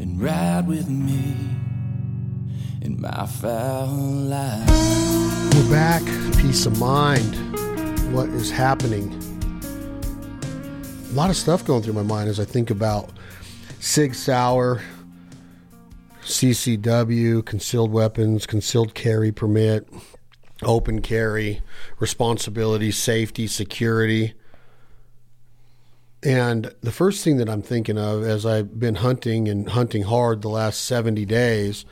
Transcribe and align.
and 0.00 0.22
ride 0.22 0.66
with 0.68 0.88
me 0.88 1.34
in 2.82 3.00
my 3.00 3.26
Fowl 3.26 3.88
Life. 3.88 4.68
We're 5.54 5.70
back. 5.70 6.02
Piece 6.36 6.66
of 6.66 6.78
Mind. 6.78 7.34
What 8.14 8.28
is 8.28 8.50
happening? 8.50 9.12
A 11.10 11.14
lot 11.14 11.30
of 11.30 11.36
stuff 11.36 11.64
going 11.64 11.82
through 11.82 11.94
my 11.94 12.02
mind 12.02 12.28
as 12.28 12.38
I 12.38 12.44
think 12.44 12.70
about 12.70 13.10
Sig 13.80 14.14
Sauer, 14.14 14.82
CCW, 16.22 17.44
concealed 17.44 17.90
weapons, 17.90 18.46
concealed 18.46 18.94
carry 18.94 19.32
permit, 19.32 19.88
open 20.62 21.02
carry, 21.02 21.60
responsibility, 21.98 22.92
safety, 22.92 23.48
security. 23.48 24.34
And 26.22 26.74
the 26.80 26.90
first 26.90 27.22
thing 27.22 27.36
that 27.36 27.48
I'm 27.48 27.62
thinking 27.62 27.96
of 27.96 28.24
as 28.24 28.44
I've 28.44 28.78
been 28.78 28.96
hunting 28.96 29.48
and 29.48 29.68
hunting 29.68 30.02
hard 30.02 30.42
the 30.42 30.48
last 30.48 30.84
70 30.84 31.24
days 31.24 31.84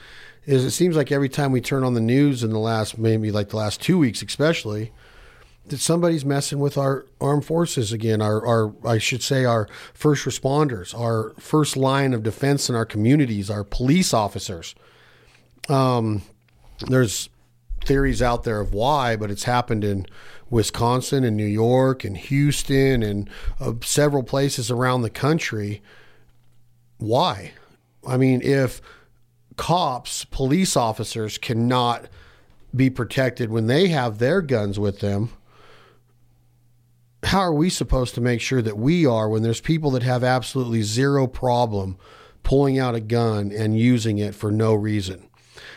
is 0.46 0.64
it 0.64 0.70
seems 0.73 0.96
like 0.96 1.12
every 1.12 1.28
time 1.28 1.52
we 1.52 1.60
turn 1.60 1.84
on 1.84 1.95
the 1.95 2.00
news 2.00 2.42
in 2.42 2.50
the 2.50 2.59
last, 2.59 2.98
maybe 2.98 3.30
like 3.30 3.50
the 3.50 3.56
last 3.56 3.80
two 3.80 3.98
weeks, 3.98 4.23
especially, 4.23 4.92
that 5.66 5.78
somebody's 5.78 6.24
messing 6.24 6.60
with 6.60 6.78
our 6.78 7.06
armed 7.20 7.45
forces 7.45 7.92
again, 7.92 8.23
our, 8.23 8.45
our, 8.47 8.73
I 8.86 8.98
should 8.98 9.23
say, 9.23 9.45
our 9.45 9.69
first 9.92 10.24
responders, 10.24 10.98
our 10.98 11.33
first 11.38 11.77
line 11.77 12.14
of 12.14 12.22
defense 12.22 12.69
in 12.69 12.77
our 12.77 12.84
communities, 12.84 13.50
our 13.50 13.64
police 13.64 14.14
officers. 14.14 14.74
Um, 15.69 16.22
there's 16.86 17.28
theories 17.84 18.22
out 18.22 18.45
there 18.45 18.61
of 18.61 18.72
why, 18.72 19.16
but 19.16 19.30
it's 19.30 19.45
happened 19.45 19.84
in 19.84 20.06
Wisconsin 20.50 21.24
and 21.24 21.36
New 21.36 21.46
York 21.46 22.05
and 22.05 22.16
Houston 22.16 23.02
and 23.02 23.28
uh, 23.60 23.73
several 23.82 24.23
places 24.23 24.70
around 24.70 25.02
the 25.02 25.10
country. 25.10 25.82
Why? 26.98 27.52
I 28.06 28.16
mean, 28.16 28.41
if 28.42 28.80
cops, 29.56 30.24
police 30.24 30.77
officers 30.77 31.38
cannot 31.38 32.08
be 32.74 32.91
protected 32.91 33.50
when 33.50 33.67
they 33.67 33.89
have 33.89 34.19
their 34.19 34.42
guns 34.42 34.78
with 34.78 35.00
them, 35.00 35.30
how 37.22 37.41
are 37.41 37.55
we 37.55 37.70
supposed 37.70 38.14
to 38.14 38.20
make 38.20 38.41
sure 38.41 38.62
that 38.62 38.78
we 38.78 39.05
are 39.05 39.28
when 39.28 39.42
there's 39.42 39.61
people 39.61 39.91
that 39.92 40.02
have 40.02 40.22
absolutely 40.22 40.83
zero 40.83 41.27
problem 41.27 41.97
pulling 42.42 42.78
out 42.78 42.94
a 42.94 43.00
gun 43.00 43.50
and 43.50 43.78
using 43.78 44.19
it 44.19 44.34
for 44.34 44.52
no 44.52 44.74
reason? 44.74 45.25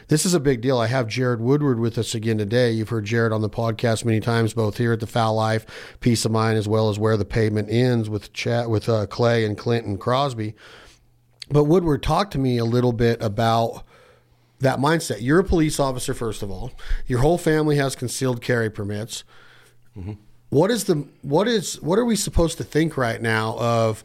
This 0.09 0.25
is 0.25 0.33
a 0.33 0.39
big 0.39 0.61
deal. 0.61 0.79
I 0.79 0.87
have 0.87 1.07
Jared 1.07 1.39
Woodward 1.39 1.79
with 1.79 1.95
us 1.99 2.15
again 2.15 2.39
today. 2.39 2.71
You've 2.71 2.89
heard 2.89 3.05
Jared 3.05 3.31
on 3.31 3.41
the 3.41 3.49
podcast 3.49 4.03
many 4.03 4.19
times, 4.19 4.55
both 4.55 4.79
here 4.79 4.91
at 4.91 5.01
the 5.01 5.05
Fowl 5.05 5.35
Life, 5.35 5.67
Piece 5.99 6.25
of 6.25 6.31
Mind, 6.31 6.57
as 6.57 6.67
well 6.67 6.89
as 6.89 6.97
where 6.97 7.15
the 7.15 7.25
pavement 7.25 7.69
ends 7.69 8.09
with 8.09 8.33
chat 8.33 8.71
with 8.71 8.89
uh, 8.89 9.05
Clay 9.05 9.45
and 9.45 9.55
Clinton 9.55 9.99
Crosby. 9.99 10.55
But 11.51 11.65
Woodward, 11.65 12.01
talk 12.01 12.31
to 12.31 12.39
me 12.39 12.57
a 12.57 12.65
little 12.65 12.91
bit 12.91 13.21
about 13.21 13.83
that 14.61 14.79
mindset. 14.79 15.17
You're 15.21 15.41
a 15.41 15.43
police 15.43 15.79
officer, 15.79 16.15
first 16.15 16.41
of 16.41 16.49
all. 16.49 16.71
Your 17.05 17.19
whole 17.19 17.37
family 17.37 17.75
has 17.75 17.95
concealed 17.95 18.41
carry 18.41 18.71
permits. 18.71 19.23
Mm-hmm. 19.95 20.13
What 20.49 20.71
is 20.71 20.85
the 20.85 21.07
what 21.21 21.47
is 21.47 21.79
what 21.83 21.99
are 21.99 22.05
we 22.05 22.15
supposed 22.15 22.57
to 22.57 22.63
think 22.63 22.97
right 22.97 23.21
now 23.21 23.55
of 23.59 24.03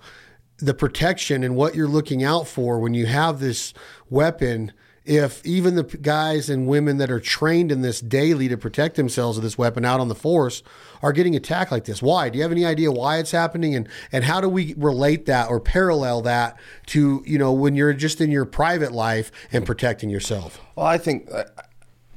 the 0.58 0.74
protection 0.74 1.42
and 1.42 1.56
what 1.56 1.74
you're 1.74 1.88
looking 1.88 2.22
out 2.22 2.46
for 2.46 2.78
when 2.78 2.92
you 2.92 3.06
have 3.06 3.40
this 3.40 3.72
weapon? 4.10 4.74
If 5.04 5.44
even 5.44 5.74
the 5.74 5.82
guys 5.82 6.48
and 6.48 6.66
women 6.66 6.96
that 6.96 7.10
are 7.10 7.20
trained 7.20 7.70
in 7.70 7.82
this 7.82 8.00
daily 8.00 8.48
to 8.48 8.56
protect 8.56 8.96
themselves 8.96 9.36
with 9.36 9.44
this 9.44 9.58
weapon 9.58 9.84
out 9.84 10.00
on 10.00 10.08
the 10.08 10.14
force 10.14 10.62
are 11.02 11.12
getting 11.12 11.36
attacked 11.36 11.70
like 11.70 11.84
this, 11.84 12.00
why? 12.00 12.30
Do 12.30 12.38
you 12.38 12.42
have 12.42 12.52
any 12.52 12.64
idea 12.64 12.90
why 12.90 13.18
it's 13.18 13.30
happening, 13.30 13.74
and 13.74 13.86
and 14.12 14.24
how 14.24 14.40
do 14.40 14.48
we 14.48 14.74
relate 14.78 15.26
that 15.26 15.50
or 15.50 15.60
parallel 15.60 16.22
that 16.22 16.58
to 16.86 17.22
you 17.26 17.38
know 17.38 17.52
when 17.52 17.74
you're 17.74 17.92
just 17.92 18.20
in 18.20 18.30
your 18.30 18.46
private 18.46 18.92
life 18.92 19.30
and 19.52 19.66
protecting 19.66 20.08
yourself? 20.08 20.60
Well, 20.74 20.86
I 20.86 20.96
think 20.96 21.28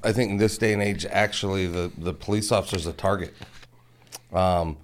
I 0.04 0.14
think 0.14 0.32
in 0.32 0.38
this 0.38 0.58
day 0.58 0.72
and 0.74 0.82
age, 0.82 1.06
actually, 1.06 1.68
the 1.68 1.92
the 1.98 2.14
police 2.14 2.52
officer's 2.52 2.88
a 2.88 2.94
target. 2.94 3.34
Um, 4.32 4.78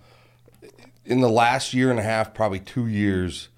in 1.05 1.21
the 1.21 1.29
last 1.29 1.73
year 1.73 1.91
and 1.91 1.99
a 1.99 2.03
half, 2.03 2.33
probably 2.33 2.59
two 2.59 2.87
years, 2.87 3.49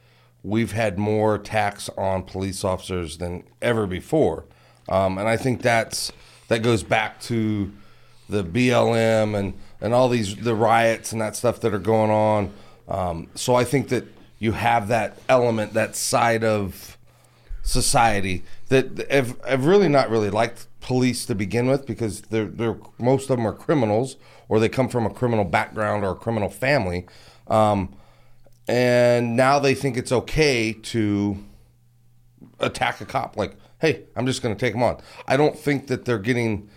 we've 0.46 0.72
had 0.72 0.98
more 0.98 1.36
attacks 1.36 1.90
on 1.98 2.24
police 2.24 2.64
officers 2.64 3.18
than 3.18 3.44
ever 3.62 3.88
before, 3.88 4.46
um, 4.90 5.18
and 5.18 5.28
I 5.28 5.38
think 5.38 5.62
that's 5.62 6.12
that 6.48 6.62
goes 6.62 6.84
back 6.84 7.20
to 7.22 7.72
the 8.30 8.44
BLM 8.44 9.38
and 9.38 9.54
and 9.82 9.94
all 9.94 10.10
these 10.10 10.36
the 10.36 10.56
riots 10.56 11.12
and 11.12 11.22
that 11.22 11.36
stuff 11.36 11.60
that 11.62 11.74
are 11.74 11.80
going 11.80 12.12
on. 12.12 12.54
Um, 12.88 13.30
so 13.36 13.56
I 13.56 13.64
think 13.64 13.90
that 13.90 14.06
you 14.40 14.52
have 14.52 14.88
that 14.90 15.18
element, 15.28 15.74
that 15.74 15.96
side 15.96 16.44
of 16.44 16.98
society 17.64 18.44
that 18.70 19.10
have, 19.10 19.40
have 19.46 19.66
really 19.66 19.90
not 19.90 20.10
really 20.10 20.30
liked 20.30 20.68
police 20.82 21.26
to 21.26 21.34
begin 21.34 21.68
with 21.68 21.88
because 21.88 22.22
they're, 22.22 22.46
they're 22.46 22.78
most 23.00 23.30
of 23.30 23.38
them 23.38 23.48
are 23.48 23.54
criminals 23.54 24.18
or 24.48 24.60
they 24.60 24.70
come 24.70 24.88
from 24.88 25.06
a 25.06 25.10
criminal 25.10 25.44
background 25.44 26.04
or 26.06 26.12
a 26.12 26.16
criminal 26.16 26.50
family. 26.50 27.08
Um, 27.48 27.96
and 28.68 29.36
now 29.36 29.60
they 29.60 29.76
think 29.76 29.98
it's 29.98 30.12
okay 30.12 30.74
to 30.74 31.38
attack 32.60 33.02
a 33.02 33.06
cop. 33.06 33.38
Like, 33.38 33.56
hey, 33.80 34.04
I'm 34.16 34.26
just 34.26 34.42
going 34.42 34.56
to 34.56 34.60
take 34.60 34.74
them 34.74 34.84
on. 34.84 35.02
I 35.28 35.38
don't 35.38 35.58
think 35.58 35.88
that 35.88 36.06
they're 36.06 36.20
getting. 36.20 36.70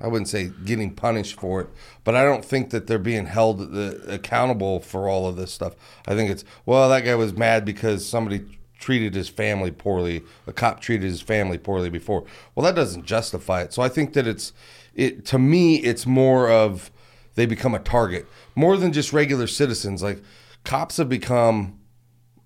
I 0.00 0.06
wouldn't 0.06 0.28
say 0.28 0.52
getting 0.64 0.94
punished 0.94 1.40
for 1.40 1.60
it, 1.60 1.68
but 2.04 2.14
I 2.14 2.22
don't 2.22 2.44
think 2.44 2.70
that 2.70 2.86
they're 2.86 3.00
being 3.00 3.26
held 3.26 3.60
uh, 3.60 3.96
accountable 4.06 4.78
for 4.78 5.08
all 5.08 5.26
of 5.26 5.34
this 5.34 5.52
stuff. 5.52 5.74
I 6.06 6.14
think 6.14 6.30
it's 6.30 6.44
well, 6.66 6.88
that 6.88 7.04
guy 7.04 7.16
was 7.16 7.32
mad 7.32 7.64
because 7.64 8.06
somebody 8.06 8.44
treated 8.78 9.14
his 9.14 9.28
family 9.28 9.72
poorly. 9.72 10.22
A 10.46 10.52
cop 10.52 10.80
treated 10.80 11.08
his 11.08 11.20
family 11.20 11.58
poorly 11.58 11.90
before. 11.90 12.24
Well, 12.54 12.64
that 12.64 12.76
doesn't 12.76 13.06
justify 13.06 13.62
it. 13.62 13.72
So 13.72 13.82
I 13.82 13.88
think 13.88 14.12
that 14.12 14.26
it's 14.26 14.52
it 14.94 15.24
to 15.26 15.38
me 15.38 15.76
it's 15.76 16.06
more 16.06 16.48
of 16.48 16.92
they 17.34 17.46
become 17.46 17.74
a 17.74 17.78
target 17.80 18.26
more 18.54 18.76
than 18.76 18.92
just 18.92 19.12
regular 19.12 19.46
citizens. 19.46 20.02
Like 20.02 20.22
cops 20.64 20.96
have 20.98 21.08
become 21.08 21.78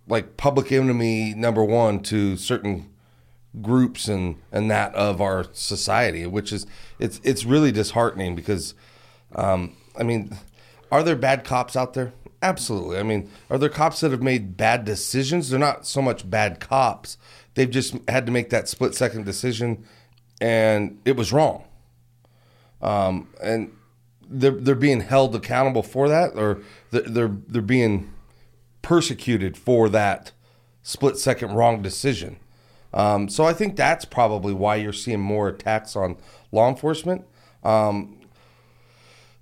like 0.08 0.36
public 0.36 0.72
enemy 0.72 1.34
number 1.34 1.64
one 1.64 2.00
to 2.00 2.36
certain 2.36 2.90
groups 3.60 4.08
and 4.08 4.36
and 4.50 4.70
that 4.70 4.94
of 4.94 5.20
our 5.20 5.46
society, 5.52 6.26
which 6.26 6.52
is 6.52 6.66
it's 6.98 7.20
it's 7.22 7.44
really 7.44 7.72
disheartening 7.72 8.34
because 8.34 8.74
um, 9.34 9.76
I 9.98 10.02
mean, 10.02 10.36
are 10.90 11.02
there 11.02 11.16
bad 11.16 11.44
cops 11.44 11.76
out 11.76 11.94
there? 11.94 12.12
Absolutely. 12.42 12.98
I 12.98 13.02
mean, 13.02 13.30
are 13.50 13.58
there 13.58 13.68
cops 13.68 14.00
that 14.00 14.10
have 14.10 14.22
made 14.22 14.56
bad 14.56 14.84
decisions? 14.84 15.50
They're 15.50 15.58
not 15.58 15.86
so 15.86 16.02
much 16.02 16.28
bad 16.28 16.60
cops. 16.60 17.16
They've 17.54 17.70
just 17.70 17.96
had 18.08 18.26
to 18.26 18.32
make 18.32 18.50
that 18.50 18.68
split 18.68 18.94
second 18.94 19.24
decision, 19.24 19.84
and 20.40 21.00
it 21.04 21.16
was 21.16 21.32
wrong. 21.32 21.64
Um, 22.80 23.28
and 23.40 23.72
they're 24.28 24.52
they're 24.52 24.74
being 24.74 25.00
held 25.00 25.34
accountable 25.34 25.82
for 25.82 26.08
that, 26.08 26.32
or 26.36 26.60
they're 26.90 27.36
they're 27.48 27.62
being 27.62 28.12
persecuted 28.82 29.56
for 29.56 29.88
that 29.88 30.32
split 30.82 31.16
second 31.16 31.52
wrong 31.54 31.82
decision. 31.82 32.36
Um, 32.94 33.28
so 33.28 33.44
I 33.44 33.52
think 33.52 33.76
that's 33.76 34.04
probably 34.04 34.52
why 34.52 34.76
you're 34.76 34.92
seeing 34.92 35.20
more 35.20 35.48
attacks 35.48 35.96
on 35.96 36.16
law 36.50 36.68
enforcement. 36.68 37.24
Um, 37.62 38.18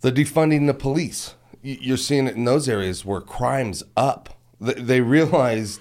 the 0.03 0.13
defunding 0.13 0.67
the 0.67 0.75
police 0.75 1.35
you're 1.63 1.97
seeing 1.97 2.27
it 2.27 2.37
in 2.37 2.45
those 2.45 2.69
areas 2.69 3.05
where 3.05 3.21
crime's 3.21 3.83
up. 3.97 4.31
They 4.61 5.01
realized, 5.01 5.81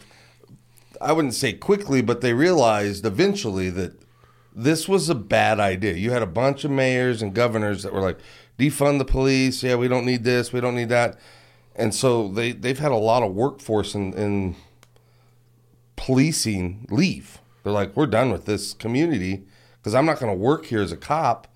I 1.02 1.14
wouldn't 1.14 1.34
say 1.34 1.54
quickly, 1.54 2.02
but 2.02 2.22
they 2.22 2.34
realized 2.34 3.06
eventually 3.06 3.70
that 3.72 3.94
this 4.54 4.88
was 4.88 5.10
a 5.10 5.16
bad 5.16 5.60
idea. 5.60 5.94
You 5.94 6.12
had 6.12 6.22
a 6.22 6.28
bunch 6.28 6.64
of 6.64 6.72
mayors 6.72 7.22
and 7.22 7.34
governors 7.34 7.84
that 7.84 7.94
were 7.94 8.02
like, 8.02 8.20
defund 8.60 9.00
the 9.00 9.06
police. 9.06 9.64
Yeah, 9.64 9.76
we 9.76 9.88
don't 9.88 10.06
need 10.06 10.24
this. 10.24 10.54
We 10.54 10.62
don't 10.62 10.76
need 10.76 10.90
that. 10.90 11.18
And 11.76 11.96
so 11.96 12.28
they, 12.28 12.52
they've 12.52 12.78
had 12.78 12.92
a 12.92 12.98
lot 12.98 13.24
of 13.24 13.34
workforce 13.34 13.96
in, 13.96 14.14
in 14.14 14.56
policing 15.96 16.86
leave. 16.90 17.40
They're 17.64 17.74
like, 17.74 17.96
we're 17.96 18.08
done 18.08 18.32
with 18.32 18.46
this 18.46 18.74
community 18.74 19.46
because 19.78 19.96
I'm 19.96 20.06
not 20.06 20.20
going 20.20 20.32
to 20.32 20.38
work 20.38 20.66
here 20.66 20.82
as 20.82 20.92
a 20.92 20.98
cop 20.98 21.48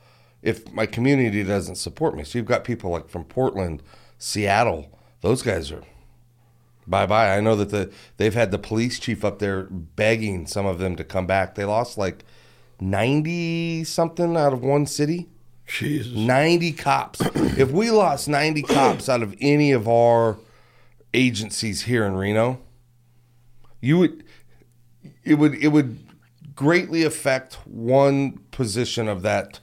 if 0.41 0.71
my 0.71 0.85
community 0.85 1.43
doesn't 1.43 1.75
support 1.75 2.15
me. 2.15 2.23
So 2.23 2.37
you've 2.37 2.47
got 2.47 2.63
people 2.63 2.89
like 2.89 3.09
from 3.09 3.25
Portland, 3.25 3.83
Seattle, 4.17 4.97
those 5.21 5.41
guys 5.41 5.71
are 5.71 5.83
bye 6.85 7.05
bye. 7.05 7.35
I 7.35 7.39
know 7.39 7.55
that 7.55 7.69
the 7.69 7.91
they've 8.17 8.33
had 8.33 8.51
the 8.51 8.57
police 8.57 8.99
chief 8.99 9.23
up 9.23 9.39
there 9.39 9.63
begging 9.63 10.45
some 10.47 10.65
of 10.65 10.79
them 10.79 10.95
to 10.97 11.03
come 11.03 11.25
back. 11.25 11.55
They 11.55 11.65
lost 11.65 11.97
like 11.97 12.25
ninety 12.79 13.83
something 13.85 14.35
out 14.35 14.53
of 14.53 14.61
one 14.61 14.85
city. 14.85 15.29
Jesus, 15.65 16.13
ninety 16.13 16.71
cops. 16.71 17.21
if 17.35 17.71
we 17.71 17.89
lost 17.89 18.27
ninety 18.27 18.61
cops 18.61 19.09
out 19.09 19.23
of 19.23 19.35
any 19.39 19.71
of 19.71 19.87
our 19.87 20.37
agencies 21.13 21.83
here 21.83 22.05
in 22.05 22.15
Reno, 22.15 22.59
you 23.81 23.97
would 23.97 24.23
it 25.23 25.35
would 25.35 25.55
it 25.55 25.69
would 25.69 25.99
greatly 26.55 27.03
affect 27.03 27.55
one 27.65 28.39
position 28.51 29.07
of 29.07 29.21
that 29.23 29.59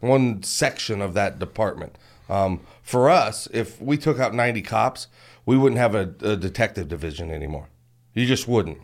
one 0.00 0.42
section 0.42 1.00
of 1.00 1.14
that 1.14 1.38
department. 1.38 1.96
Um, 2.28 2.60
for 2.82 3.08
us, 3.08 3.48
if 3.52 3.80
we 3.80 3.96
took 3.96 4.18
out 4.18 4.34
90 4.34 4.62
cops, 4.62 5.08
we 5.46 5.56
wouldn't 5.56 5.78
have 5.78 5.94
a, 5.94 6.14
a 6.20 6.36
detective 6.36 6.88
division 6.88 7.30
anymore. 7.30 7.68
You 8.12 8.26
just 8.26 8.46
wouldn't. 8.46 8.78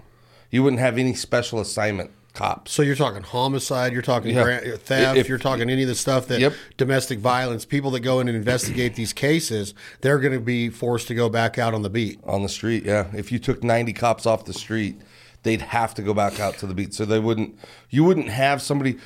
You 0.50 0.62
wouldn't 0.62 0.81
have 0.81 0.99
any 0.99 1.14
special 1.14 1.61
assignment 1.61 2.11
cops. 2.35 2.73
So 2.73 2.82
you're 2.82 2.94
talking 2.97 3.23
homicide, 3.23 3.93
you're 3.93 4.03
talking 4.03 4.35
Yeah. 4.35 4.43
gra- 4.43 4.77
theft, 4.79 5.19
If- 5.19 5.29
you're 5.29 5.38
talking 5.38 5.69
any 5.71 5.82
of 5.82 5.88
the 5.88 5.94
stuff 5.94 6.27
that 6.29 6.41
Yep. 6.41 6.53
domestic 6.77 7.19
violence, 7.19 7.65
people 7.65 7.91
that 7.93 8.00
go 8.00 8.21
in 8.21 8.29
and 8.29 8.37
investigate 8.37 8.94
these 8.94 9.12
cases, 9.12 9.75
they're 10.00 10.19
going 10.19 10.32
to 10.32 10.41
be 10.41 10.69
forced 10.69 11.09
to 11.09 11.15
go 11.15 11.29
back 11.29 11.59
out 11.59 11.75
on 11.75 11.82
the 11.82 11.91
beat. 11.91 12.19
on 12.25 12.43
the 12.43 12.49
street. 12.49 12.85
Yeah, 12.85 13.06
if 13.15 13.31
you 13.32 13.38
took 13.38 13.62
ninety 13.65 13.93
cops 13.93 14.27
off 14.27 14.44
the 14.44 14.53
street, 14.53 15.00
they'd 15.43 15.61
have 15.62 15.94
to 15.94 16.03
go 16.03 16.15
back 16.15 16.38
out 16.41 16.59
to 16.59 16.67
the 16.67 16.75
beat. 16.75 16.94
So 16.94 17.05
they 17.05 17.19
wouldn't. 17.19 17.59
You 17.91 18.05
wouldn't 18.05 18.29
have 18.29 18.61
somebody 18.62 18.97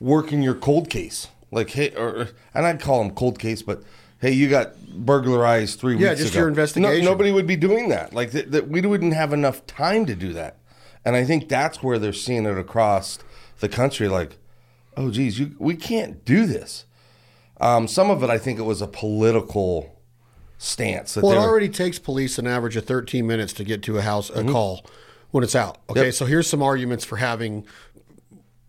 working 0.00 0.42
your 0.42 0.54
cold 0.54 0.88
case 0.88 1.28
like 1.50 1.70
hey, 1.70 1.90
or 1.90 2.28
and 2.54 2.66
I'd 2.66 2.80
call 2.80 3.02
them 3.02 3.12
cold 3.14 3.38
case, 3.38 3.62
but 3.62 3.82
hey, 4.20 4.32
you 4.32 4.48
got 4.48 4.72
burglarized 4.94 5.80
three 5.80 5.96
Yeah, 5.96 6.10
weeks 6.10 6.20
just 6.20 6.32
ago. 6.32 6.40
your 6.40 6.48
investigation. 6.48 7.04
No, 7.04 7.10
nobody 7.10 7.32
would 7.32 7.46
be 7.46 7.56
doing 7.56 7.88
that. 7.88 8.12
Like 8.14 8.30
that, 8.32 8.52
that 8.52 8.68
we 8.68 8.80
wouldn't 8.82 9.14
have 9.14 9.32
enough 9.32 9.66
time 9.66 10.06
to 10.06 10.14
do 10.14 10.32
that. 10.34 10.56
And 11.04 11.16
I 11.16 11.24
think 11.24 11.48
that's 11.48 11.82
where 11.82 11.98
they're 11.98 12.12
seeing 12.12 12.44
it 12.46 12.58
across 12.58 13.18
the 13.60 13.68
country. 13.68 14.08
Like, 14.08 14.36
oh, 14.96 15.10
geez, 15.10 15.38
you, 15.38 15.56
we 15.58 15.74
can't 15.76 16.24
do 16.24 16.46
this. 16.46 16.84
Um, 17.60 17.88
some 17.88 18.10
of 18.10 18.22
it, 18.22 18.30
I 18.30 18.38
think, 18.38 18.58
it 18.58 18.62
was 18.62 18.80
a 18.82 18.86
political 18.86 19.98
stance 20.58 21.14
that 21.14 21.24
Well, 21.24 21.32
it 21.32 21.36
were- 21.36 21.42
already 21.42 21.68
takes 21.68 21.98
police 21.98 22.38
an 22.38 22.46
average 22.46 22.76
of 22.76 22.84
13 22.84 23.26
minutes 23.26 23.52
to 23.54 23.64
get 23.64 23.82
to 23.84 23.98
a 23.98 24.02
house, 24.02 24.30
a 24.30 24.44
call 24.44 24.84
when 25.30 25.42
it's 25.44 25.54
out. 25.56 25.78
Okay, 25.88 26.00
Mm-hmm. 26.00 26.04
Yep. 26.06 26.14
so 26.14 26.26
here's 26.26 26.46
some 26.48 26.62
arguments 26.62 27.04
for 27.04 27.16
having 27.16 27.64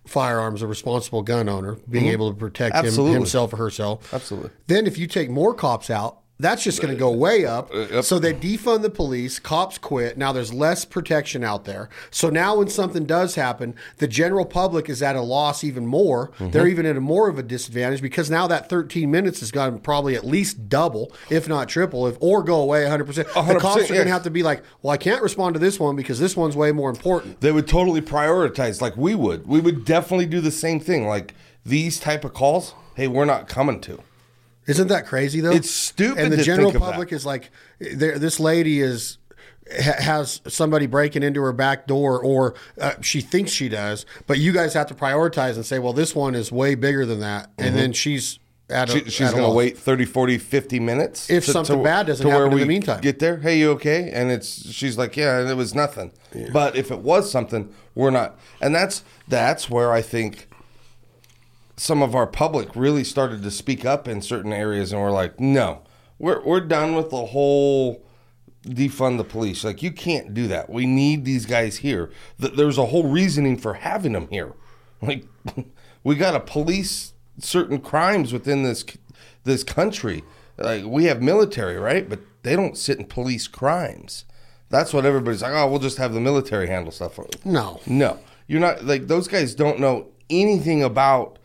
firearms, 0.05 0.61
a 0.61 0.67
responsible 0.67 1.21
gun 1.21 1.47
owner, 1.47 1.77
being 1.89 2.07
able 2.07 2.31
to 2.31 2.37
protect 2.37 2.75
him, 2.75 2.85
Mm-hmm. 2.85 3.13
Himself 3.13 3.53
or 3.53 3.57
herself. 3.57 4.13
Absolutely. 4.13 4.49
Then 4.67 4.87
if 4.87 4.97
you 4.97 5.07
take 5.07 5.29
more 5.29 5.53
cops 5.53 5.89
out, 5.89 6.19
that's 6.41 6.63
just 6.63 6.81
going 6.81 6.93
to 6.93 6.99
go 6.99 7.11
way 7.11 7.45
up. 7.45 7.73
Uh, 7.73 8.01
So 8.01 8.19
they 8.19 8.33
defund 8.33 8.81
the 8.81 8.89
police, 8.89 9.39
cops 9.39 9.77
quit. 9.77 10.17
Now 10.17 10.31
there's 10.31 10.53
less 10.53 10.85
protection 10.85 11.43
out 11.43 11.65
there. 11.65 11.89
So 12.09 12.29
now 12.29 12.57
when 12.57 12.67
something 12.67 13.05
does 13.05 13.35
happen, 13.35 13.75
the 13.97 14.07
general 14.07 14.45
public 14.45 14.89
is 14.89 15.01
at 15.01 15.15
a 15.15 15.21
loss 15.21 15.63
even 15.63 15.85
more. 15.85 16.29
Mm-hmm. 16.31 16.49
They're 16.51 16.67
even 16.67 16.85
at 16.85 16.97
a 16.97 17.01
more 17.01 17.29
of 17.29 17.37
a 17.37 17.43
disadvantage 17.43 18.01
because 18.01 18.29
now 18.29 18.47
that 18.47 18.69
13 18.69 19.09
minutes 19.09 19.39
has 19.39 19.51
gone 19.51 19.79
probably 19.79 20.15
at 20.15 20.25
least 20.25 20.67
double, 20.69 21.11
if 21.29 21.47
not 21.47 21.69
triple, 21.69 22.07
if 22.07 22.17
or 22.19 22.43
go 22.43 22.61
away 22.61 22.83
100%. 22.83 23.05
The 23.15 23.23
100%, 23.23 23.59
cops 23.59 23.83
are 23.89 23.93
going 23.93 24.05
to 24.05 24.11
have 24.11 24.23
to 24.23 24.29
be 24.31 24.43
like, 24.43 24.63
well, 24.81 24.91
I 24.91 24.97
can't 24.97 25.21
respond 25.21 25.53
to 25.55 25.59
this 25.59 25.79
one 25.79 25.95
because 25.95 26.19
this 26.19 26.35
one's 26.35 26.55
way 26.57 26.71
more 26.71 26.89
important. 26.89 27.39
they 27.41 27.51
would 27.51 27.67
totally 27.67 28.01
prioritize 28.01 28.81
like 28.81 28.97
we 28.97 29.15
would 29.15 29.47
we 29.47 29.59
would 29.59 29.85
definitely 29.85 30.25
do 30.25 30.41
the 30.41 30.51
same 30.51 30.79
thing 30.79 31.07
like 31.07 31.33
these 31.65 31.99
type 31.99 32.25
of 32.25 32.33
calls 32.33 32.73
hey 32.95 33.07
we're 33.07 33.25
not 33.25 33.47
coming 33.47 33.79
to 33.81 33.99
Isn't 34.67 34.87
that 34.89 35.07
crazy 35.07 35.41
though? 35.41 35.51
It's 35.51 35.69
stupid 35.71 36.23
And 36.23 36.31
the 36.33 36.37
to 36.37 36.43
general 36.43 36.71
public 36.71 37.11
is 37.11 37.25
like, 37.25 37.49
this 37.79 38.39
lady 38.39 38.79
is 38.81 39.17
ha- 39.71 40.01
has 40.01 40.41
somebody 40.47 40.85
breaking 40.85 41.23
into 41.23 41.41
her 41.41 41.53
back 41.53 41.87
door, 41.87 42.21
or 42.23 42.55
uh, 42.79 42.93
she 43.01 43.21
thinks 43.21 43.51
she 43.51 43.69
does, 43.69 44.05
but 44.27 44.37
you 44.37 44.51
guys 44.51 44.73
have 44.73 44.87
to 44.87 44.93
prioritize 44.93 45.55
and 45.55 45.65
say, 45.65 45.79
well, 45.79 45.93
this 45.93 46.13
one 46.15 46.35
is 46.35 46.51
way 46.51 46.75
bigger 46.75 47.05
than 47.05 47.19
that, 47.21 47.49
and 47.57 47.75
then 47.75 47.91
she's 47.93 48.37
at 48.69 48.89
a, 48.89 48.93
Mm-hmm. 48.93 49.05
she, 49.05 49.11
she's 49.11 49.31
going 49.31 49.43
to 49.43 49.49
wait 49.49 49.77
30 49.77 50.05
40 50.05 50.37
50 50.37 50.79
minutes 50.79 51.29
If 51.29 51.43
something 51.43 51.83
bad 51.83 52.07
doesn't 52.07 52.23
to 52.23 52.29
where 52.29 52.43
happen 52.45 52.53
in 52.53 52.59
the 52.59 52.65
meantime. 52.65 53.01
get 53.01 53.19
there 53.19 53.37
hey 53.37 53.59
you 53.59 53.71
okay? 53.71 54.09
And 54.13 54.31
it's 54.31 54.71
she's 54.71 54.97
like 54.97 55.17
yeah 55.17 55.49
it 55.49 55.55
was 55.57 55.75
nothing. 55.75 56.13
But 56.53 56.77
if 56.77 56.89
it 56.89 56.99
was 56.99 57.29
something 57.29 57.73
we're 57.95 58.11
not. 58.11 58.39
And 58.61 58.73
that's 58.73 59.03
that's 59.27 59.69
where 59.69 59.91
i 59.91 60.01
think 60.01 60.47
some 61.81 62.03
of 62.03 62.13
our 62.13 62.27
public 62.27 62.75
really 62.75 63.03
started 63.03 63.41
to 63.41 63.49
speak 63.49 63.83
up 63.83 64.07
in 64.07 64.21
certain 64.21 64.53
areas 64.53 64.93
and 64.93 65.01
we're 65.01 65.09
like 65.09 65.39
no 65.39 65.81
we're, 66.19 66.39
we're 66.43 66.59
done 66.59 66.95
with 66.95 67.09
the 67.09 67.25
whole 67.25 68.05
defund 68.63 69.17
the 69.17 69.23
police. 69.23 69.63
Like 69.63 69.81
you 69.81 69.91
can't 69.91 70.35
do 70.35 70.47
that. 70.49 70.69
We 70.69 70.85
need 70.85 71.25
these 71.25 71.47
guys 71.47 71.77
here. 71.77 72.11
Th- 72.39 72.53
there's 72.53 72.77
a 72.77 72.85
whole 72.85 73.09
reasoning 73.09 73.57
for 73.57 73.73
having 73.73 74.13
them 74.13 74.27
here. 74.29 74.53
Like 75.01 75.25
we 76.03 76.13
got 76.13 76.33
to 76.33 76.39
police 76.39 77.13
certain 77.39 77.79
crimes 77.79 78.31
within 78.31 78.61
this 78.61 78.85
this 79.45 79.63
country. 79.63 80.21
Like 80.59 80.85
we 80.85 81.05
have 81.05 81.23
military 81.23 81.77
right? 81.77 82.07
But 82.07 82.19
they 82.43 82.55
don't 82.55 82.77
sit 82.77 82.99
and 82.99 83.09
police 83.09 83.47
crimes. 83.47 84.25
That's 84.69 84.93
what 84.93 85.07
everybody's 85.07 85.41
like 85.41 85.53
oh 85.53 85.67
we'll 85.67 85.79
just 85.79 85.97
have 85.97 86.13
the 86.13 86.21
military 86.21 86.67
handle 86.67 86.91
stuff 86.91 87.17
No. 87.43 87.81
no, 87.87 88.19
you're 88.45 88.59
not 88.59 88.85
like 88.85 89.07
those 89.07 89.27
guys 89.27 89.55
don't 89.55 89.79
know 89.79 90.09
anything 90.29 90.83
about 90.83 91.39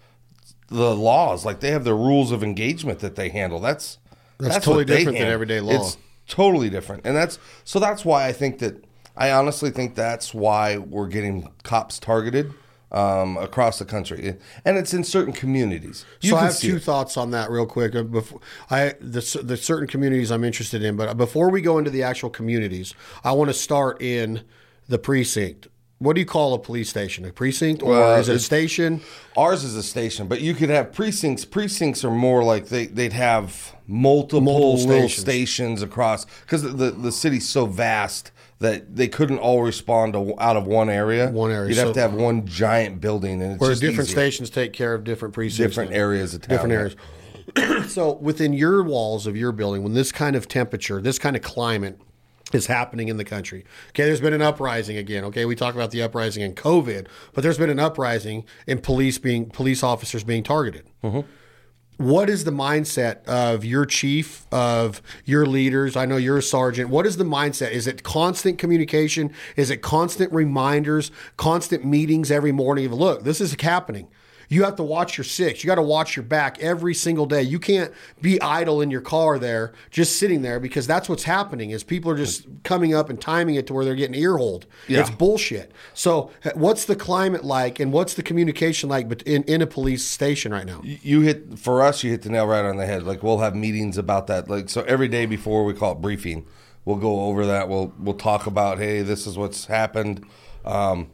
the 0.69 0.95
laws. 0.95 1.45
Like 1.45 1.61
they 1.61 1.71
have 1.71 1.85
their 1.85 1.97
rules 1.97 2.33
of 2.33 2.43
engagement 2.43 3.01
that 3.01 3.17
they 3.17 3.29
handle. 3.29 3.61
That's 3.61 3.99
That's 4.39 4.57
totally 4.57 4.79
what 4.79 4.87
they 4.89 4.99
different 4.99 5.19
than 5.19 5.29
everyday 5.29 5.61
law. 5.61 5.73
It's 5.73 5.97
totally 6.29 6.71
different, 6.71 7.07
and 7.07 7.17
that's 7.17 7.39
so. 7.65 7.79
That's 7.79 8.05
why 8.05 8.27
I 8.27 8.33
think 8.33 8.59
that 8.59 8.85
I 9.17 9.31
honestly 9.31 9.71
think 9.71 9.95
that's 9.95 10.35
why 10.35 10.77
we're 10.77 11.09
getting 11.09 11.49
cops 11.63 11.99
targeted 11.99 12.53
um, 12.93 13.37
across 13.37 13.79
the 13.79 13.85
country, 13.85 14.37
and 14.65 14.77
it's 14.77 14.93
in 14.93 15.05
certain 15.05 15.33
communities. 15.33 16.05
You 16.21 16.31
so 16.31 16.37
I 16.37 16.45
have 16.45 16.59
two 16.59 16.77
it. 16.77 16.83
thoughts 16.83 17.17
on 17.17 17.31
that 17.31 17.51
real 17.51 17.67
quick. 17.67 17.95
Uh, 17.95 18.03
Before 18.03 18.41
I 18.71 18.95
the, 19.01 19.41
the 19.43 19.57
certain 19.57 19.87
communities 19.87 20.31
I'm 20.31 20.45
interested 20.45 20.83
in, 20.83 20.97
but 20.97 21.17
before 21.17 21.51
we 21.51 21.61
go 21.61 21.79
into 21.79 21.91
the 21.91 22.03
actual 22.03 22.31
communities, 22.31 22.95
I 23.25 23.33
want 23.33 23.49
to 23.49 23.55
start 23.55 24.03
in 24.03 24.43
the 24.89 24.99
precinct. 24.99 25.69
What 25.99 26.15
do 26.15 26.21
you 26.21 26.27
call 26.27 26.53
a 26.53 26.59
police 26.59 26.91
station? 26.91 27.25
A 27.25 27.33
precinct 27.33 27.83
or 27.83 28.19
is 28.19 28.29
it 28.29 28.37
a 28.37 28.39
station? 28.39 29.01
Ours 29.35 29.65
is 29.65 29.77
a 29.77 29.83
station, 29.83 30.27
but 30.29 30.43
you 30.43 30.53
could 30.53 30.69
have 30.69 30.93
precincts. 30.93 31.47
Precincts 31.47 32.05
are 32.05 32.11
more 32.11 32.45
like 32.45 32.67
they 32.67 32.87
they'd 32.87 33.15
have 33.15 33.75
multiple, 33.87 34.43
Multiple 34.43 34.79
stations. 34.79 35.15
stations 35.21 35.83
across 35.83 36.27
because 36.43 36.63
the 36.63 36.91
the 36.91 37.11
city's 37.13 37.49
so 37.49 37.65
vast 37.65 38.31
that 38.59 38.95
they 38.97 39.09
couldn't 39.09 39.39
all 39.39 39.63
respond 39.63 40.13
to 40.15 40.35
out 40.39 40.57
of 40.57 40.67
one 40.67 40.91
area. 40.91 41.31
One 41.31 41.51
area, 41.51 41.71
You'd 41.71 41.79
have 41.79 41.89
so- 41.89 41.93
to 41.95 42.01
have 42.01 42.15
one 42.15 42.47
giant 42.47 43.01
building, 43.01 43.41
and 43.43 43.53
it's 43.53 43.61
Where 43.61 43.75
different 43.75 44.01
easier. 44.09 44.21
stations 44.21 44.51
take 44.51 44.75
care 44.75 44.93
of 44.95 45.03
different 45.05 45.33
precincts, 45.35 45.75
different 45.77 45.93
areas 45.93 46.35
of 46.35 46.43
town. 46.43 46.69
different 46.69 46.73
areas. 46.75 47.87
so 47.93 48.13
within 48.15 48.53
your 48.53 48.83
walls 48.83 49.27
of 49.27 49.35
your 49.37 49.53
building, 49.53 49.83
when 49.83 49.95
this 49.95 50.13
kind 50.13 50.37
of 50.37 50.47
temperature, 50.49 51.01
this 51.01 51.19
kind 51.19 51.37
of 51.37 51.43
climate 51.43 51.99
is 52.53 52.67
happening 52.67 53.09
in 53.09 53.17
the 53.17 53.25
country. 53.25 53.65
Okay, 53.91 54.05
there's 54.05 54.21
been 54.21 54.33
an 54.33 54.43
uprising 54.43 54.97
again. 54.97 55.25
Okay, 55.25 55.45
we 55.45 55.57
talk 55.57 55.75
about 55.75 55.91
the 55.91 56.03
uprising 56.03 56.43
in 56.43 56.55
COVID, 56.55 57.07
but 57.33 57.43
there's 57.43 57.59
been 57.59 57.71
an 57.71 57.81
uprising 57.81 58.45
in 58.67 58.79
police 58.81 59.19
being 59.19 59.51
police 59.51 59.83
officers 59.83 60.23
being 60.23 60.43
targeted. 60.43 60.87
Mm-hmm. 61.03 61.21
What 61.99 62.29
is 62.29 62.45
the 62.45 62.51
mindset 62.51 63.25
of 63.25 63.65
your 63.65 63.87
chief, 63.87 64.47
of 64.53 65.01
your 65.25 65.47
leaders? 65.47 65.97
I 65.97 66.05
know 66.05 66.19
you're 66.19 66.37
a 66.37 66.43
sergeant. 66.43 66.91
What 66.91 67.07
is 67.07 67.17
the 67.17 67.25
mindset? 67.25 67.71
Is 67.71 67.87
it 67.87 68.03
constant 68.03 68.59
communication? 68.59 69.33
Is 69.57 69.71
it 69.71 69.79
constant 69.79 70.31
reminders, 70.31 71.11
constant 71.39 71.87
meetings 71.87 72.31
every 72.31 72.53
morning 72.53 72.85
of 72.85 72.93
look, 72.93 73.25
this 73.25 73.41
is 73.41 73.57
happening. 73.61 74.09
You 74.49 74.65
have 74.65 74.77
to 74.77 74.83
watch 74.83 75.19
your 75.19 75.25
six. 75.25 75.63
You 75.63 75.69
got 75.69 75.77
to 75.77 75.83
watch 75.83 76.17
your 76.17 76.25
back 76.25 76.59
every 76.61 76.95
single 76.95 77.27
day. 77.27 77.43
You 77.43 77.59
can't 77.59 77.93
be 78.21 78.41
idle 78.41 78.81
in 78.81 78.91
your 78.91 79.01
car 79.01 79.39
there, 79.39 79.73
just 79.91 80.19
sitting 80.19 80.43
there, 80.43 80.61
because 80.61 80.87
that's 80.87 81.09
what's 81.09 81.25
happening. 81.25 81.71
Is 81.71 81.83
people 81.83 82.11
are 82.11 82.17
just 82.17 82.47
coming 82.63 82.95
up 82.95 83.11
and 83.11 83.21
timing 83.21 83.57
it 83.57 83.67
to 83.69 83.75
where 83.75 83.85
they're 83.85 83.95
getting 83.95 84.21
earholed. 84.21 84.67
Yeah. 84.89 85.01
It's 85.01 85.11
bullshit. 85.11 85.73
So, 85.95 86.31
what's 86.55 86.85
the 86.85 86.97
climate 86.97 87.45
like, 87.45 87.81
and 87.81 87.93
what's 87.93 88.15
the 88.15 88.23
communication 88.23 88.89
like 88.89 89.23
in, 89.23 89.43
in 89.45 89.63
a 89.63 89.67
police 89.67 90.05
station 90.05 90.53
right 90.53 90.67
now? 90.67 90.81
you 90.85 91.21
hit 91.21 91.59
for 91.59 91.83
us 91.83 92.03
you 92.03 92.11
hit 92.11 92.23
the 92.23 92.31
nail 92.31 92.47
right 92.47 92.65
on 92.65 92.77
the 92.77 92.87
head 92.87 93.03
like 93.03 93.23
we'll 93.23 93.39
have 93.39 93.55
meetings 93.55 93.99
about 93.99 94.27
that 94.27 94.49
like 94.49 94.69
so 94.69 94.83
every 94.83 95.09
day 95.09 95.27
before 95.27 95.65
we 95.65 95.73
call 95.75 95.93
it 95.93 96.01
briefing 96.01 96.47
we'll 96.85 96.97
go 96.97 97.23
over 97.23 97.47
that 97.47 97.69
we'll 97.69 97.93
we'll 97.99 98.15
talk 98.15 98.47
about 98.47 98.79
hey 98.79 99.03
this 99.03 99.27
is 99.27 99.37
what's 99.37 99.67
happened 99.67 100.25
um, 100.65 101.09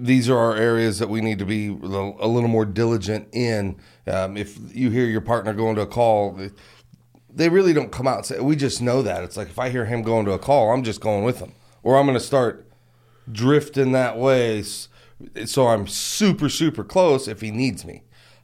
these 0.00 0.28
are 0.28 0.38
our 0.38 0.56
areas 0.56 0.98
that 0.98 1.08
we 1.08 1.20
need 1.20 1.38
to 1.38 1.44
be 1.44 1.68
a 1.68 1.72
little, 1.72 2.48
more 2.48 2.64
diligent 2.64 3.28
in. 3.32 3.76
Um, 4.06 4.36
if 4.36 4.58
you 4.74 4.90
hear 4.90 5.06
your 5.06 5.20
partner 5.20 5.52
going 5.52 5.76
to 5.76 5.82
a 5.82 5.86
call 5.86 6.38
they 7.30 7.48
really 7.48 7.72
don't 7.72 7.92
come 7.92 8.08
out 8.08 8.16
and 8.16 8.26
say 8.26 8.40
we 8.40 8.56
just 8.56 8.80
know 8.80 9.02
that. 9.02 9.22
It's 9.22 9.36
like 9.36 9.48
if 9.48 9.58
i 9.58 9.68
hear 9.68 9.84
him 9.84 10.02
going 10.02 10.24
to 10.26 10.32
a 10.32 10.38
call 10.38 10.72
i'm 10.72 10.82
just 10.82 11.00
going 11.00 11.24
with 11.24 11.40
him. 11.40 11.52
Or 11.82 11.96
i'm 11.96 12.06
going 12.06 12.18
to 12.18 12.24
start 12.24 12.66
drifting 13.30 13.92
that 13.92 14.16
way 14.16 14.62
so 15.44 15.66
i'm 15.66 15.86
super 15.86 16.48
super 16.48 16.84
close 16.84 17.28
if 17.28 17.40
he 17.40 17.50
needs 17.50 17.84
me. 17.84 18.02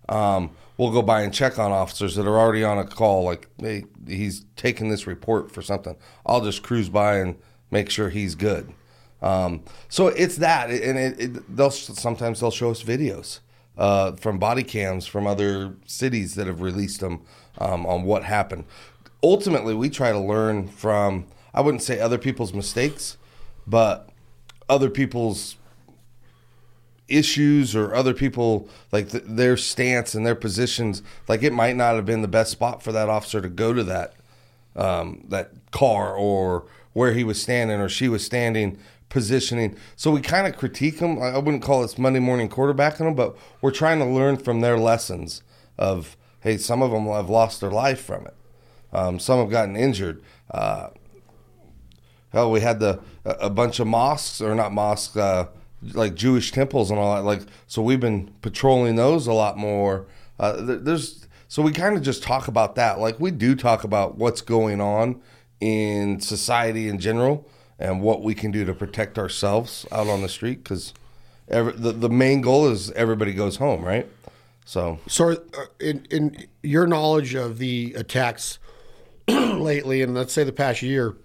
Um, 0.08 0.50
we'll 0.76 0.92
go 0.92 1.02
by 1.02 1.22
and 1.22 1.32
check 1.32 1.58
on 1.58 1.72
officers 1.72 2.14
that 2.16 2.26
are 2.26 2.38
already 2.38 2.62
on 2.62 2.78
a 2.78 2.84
call 2.84 3.24
like 3.24 3.48
hey 3.58 3.84
he's 4.06 4.44
taking 4.56 4.90
this 4.90 5.06
report 5.06 5.50
for 5.50 5.62
something. 5.62 5.96
I'll 6.26 6.42
just 6.42 6.62
cruise 6.62 6.90
by 6.90 7.16
and 7.16 7.36
make 7.70 7.90
sure 7.90 8.10
he's 8.10 8.34
good 8.34 8.72
um, 9.24 9.62
so 9.88 10.08
it's 10.08 10.36
that 10.36 10.68
and 10.68 10.98
it, 10.98 11.20
it, 11.20 11.56
they'll 11.56 11.70
sometimes 11.70 12.40
they'll 12.40 12.50
show 12.50 12.70
us 12.70 12.82
videos 12.82 13.40
uh, 13.78 14.12
from 14.12 14.38
body 14.38 14.62
cams 14.62 15.06
from 15.06 15.26
other 15.26 15.74
cities 15.86 16.34
that 16.34 16.46
have 16.46 16.60
released 16.60 17.00
them 17.00 17.22
um, 17.56 17.86
on 17.86 18.02
what 18.02 18.24
happened. 18.24 18.64
Ultimately 19.22 19.74
we 19.74 19.88
try 19.88 20.12
to 20.12 20.18
learn 20.18 20.68
from 20.68 21.26
i 21.54 21.60
wouldn't 21.60 21.82
say 21.82 21.98
other 21.98 22.18
people's 22.18 22.52
mistakes 22.52 23.16
but 23.66 24.10
other 24.68 24.90
people's 24.90 25.56
issues 27.08 27.74
or 27.74 27.94
other 27.94 28.12
people 28.12 28.68
like 28.92 29.10
th- 29.10 29.24
their 29.26 29.56
stance 29.56 30.14
and 30.14 30.26
their 30.26 30.34
positions 30.34 31.02
like 31.28 31.42
it 31.42 31.52
might 31.52 31.76
not 31.76 31.94
have 31.94 32.04
been 32.04 32.22
the 32.22 32.28
best 32.28 32.50
spot 32.50 32.82
for 32.82 32.92
that 32.92 33.08
officer 33.08 33.40
to 33.40 33.48
go 33.48 33.72
to 33.72 33.84
that 33.84 34.14
um, 34.76 35.24
that 35.28 35.52
car 35.70 36.14
or 36.14 36.66
where 36.94 37.12
he 37.12 37.22
was 37.22 37.40
standing 37.40 37.78
or 37.80 37.88
she 37.88 38.08
was 38.08 38.24
standing 38.24 38.78
positioning. 39.08 39.76
So 39.96 40.10
we 40.10 40.20
kind 40.20 40.46
of 40.46 40.56
critique 40.56 40.98
them. 40.98 41.20
I 41.22 41.38
wouldn't 41.38 41.62
call 41.62 41.82
this 41.82 41.98
Monday 41.98 42.20
morning 42.20 42.48
quarterbacking 42.48 42.98
them, 42.98 43.14
but 43.14 43.36
we're 43.60 43.70
trying 43.70 43.98
to 44.00 44.04
learn 44.04 44.36
from 44.36 44.60
their 44.60 44.78
lessons 44.78 45.42
of, 45.78 46.16
hey, 46.40 46.56
some 46.56 46.82
of 46.82 46.90
them 46.90 47.06
have 47.06 47.30
lost 47.30 47.60
their 47.60 47.70
life 47.70 48.02
from 48.02 48.26
it. 48.26 48.34
Um, 48.92 49.18
some 49.18 49.38
have 49.40 49.50
gotten 49.50 49.76
injured. 49.76 50.22
Uh, 50.50 50.88
hell, 52.32 52.50
we 52.50 52.60
had 52.60 52.80
the 52.80 53.00
a 53.24 53.30
a 53.30 53.50
bunch 53.50 53.80
of 53.80 53.86
mosques 53.86 54.40
or 54.40 54.54
not 54.54 54.72
mosques, 54.72 55.16
uh, 55.16 55.46
like 55.92 56.14
Jewish 56.14 56.52
temples 56.52 56.90
and 56.90 56.98
all 56.98 57.14
that. 57.16 57.24
Like, 57.24 57.42
so 57.66 57.82
we've 57.82 58.00
been 58.00 58.32
patrolling 58.42 58.96
those 58.96 59.26
a 59.26 59.32
lot 59.32 59.56
more. 59.56 60.06
Uh, 60.38 60.56
there's 60.60 61.26
so 61.48 61.62
we 61.62 61.72
kind 61.72 61.96
of 61.96 62.02
just 62.02 62.22
talk 62.22 62.48
about 62.48 62.74
that. 62.76 62.98
Like 62.98 63.20
we 63.20 63.30
do 63.30 63.54
talk 63.54 63.84
about 63.84 64.16
what's 64.16 64.40
going 64.40 64.80
on 64.80 65.20
in 65.60 66.20
society 66.20 66.88
in 66.88 66.98
general 66.98 67.48
and 67.78 68.00
what 68.00 68.22
we 68.22 68.34
can 68.34 68.50
do 68.50 68.64
to 68.64 68.74
protect 68.74 69.18
ourselves 69.18 69.86
out 69.90 70.06
on 70.06 70.22
the 70.22 70.28
street 70.28 70.62
because 70.62 70.94
the 71.48 71.92
the 71.92 72.08
main 72.08 72.40
goal 72.40 72.68
is 72.68 72.90
everybody 72.92 73.32
goes 73.32 73.56
home, 73.56 73.84
right? 73.84 74.08
So 74.64 74.98
So, 75.06 75.30
uh, 75.30 75.36
in 75.78 76.06
in 76.10 76.46
your 76.62 76.86
knowledge 76.86 77.34
of 77.34 77.58
the 77.58 77.94
attacks 77.96 78.58
lately, 79.28 80.02
and 80.02 80.14
let's 80.14 80.32
say 80.32 80.44
the 80.44 80.52
past 80.52 80.82
year, 80.82 81.16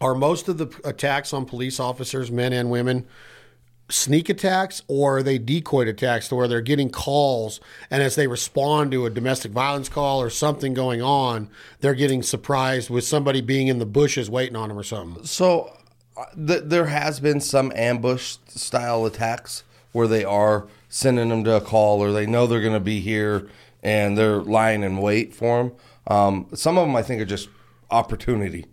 are 0.00 0.14
most 0.14 0.48
of 0.48 0.58
the 0.58 0.68
attacks 0.84 1.32
on 1.32 1.46
police 1.46 1.80
officers, 1.80 2.30
men 2.30 2.52
and 2.52 2.70
women, 2.70 3.06
sneak 3.88 4.28
attacks, 4.28 4.82
or 4.86 5.18
are 5.18 5.22
they 5.22 5.38
decoy 5.38 5.88
attacks 5.88 6.28
to 6.28 6.34
where 6.34 6.48
they're 6.48 6.60
getting 6.60 6.90
calls, 6.90 7.60
and 7.90 8.02
as 8.02 8.16
they 8.16 8.26
respond 8.26 8.90
to 8.92 9.06
a 9.06 9.10
domestic 9.10 9.52
violence 9.52 9.88
call 9.88 10.20
or 10.20 10.30
something 10.30 10.74
going 10.74 11.00
on, 11.00 11.48
they're 11.80 11.94
getting 11.94 12.22
surprised 12.22 12.90
with 12.90 13.04
somebody 13.04 13.40
being 13.40 13.68
in 13.68 13.78
the 13.78 13.86
bushes 13.86 14.28
waiting 14.28 14.56
on 14.56 14.68
them 14.68 14.78
or 14.78 14.82
something? 14.82 15.24
So 15.24 15.74
th- 16.36 16.62
there 16.64 16.86
has 16.86 17.20
been 17.20 17.40
some 17.40 17.72
ambush 17.74 18.36
style 18.48 19.04
attacks 19.06 19.64
where 19.92 20.08
they 20.08 20.24
are 20.24 20.66
sending 20.88 21.28
them 21.28 21.44
to 21.44 21.56
a 21.56 21.60
call 21.60 22.02
or 22.02 22.12
they 22.12 22.26
know 22.26 22.46
they're 22.46 22.60
going 22.60 22.72
to 22.72 22.80
be 22.80 23.00
here 23.00 23.48
and 23.82 24.16
they're 24.16 24.40
lying 24.40 24.82
in 24.82 24.98
wait 24.98 25.34
for 25.34 25.64
them. 25.64 25.72
Um, 26.06 26.46
some 26.54 26.78
of 26.78 26.86
them 26.86 26.96
I 26.96 27.02
think 27.02 27.20
are 27.20 27.26
just 27.26 27.48
opportunity. 27.90 28.66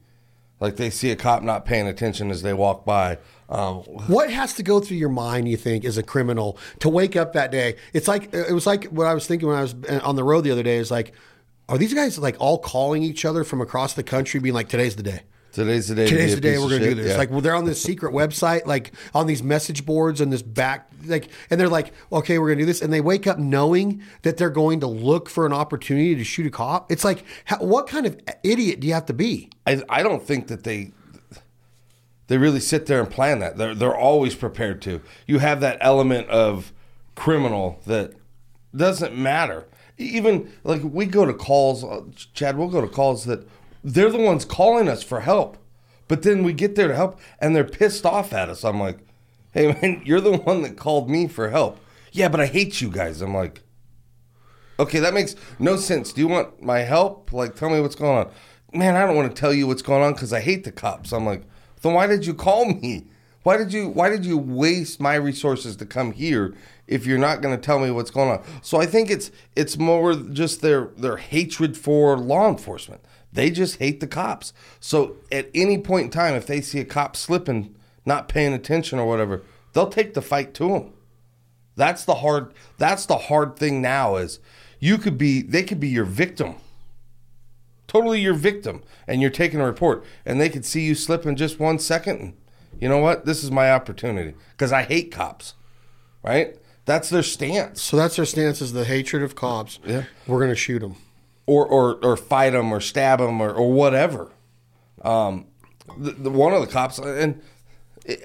Like 0.60 0.76
they 0.76 0.90
see 0.90 1.10
a 1.12 1.16
cop 1.16 1.42
not 1.42 1.66
paying 1.66 1.88
attention 1.88 2.30
as 2.30 2.44
they 2.44 2.54
walk 2.54 2.86
by. 2.86 3.18
Um, 3.50 3.78
What 4.08 4.30
has 4.30 4.54
to 4.54 4.64
go 4.64 4.80
through 4.80 4.98
your 4.98 5.10
mind, 5.10 5.50
you 5.50 5.58
think, 5.58 5.84
as 5.84 5.98
a 5.98 6.04
criminal 6.04 6.58
to 6.80 6.90
wake 6.90 7.16
up 7.16 7.34
that 7.34 7.52
day? 7.52 7.76
It's 7.94 8.08
like 8.08 8.34
it 8.34 8.54
was 8.54 8.66
like 8.68 8.86
what 8.86 9.08
I 9.08 9.14
was 9.14 9.26
thinking 9.28 9.48
when 9.48 9.58
I 9.58 9.64
was 9.64 9.74
on 10.04 10.16
the 10.16 10.24
road 10.24 10.42
the 10.42 10.52
other 10.52 10.64
day. 10.64 10.78
Is 10.78 10.92
like, 10.92 11.14
are 11.68 11.78
these 11.78 11.94
guys 11.94 12.18
like 12.20 12.36
all 12.40 12.60
calling 12.60 13.02
each 13.04 13.26
other 13.26 13.44
from 13.44 13.60
across 13.60 13.94
the 13.94 14.04
country, 14.04 14.40
being 14.40 14.56
like, 14.56 14.70
"Today's 14.70 14.96
the 14.96 15.04
day. 15.04 15.22
Today's 15.52 15.88
the 15.88 15.96
day. 15.96 16.06
to 16.06 16.10
Today's 16.10 16.36
the 16.36 16.42
day 16.42 16.58
we're 16.58 16.70
going 16.70 16.82
to 16.82 16.90
do 16.90 16.96
this." 16.96 17.12
Yeah. 17.12 17.18
Like, 17.18 17.30
well, 17.30 17.42
they're 17.42 17.56
on 17.56 17.66
this 17.66 17.82
secret 17.82 18.14
website, 18.14 18.66
like 18.66 18.92
on 19.14 19.28
these 19.28 19.44
message 19.44 19.86
boards 19.86 20.22
and 20.22 20.32
this 20.32 20.42
back, 20.42 20.90
like, 21.06 21.30
and 21.50 21.60
they're 21.60 21.70
like, 21.70 21.94
"Okay, 22.12 22.40
we're 22.40 22.48
going 22.48 22.60
to 22.60 22.64
do 22.64 22.68
this," 22.68 22.82
and 22.82 22.92
they 22.92 23.02
wake 23.02 23.28
up 23.28 23.38
knowing 23.38 24.02
that 24.24 24.38
they're 24.38 24.50
going 24.50 24.80
to 24.82 24.88
look 24.88 25.30
for 25.30 25.46
an 25.46 25.54
opportunity 25.54 26.16
to 26.16 26.24
shoot 26.24 26.46
a 26.46 26.50
cop. 26.52 26.92
It's 26.92 27.04
like, 27.04 27.24
how, 27.46 27.58
what 27.58 27.88
kind 27.88 28.06
of 28.06 28.20
idiot 28.44 28.80
do 28.80 28.88
you 28.88 28.94
have 28.94 29.06
to 29.08 29.14
be? 29.14 29.50
I, 29.66 29.82
I 29.90 30.04
don't 30.04 30.24
think 30.24 30.48
that 30.48 30.64
they 30.64 30.92
they 32.28 32.38
really 32.38 32.62
sit 32.62 32.86
there 32.86 33.02
and 33.02 33.10
plan 33.10 33.40
that. 33.40 33.58
They're 33.58 33.76
they're 33.76 33.96
always 33.96 34.36
prepared 34.36 34.82
to. 34.84 35.02
You 35.28 35.40
have 35.40 35.60
that 35.62 35.78
element 35.82 36.30
of 36.30 36.72
criminal 37.14 37.82
that 37.86 38.14
doesn't 38.74 39.18
matter. 39.18 39.68
Even 39.98 40.52
like 40.64 40.82
we 40.82 41.06
go 41.06 41.26
to 41.26 41.34
calls, 41.34 41.84
uh, 41.84 42.04
Chad. 42.34 42.58
We'll 42.58 42.70
go 42.70 42.80
to 42.80 42.88
calls 42.88 43.26
that 43.26 43.48
they're 43.84 44.12
the 44.12 44.18
ones 44.18 44.46
calling 44.46 44.88
us 44.88 45.04
for 45.04 45.22
help, 45.22 45.58
but 46.08 46.24
then 46.24 46.44
we 46.44 46.54
get 46.54 46.76
there 46.76 46.88
to 46.88 46.96
help 46.96 47.20
and 47.40 47.56
they're 47.56 47.64
pissed 47.64 48.06
off 48.06 48.34
at 48.34 48.50
us. 48.50 48.64
I'm 48.64 48.80
like, 48.80 49.00
hey 49.52 49.74
man, 49.74 50.02
you're 50.06 50.22
the 50.22 50.38
one 50.38 50.62
that 50.64 50.78
called 50.78 51.10
me 51.10 51.28
for 51.28 51.50
help. 51.50 51.80
Yeah, 52.12 52.28
but 52.28 52.42
I 52.42 52.48
hate 52.48 52.82
you 52.82 52.90
guys. 52.90 53.22
I'm 53.22 53.34
like, 53.34 53.62
Okay, 54.82 54.98
that 55.00 55.14
makes 55.14 55.36
no 55.60 55.76
sense. 55.76 56.12
Do 56.12 56.22
you 56.22 56.28
want 56.28 56.60
my 56.60 56.80
help? 56.80 57.32
Like, 57.32 57.56
tell 57.56 57.70
me 57.70 57.80
what's 57.80 57.94
going 57.94 58.18
on. 58.18 58.32
Man, 58.74 58.96
I 58.96 59.06
don't 59.06 59.16
want 59.16 59.34
to 59.34 59.40
tell 59.40 59.54
you 59.54 59.68
what's 59.68 59.84
going 59.84 60.02
on 60.02 60.14
because 60.14 60.34
I 60.34 60.40
hate 60.40 60.64
the 60.64 60.72
cops. 60.72 61.12
I'm 61.12 61.24
like, 61.24 61.44
then 61.84 61.94
why 61.94 62.08
did 62.08 62.26
you 62.26 62.34
call 62.34 62.66
me? 62.66 63.06
Why 63.44 63.58
did 63.58 63.74
you 63.74 63.90
Why 63.90 64.10
did 64.10 64.26
you 64.26 64.40
waste 64.40 65.00
my 65.00 65.14
resources 65.14 65.76
to 65.76 65.86
come 65.86 66.14
here 66.14 66.56
if 66.88 67.06
you're 67.06 67.20
not 67.20 67.44
going 67.44 67.56
to 67.56 67.62
tell 67.62 67.78
me 67.78 67.92
what's 67.92 68.10
going 68.10 68.32
on? 68.32 68.44
So 68.64 68.82
I 68.82 68.88
think 68.88 69.12
it's 69.12 69.30
it's 69.56 69.78
more 69.78 70.16
just 70.16 70.62
their 70.62 70.86
their 70.98 71.18
hatred 71.18 71.78
for 71.78 72.18
law 72.18 72.50
enforcement. 72.50 73.02
They 73.34 73.50
just 73.50 73.78
hate 73.78 74.00
the 74.00 74.08
cops. 74.08 74.54
So 74.80 75.16
at 75.32 75.50
any 75.54 75.78
point 75.78 76.06
in 76.06 76.12
time, 76.12 76.36
if 76.36 76.46
they 76.46 76.62
see 76.62 76.80
a 76.80 76.86
cop 76.86 77.16
slipping, 77.16 77.74
not 78.06 78.28
paying 78.28 78.54
attention 78.54 79.00
or 79.00 79.08
whatever, 79.08 79.42
they'll 79.74 79.90
take 79.90 80.14
the 80.14 80.22
fight 80.22 80.54
to 80.56 80.70
them. 80.70 80.94
That's 81.76 82.04
the 82.04 82.16
hard 82.16 82.54
that's 82.78 83.06
the 83.06 83.18
hard 83.18 83.56
thing 83.56 83.82
now 83.82 84.18
is 84.18 84.40
you 84.80 84.98
could 84.98 85.18
be 85.18 85.42
they 85.42 85.64
could 85.64 85.80
be 85.80 85.88
your 85.88 86.06
victim. 86.06 86.56
Totally 87.88 88.20
your 88.20 88.34
victim 88.34 88.84
and 89.08 89.22
you're 89.22 89.30
taking 89.30 89.60
a 89.60 89.66
report 89.66 90.04
and 90.26 90.40
they 90.40 90.50
could 90.50 90.66
see 90.66 90.82
you 90.82 90.96
slip 90.96 91.26
in 91.26 91.36
just 91.36 91.60
1 91.60 91.80
second 91.80 92.20
and 92.20 92.34
you 92.80 92.90
know 92.90 92.98
what? 92.98 93.26
This 93.26 93.44
is 93.44 93.52
my 93.52 93.72
opportunity 93.72 94.34
cuz 94.58 94.72
I 94.72 94.84
hate 94.84 95.12
cops. 95.12 95.54
Right? 96.24 96.58
That's 96.86 97.10
their 97.10 97.24
stance. 97.24 97.82
So 97.82 97.96
that's 97.98 98.16
their 98.16 98.26
stance: 98.26 98.62
is 98.62 98.74
the 98.74 98.86
hatred 98.86 99.24
of 99.24 99.36
cops. 99.36 99.80
Yeah. 99.86 100.04
we're 100.28 100.40
going 100.40 100.50
to 100.50 100.56
shoot 100.56 100.80
them. 100.80 100.96
Or 101.46 101.66
or 101.66 101.96
or 102.04 102.16
fight 102.16 102.54
him 102.54 102.72
or 102.72 102.80
stab 102.80 103.20
him 103.20 103.42
or, 103.42 103.52
or 103.52 103.72
whatever. 103.72 104.32
Um 105.02 105.48
the, 105.98 106.12
the 106.12 106.30
one 106.30 106.54
of 106.54 106.62
the 106.62 106.68
cops 106.68 107.00
and 107.00 107.42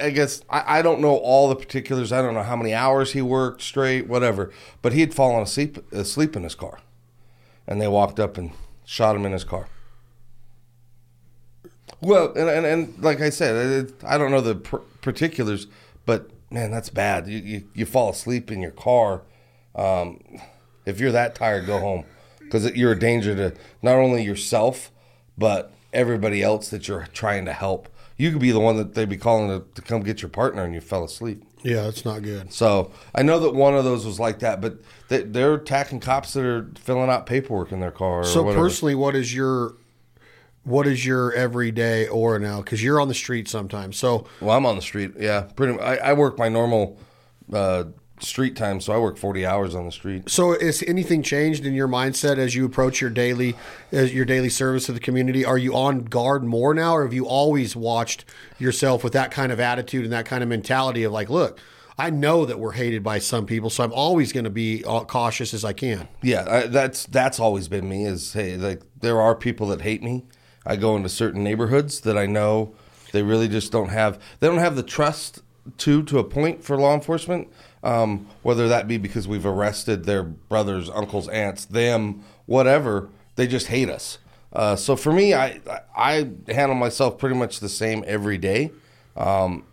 I 0.00 0.11
guess 0.11 0.42
I, 0.49 0.78
I 0.78 0.82
don't 0.82 1.00
know 1.00 1.16
all 1.16 1.49
the 1.49 1.56
particulars. 1.56 2.12
I 2.12 2.23
don't 2.23 2.35
know 2.35 2.42
how 2.42 2.56
many 2.56 2.73
hours 2.73 3.12
he 3.12 3.20
worked 3.20 3.62
straight, 3.62 4.08
whatever. 4.08 4.50
But 4.80 4.92
he 4.92 5.00
had 5.00 5.12
fallen 5.12 5.42
asleep 5.42 5.92
asleep 5.92 6.35
in 6.35 6.44
his 6.44 6.54
car, 6.54 6.80
and 7.66 7.80
they 7.80 7.88
walked 7.88 8.18
up 8.18 8.38
and 8.38 8.52
shot 8.85 9.16
him 9.16 9.26
in 9.26 9.32
his 9.32 9.44
car. 9.44 9.68
Well, 12.00 12.32
and 12.35 12.49
and, 12.49 12.66
and 12.66 13.02
like 13.02 13.20
I 13.20 13.30
said, 13.30 13.92
I 14.04 14.16
don't 14.16 14.30
know 14.30 14.40
the 14.40 14.54
pr- 14.54 14.76
particulars, 15.02 15.66
but 16.06 16.30
man, 16.50 16.70
that's 16.70 16.88
bad. 16.88 17.28
You, 17.28 17.38
you 17.38 17.68
you 17.75 17.87
fall 17.87 18.11
asleep 18.11 18.50
in 18.50 18.62
your 18.62 18.70
car. 18.70 19.23
Um, 19.75 20.23
if 20.87 21.00
you're 21.00 21.12
that 21.12 21.35
tired, 21.35 21.66
go 21.66 21.78
home 21.80 22.04
because 22.47 22.65
you're 22.75 22.93
a 22.93 22.99
danger 22.99 23.35
to 23.35 23.55
not 23.83 23.97
only 23.97 24.23
yourself 24.23 24.91
but 25.38 25.73
everybody 25.93 26.43
else 26.43 26.69
that 26.71 26.88
you're 26.88 27.07
trying 27.12 27.45
to 27.47 27.53
help. 27.53 27.88
You 28.17 28.31
could 28.31 28.41
be 28.41 28.50
the 28.50 28.61
one 28.61 28.76
that 28.76 28.95
they'd 28.95 29.09
be 29.09 29.17
calling 29.17 29.49
to, 29.49 29.67
to 29.75 29.83
come 29.83 30.03
get 30.03 30.23
your 30.23 30.31
partner, 30.31 30.62
and 30.62 30.73
you 30.73 30.81
fell 30.81 31.05
asleep. 31.05 31.45
Yeah, 31.62 31.83
that's 31.83 32.05
not 32.05 32.23
good. 32.23 32.53
So 32.53 32.93
I 33.15 33.23
know 33.23 33.41
that 33.41 33.55
one 33.55 33.75
of 33.75 33.85
those 33.85 34.07
was 34.07 34.19
like 34.21 34.38
that, 34.38 34.61
but 34.61 34.79
they, 35.09 35.23
they're 35.23 35.55
attacking 35.55 36.00
cops 36.00 36.33
that 36.33 36.45
are 36.45 36.71
filling 36.79 37.11
out 37.11 37.26
paperwork 37.26 37.73
in 37.73 37.81
their 37.81 37.91
car. 37.91 38.25
So 38.25 38.43
whatever. 38.43 38.62
personally, 38.62 38.95
what 38.95 39.15
is 39.15 39.35
your 39.35 39.75
what 40.65 40.87
is 40.87 41.05
your 41.05 41.33
everyday 41.35 42.09
aura 42.09 42.41
now? 42.41 42.59
Because 42.59 42.83
you're 42.83 43.00
on 43.00 43.09
the 43.09 43.15
street 43.15 43.49
sometimes. 43.49 43.97
So 43.97 44.26
well, 44.41 44.57
I'm 44.57 44.65
on 44.65 44.76
the 44.76 44.83
street. 44.83 45.12
Yeah, 45.19 45.43
pretty. 45.55 45.79
I, 45.79 45.97
I 45.97 46.12
work 46.15 46.38
my 46.38 46.49
normal 46.49 46.99
uh, 47.53 47.85
street 48.20 48.56
time, 48.56 48.80
so 48.80 48.92
I 48.92 48.99
work 48.99 49.16
40 49.16 49.44
hours 49.44 49.75
on 49.75 49.85
the 49.85 49.92
street. 49.92 50.28
so 50.30 50.52
is 50.52 50.82
anything 50.87 51.23
changed 51.23 51.66
in 51.66 51.75
your 51.75 51.88
mindset 51.88 52.38
as 52.38 52.54
you 52.54 52.64
approach 52.64 53.00
your 53.00 53.11
daily 53.11 53.56
as 53.92 54.14
your 54.14 54.25
daily 54.25 54.49
service 54.49 54.87
to 54.87 54.92
the 54.92 55.00
community? 55.00 55.44
Are 55.44 55.58
you 55.58 55.75
on 55.75 56.04
guard 56.04 56.44
more 56.44 56.75
now, 56.75 56.96
or 56.96 57.02
have 57.04 57.12
you 57.12 57.26
always 57.26 57.76
watched 57.76 58.25
yourself 58.58 59.04
with 59.04 59.12
that 59.12 59.30
kind 59.30 59.52
of 59.52 59.61
attitude 59.61 60.04
and 60.04 60.12
that 60.12 60.26
kind 60.26 60.42
of 60.42 60.49
mentality 60.49 61.02
of 61.04 61.12
like, 61.12 61.28
look, 61.28 61.58
I 61.99 62.11
know 62.11 62.44
that 62.44 62.58
we're 62.58 62.73
hated 62.73 63.02
by 63.02 63.18
some 63.18 63.46
people, 63.46 63.70
so 63.70 63.82
I'm 63.82 63.92
always 63.92 64.32
going 64.32 64.44
to 64.44 64.50
be 64.50 64.85
uh, 64.85 65.04
cautious 65.04 65.54
as 65.54 65.64
I 65.64 65.73
can. 65.73 66.08
Yeah, 66.23 66.44
I, 66.49 66.66
that's 66.66 67.06
that's 67.06 67.40
always 67.40 67.68
been 67.68 67.88
me. 67.88 68.04
Is 68.04 68.35
hey, 68.35 68.56
like 68.56 68.82
there 69.00 69.20
are 69.20 69.35
people 69.35 69.68
that 69.68 69.80
hate 69.80 70.02
me. 70.02 70.26
I 70.66 70.76
go 70.76 70.96
into 70.96 71.08
certain 71.08 71.42
neighborhoods 71.42 72.00
that 72.00 72.18
I 72.18 72.26
know 72.26 72.75
they 73.12 73.23
really 73.23 73.49
just 73.49 73.73
don't 73.73 73.88
have. 73.88 74.20
They 74.40 74.46
don't 74.46 74.58
have 74.58 74.76
the 74.76 74.82
trust 74.82 75.42
to 75.78 76.02
to 76.02 76.18
a 76.18 76.25
point 76.25 76.62
for 76.62 76.76
law 76.76 76.94
enforcement. 76.94 77.49
Um, 77.87 78.26
whether 78.43 78.66
that 78.66 78.88
be 78.88 78.99
because 78.99 79.28
we've 79.28 79.47
arrested 79.47 80.05
their 80.05 80.25
brothers, 80.25 80.90
uncles, 80.90 81.28
aunts, 81.28 81.64
them, 81.66 82.25
whatever, 82.47 83.11
they 83.37 83.47
just 83.47 83.69
hate 83.69 83.88
us. 83.88 84.19
Uh, 84.52 84.75
so 84.75 84.97
for 84.97 85.12
me, 85.12 85.35
I 85.35 85.61
I 85.97 86.31
handle 86.49 86.75
myself 86.75 87.16
pretty 87.16 87.37
much 87.37 87.61
the 87.61 87.69
same 87.69 88.02
every 88.07 88.38
day. 88.38 88.73
Um, 89.16 89.64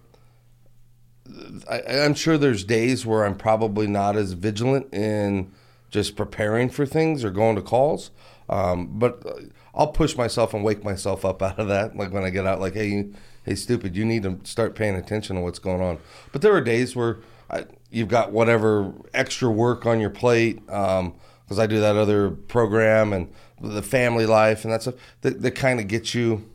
I, 1.70 1.82
I'm 1.82 2.14
sure 2.14 2.38
there's 2.38 2.64
days 2.64 3.06
where 3.06 3.26
I'm 3.26 3.36
probably 3.36 3.88
not 3.88 4.16
as 4.16 4.34
vigilant 4.34 4.94
in 4.94 5.52
just 5.90 6.16
preparing 6.16 6.70
for 6.70 6.86
things 6.86 7.24
or 7.24 7.32
going 7.32 7.56
to 7.56 7.62
calls. 7.62 8.12
Um, 8.50 9.00
but 9.00 9.26
uh, 9.26 9.34
I'll 9.74 9.92
push 9.92 10.18
myself 10.18 10.54
and 10.54 10.64
wake 10.64 10.84
myself 10.84 11.24
up 11.26 11.42
out 11.42 11.60
of 11.60 11.68
that. 11.70 11.96
Like 11.96 12.12
when 12.12 12.24
I 12.24 12.30
get 12.30 12.46
out, 12.46 12.60
like, 12.60 12.74
hey, 12.74 12.88
you, 12.88 13.14
hey, 13.44 13.56
stupid, 13.56 13.96
you 13.96 14.06
need 14.06 14.24
to 14.24 14.40
start 14.44 14.76
paying 14.76 14.96
attention 14.96 15.36
to 15.36 15.42
what's 15.42 15.60
going 15.60 15.82
on. 15.82 16.00
But 16.32 16.42
there 16.42 16.54
are 16.54 16.62
days 16.62 16.96
where 16.96 17.20
I, 17.50 17.66
you've 17.94 18.08
got 18.08 18.32
whatever 18.32 18.94
extra 19.14 19.50
work 19.50 19.86
on 19.86 20.00
your 20.00 20.10
plate. 20.10 20.66
because 20.66 21.60
I 21.60 21.68
do 21.68 21.80
that 21.80 21.96
other 21.96 22.32
program 22.32 23.14
and 23.14 23.32
the 23.62 23.82
family 23.82 24.26
life 24.26 24.66
and 24.66 24.74
that 24.74 24.82
stuff 24.82 24.96
that, 25.22 25.42
that 25.42 25.52
kind 25.52 25.80
of 25.80 25.88
gets 25.88 26.14
you 26.14 26.50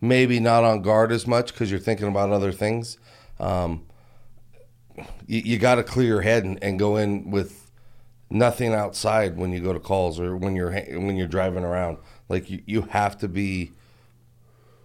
maybe 0.00 0.40
not 0.40 0.64
on 0.64 0.82
guard 0.82 1.12
as 1.12 1.26
much 1.26 1.52
because 1.52 1.70
you're 1.70 1.78
thinking 1.78 2.08
about 2.08 2.30
other 2.30 2.52
things. 2.52 2.98
Um, 3.38 3.86
you, 5.26 5.40
you 5.40 5.58
got 5.58 5.76
to 5.76 5.82
clear 5.82 6.06
your 6.06 6.20
head 6.22 6.44
and, 6.44 6.62
and 6.62 6.78
go 6.78 6.96
in 6.96 7.30
with 7.30 7.70
nothing 8.30 8.72
outside 8.72 9.36
when 9.36 9.52
you 9.52 9.60
go 9.60 9.72
to 9.72 9.80
calls 9.80 10.18
or 10.18 10.36
when 10.36 10.56
you're 10.56 10.72
when 10.72 11.16
you're 11.16 11.28
driving 11.28 11.64
around. 11.64 11.98
Like 12.28 12.50
you, 12.50 12.62
you 12.66 12.82
have 12.82 13.18
to 13.18 13.28
be 13.28 13.72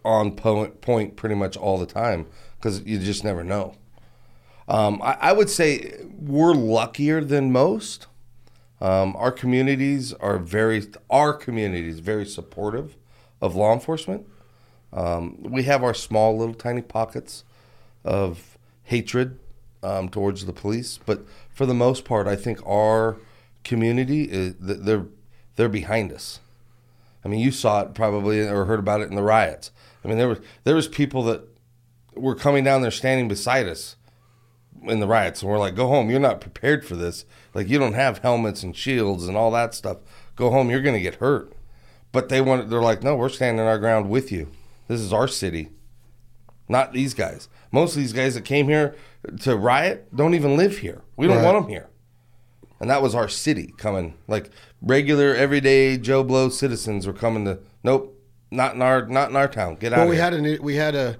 on 0.03 0.35
point, 0.35 0.81
point 0.81 1.15
pretty 1.15 1.35
much 1.35 1.57
all 1.57 1.77
the 1.77 1.85
time 1.85 2.27
because 2.57 2.81
you 2.83 2.99
just 2.99 3.23
never 3.23 3.43
know. 3.43 3.75
Um, 4.67 5.01
I, 5.01 5.17
I 5.21 5.33
would 5.33 5.49
say 5.49 5.93
we're 6.19 6.53
luckier 6.53 7.23
than 7.23 7.51
most. 7.51 8.07
Um, 8.81 9.15
our 9.17 9.31
communities 9.31 10.13
are 10.13 10.37
very 10.37 10.85
our 11.09 11.33
community 11.33 11.87
is 11.87 11.99
very 11.99 12.25
supportive 12.25 12.97
of 13.41 13.55
law 13.55 13.73
enforcement. 13.73 14.27
Um, 14.91 15.37
we 15.43 15.63
have 15.63 15.83
our 15.83 15.93
small 15.93 16.37
little 16.37 16.53
tiny 16.53 16.81
pockets 16.81 17.43
of 18.03 18.57
hatred 18.83 19.39
um, 19.81 20.09
towards 20.09 20.45
the 20.45 20.53
police, 20.53 20.99
but 21.05 21.25
for 21.53 21.65
the 21.65 21.73
most 21.73 22.05
part, 22.05 22.27
I 22.27 22.35
think 22.35 22.59
our 22.65 23.17
community 23.63 24.23
is 24.23 24.55
they're 24.59 25.05
they're 25.55 25.69
behind 25.69 26.11
us. 26.11 26.39
I 27.23 27.27
mean, 27.27 27.39
you 27.39 27.51
saw 27.51 27.81
it 27.81 27.93
probably 27.93 28.41
or 28.41 28.65
heard 28.65 28.79
about 28.79 29.01
it 29.01 29.09
in 29.09 29.15
the 29.15 29.23
riots. 29.23 29.71
I 30.03 30.07
mean, 30.07 30.17
there 30.17 30.27
was 30.27 30.39
there 30.63 30.75
was 30.75 30.87
people 30.87 31.23
that 31.23 31.41
were 32.13 32.35
coming 32.35 32.63
down 32.63 32.81
there 32.81 32.91
standing 32.91 33.27
beside 33.27 33.67
us 33.67 33.95
in 34.89 34.99
the 34.99 35.07
riots, 35.07 35.41
and 35.41 35.51
we're 35.51 35.57
like, 35.59 35.75
"Go 35.75 35.87
home! 35.87 36.09
You're 36.09 36.19
not 36.19 36.41
prepared 36.41 36.85
for 36.85 36.95
this. 36.95 37.25
Like, 37.53 37.69
you 37.69 37.77
don't 37.79 37.93
have 37.93 38.19
helmets 38.19 38.63
and 38.63 38.75
shields 38.75 39.27
and 39.27 39.35
all 39.37 39.51
that 39.51 39.73
stuff. 39.73 39.97
Go 40.35 40.49
home! 40.51 40.69
You're 40.69 40.81
going 40.81 40.95
to 40.95 41.01
get 41.01 41.15
hurt." 41.15 41.53
But 42.11 42.29
they 42.29 42.41
want. 42.41 42.69
They're 42.69 42.81
like, 42.81 43.03
"No, 43.03 43.15
we're 43.15 43.29
standing 43.29 43.65
our 43.65 43.77
ground 43.79 44.09
with 44.09 44.31
you. 44.31 44.49
This 44.87 45.01
is 45.01 45.11
our 45.11 45.27
city, 45.27 45.69
not 46.69 46.93
these 46.93 47.13
guys. 47.13 47.49
Most 47.71 47.95
of 47.95 48.01
these 48.01 48.13
guys 48.13 48.35
that 48.35 48.45
came 48.45 48.67
here 48.67 48.95
to 49.41 49.55
riot 49.57 50.15
don't 50.15 50.33
even 50.35 50.55
live 50.55 50.77
here. 50.79 51.01
We 51.17 51.27
don't 51.27 51.37
Right. 51.37 51.45
want 51.45 51.63
them 51.63 51.69
here." 51.69 51.89
And 52.79 52.89
that 52.89 53.01
was 53.01 53.15
our 53.15 53.27
city 53.27 53.73
coming. 53.77 54.13
Like 54.27 54.49
regular, 54.81 55.33
everyday 55.33 55.97
Joe 55.97 56.23
Blow 56.23 56.49
citizens 56.49 57.07
were 57.07 57.13
coming 57.13 57.45
to. 57.45 57.59
Nope, 57.83 58.21
not 58.51 58.75
in 58.75 58.81
our 58.81 59.05
not 59.07 59.29
in 59.29 59.35
our 59.35 59.47
town. 59.47 59.75
Get 59.75 59.93
out. 59.93 59.99
Well, 59.99 60.09
we 60.09 60.15
here. 60.15 60.23
had 60.23 60.33
an 60.33 60.57
we 60.61 60.75
had 60.75 60.93
a 60.95 61.17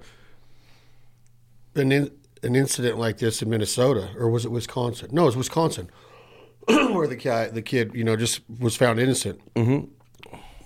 an 1.74 2.10
an 2.42 2.54
incident 2.56 2.98
like 2.98 3.18
this 3.18 3.42
in 3.42 3.48
Minnesota, 3.50 4.10
or 4.16 4.28
was 4.30 4.44
it 4.44 4.50
Wisconsin? 4.50 5.08
No, 5.12 5.22
it 5.22 5.26
was 5.26 5.36
Wisconsin, 5.36 5.90
where 6.68 7.06
the 7.06 7.16
guy, 7.16 7.48
the 7.48 7.62
kid, 7.62 7.92
you 7.94 8.04
know, 8.04 8.16
just 8.16 8.40
was 8.60 8.76
found 8.76 8.98
innocent. 9.00 9.40
Mm-hmm. 9.54 9.86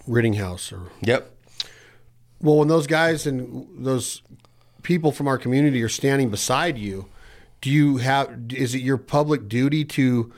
Rittenhouse, 0.07 0.73
or 0.73 0.91
Yep. 1.03 1.31
well, 2.41 2.57
when 2.57 2.69
those 2.69 2.87
guys 2.87 3.27
and 3.27 3.85
those 3.85 4.23
people 4.83 5.13
from 5.13 5.29
our 5.29 5.39
community 5.39 5.83
are 5.83 5.89
standing 5.91 6.31
beside 6.31 6.79
you, 6.79 7.07
do 7.61 7.71
you 7.71 7.99
have? 7.99 8.35
Is 8.55 8.75
it 8.75 8.81
your 8.81 8.97
public 8.97 9.49
duty 9.49 9.85
to 9.85 10.33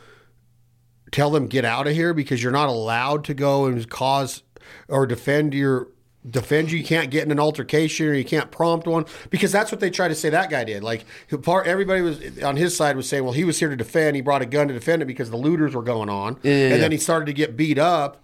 tell 1.13 1.31
them 1.31 1.47
get 1.47 1.65
out 1.65 1.87
of 1.87 1.95
here 1.95 2.13
because 2.13 2.43
you're 2.43 2.53
not 2.53 2.69
allowed 2.69 3.25
to 3.25 3.35
go 3.35 3.67
and 3.67 3.89
cause 3.89 4.43
or 4.89 5.07
defend 5.07 5.55
your 5.55 5.89
defend 6.29 6.71
you. 6.71 6.79
You 6.79 6.85
can't 6.85 7.11
get 7.11 7.25
in 7.25 7.31
an 7.31 7.41
altercation 7.41 8.07
or 8.07 8.15
you 8.15 8.25
can't 8.25 8.51
prompt 8.51 8.87
one 8.87 9.07
because 9.31 9.53
that's 9.53 9.73
what 9.73 9.81
they 9.81 9.91
try 9.91 10.09
to 10.09 10.15
say 10.15 10.31
that 10.31 10.51
guy 10.51 10.65
did. 10.65 10.83
Like 10.83 11.05
part 11.43 11.67
everybody 11.67 12.01
was 12.03 12.43
on 12.43 12.57
his 12.57 12.77
side 12.77 12.97
was 12.97 13.09
saying, 13.09 13.25
well, 13.25 13.33
he 13.33 13.45
was 13.45 13.59
here 13.59 13.69
to 13.69 13.77
defend. 13.77 14.17
He 14.17 14.23
brought 14.23 14.43
a 14.43 14.47
gun 14.47 14.69
to 14.69 14.75
defend 14.75 15.03
it 15.03 15.07
because 15.07 15.31
the 15.31 15.37
looters 15.37 15.75
were 15.75 15.83
going 15.83 16.09
on, 16.09 16.39
yeah, 16.43 16.53
and 16.53 16.71
yeah. 16.73 16.77
then 16.79 16.93
he 16.93 16.99
started 16.99 17.27
to 17.27 17.33
get 17.33 17.57
beat 17.57 17.79
up. 17.79 18.19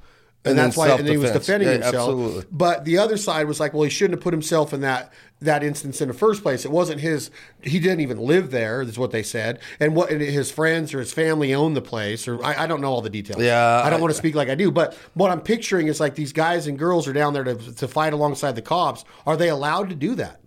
And, 0.51 0.59
And 0.59 0.59
that's 0.59 0.77
why, 0.77 0.89
and 0.91 1.07
he 1.09 1.17
was 1.17 1.31
defending 1.33 1.69
Yeah, 1.69 1.75
himself. 1.75 1.95
absolutely. 1.95 2.45
But 2.51 2.85
the 2.85 2.99
other 2.99 3.17
side 3.17 3.47
was 3.47 3.61
like, 3.61 3.73
well, 3.75 3.83
he 3.85 3.91
shouldn't 3.91 4.19
have 4.19 4.23
put 4.25 4.33
himself 4.33 4.73
in 4.73 4.81
that 4.83 5.13
that 5.41 5.63
instance 5.63 6.01
in 6.01 6.09
the 6.09 6.15
first 6.15 6.43
place. 6.43 6.65
It 6.65 6.73
wasn't 6.73 7.01
his. 7.01 7.31
He 7.63 7.79
didn't 7.79 8.01
even 8.01 8.19
live 8.19 8.51
there. 8.51 8.83
Is 8.83 8.99
what 8.99 9.13
they 9.13 9.23
said. 9.23 9.61
And 9.79 9.95
what 9.95 10.11
and 10.11 10.21
his 10.21 10.51
friends 10.51 10.93
or 10.93 10.99
his 10.99 11.13
family 11.13 11.55
owned 11.55 11.77
the 11.77 11.81
place. 11.83 12.27
Or 12.27 12.43
I, 12.45 12.65
I 12.65 12.67
don't 12.67 12.81
know 12.81 12.91
all 12.91 13.03
the 13.03 13.11
details. 13.11 13.41
Yeah, 13.41 13.83
I 13.85 13.89
don't 13.91 14.01
I- 14.01 14.03
want 14.03 14.13
to 14.13 14.19
speak 14.19 14.35
like 14.35 14.49
I 14.49 14.55
do. 14.57 14.71
But 14.73 14.95
what 15.15 15.31
I'm 15.31 15.41
picturing 15.41 15.87
is 15.87 16.01
like 16.01 16.17
these 16.17 16.33
guys 16.33 16.67
and 16.67 16.77
girls 16.79 17.07
are 17.07 17.13
down 17.13 17.35
there 17.35 17.45
to 17.45 17.55
to 17.55 17.87
fight 17.87 18.13
alongside 18.13 18.57
the 18.57 18.63
cops. 18.63 19.05
Are 19.27 19.37
they 19.37 19.49
allowed 19.49 19.91
to 19.91 19.95
do 19.95 20.15
that? 20.17 20.41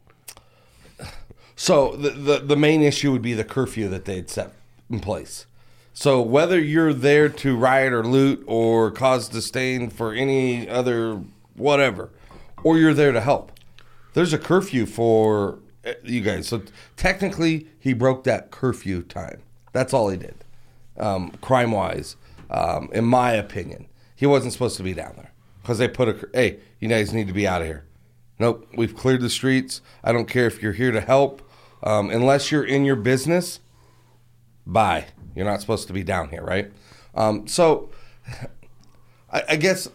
So 1.56 1.96
the, 1.96 2.10
the 2.10 2.40
the 2.40 2.56
main 2.58 2.82
issue 2.82 3.12
would 3.12 3.22
be 3.22 3.34
the 3.34 3.44
curfew 3.44 3.88
that 3.90 4.06
they'd 4.06 4.30
set 4.30 4.52
in 4.90 5.00
place. 5.00 5.46
So 5.94 6.22
whether 6.22 6.60
you're 6.60 6.94
there 6.94 7.30
to 7.30 7.58
riot 7.58 7.94
or 7.94 8.04
loot 8.04 8.44
or 8.48 8.92
cause 8.92 9.28
disdain 9.28 9.90
for 9.90 10.14
any 10.14 10.70
other 10.70 11.22
whatever, 11.56 12.10
or 12.64 12.78
you're 12.78 12.94
there 12.94 13.12
to 13.12 13.22
help, 13.22 13.52
there's 14.14 14.34
a 14.34 14.38
curfew 14.38 14.86
for 14.86 15.60
eh, 15.84 15.94
you 16.04 16.22
guys. 16.22 16.48
So 16.48 16.64
technically, 16.96 17.68
he 17.80 17.94
broke 17.94 18.24
that 18.24 18.52
curfew 18.52 19.04
time. 19.04 19.42
That's 19.74 19.94
all 19.94 20.10
he 20.10 20.18
did, 20.18 20.36
um, 20.98 21.32
crime 21.42 21.72
wise. 21.72 22.16
Um, 22.50 22.90
in 22.92 23.06
my 23.06 23.32
opinion, 23.32 23.88
he 24.16 24.26
wasn't 24.26 24.54
supposed 24.54 24.78
to 24.78 24.84
be 24.84 24.94
down 24.94 25.14
there 25.16 25.32
because 25.62 25.78
they 25.78 25.88
put 25.88 26.10
a 26.10 26.30
hey, 26.34 26.60
you 26.80 26.88
guys 26.88 27.14
need 27.14 27.28
to 27.28 27.34
be 27.34 27.48
out 27.48 27.62
of 27.62 27.68
here. 27.68 27.86
Nope, 28.40 28.68
we've 28.76 28.96
cleared 28.96 29.22
the 29.22 29.30
streets. 29.30 29.82
I 30.04 30.12
don't 30.12 30.28
care 30.28 30.48
if 30.48 30.62
you're 30.62 30.74
here 30.74 30.92
to 30.92 31.02
help. 31.02 31.42
Um, 31.84 32.10
unless 32.10 32.52
you're 32.52 32.64
in 32.64 32.86
your 32.86 32.96
business, 32.96 33.60
bye. 34.66 35.08
You're 35.36 35.46
not 35.46 35.62
supposed 35.62 35.88
to 35.88 35.94
be 35.94 36.04
down 36.04 36.30
here, 36.30 36.44
right? 36.44 36.72
Um, 37.16 37.48
so, 37.48 37.90
I, 39.32 39.44
I 39.50 39.56
guess 39.56 39.90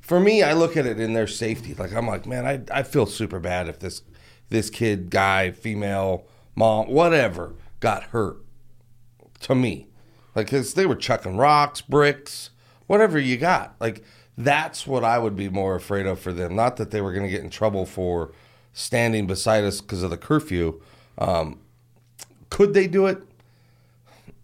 for 0.00 0.20
me, 0.20 0.42
I 0.42 0.52
look 0.52 0.76
at 0.76 0.86
it 0.86 1.00
in 1.00 1.14
their 1.14 1.26
safety. 1.26 1.74
Like 1.74 1.92
I'm 1.92 2.06
like, 2.06 2.26
man, 2.26 2.46
I, 2.46 2.60
I 2.70 2.82
feel 2.82 3.06
super 3.06 3.40
bad 3.40 3.68
if 3.68 3.80
this 3.80 4.02
this 4.48 4.70
kid, 4.70 5.10
guy, 5.10 5.50
female, 5.50 6.26
mom, 6.54 6.88
whatever, 6.88 7.54
got 7.80 8.04
hurt. 8.04 8.36
To 9.40 9.54
me, 9.54 9.88
like, 10.34 10.48
cause 10.48 10.74
they 10.74 10.86
were 10.86 10.94
chucking 10.94 11.36
rocks, 11.36 11.80
bricks, 11.80 12.50
whatever 12.86 13.18
you 13.18 13.36
got. 13.36 13.74
Like 13.80 14.02
that's 14.38 14.86
what 14.86 15.02
I 15.02 15.18
would 15.18 15.36
be 15.36 15.48
more 15.48 15.74
afraid 15.74 16.06
of 16.06 16.20
for 16.20 16.32
them. 16.32 16.54
Not 16.54 16.76
that 16.76 16.90
they 16.90 17.00
were 17.00 17.12
going 17.12 17.24
to 17.24 17.30
get 17.30 17.42
in 17.42 17.50
trouble 17.50 17.84
for 17.84 18.32
standing 18.72 19.26
beside 19.26 19.64
us 19.64 19.80
because 19.80 20.02
of 20.02 20.10
the 20.10 20.16
curfew. 20.16 20.80
Um, 21.18 21.60
could 22.48 22.74
they 22.74 22.86
do 22.86 23.06
it? 23.06 23.18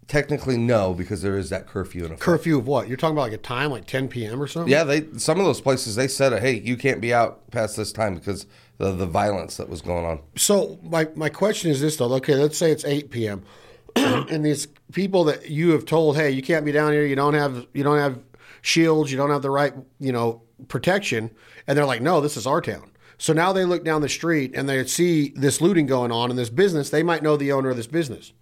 Technically, 0.08 0.56
no, 0.56 0.92
because 0.92 1.22
there 1.22 1.38
is 1.38 1.48
that 1.50 1.66
curfew 1.66 2.00
in 2.00 2.06
effect. 2.06 2.20
Curfew 2.20 2.58
of 2.58 2.66
what? 2.66 2.88
You're 2.88 2.96
talking 2.96 3.14
about 3.14 3.22
like 3.22 3.32
a 3.32 3.38
time 3.38 3.70
like 3.70 3.86
10 3.86 4.08
p.m. 4.08 4.42
or 4.42 4.46
something? 4.46 4.70
Yeah, 4.70 4.84
they 4.84 5.06
some 5.16 5.38
of 5.38 5.46
those 5.46 5.60
places 5.60 5.94
they 5.94 6.08
said, 6.08 6.38
"Hey, 6.40 6.58
you 6.58 6.76
can't 6.76 7.00
be 7.00 7.14
out 7.14 7.50
past 7.50 7.76
this 7.76 7.92
time 7.92 8.14
because 8.16 8.46
the 8.78 8.92
the 8.92 9.06
violence 9.06 9.56
that 9.56 9.68
was 9.68 9.80
going 9.80 10.04
on." 10.04 10.20
So 10.36 10.78
my, 10.82 11.08
my 11.14 11.28
question 11.28 11.70
is 11.70 11.80
this 11.80 11.96
though. 11.96 12.12
Okay, 12.14 12.34
let's 12.34 12.58
say 12.58 12.72
it's 12.72 12.84
8 12.84 13.10
p.m. 13.10 13.44
and 13.96 14.44
these 14.44 14.66
people 14.92 15.24
that 15.24 15.48
you 15.48 15.70
have 15.70 15.84
told, 15.84 16.16
hey, 16.16 16.30
you 16.30 16.42
can't 16.42 16.64
be 16.64 16.72
down 16.72 16.92
here. 16.92 17.06
You 17.06 17.16
don't 17.16 17.34
have 17.34 17.66
you 17.72 17.84
don't 17.84 17.98
have 17.98 18.18
shields. 18.60 19.10
You 19.10 19.16
don't 19.16 19.30
have 19.30 19.42
the 19.42 19.50
right 19.50 19.72
you 19.98 20.12
know 20.12 20.42
protection. 20.68 21.30
And 21.66 21.78
they're 21.78 21.86
like, 21.86 22.02
no, 22.02 22.20
this 22.20 22.36
is 22.36 22.46
our 22.46 22.60
town. 22.60 22.90
So 23.18 23.32
now 23.32 23.52
they 23.52 23.64
look 23.64 23.84
down 23.84 24.02
the 24.02 24.08
street 24.08 24.52
and 24.54 24.68
they 24.68 24.84
see 24.84 25.28
this 25.36 25.60
looting 25.60 25.86
going 25.86 26.10
on 26.10 26.30
in 26.30 26.36
this 26.36 26.50
business. 26.50 26.90
They 26.90 27.04
might 27.04 27.22
know 27.22 27.36
the 27.36 27.52
owner 27.52 27.70
of 27.70 27.76
this 27.76 27.86
business. 27.86 28.32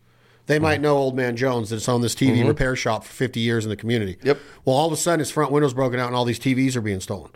They 0.51 0.59
might 0.59 0.75
mm-hmm. 0.75 0.83
know 0.83 0.97
Old 0.97 1.17
Man 1.17 1.37
Jones 1.37 1.71
that's 1.71 1.89
owned 1.89 2.03
this 2.03 2.15
TV 2.15 2.39
mm-hmm. 2.39 2.49
repair 2.49 2.75
shop 2.75 3.05
for 3.05 3.13
50 3.13 3.39
years 3.39 3.65
in 3.65 3.71
the 3.71 3.77
community. 3.77 4.19
Yep. 4.23 4.39
Well, 4.65 4.77
all 4.77 4.87
of 4.87 4.93
a 4.93 4.97
sudden 4.97 5.21
his 5.21 5.31
front 5.31 5.53
window's 5.53 5.75
broken 5.75 6.01
out 6.01 6.09
and 6.09 6.17
all 6.17 6.25
these 6.25 6.41
TVs 6.41 6.75
are 6.77 6.81
being 6.81 7.01
stolen 7.01 7.31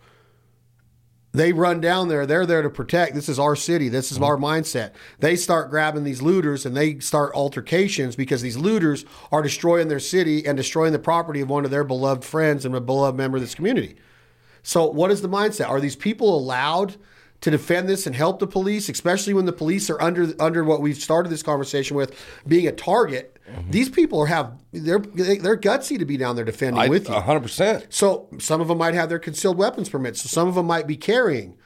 they 1.35 1.53
run 1.53 1.81
down 1.81 2.09
there. 2.09 2.27
They're 2.27 2.47
there 2.47 2.63
to 2.63 2.71
protect. 2.71 3.15
This 3.15 3.29
is 3.29 3.41
our 3.41 3.57
city. 3.57 3.89
This 3.89 4.13
is 4.13 4.19
mm-hmm. 4.19 4.25
our 4.25 4.37
mindset. 4.37 4.93
They 5.19 5.35
start 5.35 5.69
grabbing 5.69 6.05
these 6.05 6.23
looters 6.23 6.65
and 6.65 6.77
they 6.77 7.01
start 7.01 7.35
altercations 7.35 8.15
because 8.15 8.41
these 8.41 8.57
looters 8.57 9.05
are 9.33 9.43
destroying 9.43 9.89
their 9.89 9.99
city 9.99 10.47
and 10.47 10.57
destroying 10.57 10.93
the 10.93 10.99
property 10.99 11.41
of 11.41 11.51
one 11.51 11.65
of 11.65 11.73
their 11.73 11.83
beloved 11.83 12.25
friends 12.25 12.65
and 12.65 12.75
a 12.75 12.81
beloved 12.81 13.19
member 13.19 13.37
of 13.37 13.43
this 13.43 13.55
community. 13.55 13.97
So, 14.63 14.87
what 14.87 15.11
is 15.11 15.21
the 15.21 15.29
mindset? 15.29 15.69
Are 15.69 15.81
these 15.81 15.97
people 15.97 16.39
allowed 16.39 16.97
to 17.45 17.51
defend 17.51 17.91
this 17.91 18.07
and 18.07 18.17
help 18.17 18.39
the 18.39 18.47
police, 18.47 18.89
especially 18.89 19.35
when 19.35 19.45
the 19.45 19.53
police 19.53 19.91
are 19.91 20.01
under 20.01 20.33
under 20.41 20.65
what 20.65 20.81
we've 20.81 20.97
started 20.97 21.29
this 21.29 21.43
conversation 21.43 21.95
with, 21.95 22.19
being 22.49 22.67
a 22.67 22.73
target? 22.73 23.39
Mm-hmm. 23.47 23.71
These 23.71 23.91
people 23.91 24.19
are 24.21 24.27
have 24.27 24.55
they're 24.73 24.99
they're 24.99 25.59
gutsy 25.59 25.99
to 25.99 26.07
be 26.07 26.17
down 26.17 26.37
there 26.37 26.45
defending 26.47 26.81
I, 26.81 26.89
with 26.89 27.07
you. 27.07 27.15
hundred 27.15 27.41
percent. 27.41 27.87
So 27.91 28.29
some 28.39 28.63
of 28.63 28.69
them 28.69 28.79
might 28.79 28.95
have 28.95 29.11
their 29.11 29.19
concealed 29.19 29.59
weapons 29.59 29.91
permits. 29.91 30.23
So 30.23 30.29
some 30.29 30.49
of 30.49 30.55
them 30.55 30.65
might 30.65 30.87
be 30.87 30.97
carrying. 30.97 31.59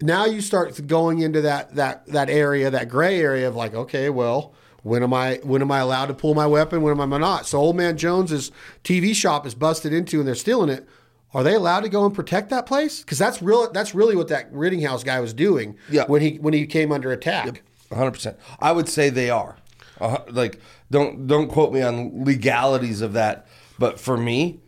Now 0.00 0.24
you 0.24 0.40
start 0.40 0.86
going 0.86 1.18
into 1.18 1.40
that 1.40 1.74
that 1.74 2.06
that 2.06 2.30
area, 2.30 2.70
that 2.70 2.88
gray 2.88 3.20
area 3.20 3.48
of 3.48 3.56
like, 3.56 3.74
okay, 3.74 4.08
well, 4.08 4.54
when 4.84 5.02
am 5.02 5.12
I 5.12 5.40
when 5.42 5.62
am 5.62 5.72
I 5.72 5.80
allowed 5.80 6.06
to 6.06 6.14
pull 6.14 6.34
my 6.34 6.46
weapon? 6.46 6.80
When 6.80 7.00
am 7.00 7.12
I 7.12 7.18
not? 7.18 7.46
So 7.46 7.58
old 7.58 7.74
man 7.74 7.96
Jones's 7.96 8.52
TV 8.84 9.16
shop 9.16 9.48
is 9.48 9.56
busted 9.56 9.92
into 9.92 10.20
and 10.20 10.28
they're 10.28 10.36
stealing 10.36 10.68
it. 10.68 10.88
Are 11.34 11.42
they 11.42 11.54
allowed 11.54 11.80
to 11.80 11.88
go 11.88 12.04
and 12.04 12.14
protect 12.14 12.50
that 12.50 12.66
place? 12.66 13.00
Because 13.00 13.18
that's 13.18 13.40
real. 13.40 13.70
That's 13.72 13.94
really 13.94 14.16
what 14.16 14.28
that 14.28 14.52
Rittenhouse 14.52 15.02
guy 15.02 15.20
was 15.20 15.32
doing. 15.32 15.76
Yeah. 15.90 16.04
When 16.06 16.20
he 16.20 16.36
when 16.36 16.52
he 16.52 16.66
came 16.66 16.92
under 16.92 17.10
attack. 17.10 17.62
hundred 17.92 18.12
percent. 18.12 18.36
I 18.60 18.72
would 18.72 18.88
say 18.88 19.10
they 19.10 19.30
are. 19.30 19.56
Uh, 20.00 20.18
like, 20.28 20.60
don't 20.90 21.26
don't 21.26 21.48
quote 21.48 21.72
me 21.72 21.80
on 21.80 22.24
legalities 22.24 23.00
of 23.00 23.12
that, 23.14 23.46
but 23.78 23.98
for 23.98 24.16
me, 24.16 24.60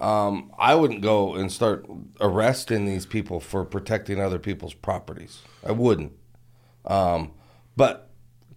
um, 0.00 0.52
I 0.58 0.74
wouldn't 0.74 1.00
go 1.00 1.34
and 1.34 1.50
start 1.50 1.86
arresting 2.20 2.86
these 2.86 3.06
people 3.06 3.40
for 3.40 3.64
protecting 3.64 4.20
other 4.20 4.38
people's 4.38 4.74
properties. 4.74 5.42
I 5.64 5.72
wouldn't. 5.72 6.12
Um, 6.84 7.32
but 7.76 8.10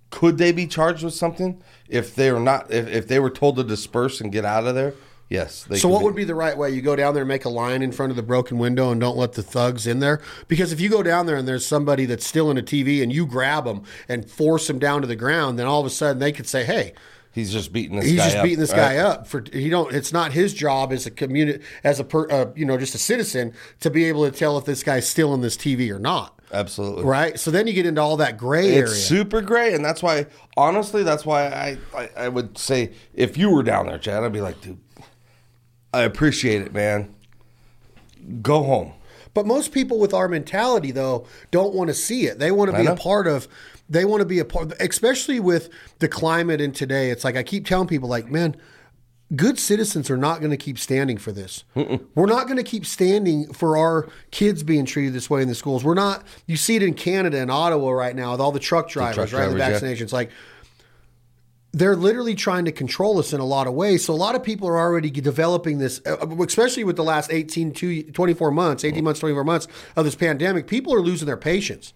could 0.09 0.37
they 0.37 0.51
be 0.51 0.67
charged 0.67 1.03
with 1.03 1.13
something 1.13 1.61
if 1.87 2.15
they 2.15 2.29
are 2.29 2.39
not? 2.39 2.71
If, 2.71 2.87
if 2.87 3.07
they 3.07 3.19
were 3.19 3.29
told 3.29 3.57
to 3.57 3.63
disperse 3.63 4.21
and 4.21 4.31
get 4.31 4.45
out 4.45 4.65
of 4.65 4.75
there? 4.75 4.93
Yes. 5.29 5.63
They 5.63 5.77
So 5.77 5.89
what 5.89 5.99
be. 5.99 6.05
would 6.05 6.15
be 6.15 6.23
the 6.23 6.35
right 6.35 6.55
way? 6.57 6.69
You 6.71 6.81
go 6.81 6.95
down 6.95 7.13
there 7.15 7.23
and 7.23 7.27
make 7.27 7.45
a 7.45 7.49
line 7.49 7.81
in 7.81 7.91
front 7.91 8.11
of 8.11 8.15
the 8.15 8.21
broken 8.23 8.57
window 8.59 8.91
and 8.91 9.01
don't 9.01 9.17
let 9.17 9.33
the 9.33 9.41
thugs 9.43 9.87
in 9.87 9.99
there. 9.99 10.21
Because 10.47 10.71
if 10.71 10.79
you 10.79 10.87
go 10.89 11.01
down 11.01 11.25
there 11.25 11.35
and 11.35 11.47
there's 11.47 11.65
somebody 11.65 12.05
that's 12.05 12.25
still 12.27 12.51
in 12.51 12.57
a 12.57 12.61
TV 12.61 13.01
and 13.01 13.11
you 13.11 13.25
grab 13.25 13.65
them 13.65 13.81
and 14.07 14.29
force 14.29 14.67
them 14.67 14.77
down 14.77 15.01
to 15.01 15.07
the 15.07 15.15
ground, 15.15 15.57
then 15.57 15.65
all 15.65 15.79
of 15.79 15.85
a 15.87 15.89
sudden 15.89 16.19
they 16.19 16.31
could 16.31 16.47
say, 16.47 16.63
"Hey, 16.63 16.93
He's 17.33 17.51
just 17.51 17.73
beating 17.73 17.97
this 17.99 18.05
he's 18.05 18.15
guy 18.17 18.23
just 18.25 18.37
up, 18.37 18.43
beating 18.43 18.59
this 18.59 18.71
right? 18.71 18.77
guy 18.77 18.97
up 18.97 19.27
for 19.27 19.43
he 19.51 19.67
don't. 19.69 19.93
It's 19.93 20.13
not 20.13 20.31
his 20.31 20.53
job 20.53 20.93
as 20.93 21.05
a 21.05 21.11
community, 21.11 21.61
as 21.83 21.99
a 21.99 22.05
per, 22.05 22.29
uh, 22.31 22.45
you 22.55 22.63
know, 22.65 22.77
just 22.77 22.95
a 22.95 22.97
citizen 22.97 23.51
to 23.81 23.89
be 23.89 24.05
able 24.05 24.23
to 24.23 24.31
tell 24.31 24.57
if 24.57 24.63
this 24.63 24.83
guy's 24.83 25.05
still 25.09 25.33
in 25.33 25.41
this 25.41 25.57
TV 25.57 25.89
or 25.91 25.99
not." 25.99 26.39
Absolutely. 26.53 27.03
Right. 27.03 27.37
So 27.37 27.51
then 27.51 27.67
you 27.67 27.73
get 27.73 27.85
into 27.85 27.99
all 27.99 28.15
that 28.17 28.37
gray 28.37 28.67
It's 28.69 28.91
area. 28.91 29.01
super 29.01 29.41
gray 29.41 29.73
and 29.73 29.83
that's 29.83 30.01
why, 30.01 30.27
honestly, 30.55 31.03
that's 31.03 31.25
why 31.25 31.47
I, 31.47 31.77
I, 31.97 32.09
I 32.15 32.29
would 32.29 32.57
say 32.57 32.93
if 33.13 33.35
you 33.37 33.49
were 33.49 33.63
down 33.63 33.87
there, 33.87 33.97
Chad, 33.97 34.23
I'd 34.23 34.31
be 34.31 34.39
like, 34.41 34.61
dude, 34.61 34.77
I 35.95 36.01
appreciate 36.01 36.61
it, 36.61 36.73
man. 36.73 37.15
Go 38.41 38.63
home. 38.63 38.91
But 39.33 39.45
most 39.45 39.71
people 39.71 39.97
with 39.97 40.13
our 40.13 40.27
mentality, 40.27 40.91
though, 40.91 41.25
don't 41.51 41.73
want 41.73 41.87
to 41.87 41.93
see 41.93 42.25
it. 42.25 42.37
They 42.37 42.51
want 42.51 42.71
to 42.71 42.77
be 42.77 42.85
a 42.85 42.95
part 42.95 43.27
of. 43.27 43.47
They 43.89 44.03
want 44.03 44.21
to 44.21 44.25
be 44.25 44.39
a 44.39 44.45
part, 44.45 44.73
especially 44.81 45.39
with 45.39 45.69
the 45.99 46.07
climate 46.07 46.59
in 46.59 46.73
today. 46.73 47.11
It's 47.11 47.23
like 47.23 47.35
I 47.35 47.43
keep 47.43 47.65
telling 47.65 47.87
people, 47.87 48.09
like, 48.09 48.29
man, 48.29 48.57
good 49.35 49.57
citizens 49.57 50.09
are 50.09 50.17
not 50.17 50.39
going 50.39 50.51
to 50.51 50.57
keep 50.57 50.77
standing 50.77 51.17
for 51.17 51.31
this. 51.31 51.63
We're 51.75 52.25
not 52.25 52.45
going 52.45 52.57
to 52.57 52.63
keep 52.63 52.85
standing 52.85 53.53
for 53.53 53.77
our 53.77 54.09
kids 54.31 54.63
being 54.63 54.85
treated 54.85 55.13
this 55.13 55.29
way 55.29 55.41
in 55.41 55.47
the 55.47 55.55
schools. 55.55 55.83
We're 55.83 55.93
not. 55.93 56.25
You 56.45 56.57
see 56.57 56.75
it 56.75 56.83
in 56.83 56.93
Canada 56.93 57.37
and 57.37 57.49
Ottawa 57.49 57.91
right 57.91 58.15
now 58.15 58.31
with 58.31 58.41
all 58.41 58.51
the 58.51 58.59
truck 58.59 58.89
drivers, 58.89 59.29
truck 59.29 59.39
right? 59.39 59.49
The 59.49 59.55
drivers, 59.55 60.01
yeah. 60.01 60.07
like 60.11 60.31
they're 61.75 61.97
literally 61.97 62.35
trying 62.35 62.63
to 62.63 62.71
control 62.71 63.19
us 63.19 63.33
in 63.33 63.41
a 63.41 63.45
lot 63.45 63.67
of 63.67 63.73
ways. 63.73 64.05
So 64.05 64.13
a 64.13 64.15
lot 64.15 64.33
of 64.33 64.41
people 64.41 64.65
are 64.69 64.77
already 64.77 65.11
developing 65.11 65.77
this, 65.77 65.99
uh, 66.05 66.25
especially 66.39 66.85
with 66.85 66.95
the 66.95 67.03
last 67.03 67.33
18 67.33 67.73
to 67.73 68.03
24 68.03 68.51
months, 68.51 68.85
18 68.85 69.03
months, 69.03 69.19
24 69.19 69.43
months 69.43 69.67
of 69.97 70.05
this 70.05 70.15
pandemic. 70.15 70.67
People 70.67 70.93
are 70.93 71.01
losing 71.01 71.25
their 71.25 71.35
patience. 71.35 71.93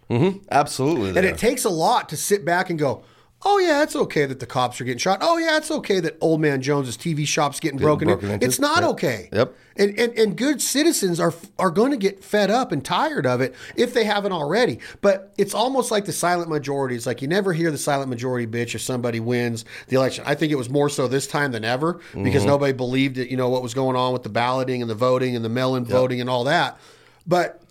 Absolutely. 0.51 1.17
And 1.17 1.25
it 1.25 1.37
takes 1.37 1.63
a 1.63 1.69
lot 1.69 2.09
to 2.09 2.17
sit 2.17 2.43
back 2.43 2.69
and 2.69 2.77
go, 2.77 3.03
oh, 3.43 3.57
yeah, 3.59 3.83
it's 3.83 3.95
okay 3.95 4.25
that 4.25 4.39
the 4.39 4.45
cops 4.45 4.79
are 4.81 4.83
getting 4.83 4.97
shot. 4.97 5.19
Oh, 5.21 5.37
yeah, 5.37 5.57
it's 5.57 5.71
okay 5.71 5.99
that 6.01 6.17
Old 6.19 6.41
Man 6.41 6.61
Jones's 6.61 6.97
TV 6.97 7.25
shop's 7.25 7.59
getting 7.59 7.79
broken, 7.79 8.07
broken 8.07 8.31
into. 8.31 8.45
It's 8.45 8.59
not 8.59 8.81
Yep. 8.81 8.89
okay. 8.91 9.29
Yep. 9.31 9.55
And, 9.77 9.97
and, 9.97 10.13
and 10.19 10.35
good 10.35 10.61
citizens 10.61 11.21
are 11.21 11.33
are 11.57 11.71
going 11.71 11.91
to 11.91 11.97
get 11.97 12.21
fed 12.21 12.51
up 12.51 12.73
and 12.73 12.83
tired 12.83 13.25
of 13.25 13.39
it 13.39 13.55
if 13.77 13.93
they 13.93 14.03
haven't 14.03 14.33
already. 14.33 14.79
But 14.99 15.33
it's 15.37 15.53
almost 15.53 15.89
like 15.89 16.03
the 16.03 16.11
silent 16.11 16.49
majority. 16.49 16.95
It's 16.97 17.05
like 17.05 17.21
you 17.21 17.29
never 17.29 17.53
hear 17.53 17.71
the 17.71 17.77
silent 17.77 18.09
majority 18.09 18.45
bitch 18.45 18.75
if 18.75 18.81
somebody 18.81 19.21
wins 19.21 19.63
the 19.87 19.95
election. 19.95 20.25
I 20.27 20.35
think 20.35 20.51
it 20.51 20.55
was 20.57 20.69
more 20.69 20.89
so 20.89 21.07
this 21.07 21.27
time 21.27 21.53
than 21.53 21.63
ever 21.63 21.93
because 21.93 22.41
Mm-hmm. 22.41 22.45
nobody 22.47 22.73
believed 22.73 23.17
it. 23.17 23.29
You 23.31 23.37
know 23.37 23.47
what 23.47 23.63
was 23.63 23.73
going 23.73 23.95
on 23.95 24.11
with 24.11 24.23
the 24.23 24.29
balloting 24.29 24.81
and 24.81 24.91
the 24.91 24.95
voting 24.95 25.37
and 25.37 25.45
the 25.45 25.49
mail-in 25.49 25.85
voting 25.85 26.19
and 26.19 26.29
all 26.29 26.43
that. 26.43 26.77
But 27.25 27.61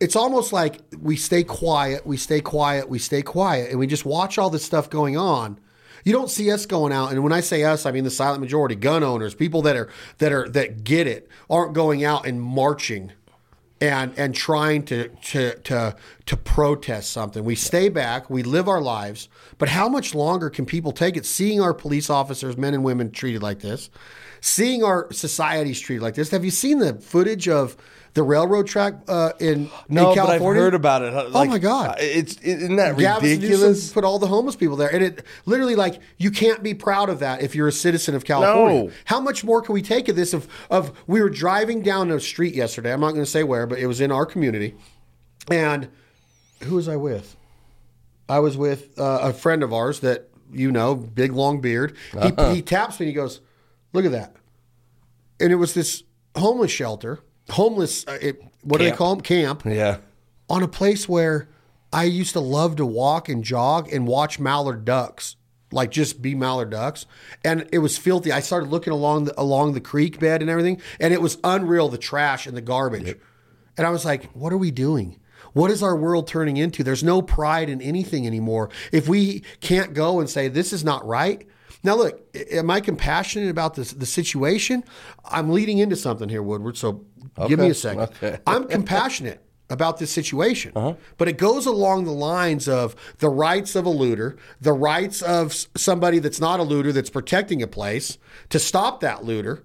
it's 0.00 0.16
almost 0.16 0.52
like 0.52 0.80
we 1.00 1.16
stay 1.16 1.42
quiet, 1.42 2.06
we 2.06 2.16
stay 2.16 2.40
quiet, 2.40 2.88
we 2.88 2.98
stay 2.98 3.22
quiet, 3.22 3.70
and 3.70 3.78
we 3.78 3.86
just 3.86 4.04
watch 4.04 4.38
all 4.38 4.50
this 4.50 4.64
stuff 4.64 4.88
going 4.90 5.16
on. 5.16 5.58
You 6.04 6.12
don't 6.12 6.30
see 6.30 6.50
us 6.50 6.64
going 6.66 6.92
out, 6.92 7.10
and 7.10 7.22
when 7.22 7.32
I 7.32 7.40
say 7.40 7.64
us, 7.64 7.84
I 7.84 7.90
mean 7.90 8.04
the 8.04 8.10
silent 8.10 8.40
majority, 8.40 8.76
gun 8.76 9.02
owners, 9.02 9.34
people 9.34 9.62
that 9.62 9.76
are 9.76 9.88
that 10.18 10.32
are 10.32 10.48
that 10.50 10.84
get 10.84 11.06
it, 11.06 11.28
aren't 11.50 11.74
going 11.74 12.04
out 12.04 12.26
and 12.26 12.40
marching 12.40 13.12
and 13.80 14.12
and 14.16 14.34
trying 14.34 14.84
to 14.84 15.08
to 15.08 15.54
to 15.60 15.96
to 16.26 16.36
protest 16.36 17.12
something. 17.12 17.44
We 17.44 17.54
stay 17.54 17.88
back, 17.88 18.30
we 18.30 18.42
live 18.42 18.68
our 18.68 18.80
lives, 18.80 19.28
but 19.58 19.68
how 19.68 19.88
much 19.88 20.14
longer 20.14 20.50
can 20.50 20.66
people 20.66 20.92
take 20.92 21.16
it 21.16 21.26
seeing 21.26 21.60
our 21.60 21.74
police 21.74 22.10
officers, 22.10 22.56
men 22.56 22.74
and 22.74 22.84
women 22.84 23.10
treated 23.10 23.42
like 23.42 23.60
this? 23.60 23.90
Seeing 24.40 24.84
our 24.84 25.12
societies 25.12 25.80
treated 25.80 26.02
like 26.02 26.14
this. 26.14 26.30
Have 26.30 26.44
you 26.44 26.52
seen 26.52 26.78
the 26.78 26.94
footage 26.94 27.48
of 27.48 27.76
the 28.18 28.24
railroad 28.24 28.66
track 28.66 28.94
uh, 29.06 29.30
in, 29.38 29.68
California 29.68 29.84
no, 29.88 30.10
in 30.10 30.16
but 30.16 30.28
I've 30.28 30.42
heard 30.42 30.74
about 30.74 31.02
it. 31.02 31.14
oh 31.14 31.44
my 31.44 31.58
god! 31.58 31.98
It's 32.00 32.36
isn't 32.38 32.74
that 32.74 32.98
Gavin 32.98 33.30
ridiculous? 33.30 33.60
Newsom 33.62 33.94
put 33.94 34.02
all 34.02 34.18
the 34.18 34.26
homeless 34.26 34.56
people 34.56 34.74
there, 34.74 34.92
and 34.92 35.04
it 35.04 35.24
literally 35.46 35.76
like 35.76 36.00
you 36.16 36.32
can't 36.32 36.60
be 36.60 36.74
proud 36.74 37.10
of 37.10 37.20
that 37.20 37.42
if 37.42 37.54
you're 37.54 37.68
a 37.68 37.72
citizen 37.72 38.16
of 38.16 38.24
California. 38.24 38.84
No. 38.86 38.90
How 39.04 39.20
much 39.20 39.44
more 39.44 39.62
can 39.62 39.72
we 39.72 39.82
take 39.82 40.08
of 40.08 40.16
this? 40.16 40.34
Of 40.34 40.48
of 40.68 40.98
we 41.06 41.22
were 41.22 41.30
driving 41.30 41.80
down 41.80 42.10
a 42.10 42.18
street 42.18 42.56
yesterday. 42.56 42.92
I'm 42.92 43.00
not 43.00 43.12
going 43.12 43.24
to 43.24 43.30
say 43.30 43.44
where, 43.44 43.68
but 43.68 43.78
it 43.78 43.86
was 43.86 44.00
in 44.00 44.10
our 44.10 44.26
community, 44.26 44.74
and 45.48 45.88
who 46.64 46.74
was 46.74 46.88
I 46.88 46.96
with? 46.96 47.36
I 48.28 48.40
was 48.40 48.56
with 48.56 48.98
uh, 48.98 49.20
a 49.22 49.32
friend 49.32 49.62
of 49.62 49.72
ours 49.72 50.00
that 50.00 50.28
you 50.52 50.72
know, 50.72 50.96
big 50.96 51.32
long 51.32 51.60
beard. 51.60 51.96
He, 52.12 52.54
he 52.54 52.62
taps 52.62 52.98
me. 52.98 53.06
and 53.06 53.10
He 53.10 53.14
goes, 53.14 53.40
"Look 53.92 54.04
at 54.04 54.10
that," 54.10 54.34
and 55.38 55.52
it 55.52 55.56
was 55.56 55.74
this 55.74 56.02
homeless 56.34 56.72
shelter, 56.72 57.20
homeless. 57.50 58.06
Uh, 58.06 58.18
it, 58.20 58.42
what 58.62 58.78
do 58.78 58.84
they 58.84 58.90
Camp. 58.90 58.98
call 58.98 59.14
them? 59.16 59.22
Camp 59.22 59.62
yeah. 59.64 59.98
on 60.48 60.62
a 60.62 60.68
place 60.68 61.08
where 61.08 61.48
I 61.92 62.04
used 62.04 62.32
to 62.34 62.40
love 62.40 62.76
to 62.76 62.86
walk 62.86 63.28
and 63.28 63.42
jog 63.42 63.92
and 63.92 64.06
watch 64.06 64.38
mallard 64.38 64.84
ducks, 64.84 65.36
like 65.72 65.90
just 65.90 66.20
be 66.20 66.34
mallard 66.34 66.70
ducks. 66.70 67.06
And 67.44 67.68
it 67.72 67.78
was 67.78 67.96
filthy. 67.96 68.32
I 68.32 68.40
started 68.40 68.68
looking 68.68 68.92
along 68.92 69.24
the, 69.24 69.40
along 69.40 69.72
the 69.72 69.80
creek 69.80 70.18
bed 70.18 70.42
and 70.42 70.50
everything, 70.50 70.80
and 71.00 71.14
it 71.14 71.22
was 71.22 71.38
unreal 71.44 71.88
the 71.88 71.98
trash 71.98 72.46
and 72.46 72.56
the 72.56 72.60
garbage. 72.60 73.16
And 73.76 73.86
I 73.86 73.90
was 73.90 74.04
like, 74.04 74.24
what 74.32 74.52
are 74.52 74.58
we 74.58 74.70
doing? 74.70 75.20
What 75.52 75.70
is 75.70 75.82
our 75.82 75.96
world 75.96 76.26
turning 76.26 76.56
into? 76.56 76.84
There's 76.84 77.04
no 77.04 77.22
pride 77.22 77.70
in 77.70 77.80
anything 77.80 78.26
anymore. 78.26 78.70
If 78.92 79.08
we 79.08 79.40
can't 79.60 79.94
go 79.94 80.20
and 80.20 80.28
say 80.28 80.48
this 80.48 80.72
is 80.72 80.84
not 80.84 81.06
right. 81.06 81.46
Now, 81.84 81.94
look, 81.96 82.20
am 82.50 82.70
I 82.70 82.80
compassionate 82.80 83.50
about 83.50 83.74
this, 83.74 83.92
the 83.92 84.06
situation? 84.06 84.82
I'm 85.24 85.50
leading 85.50 85.78
into 85.78 85.96
something 85.96 86.28
here, 86.28 86.42
Woodward. 86.42 86.76
So 86.76 87.04
give 87.46 87.58
me 87.58 87.70
a 87.70 87.74
second. 87.74 88.02
okay. 88.02 88.38
I'm 88.46 88.66
compassionate 88.68 89.42
about 89.70 89.98
this 89.98 90.10
situation, 90.10 90.72
Uh-huh. 90.74 90.94
but 91.18 91.28
it 91.28 91.36
goes 91.36 91.66
along 91.66 92.04
the 92.04 92.10
lines 92.12 92.68
of 92.68 92.96
the 93.18 93.28
rights 93.28 93.76
of 93.76 93.84
a 93.84 93.90
looter, 93.90 94.36
the 94.60 94.72
rights 94.72 95.20
of 95.20 95.52
somebody 95.76 96.18
that's 96.18 96.40
not 96.40 96.58
a 96.58 96.62
looter 96.62 96.90
that's 96.90 97.10
protecting 97.10 97.62
a 97.62 97.66
place 97.66 98.16
to 98.48 98.58
stop 98.58 99.00
that 99.00 99.24
looter. 99.24 99.62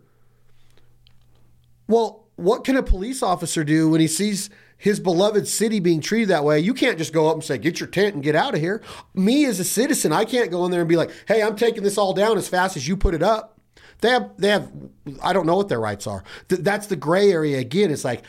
Well, 1.88 2.26
what 2.36 2.64
can 2.64 2.76
a 2.76 2.84
police 2.84 3.24
officer 3.24 3.64
do 3.64 3.90
when 3.90 4.02
he 4.02 4.08
sees 4.08 4.50
his 4.84 5.00
beloved 5.00 5.48
city 5.48 5.80
being 5.80 6.02
treated 6.02 6.28
that 6.28 6.44
way? 6.44 6.60
You 6.60 6.74
can't 6.74 6.98
just 6.98 7.14
go 7.14 7.30
up 7.30 7.36
and 7.36 7.44
say, 7.44 7.58
"Get 7.58 7.80
your 7.80 7.88
tent 7.88 8.16
and 8.16 8.24
get 8.24 8.36
out 8.36 8.54
of 8.54 8.60
here." 8.60 8.82
Me 9.14 9.46
as 9.46 9.58
a 9.58 9.64
citizen, 9.64 10.12
I 10.12 10.26
can't 10.26 10.52
go 10.52 10.66
in 10.66 10.72
there 10.72 10.82
and 10.82 10.90
be 10.90 10.98
like, 10.98 11.10
"Hey, 11.26 11.42
I'm 11.42 11.56
taking 11.56 11.84
this 11.84 11.98
all 11.98 12.14
down 12.14 12.38
as 12.38 12.50
fast 12.50 12.76
as 12.76 12.86
you 12.86 12.98
put 12.98 13.14
it 13.14 13.24
up." 13.24 13.58
They 14.02 14.10
have, 14.10 14.32
they 14.38 14.50
have. 14.50 14.70
I 15.22 15.32
don't 15.32 15.46
know 15.46 15.56
what 15.56 15.70
their 15.70 15.80
rights 15.80 16.06
are. 16.06 16.26
Th- 16.50 16.60
that's 16.60 16.88
the 16.88 16.98
gray 16.98 17.32
area 17.32 17.60
again. 17.60 17.92
It's 17.92 18.04
like 18.04 18.24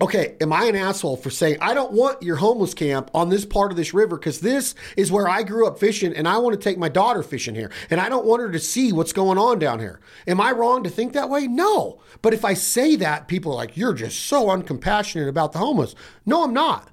okay, 0.00 0.36
am 0.40 0.52
I 0.52 0.64
an 0.64 0.76
asshole 0.76 1.16
for 1.16 1.30
saying 1.30 1.58
I 1.60 1.74
don't 1.74 1.92
want 1.92 2.22
your 2.22 2.36
homeless 2.36 2.74
camp 2.74 3.10
on 3.14 3.28
this 3.28 3.44
part 3.44 3.70
of 3.70 3.76
this 3.76 3.92
river 3.92 4.16
because 4.16 4.40
this 4.40 4.74
is 4.96 5.12
where 5.12 5.28
I 5.28 5.42
grew 5.42 5.66
up 5.66 5.78
fishing 5.78 6.14
and 6.14 6.26
I 6.26 6.38
want 6.38 6.58
to 6.58 6.62
take 6.62 6.78
my 6.78 6.88
daughter 6.88 7.22
fishing 7.22 7.54
here 7.54 7.70
and 7.90 8.00
I 8.00 8.08
don't 8.08 8.24
want 8.24 8.42
her 8.42 8.50
to 8.50 8.58
see 8.58 8.92
what's 8.92 9.12
going 9.12 9.38
on 9.38 9.58
down 9.58 9.78
here. 9.80 10.00
Am 10.26 10.40
I 10.40 10.52
wrong 10.52 10.82
to 10.84 10.90
think 10.90 11.12
that 11.12 11.28
way? 11.28 11.46
No. 11.46 12.00
But 12.22 12.34
if 12.34 12.44
I 12.44 12.54
say 12.54 12.96
that, 12.96 13.28
people 13.28 13.52
are 13.52 13.56
like, 13.56 13.76
you're 13.76 13.94
just 13.94 14.20
so 14.20 14.46
uncompassionate 14.46 15.28
about 15.28 15.52
the 15.52 15.58
homeless. 15.58 15.94
No, 16.24 16.44
I'm 16.44 16.54
not. 16.54 16.88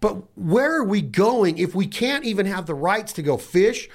But 0.00 0.36
where 0.36 0.76
are 0.76 0.84
we 0.84 1.02
going 1.02 1.58
if 1.58 1.74
we 1.74 1.86
can't 1.86 2.24
even 2.24 2.46
have 2.46 2.66
the 2.66 2.74
rights 2.74 3.12
to 3.14 3.22
go 3.22 3.36
fish? 3.36 3.88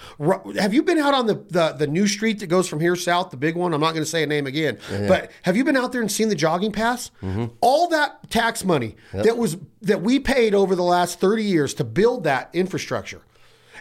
Have 0.59 0.73
you 0.73 0.83
been 0.83 0.97
out 0.97 1.13
on 1.13 1.27
the, 1.27 1.35
the, 1.49 1.71
the 1.71 1.87
new 1.87 2.07
street 2.07 2.39
that 2.39 2.47
goes 2.47 2.67
from 2.67 2.81
here 2.81 2.97
south, 2.97 3.29
the 3.31 3.37
big 3.37 3.55
one? 3.55 3.73
I'm 3.73 3.79
not 3.79 3.93
going 3.93 4.03
to 4.03 4.09
say 4.09 4.21
a 4.21 4.27
name 4.27 4.45
again. 4.45 4.79
But 5.07 5.31
have 5.43 5.55
you 5.55 5.63
been 5.63 5.77
out 5.77 5.93
there 5.93 6.01
and 6.01 6.11
seen 6.11 6.27
the 6.27 6.35
jogging 6.35 6.73
pass? 6.73 7.09
Mm-hmm. 7.21 7.45
All 7.61 7.87
that 7.87 8.29
tax 8.29 8.65
money 8.65 8.97
that 9.13 9.37
was 9.37 9.57
that 9.81 10.01
we 10.01 10.19
paid 10.19 10.53
over 10.53 10.75
the 10.75 10.83
last 10.83 11.21
30 11.21 11.43
years 11.43 11.73
to 11.75 11.85
build 11.85 12.25
that 12.25 12.49
infrastructure. 12.53 13.21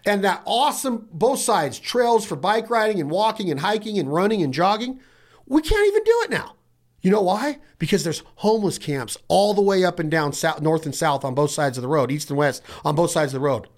And 0.04 0.22
that 0.24 0.42
awesome 0.46 1.08
both 1.12 1.40
sides 1.40 1.78
trails 1.78 2.24
for 2.24 2.36
bike 2.36 2.70
riding 2.70 3.00
and 3.00 3.10
walking 3.10 3.50
and 3.50 3.60
hiking 3.60 3.98
and 3.98 4.12
running 4.12 4.42
and 4.42 4.52
jogging. 4.54 5.00
We 5.46 5.60
can't 5.60 5.86
even 5.86 6.04
do 6.04 6.20
it 6.24 6.30
now. 6.30 6.54
You 7.02 7.10
know 7.10 7.20
why? 7.20 7.58
Because 7.78 8.04
there's 8.04 8.22
homeless 8.36 8.78
camps 8.78 9.18
all 9.28 9.54
the 9.54 9.60
way 9.60 9.84
up 9.84 9.98
and 9.98 10.10
down 10.10 10.32
south, 10.32 10.62
north 10.62 10.86
and 10.86 10.94
south 10.94 11.24
on 11.24 11.34
both 11.34 11.50
sides 11.50 11.76
of 11.76 11.82
the 11.82 11.88
road, 11.88 12.10
east 12.10 12.30
and 12.30 12.38
west 12.38 12.62
on 12.84 12.94
both 12.94 13.10
sides 13.10 13.34
of 13.34 13.40
the 13.40 13.44
road. 13.44 13.68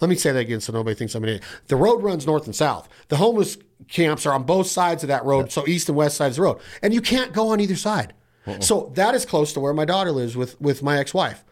Let 0.00 0.08
me 0.08 0.16
say 0.16 0.32
that 0.32 0.38
again 0.38 0.60
so 0.60 0.72
nobody 0.72 0.94
thinks 0.94 1.14
I'm 1.14 1.24
an 1.24 1.30
idiot. 1.30 1.44
The 1.66 1.76
road 1.76 2.02
runs 2.02 2.26
north 2.26 2.46
and 2.46 2.54
south. 2.54 2.88
The 3.08 3.16
homeless 3.16 3.58
camps 3.88 4.24
are 4.24 4.32
on 4.32 4.44
both 4.44 4.68
sides 4.68 5.02
of 5.02 5.08
that 5.08 5.24
road, 5.24 5.52
so 5.52 5.66
east 5.66 5.88
and 5.88 5.96
west 5.96 6.16
sides 6.16 6.38
of 6.38 6.42
the 6.42 6.48
road. 6.48 6.60
And 6.80 6.94
you 6.94 7.02
can't 7.02 7.32
go 7.32 7.48
on 7.48 7.60
either 7.60 7.76
side. 7.76 8.14
Uh-uh. 8.46 8.60
So 8.60 8.92
that 8.94 9.14
is 9.14 9.26
close 9.26 9.52
to 9.52 9.60
where 9.60 9.74
my 9.74 9.84
daughter 9.84 10.12
lives 10.12 10.36
with, 10.36 10.58
with 10.60 10.82
my 10.82 10.98
ex 10.98 11.12
wife. 11.12 11.44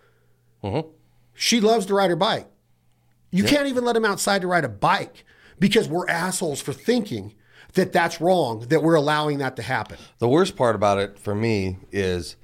Uh-huh. 0.63 0.85
She 1.35 1.61
loves 1.61 1.85
to 1.87 1.95
ride 1.95 2.11
her 2.11 2.17
bike. 2.17 2.49
You 3.31 3.45
can't 3.45 3.67
even 3.67 3.85
let 3.85 3.93
them 3.93 4.07
outside 4.07 4.41
to 4.41 4.47
ride 4.47 4.65
a 4.65 4.71
bike 4.71 5.25
because 5.59 5.87
we're 5.87 6.09
assholes 6.09 6.63
for 6.63 6.73
thinking 6.73 7.35
that 7.75 7.93
that's 7.93 8.21
wrong 8.21 8.61
that 8.69 8.83
we're 8.83 8.95
allowing 8.95 9.39
that 9.39 9.57
to 9.57 9.63
happen. 9.63 9.99
The 10.19 10.29
worst 10.29 10.57
part 10.57 10.75
about 10.75 10.99
it 10.99 11.19
for 11.19 11.35
me 11.35 11.79
is 11.93 12.37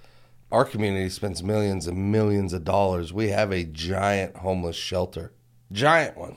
our 0.53 0.65
community 0.65 1.09
spends 1.09 1.43
millions 1.43 1.87
and 1.87 2.13
millions 2.13 2.53
of 2.53 2.65
dollars. 2.65 3.13
We 3.13 3.29
have 3.29 3.51
a 3.53 3.65
giant 3.65 4.37
homeless 4.37 4.77
shelter, 4.77 5.33
giant 5.73 6.17
one, 6.17 6.37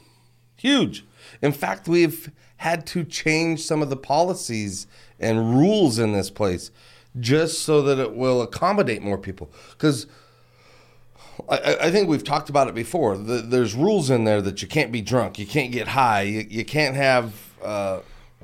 huge. 0.56 1.06
In 1.42 1.52
fact, 1.52 1.88
we've 1.88 2.32
had 2.58 2.88
to 2.88 3.04
change 3.04 3.62
some 3.62 3.82
of 3.82 3.90
the 3.90 3.98
policies 3.98 4.88
and 5.20 5.58
rules 5.58 6.00
in 6.00 6.14
this 6.14 6.30
place 6.30 6.72
just 7.20 7.62
so 7.62 7.82
that 7.82 8.00
it 8.00 8.16
will 8.16 8.42
accommodate 8.42 9.02
more 9.02 9.18
people. 9.18 9.52
Because 9.72 10.08
I, 11.50 11.78
I 11.82 11.92
think 11.92 12.10
we've 12.10 12.24
talked 12.24 12.50
about 12.50 12.68
it 12.68 12.76
before. 12.76 13.18
The, 13.18 13.38
there's 13.38 13.76
rules 13.76 14.10
in 14.10 14.24
there 14.24 14.42
that 14.42 14.62
you 14.62 14.68
can't 14.68 14.92
be 14.92 15.02
drunk, 15.02 15.38
you 15.38 15.46
can't 15.46 15.72
get 15.72 15.90
high, 15.90 16.24
you, 16.24 16.46
you 16.50 16.66
can't 16.66 16.96
have 16.96 17.34
uh, 17.64 18.00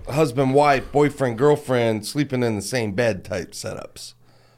husband, 0.07 0.53
wife, 0.53 0.91
boyfriend, 0.91 1.37
girlfriend 1.37 2.05
sleeping 2.05 2.43
in 2.43 2.55
the 2.55 2.61
same 2.61 2.93
bed 2.93 3.23
type 3.23 3.51
setups. 3.51 4.13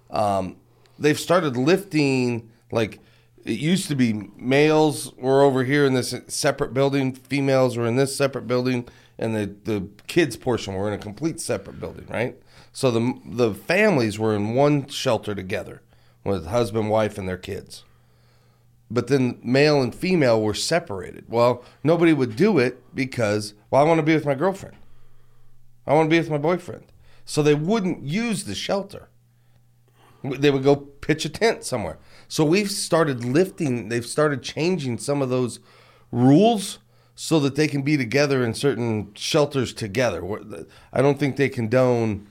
Um, 0.09 0.57
they've 0.97 1.19
started 1.19 1.57
lifting 1.57 2.49
like 2.71 2.99
it 3.43 3.59
used 3.59 3.87
to 3.89 3.95
be 3.95 4.31
males 4.35 5.13
were 5.17 5.43
over 5.43 5.63
here 5.63 5.85
in 5.85 5.93
this 5.93 6.15
separate 6.27 6.73
building, 6.73 7.13
females 7.13 7.77
were 7.77 7.85
in 7.85 7.95
this 7.95 8.15
separate 8.15 8.47
building, 8.47 8.87
and 9.19 9.35
the 9.35 9.55
the 9.63 9.87
kids 10.07 10.35
portion 10.35 10.73
were 10.73 10.87
in 10.87 10.93
a 10.93 11.01
complete 11.01 11.39
separate 11.39 11.79
building, 11.79 12.07
right? 12.09 12.37
So 12.73 12.91
the 12.91 13.19
the 13.25 13.53
families 13.53 14.17
were 14.17 14.35
in 14.35 14.55
one 14.55 14.87
shelter 14.87 15.35
together 15.35 15.81
with 16.23 16.47
husband, 16.47 16.89
wife, 16.89 17.17
and 17.17 17.27
their 17.27 17.37
kids. 17.37 17.83
But 18.89 19.07
then 19.07 19.39
male 19.43 19.81
and 19.81 19.93
female 19.93 20.41
were 20.41 20.53
separated. 20.53 21.25
Well, 21.27 21.63
nobody 21.83 22.13
would 22.13 22.35
do 22.35 22.57
it 22.59 22.83
because 22.95 23.53
well, 23.69 23.81
I 23.81 23.85
want 23.85 23.99
to 23.99 24.03
be 24.03 24.13
with 24.13 24.25
my 24.25 24.35
girlfriend. 24.35 24.77
I 25.87 25.93
want 25.93 26.07
to 26.07 26.13
be 26.13 26.19
with 26.19 26.29
my 26.29 26.37
boyfriend. 26.37 26.85
So 27.25 27.41
they 27.41 27.55
wouldn't 27.55 28.03
use 28.03 28.43
the 28.43 28.55
shelter. 28.55 29.09
They 30.23 30.49
would 30.49 30.63
go 30.63 30.75
pitch 30.75 31.25
a 31.25 31.29
tent 31.29 31.63
somewhere. 31.63 31.97
So 32.27 32.43
we've 32.43 32.71
started 32.71 33.23
lifting, 33.23 33.89
they've 33.89 34.05
started 34.05 34.41
changing 34.41 34.97
some 34.97 35.21
of 35.21 35.29
those 35.29 35.59
rules 36.11 36.79
so 37.15 37.39
that 37.39 37.55
they 37.55 37.67
can 37.67 37.83
be 37.83 37.95
together 37.97 38.43
in 38.43 38.53
certain 38.53 39.13
shelters 39.13 39.73
together. 39.73 40.65
I 40.91 41.01
don't 41.01 41.19
think 41.19 41.35
they 41.35 41.49
condone 41.49 42.27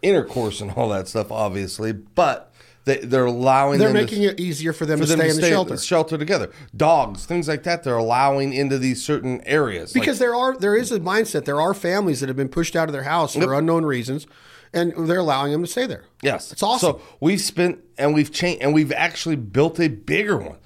intercourse 0.00 0.60
and 0.60 0.70
all 0.72 0.88
that 0.90 1.08
stuff, 1.08 1.30
obviously, 1.30 1.92
but 1.92 2.51
they, 2.84 2.98
they're 2.98 3.26
allowing 3.26 3.78
They're 3.78 3.88
them 3.92 3.96
to- 3.96 4.02
making 4.02 4.22
it 4.24 4.40
easier 4.40 4.72
for 4.72 4.86
them 4.86 4.98
for 4.98 5.04
to 5.06 5.10
them 5.10 5.18
stay 5.18 5.28
to 5.28 5.34
in 5.34 5.40
the 5.40 5.48
shelter. 5.48 5.76
shelter 5.76 6.18
together. 6.18 6.50
Dogs, 6.76 7.24
things 7.24 7.46
like 7.48 7.62
that, 7.62 7.84
they're 7.84 7.96
allowing 7.96 8.52
into 8.52 8.76
these 8.78 9.04
certain 9.04 9.40
areas. 9.42 9.94
Like- 9.94 10.02
Because 10.02 10.18
there 10.18 10.34
are 10.34 10.56
there 10.56 10.74
is 10.76 10.90
a 10.90 10.98
mindset. 11.00 11.44
There 11.44 11.60
are 11.60 11.74
families 11.74 12.20
that 12.20 12.28
have 12.28 12.36
been 12.36 12.48
pushed 12.48 12.74
out 12.74 12.88
of 12.88 12.92
their 12.92 13.04
house 13.04 13.34
for 13.34 13.54
unknown 13.54 13.84
reasons, 13.84 14.26
and 14.72 14.92
they're 15.08 15.18
allowing 15.20 15.52
them 15.52 15.62
to 15.62 15.68
stay 15.68 15.86
there. 15.86 16.04
Yes, 16.22 16.50
it's 16.52 16.62
awesome. 16.62 16.94
So 16.94 17.02
we've 17.20 17.40
spent 17.40 17.78
and 17.98 18.14
we've 18.14 18.32
changed 18.32 18.62
and 18.62 18.74
we've 18.74 18.92
actually 18.92 19.36
built 19.36 19.78
a 19.78 19.88
bigger 19.88 20.36
one 20.38 20.56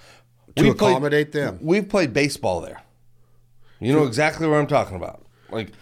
To 0.57 0.63
We've 0.65 0.77
played- 0.79 0.91
accommodate 0.93 1.33
them. 1.33 1.59
We've 1.61 1.89
played 1.89 2.13
baseball 2.15 2.61
there. 2.63 2.83
You 3.79 3.93
know 3.93 4.05
exactly 4.05 4.47
what 4.49 4.57
I'm 4.57 4.67
talking 4.67 4.97
about. 4.97 5.23
Like 5.51 5.73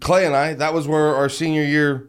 Clay 0.00 0.24
and 0.26 0.34
I, 0.34 0.54
that 0.54 0.72
was 0.72 0.88
where 0.88 1.14
our 1.14 1.28
senior 1.28 1.62
year 1.62 2.08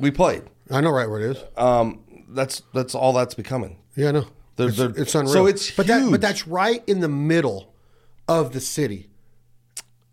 we 0.00 0.10
played. 0.10 0.42
I 0.70 0.80
know 0.80 0.90
right 0.90 1.08
where 1.08 1.20
it 1.20 1.36
is. 1.36 1.44
Um, 1.56 2.00
that's 2.34 2.62
that's 2.74 2.94
all 2.94 3.12
that's 3.12 3.34
becoming. 3.34 3.78
Yeah, 3.96 4.08
I 4.08 4.12
know. 4.12 4.26
They're- 4.56 4.68
it's, 4.68 4.76
they're- 4.78 4.94
it's 4.96 5.14
unreal. 5.14 5.32
so 5.32 5.46
it's 5.46 5.70
but 5.70 5.86
that 5.86 6.10
but 6.10 6.20
that's 6.20 6.46
right 6.46 6.82
in 6.86 7.00
the 7.00 7.08
middle 7.08 7.72
of 8.28 8.52
the 8.52 8.60
city. 8.60 9.08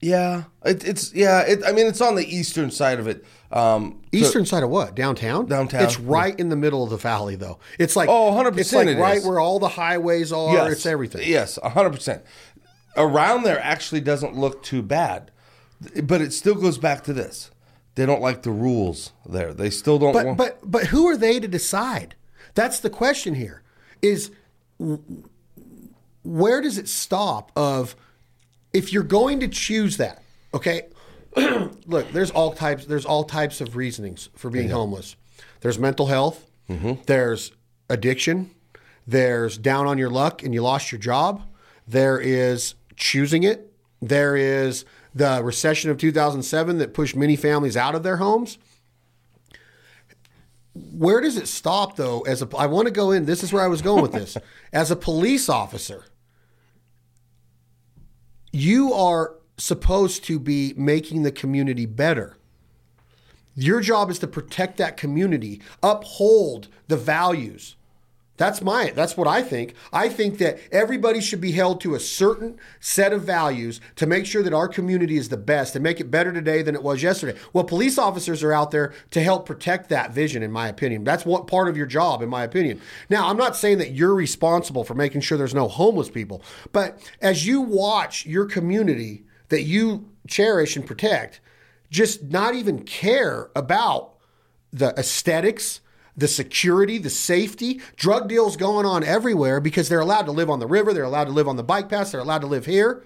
Yeah, 0.01 0.43
it, 0.63 0.85
it's 0.87 1.13
yeah. 1.13 1.41
It, 1.41 1.59
I 1.67 1.73
mean, 1.73 1.85
it's 1.85 1.99
on 1.99 2.15
the 2.15 2.25
eastern 2.25 2.71
side 2.71 2.99
of 2.99 3.07
it. 3.07 3.25
Um, 3.51 4.01
Eastern 4.13 4.45
side 4.45 4.63
of 4.63 4.69
what? 4.69 4.95
Downtown? 4.95 5.47
Downtown, 5.47 5.83
It's 5.83 5.99
right 5.99 6.39
in 6.39 6.49
the 6.49 6.55
middle 6.55 6.83
of 6.83 6.89
the 6.91 6.97
valley, 6.97 7.35
though. 7.35 7.59
It's 7.79 7.95
like 7.95 8.07
Oh, 8.07 8.31
100% 8.31 8.57
It's 8.59 8.71
like 8.71 8.95
right 8.97 9.17
is. 9.17 9.25
where 9.25 9.39
all 9.39 9.57
the 9.59 9.67
highways 9.67 10.31
are. 10.31 10.53
Yes. 10.53 10.71
It's 10.73 10.85
everything. 10.85 11.23
Yes, 11.27 11.57
hundred 11.61 11.89
percent. 11.91 12.23
Around 12.95 13.43
there 13.43 13.59
actually 13.59 14.01
doesn't 14.01 14.37
look 14.37 14.63
too 14.63 14.81
bad, 14.81 15.31
but 16.03 16.21
it 16.21 16.31
still 16.31 16.55
goes 16.55 16.77
back 16.77 17.03
to 17.05 17.13
this: 17.13 17.49
they 17.99 18.05
don't 18.05 18.21
like 18.21 18.43
the 18.43 18.51
rules 18.51 19.11
there. 19.27 19.53
They 19.53 19.69
still 19.69 19.99
don't. 19.99 20.13
But 20.13 20.25
want, 20.25 20.37
but 20.37 20.59
but 20.63 20.85
who 20.85 21.05
are 21.07 21.17
they 21.17 21.37
to 21.37 21.49
decide? 21.49 22.15
That's 22.55 22.79
the 22.79 22.89
question 22.89 23.35
here. 23.35 23.61
Is 24.01 24.31
where 26.23 26.61
does 26.61 26.77
it 26.77 26.87
stop? 26.87 27.51
Of 27.57 27.97
if 28.71 28.93
you're 28.93 29.03
going 29.03 29.41
to 29.41 29.49
choose 29.49 29.97
that, 29.97 30.23
okay. 30.53 30.83
Look, 31.87 32.09
there's 32.13 32.31
all 32.31 32.53
types. 32.53 32.85
There's 32.85 33.05
all 33.05 33.25
types 33.25 33.59
of 33.59 33.75
reasonings 33.75 34.29
for 34.33 34.49
being 34.49 34.69
homeless. 34.69 35.17
There's 35.59 35.77
mental 35.77 36.07
health. 36.07 36.49
Mm-hmm. 36.69 37.01
There's 37.05 37.51
addiction. 37.89 38.51
There's 39.05 39.57
down 39.57 39.87
on 39.87 39.97
your 39.97 40.09
luck 40.09 40.41
and 40.41 40.53
you 40.53 40.61
lost 40.61 40.93
your 40.93 40.99
job. 40.99 41.41
There 41.85 42.17
is 42.17 42.75
choosing 42.95 43.43
it. 43.43 43.73
There 44.01 44.37
is 44.37 44.85
the 45.13 45.41
recession 45.43 45.89
of 45.89 45.97
2007 45.97 46.77
that 46.77 46.93
pushed 46.93 47.15
many 47.15 47.35
families 47.35 47.75
out 47.75 47.95
of 47.95 48.03
their 48.03 48.17
homes. 48.17 48.57
Where 50.73 51.19
does 51.19 51.37
it 51.37 51.47
stop 51.47 51.95
though 51.95 52.21
as 52.21 52.41
a 52.41 52.47
i 52.57 52.65
want 52.65 52.87
to 52.87 52.93
go 52.93 53.11
in 53.11 53.25
this 53.25 53.43
is 53.43 53.51
where 53.51 53.63
i 53.63 53.67
was 53.67 53.81
going 53.81 54.01
with 54.01 54.13
this. 54.13 54.37
As 54.71 54.91
a 54.91 54.95
police 54.95 55.49
officer 55.49 56.05
you 58.51 58.93
are 58.93 59.35
supposed 59.57 60.23
to 60.25 60.39
be 60.39 60.73
making 60.77 61.23
the 61.23 61.31
community 61.31 61.85
better. 61.85 62.37
Your 63.55 63.81
job 63.81 64.09
is 64.09 64.19
to 64.19 64.27
protect 64.27 64.77
that 64.77 64.95
community 64.95 65.61
uphold 65.83 66.69
the 66.87 66.97
values 66.97 67.75
that's 68.39 68.61
my 68.61 68.91
that's 68.95 69.17
what 69.17 69.27
I 69.27 69.41
think. 69.41 69.75
I 69.91 70.07
think 70.07 70.37
that 70.37 70.59
everybody 70.71 71.19
should 71.19 71.41
be 71.41 71.51
held 71.51 71.81
to 71.81 71.93
a 71.93 71.99
certain 71.99 72.57
set 72.79 73.11
of 73.11 73.21
values 73.23 73.81
to 73.97 74.07
make 74.07 74.25
sure 74.25 74.41
that 74.41 74.53
our 74.53 74.69
community 74.69 75.17
is 75.17 75.27
the 75.27 75.35
best 75.35 75.75
and 75.75 75.83
make 75.83 75.99
it 75.99 76.09
better 76.09 76.31
today 76.31 76.61
than 76.61 76.73
it 76.73 76.81
was 76.81 77.03
yesterday. 77.03 77.37
Well, 77.51 77.65
police 77.65 77.97
officers 77.97 78.41
are 78.41 78.53
out 78.53 78.71
there 78.71 78.93
to 79.11 79.21
help 79.21 79.45
protect 79.45 79.89
that 79.89 80.13
vision 80.13 80.41
in 80.41 80.53
my 80.53 80.69
opinion. 80.69 81.03
That's 81.03 81.25
what 81.25 81.47
part 81.47 81.67
of 81.67 81.75
your 81.75 81.85
job 81.85 82.21
in 82.21 82.29
my 82.29 82.43
opinion. 82.43 82.79
Now, 83.09 83.27
I'm 83.27 83.35
not 83.35 83.57
saying 83.57 83.79
that 83.79 83.91
you're 83.91 84.15
responsible 84.15 84.85
for 84.85 84.93
making 84.93 85.19
sure 85.19 85.37
there's 85.37 85.53
no 85.53 85.67
homeless 85.67 86.09
people, 86.09 86.41
but 86.71 86.97
as 87.21 87.45
you 87.45 87.59
watch 87.59 88.25
your 88.25 88.45
community 88.45 89.25
that 89.49 89.63
you 89.63 90.09
cherish 90.29 90.77
and 90.77 90.87
protect 90.87 91.41
just 91.89 92.23
not 92.23 92.55
even 92.55 92.83
care 92.83 93.49
about 93.53 94.13
the 94.71 94.97
aesthetics, 94.97 95.81
the 96.19 96.27
security, 96.27 96.97
the 96.97 97.09
safety, 97.09 97.81
drug 97.95 98.27
deals 98.27 98.57
going 98.57 98.85
on 98.85 99.03
everywhere 99.03 99.59
because 99.59 99.89
they're 99.89 99.99
allowed 99.99 100.25
to 100.25 100.31
live 100.31 100.49
on 100.49 100.59
the 100.59 100.67
river, 100.67 100.93
they're 100.93 101.03
allowed 101.03 101.25
to 101.25 101.31
live 101.31 101.47
on 101.47 101.55
the 101.55 101.63
bike 101.63 101.89
paths, 101.89 102.11
they're 102.11 102.21
allowed 102.21 102.41
to 102.41 102.47
live 102.47 102.65
here. 102.65 103.03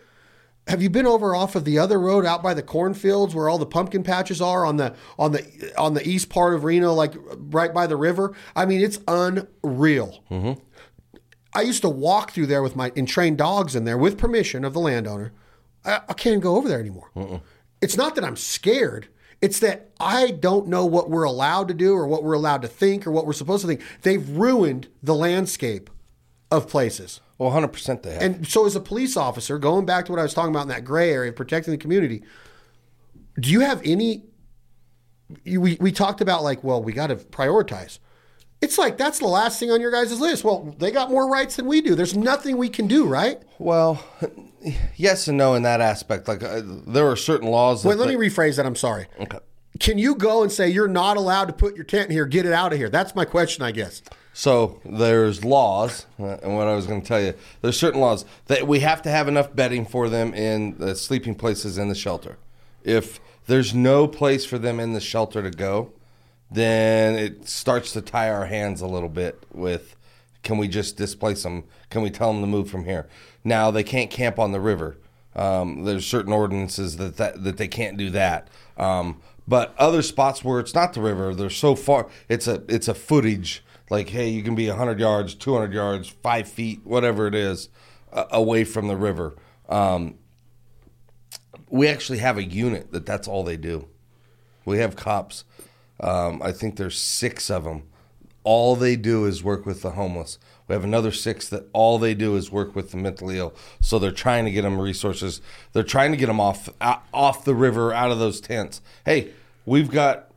Have 0.67 0.81
you 0.81 0.89
been 0.89 1.05
over 1.05 1.35
off 1.35 1.55
of 1.55 1.65
the 1.65 1.77
other 1.77 1.99
road 1.99 2.25
out 2.25 2.41
by 2.41 2.53
the 2.53 2.63
cornfields 2.63 3.35
where 3.35 3.49
all 3.49 3.57
the 3.57 3.65
pumpkin 3.65 4.01
patches 4.01 4.41
are 4.41 4.65
on 4.65 4.77
the 4.77 4.95
on 5.19 5.33
the 5.33 5.73
on 5.77 5.93
the 5.93 6.07
east 6.07 6.29
part 6.29 6.53
of 6.53 6.63
Reno, 6.63 6.93
like 6.93 7.13
right 7.35 7.73
by 7.73 7.85
the 7.85 7.97
river? 7.97 8.33
I 8.55 8.65
mean, 8.65 8.79
it's 8.79 8.99
unreal. 9.05 10.23
Mm-hmm. 10.31 10.61
I 11.53 11.61
used 11.61 11.81
to 11.81 11.89
walk 11.89 12.31
through 12.31 12.45
there 12.45 12.63
with 12.63 12.77
my 12.77 12.93
and 12.95 13.07
train 13.07 13.35
dogs 13.35 13.75
in 13.75 13.83
there 13.83 13.97
with 13.97 14.17
permission 14.17 14.63
of 14.63 14.71
the 14.71 14.79
landowner. 14.79 15.33
I, 15.83 15.99
I 16.07 16.13
can't 16.13 16.41
go 16.41 16.55
over 16.55 16.69
there 16.69 16.79
anymore. 16.79 17.11
It's 17.81 17.97
not 17.97 18.15
that 18.15 18.23
I'm 18.23 18.37
scared. 18.37 19.09
It's 19.43 19.59
that 19.59 19.89
I 19.99 20.31
don't 20.31 20.69
know 20.69 20.85
what 20.85 21.09
we're 21.09 21.25
allowed 21.25 21.67
to 21.67 21.73
do 21.73 21.93
or 21.95 22.07
what 22.07 22.23
we're 22.23 22.31
allowed 22.31 22.61
to 22.61 22.69
think 22.69 23.05
or 23.05 23.11
what 23.11 23.25
we're 23.25 23.33
supposed 23.33 23.59
to 23.63 23.67
think. 23.67 23.81
They've 24.01 24.25
ruined 24.29 24.87
the 25.03 25.13
landscape 25.13 25.89
of 26.49 26.69
places. 26.69 27.19
well, 27.37 27.51
hundred 27.51 27.73
percent 27.73 28.03
they 28.03 28.13
have. 28.13 28.21
And 28.21 28.47
so, 28.47 28.65
as 28.65 28.77
a 28.77 28.79
police 28.79 29.17
officer, 29.17 29.59
going 29.59 29.85
back 29.85 30.05
to 30.05 30.13
what 30.13 30.19
I 30.19 30.23
was 30.23 30.33
talking 30.33 30.51
about 30.51 30.61
in 30.61 30.67
that 30.69 30.85
gray 30.85 31.11
area, 31.11 31.29
of 31.31 31.35
protecting 31.35 31.71
the 31.71 31.77
community, 31.77 32.23
do 33.37 33.49
you 33.49 33.59
have 33.59 33.81
any? 33.83 34.23
We 35.45 35.75
we 35.77 35.91
talked 35.91 36.21
about 36.21 36.41
like, 36.41 36.63
well, 36.63 36.81
we 36.81 36.93
got 36.93 37.07
to 37.07 37.17
prioritize. 37.17 37.99
It's 38.63 38.77
like 38.77 38.97
that's 38.97 39.19
the 39.19 39.27
last 39.27 39.59
thing 39.59 39.71
on 39.71 39.81
your 39.81 39.91
guys' 39.91 40.17
list. 40.21 40.45
Well, 40.45 40.73
they 40.79 40.89
got 40.89 41.11
more 41.11 41.29
rights 41.29 41.57
than 41.57 41.65
we 41.65 41.81
do. 41.81 41.95
There's 41.95 42.15
nothing 42.15 42.55
we 42.55 42.69
can 42.69 42.87
do, 42.87 43.05
right? 43.05 43.41
well, 43.59 44.01
yes 44.95 45.27
and 45.27 45.37
no 45.37 45.53
in 45.55 45.63
that 45.63 45.81
aspect. 45.81 46.29
Like 46.29 46.41
uh, 46.41 46.61
there 46.63 47.05
are 47.11 47.17
certain 47.17 47.49
laws. 47.49 47.83
That 47.83 47.89
Wait, 47.89 47.97
let 47.97 48.07
me 48.07 48.15
rephrase 48.15 48.55
that. 48.55 48.65
I'm 48.65 48.77
sorry. 48.77 49.07
Okay. 49.19 49.39
Can 49.79 49.97
you 49.97 50.15
go 50.15 50.43
and 50.43 50.51
say 50.51 50.69
you're 50.69 50.87
not 50.87 51.17
allowed 51.17 51.45
to 51.45 51.53
put 51.53 51.75
your 51.75 51.83
tent 51.83 52.09
here? 52.09 52.25
Get 52.25 52.45
it 52.45 52.53
out 52.53 52.71
of 52.71 52.77
here. 52.77 52.89
That's 52.89 53.13
my 53.15 53.25
question, 53.25 53.63
I 53.65 53.71
guess. 53.71 54.01
So 54.31 54.79
there's 54.85 55.43
laws, 55.43 56.05
uh, 56.17 56.37
and 56.41 56.55
what 56.55 56.67
I 56.67 56.75
was 56.75 56.87
going 56.87 57.01
to 57.01 57.07
tell 57.07 57.21
you, 57.21 57.33
there's 57.61 57.77
certain 57.77 57.99
laws 57.99 58.23
that 58.47 58.65
we 58.65 58.79
have 58.79 59.01
to 59.01 59.09
have 59.09 59.27
enough 59.27 59.53
bedding 59.53 59.85
for 59.85 60.07
them 60.07 60.33
in 60.33 60.77
the 60.77 60.95
sleeping 60.95 61.35
places 61.35 61.77
in 61.77 61.89
the 61.89 61.95
shelter. 61.95 62.37
If 62.83 63.19
there's 63.45 63.73
no 63.73 64.07
place 64.07 64.45
for 64.45 64.57
them 64.57 64.79
in 64.79 64.93
the 64.93 65.01
shelter 65.01 65.43
to 65.43 65.51
go, 65.51 65.91
then 66.53 67.15
it 67.15 67.47
starts 67.47 67.91
to 67.93 68.01
tie 68.01 68.29
our 68.29 68.45
hands 68.45 68.81
a 68.81 68.87
little 68.87 69.09
bit 69.09 69.43
with 69.51 69.95
can 70.43 70.57
we 70.57 70.67
just 70.67 70.97
displace 70.97 71.43
them? 71.43 71.63
Can 71.89 72.01
we 72.01 72.09
tell 72.09 72.31
them 72.31 72.41
to 72.41 72.47
move 72.47 72.69
from 72.69 72.83
here? 72.83 73.07
Now 73.43 73.71
they 73.71 73.83
can't 73.83 74.11
camp 74.11 74.37
on 74.37 74.51
the 74.51 74.59
river. 74.59 74.97
Um, 75.35 75.83
there's 75.83 76.05
certain 76.05 76.33
ordinances 76.33 76.97
that, 76.97 77.17
that 77.17 77.43
that 77.43 77.57
they 77.57 77.67
can't 77.67 77.97
do 77.97 78.09
that. 78.11 78.49
Um, 78.77 79.21
but 79.47 79.73
other 79.77 80.01
spots 80.01 80.43
where 80.43 80.59
it's 80.59 80.75
not 80.75 80.93
the 80.93 81.01
river, 81.01 81.33
they're 81.33 81.49
so 81.49 81.75
far. 81.75 82.07
It's 82.29 82.47
a 82.47 82.63
it's 82.67 82.87
a 82.87 82.93
footage. 82.93 83.63
Like, 83.89 84.09
hey, 84.09 84.29
you 84.29 84.43
can 84.43 84.55
be 84.55 84.67
100 84.69 84.99
yards, 84.99 85.35
200 85.35 85.73
yards, 85.73 86.07
five 86.07 86.47
feet, 86.47 86.81
whatever 86.83 87.27
it 87.27 87.35
is, 87.35 87.69
uh, 88.11 88.25
away 88.31 88.63
from 88.63 88.87
the 88.87 88.95
river. 88.95 89.35
Um, 89.69 90.15
we 91.69 91.87
actually 91.87 92.19
have 92.19 92.37
a 92.37 92.43
unit 92.43 92.91
that 92.91 93.05
that's 93.05 93.27
all 93.27 93.43
they 93.43 93.57
do. 93.57 93.87
We 94.65 94.77
have 94.77 94.95
cops. 94.95 95.43
Um, 96.03 96.41
I 96.43 96.51
think 96.51 96.75
there's 96.75 96.97
six 96.97 97.49
of 97.49 97.63
them. 97.63 97.83
All 98.43 98.75
they 98.75 98.97
do 98.97 99.25
is 99.25 99.41
work 99.41 99.65
with 99.65 99.81
the 99.81 99.91
homeless. 99.91 100.37
We 100.67 100.73
have 100.73 100.83
another 100.83 101.11
six 101.11 101.47
that 101.47 101.69
all 101.71 101.97
they 101.97 102.13
do 102.13 102.35
is 102.35 102.51
work 102.51 102.75
with 102.75 102.91
the 102.91 102.97
mentally 102.97 103.37
ill. 103.37 103.53
So 103.79 103.99
they're 103.99 104.11
trying 104.11 104.43
to 104.45 104.51
get 104.51 104.63
them 104.63 104.79
resources. 104.79 105.41
They're 105.71 105.83
trying 105.83 106.11
to 106.11 106.17
get 106.17 106.27
them 106.27 106.41
off 106.41 106.69
off 107.13 107.45
the 107.45 107.55
river, 107.55 107.93
out 107.93 108.11
of 108.11 108.19
those 108.19 108.41
tents. 108.41 108.81
Hey, 109.05 109.31
we've 109.65 109.89
got 109.89 110.29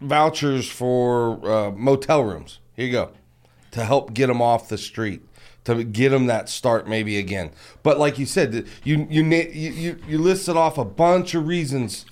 vouchers 0.00 0.68
for 0.68 1.46
uh, 1.46 1.70
motel 1.72 2.24
rooms. 2.24 2.58
Here 2.74 2.86
you 2.86 2.92
go, 2.92 3.10
to 3.72 3.84
help 3.84 4.14
get 4.14 4.28
them 4.28 4.40
off 4.40 4.70
the 4.70 4.78
street 4.78 5.22
to 5.64 5.84
get 5.84 6.08
them 6.08 6.26
that 6.26 6.48
start 6.48 6.88
maybe 6.88 7.18
again. 7.18 7.50
But 7.82 7.98
like 7.98 8.18
you 8.18 8.26
said, 8.26 8.66
you 8.82 9.06
you 9.10 9.24
you 9.24 9.98
you 10.08 10.18
listed 10.18 10.56
off 10.56 10.78
a 10.78 10.84
bunch 10.84 11.34
of 11.34 11.46
reasons 11.46 12.06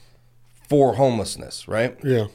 for 0.68 0.94
homelessness, 0.94 1.66
right? 1.66 1.98
Yeah. 2.04 2.26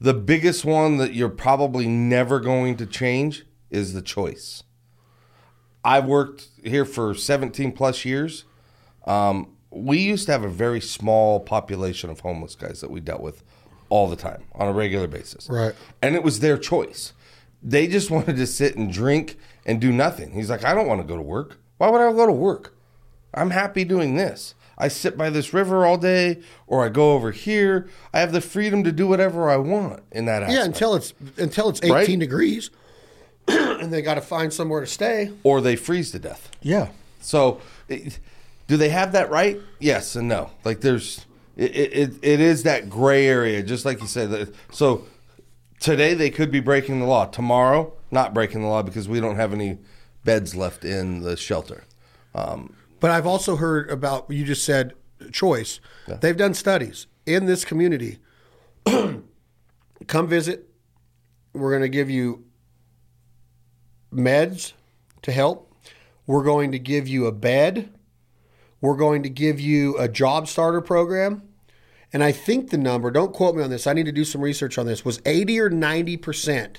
The 0.00 0.14
biggest 0.14 0.64
one 0.64 0.96
that 0.98 1.14
you're 1.14 1.28
probably 1.28 1.88
never 1.88 2.38
going 2.40 2.76
to 2.76 2.86
change 2.86 3.44
is 3.70 3.94
the 3.94 4.02
choice. 4.02 4.62
I've 5.84 6.06
worked 6.06 6.48
here 6.62 6.84
for 6.84 7.14
17 7.14 7.72
plus 7.72 8.04
years. 8.04 8.44
Um, 9.06 9.56
we 9.70 9.98
used 9.98 10.26
to 10.26 10.32
have 10.32 10.44
a 10.44 10.48
very 10.48 10.80
small 10.80 11.40
population 11.40 12.10
of 12.10 12.20
homeless 12.20 12.54
guys 12.54 12.80
that 12.80 12.90
we 12.90 13.00
dealt 13.00 13.20
with 13.20 13.42
all 13.88 14.08
the 14.08 14.16
time 14.16 14.44
on 14.54 14.68
a 14.68 14.72
regular 14.72 15.06
basis. 15.06 15.48
Right. 15.48 15.74
And 16.02 16.14
it 16.14 16.22
was 16.22 16.40
their 16.40 16.58
choice. 16.58 17.12
They 17.62 17.86
just 17.86 18.10
wanted 18.12 18.36
to 18.36 18.46
sit 18.46 18.76
and 18.76 18.92
drink 18.92 19.36
and 19.66 19.80
do 19.80 19.92
nothing. 19.92 20.32
He's 20.32 20.50
like, 20.50 20.64
I 20.64 20.74
don't 20.74 20.86
want 20.86 21.00
to 21.00 21.06
go 21.06 21.16
to 21.16 21.22
work. 21.22 21.58
Why 21.78 21.88
would 21.88 22.00
I 22.00 22.12
go 22.12 22.26
to 22.26 22.32
work? 22.32 22.74
I'm 23.34 23.50
happy 23.50 23.84
doing 23.84 24.16
this. 24.16 24.54
I 24.78 24.86
sit 24.88 25.18
by 25.18 25.28
this 25.28 25.52
river 25.52 25.84
all 25.84 25.96
day, 25.98 26.40
or 26.68 26.84
I 26.84 26.88
go 26.88 27.12
over 27.14 27.32
here. 27.32 27.88
I 28.14 28.20
have 28.20 28.30
the 28.32 28.40
freedom 28.40 28.84
to 28.84 28.92
do 28.92 29.08
whatever 29.08 29.50
I 29.50 29.56
want 29.56 30.02
in 30.12 30.26
that 30.26 30.42
aspect. 30.44 30.56
Yeah, 30.58 30.64
until 30.64 30.94
it's 30.94 31.12
until 31.36 31.68
it's 31.68 31.80
18 31.82 31.92
Right? 31.92 32.18
degrees, 32.18 32.70
and 33.48 33.92
they 33.92 34.02
got 34.02 34.14
to 34.14 34.20
find 34.20 34.52
somewhere 34.52 34.80
to 34.80 34.86
stay. 34.86 35.32
or 35.42 35.60
they 35.60 35.74
freeze 35.76 36.12
to 36.12 36.18
death. 36.20 36.50
Yeah. 36.62 36.90
So, 37.20 37.60
it, 37.88 38.20
do 38.68 38.76
they 38.76 38.90
have 38.90 39.12
that 39.12 39.30
right? 39.30 39.58
Yes 39.80 40.14
and 40.14 40.28
no. 40.28 40.50
Like 40.64 40.80
there's, 40.80 41.26
it, 41.56 41.74
it, 41.74 42.10
it 42.22 42.40
is 42.40 42.62
that 42.62 42.88
gray 42.88 43.26
area, 43.26 43.62
just 43.64 43.84
like 43.84 44.00
you 44.00 44.06
said. 44.06 44.54
So, 44.70 45.04
today 45.80 46.14
they 46.14 46.30
could 46.30 46.52
be 46.52 46.60
breaking 46.60 47.00
the 47.00 47.06
law. 47.06 47.26
Tomorrow, 47.26 47.92
not 48.12 48.32
breaking 48.32 48.62
the 48.62 48.68
law 48.68 48.82
because 48.82 49.08
we 49.08 49.18
don't 49.18 49.36
have 49.36 49.52
any 49.52 49.78
beds 50.24 50.54
left 50.54 50.84
in 50.84 51.20
the 51.22 51.36
shelter. 51.36 51.82
Um, 52.34 52.74
But 53.00 53.10
I've 53.10 53.26
also 53.26 53.56
heard 53.56 53.90
about 53.90 54.30
you 54.30 54.44
just 54.44 54.64
said 54.64 54.94
choice. 55.32 55.80
They've 56.20 56.36
done 56.36 56.54
studies 56.54 57.06
in 57.26 57.46
this 57.46 57.64
community. 57.64 58.18
Come 58.86 60.28
visit. 60.28 60.68
We're 61.52 61.70
going 61.70 61.82
to 61.82 61.88
give 61.88 62.10
you 62.10 62.44
meds 64.12 64.72
to 65.22 65.32
help. 65.32 65.74
We're 66.26 66.44
going 66.44 66.72
to 66.72 66.78
give 66.78 67.08
you 67.08 67.26
a 67.26 67.32
bed. 67.32 67.90
We're 68.80 68.96
going 68.96 69.22
to 69.24 69.28
give 69.28 69.60
you 69.60 69.96
a 69.98 70.08
job 70.08 70.48
starter 70.48 70.80
program. 70.80 71.42
And 72.12 72.24
I 72.24 72.32
think 72.32 72.70
the 72.70 72.78
number, 72.78 73.10
don't 73.10 73.34
quote 73.34 73.54
me 73.54 73.62
on 73.62 73.70
this, 73.70 73.86
I 73.86 73.92
need 73.92 74.06
to 74.06 74.12
do 74.12 74.24
some 74.24 74.40
research 74.40 74.78
on 74.78 74.86
this, 74.86 75.04
was 75.04 75.20
80 75.26 75.60
or 75.60 75.70
90% 75.70 76.76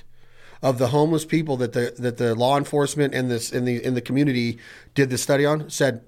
of 0.62 0.78
the 0.78 0.88
homeless 0.88 1.24
people 1.24 1.56
that 1.58 1.74
the 1.74 1.94
that 2.00 2.18
the 2.18 2.36
law 2.36 2.58
enforcement 2.58 3.14
and 3.14 3.32
this 3.32 3.52
in 3.52 3.64
the 3.64 3.84
in 3.84 3.94
the 3.94 4.02
community 4.02 4.58
did 4.94 5.10
the 5.10 5.18
study 5.18 5.46
on 5.46 5.70
said 5.70 6.02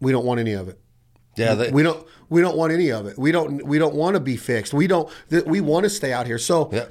we 0.00 0.12
don't 0.12 0.24
want 0.24 0.40
any 0.40 0.52
of 0.52 0.68
it. 0.68 0.78
yeah, 1.36 1.54
they, 1.54 1.70
We 1.70 1.82
don't 1.82 2.06
we 2.28 2.40
don't 2.40 2.56
want 2.56 2.72
any 2.72 2.90
of 2.90 3.06
it. 3.06 3.18
We 3.18 3.32
don't 3.32 3.64
we 3.64 3.78
don't 3.78 3.94
want 3.94 4.14
to 4.14 4.20
be 4.20 4.36
fixed. 4.36 4.72
We 4.74 4.86
don't 4.86 5.08
th- 5.30 5.44
we 5.44 5.60
want 5.60 5.84
to 5.84 5.90
stay 5.90 6.12
out 6.12 6.26
here. 6.26 6.38
So 6.38 6.70
Yeah. 6.72 6.86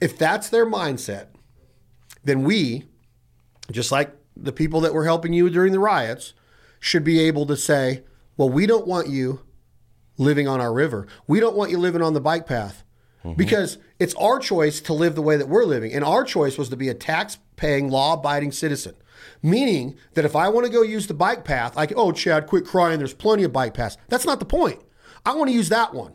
if 0.00 0.16
that's 0.18 0.48
their 0.48 0.66
mindset, 0.66 1.26
then 2.24 2.42
we 2.44 2.84
just 3.70 3.90
like 3.92 4.14
the 4.36 4.52
people 4.52 4.80
that 4.82 4.92
were 4.94 5.04
helping 5.04 5.32
you 5.32 5.48
during 5.50 5.72
the 5.72 5.78
riots 5.80 6.34
should 6.80 7.04
be 7.04 7.20
able 7.20 7.46
to 7.46 7.56
say, 7.56 8.04
well, 8.36 8.48
we 8.50 8.66
don't 8.66 8.86
want 8.86 9.08
you 9.08 9.40
living 10.18 10.46
on 10.46 10.60
our 10.60 10.72
river. 10.72 11.06
We 11.26 11.40
don't 11.40 11.56
want 11.56 11.70
you 11.70 11.78
living 11.78 12.02
on 12.02 12.12
the 12.14 12.20
bike 12.20 12.46
path. 12.46 12.84
Mm-hmm. 13.24 13.36
Because 13.36 13.78
it's 13.98 14.14
our 14.14 14.38
choice 14.38 14.80
to 14.82 14.92
live 14.92 15.14
the 15.14 15.22
way 15.22 15.36
that 15.36 15.48
we're 15.48 15.64
living. 15.64 15.92
And 15.92 16.04
our 16.04 16.22
choice 16.22 16.56
was 16.58 16.68
to 16.68 16.76
be 16.76 16.88
a 16.88 16.94
tax 16.94 17.38
paying, 17.56 17.90
law 17.90 18.12
abiding 18.14 18.52
citizen. 18.52 18.94
Meaning 19.46 19.96
that 20.14 20.24
if 20.24 20.34
I 20.34 20.48
want 20.48 20.66
to 20.66 20.72
go 20.72 20.82
use 20.82 21.06
the 21.06 21.14
bike 21.14 21.44
path, 21.44 21.76
like, 21.76 21.92
oh, 21.94 22.10
Chad, 22.10 22.48
quit 22.48 22.66
crying. 22.66 22.98
There's 22.98 23.14
plenty 23.14 23.44
of 23.44 23.52
bike 23.52 23.74
paths. 23.74 23.96
That's 24.08 24.26
not 24.26 24.40
the 24.40 24.44
point. 24.44 24.80
I 25.24 25.36
want 25.36 25.48
to 25.50 25.54
use 25.54 25.68
that 25.68 25.94
one. 25.94 26.14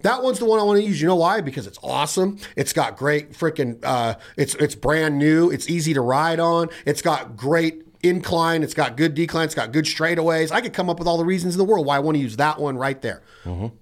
That 0.00 0.22
one's 0.22 0.38
the 0.38 0.46
one 0.46 0.58
I 0.58 0.62
want 0.62 0.80
to 0.80 0.86
use. 0.86 0.98
You 0.98 1.08
know 1.08 1.16
why? 1.16 1.42
Because 1.42 1.66
it's 1.66 1.78
awesome. 1.82 2.38
It's 2.56 2.72
got 2.72 2.96
great 2.96 3.32
freaking. 3.32 3.80
Uh, 3.82 4.14
it's 4.38 4.54
it's 4.54 4.74
brand 4.74 5.18
new. 5.18 5.50
It's 5.50 5.68
easy 5.68 5.92
to 5.92 6.00
ride 6.00 6.40
on. 6.40 6.70
It's 6.86 7.02
got 7.02 7.36
great 7.36 7.82
incline. 8.02 8.62
It's 8.62 8.72
got 8.72 8.96
good 8.96 9.14
decline. 9.14 9.44
It's 9.44 9.54
got 9.54 9.70
good 9.72 9.84
straightaways. 9.84 10.50
I 10.50 10.62
could 10.62 10.72
come 10.72 10.88
up 10.88 10.98
with 10.98 11.06
all 11.06 11.18
the 11.18 11.26
reasons 11.26 11.54
in 11.54 11.58
the 11.58 11.64
world 11.64 11.84
why 11.84 11.96
I 11.96 11.98
want 11.98 12.16
to 12.16 12.22
use 12.22 12.36
that 12.36 12.58
one 12.58 12.78
right 12.78 13.02
there, 13.02 13.22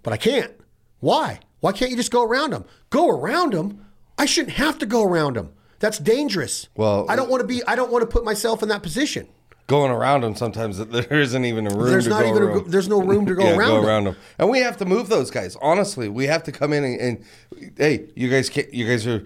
but 0.03 0.13
I 0.13 0.17
can't. 0.17 0.53
Why? 0.99 1.39
Why 1.61 1.71
can't 1.71 1.93
you 1.93 1.97
just 1.97 2.11
go 2.11 2.25
around 2.25 2.51
them? 2.51 2.65
Go 2.91 3.11
around 3.11 3.53
them. 3.53 3.85
I 4.19 4.27
shouldn't 4.27 4.57
have 4.57 4.79
to 4.79 4.87
go 4.87 5.05
around 5.05 5.37
them. 5.37 5.53
That's 5.79 5.99
dangerous. 5.99 6.69
Well, 6.77 7.07
I 7.09 7.17
don't 7.17 7.31
want 7.31 7.41
to 7.43 7.47
be. 7.47 7.63
I 7.67 7.75
don't 7.77 7.91
want 7.93 8.03
to 8.03 8.07
put 8.07 8.25
myself 8.25 8.63
in 8.63 8.69
that 8.71 8.83
position. 8.83 9.29
going 9.67 9.91
around 9.91 10.23
them 10.23 10.35
sometimes 10.37 10.79
there 10.79 11.21
isn't 11.21 11.45
even 11.45 11.67
a 11.67 11.71
room 11.77 11.91
There's 11.91 12.05
to 12.05 12.11
not 12.11 12.23
go 12.23 12.29
even. 12.31 12.43
A, 12.43 12.61
there's 12.63 12.89
no 12.89 13.01
room 13.03 13.27
to 13.27 13.35
go 13.35 13.43
yeah, 13.45 13.57
around. 13.57 13.69
go 13.69 13.77
them. 13.81 13.85
around 13.87 14.05
them. 14.05 14.17
And 14.39 14.49
we 14.49 14.61
have 14.61 14.77
to 14.79 14.85
move 14.85 15.09
those 15.09 15.31
guys. 15.31 15.57
Honestly, 15.61 16.09
we 16.09 16.27
have 16.27 16.43
to 16.45 16.53
come 16.53 16.73
in 16.73 16.85
and, 16.85 17.01
and 17.01 17.25
hey, 17.77 18.09
you 18.15 18.31
guys, 18.31 18.49
can't, 18.49 18.73
you 18.73 18.87
guys 18.87 19.07
are 19.07 19.25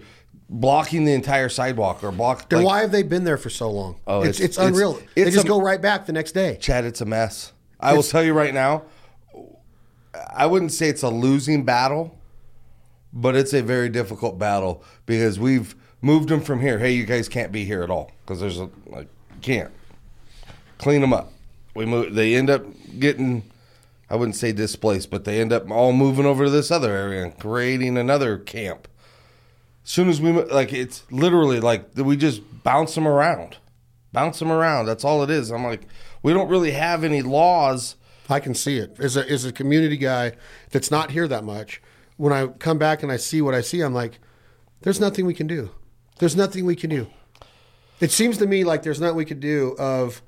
blocking 0.49 1.05
the 1.05 1.13
entire 1.13 1.47
sidewalk 1.47 2.03
or 2.03 2.11
block. 2.11 2.49
Then 2.49 2.59
like, 2.59 2.65
why 2.67 2.81
have 2.81 2.91
they 2.91 3.03
been 3.03 3.23
there 3.23 3.37
for 3.37 3.49
so 3.49 3.69
long? 3.71 3.99
Oh, 4.07 4.21
it's, 4.23 4.39
it's- 4.39 4.49
it's 4.49 4.57
unreal. 4.57 4.97
it's- 5.15 5.25
they 5.25 5.31
just 5.31 5.45
a- 5.45 5.47
go 5.47 5.61
right 5.61 5.81
back 5.81 6.05
the 6.07 6.13
next 6.13 6.31
day. 6.33 6.57
Chad, 6.59 6.83
it's 6.85 7.01
a 7.01 7.05
mess. 7.05 7.53
I 7.79 7.93
will 7.93 8.03
tell 8.03 8.23
you 8.23 8.33
right 8.33 8.53
now. 8.53 8.83
I 10.35 10.45
wouldn't 10.45 10.71
say 10.71 10.89
it's 10.89 11.03
a 11.03 11.09
losing 11.09 11.63
battle, 11.65 12.17
but 13.13 13.35
it's 13.35 13.53
a 13.53 13.61
very 13.61 13.89
difficult 13.89 14.37
battle 14.37 14.83
because 15.05 15.39
we've 15.39 15.75
moved 16.01 16.29
them 16.29 16.41
from 16.41 16.61
here. 16.61 16.79
Hey, 16.79 16.93
you 16.93 17.05
guys 17.05 17.29
can't 17.29 17.51
be 17.51 17.65
here 17.65 17.83
at 17.83 17.89
all 17.89 18.11
because 18.21 18.39
there's 18.39 18.59
a 18.59 18.69
like 18.87 19.07
can't 19.41 19.71
clean 20.81 21.01
them 21.01 21.13
up. 21.13 21.31
We 21.73 21.85
move. 21.85 22.15
They 22.15 22.35
end 22.35 22.49
up 22.49 22.65
getting. 22.99 23.43
I 24.09 24.15
wouldn't 24.15 24.35
say 24.35 24.51
displaced, 24.51 25.09
but 25.09 25.23
they 25.23 25.39
end 25.39 25.53
up 25.53 25.71
all 25.71 25.93
moving 25.93 26.25
over 26.25 26.43
to 26.43 26.49
this 26.49 26.69
other 26.69 26.91
area 26.91 27.23
and 27.23 27.39
creating 27.39 27.97
another 27.97 28.37
camp. 28.37 28.89
As 29.85 29.91
soon 29.91 30.09
as 30.09 30.19
we 30.19 30.33
like, 30.33 30.73
it's 30.73 31.09
literally 31.09 31.61
like 31.61 31.85
we 31.95 32.17
just 32.17 32.41
bounce 32.63 32.93
them 32.95 33.07
around, 33.07 33.57
bounce 34.11 34.39
them 34.39 34.51
around. 34.51 34.87
That's 34.87 35.05
all 35.05 35.23
it 35.23 35.29
is. 35.29 35.49
I'm 35.49 35.63
like, 35.63 35.83
we 36.21 36.33
don't 36.33 36.49
really 36.49 36.71
have 36.71 37.05
any 37.05 37.21
laws. 37.21 37.95
I 38.29 38.39
can 38.39 38.53
see 38.53 38.77
it. 38.77 38.97
As 38.99 39.15
a 39.15 39.29
as 39.29 39.45
a 39.45 39.53
community 39.53 39.97
guy 39.97 40.33
that's 40.71 40.91
not 40.91 41.11
here 41.11 41.27
that 41.27 41.45
much, 41.45 41.81
when 42.17 42.33
I 42.33 42.47
come 42.47 42.77
back 42.77 43.03
and 43.03 43.11
I 43.11 43.17
see 43.17 43.41
what 43.41 43.55
I 43.55 43.61
see, 43.61 43.81
I'm 43.81 43.93
like, 43.93 44.19
there's 44.81 44.99
nothing 44.99 45.25
we 45.25 45.33
can 45.33 45.47
do. 45.47 45.71
There's 46.19 46.35
nothing 46.35 46.65
we 46.65 46.75
can 46.75 46.89
do. 46.89 47.07
It 47.99 48.11
seems 48.11 48.37
to 48.39 48.47
me 48.47 48.63
like 48.63 48.83
there's 48.83 48.99
nothing 48.99 49.15
we 49.15 49.25
could 49.25 49.39
do 49.39 49.75
of 49.77 50.21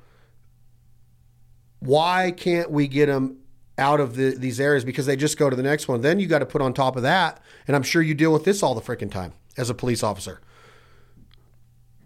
why 1.79 2.31
can't 2.31 2.71
we 2.71 2.87
get 2.87 3.07
them 3.07 3.37
out 3.77 3.99
of 3.99 4.15
the, 4.15 4.35
these 4.37 4.59
areas 4.59 4.85
because 4.85 5.05
they 5.05 5.15
just 5.15 5.37
go 5.37 5.49
to 5.49 5.55
the 5.55 5.63
next 5.63 5.87
one. 5.87 6.01
Then 6.01 6.19
you 6.19 6.27
got 6.27 6.39
to 6.39 6.45
put 6.45 6.61
on 6.61 6.73
top 6.73 6.95
of 6.95 7.03
that, 7.03 7.41
and 7.67 7.75
I'm 7.75 7.83
sure 7.83 8.01
you 8.01 8.13
deal 8.13 8.31
with 8.31 8.43
this 8.43 8.63
all 8.63 8.75
the 8.75 8.81
freaking 8.81 9.11
time 9.11 9.33
as 9.57 9.69
a 9.69 9.73
police 9.73 10.03
officer. 10.03 10.39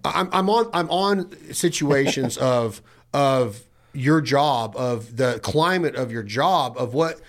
I'm, 0.03 0.29
I'm 0.31 0.49
on 0.49 0.69
I'm 0.73 0.89
on 0.89 1.53
situations 1.53 2.37
of 2.37 2.81
of 3.13 3.63
your 3.93 4.21
job 4.21 4.75
of 4.77 5.17
the 5.17 5.39
climate 5.41 5.95
of 5.95 6.11
your 6.11 6.23
job 6.23 6.77
of 6.77 6.93
what 6.93 7.19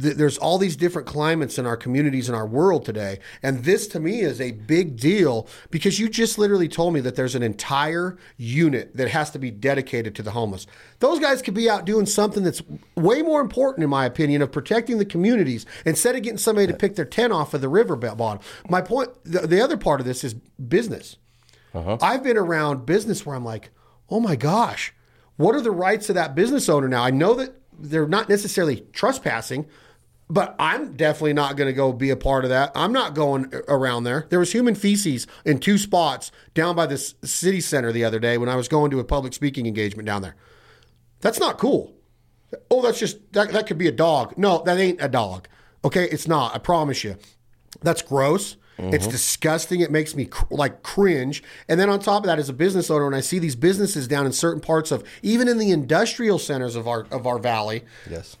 th- 0.00 0.16
there's 0.16 0.38
all 0.38 0.58
these 0.58 0.76
different 0.76 1.06
climates 1.06 1.58
in 1.58 1.66
our 1.66 1.76
communities 1.76 2.28
in 2.28 2.34
our 2.34 2.46
world 2.46 2.84
today. 2.84 3.18
And 3.42 3.64
this 3.64 3.86
to 3.88 4.00
me 4.00 4.20
is 4.20 4.40
a 4.40 4.52
big 4.52 4.96
deal 4.98 5.46
because 5.70 5.98
you 5.98 6.08
just 6.08 6.38
literally 6.38 6.68
told 6.68 6.94
me 6.94 7.00
that 7.00 7.16
there's 7.16 7.34
an 7.34 7.42
entire 7.42 8.16
unit 8.36 8.96
that 8.96 9.08
has 9.08 9.30
to 9.30 9.38
be 9.38 9.50
dedicated 9.50 10.14
to 10.16 10.22
the 10.22 10.32
homeless. 10.32 10.66
Those 10.98 11.18
guys 11.18 11.42
could 11.42 11.54
be 11.54 11.68
out 11.70 11.84
doing 11.84 12.06
something 12.06 12.42
that's 12.42 12.62
way 12.96 13.22
more 13.22 13.40
important 13.40 13.84
in 13.84 13.90
my 13.90 14.04
opinion 14.04 14.42
of 14.42 14.52
protecting 14.52 14.98
the 14.98 15.04
communities 15.04 15.66
instead 15.84 16.16
of 16.16 16.22
getting 16.22 16.38
somebody 16.38 16.66
to 16.66 16.74
pick 16.74 16.96
their 16.96 17.04
tent 17.04 17.32
off 17.32 17.54
of 17.54 17.60
the 17.60 17.68
river 17.68 17.96
bottom. 17.96 18.40
My 18.68 18.80
point 18.80 19.10
the, 19.24 19.46
the 19.46 19.60
other 19.60 19.76
part 19.76 20.00
of 20.00 20.06
this 20.06 20.24
is 20.24 20.34
business. 20.34 21.16
Uh-huh. 21.74 21.98
I've 22.00 22.22
been 22.22 22.36
around 22.36 22.86
business 22.86 23.26
where 23.26 23.34
I'm 23.34 23.44
like, 23.44 23.70
oh 24.08 24.20
my 24.20 24.36
gosh, 24.36 24.92
What 25.36 25.54
are 25.54 25.60
the 25.60 25.70
rights 25.70 26.08
of 26.08 26.14
that 26.14 26.34
business 26.34 26.68
owner 26.68 26.88
now? 26.88 27.02
I 27.02 27.10
know 27.10 27.34
that 27.34 27.60
they're 27.76 28.06
not 28.06 28.28
necessarily 28.28 28.84
trespassing, 28.92 29.66
but 30.28 30.54
I'm 30.58 30.94
definitely 30.94 31.34
not 31.34 31.56
going 31.56 31.68
to 31.68 31.72
go 31.72 31.92
be 31.92 32.10
a 32.10 32.16
part 32.16 32.44
of 32.44 32.50
that. 32.50 32.72
I'm 32.74 32.92
not 32.92 33.14
going 33.14 33.52
around 33.68 34.04
there. 34.04 34.26
There 34.30 34.38
was 34.38 34.52
human 34.52 34.74
feces 34.74 35.26
in 35.44 35.58
two 35.58 35.78
spots 35.78 36.32
down 36.54 36.74
by 36.76 36.86
the 36.86 36.98
city 36.98 37.60
center 37.60 37.92
the 37.92 38.04
other 38.04 38.18
day 38.18 38.38
when 38.38 38.48
I 38.48 38.56
was 38.56 38.68
going 38.68 38.90
to 38.92 39.00
a 39.00 39.04
public 39.04 39.34
speaking 39.34 39.66
engagement 39.66 40.06
down 40.06 40.22
there. 40.22 40.36
That's 41.20 41.40
not 41.40 41.58
cool. 41.58 41.94
Oh, 42.70 42.82
that's 42.82 42.98
just 42.98 43.32
that, 43.32 43.52
that 43.52 43.66
could 43.66 43.78
be 43.78 43.88
a 43.88 43.92
dog. 43.92 44.36
No, 44.38 44.62
that 44.64 44.78
ain't 44.78 45.02
a 45.02 45.08
dog. 45.08 45.48
Okay, 45.84 46.04
it's 46.04 46.28
not. 46.28 46.54
I 46.54 46.58
promise 46.58 47.04
you. 47.04 47.16
That's 47.82 48.02
gross. 48.02 48.56
It's 48.76 49.04
mm-hmm. 49.04 49.12
disgusting. 49.12 49.80
It 49.80 49.92
makes 49.92 50.16
me 50.16 50.24
cr- 50.24 50.46
like 50.50 50.82
cringe. 50.82 51.44
And 51.68 51.78
then 51.78 51.88
on 51.88 52.00
top 52.00 52.24
of 52.24 52.26
that, 52.26 52.40
as 52.40 52.48
a 52.48 52.52
business 52.52 52.90
owner, 52.90 53.04
when 53.04 53.14
I 53.14 53.20
see 53.20 53.38
these 53.38 53.54
businesses 53.54 54.08
down 54.08 54.26
in 54.26 54.32
certain 54.32 54.60
parts 54.60 54.90
of, 54.90 55.04
even 55.22 55.46
in 55.46 55.58
the 55.58 55.70
industrial 55.70 56.40
centers 56.40 56.74
of 56.74 56.88
our 56.88 57.06
of 57.10 57.26
our 57.26 57.38
valley, 57.38 57.84
Yes. 58.10 58.36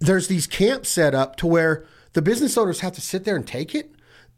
There's 0.00 0.28
these 0.28 0.46
camps 0.46 0.88
set 0.88 1.14
up 1.14 1.36
to 1.36 1.46
where 1.46 1.86
the 2.12 2.22
business 2.22 2.56
owners 2.56 2.80
have 2.80 2.92
to 2.94 3.00
sit 3.00 3.24
there 3.24 3.36
and 3.36 3.46
take 3.46 3.74
it. 3.74 3.92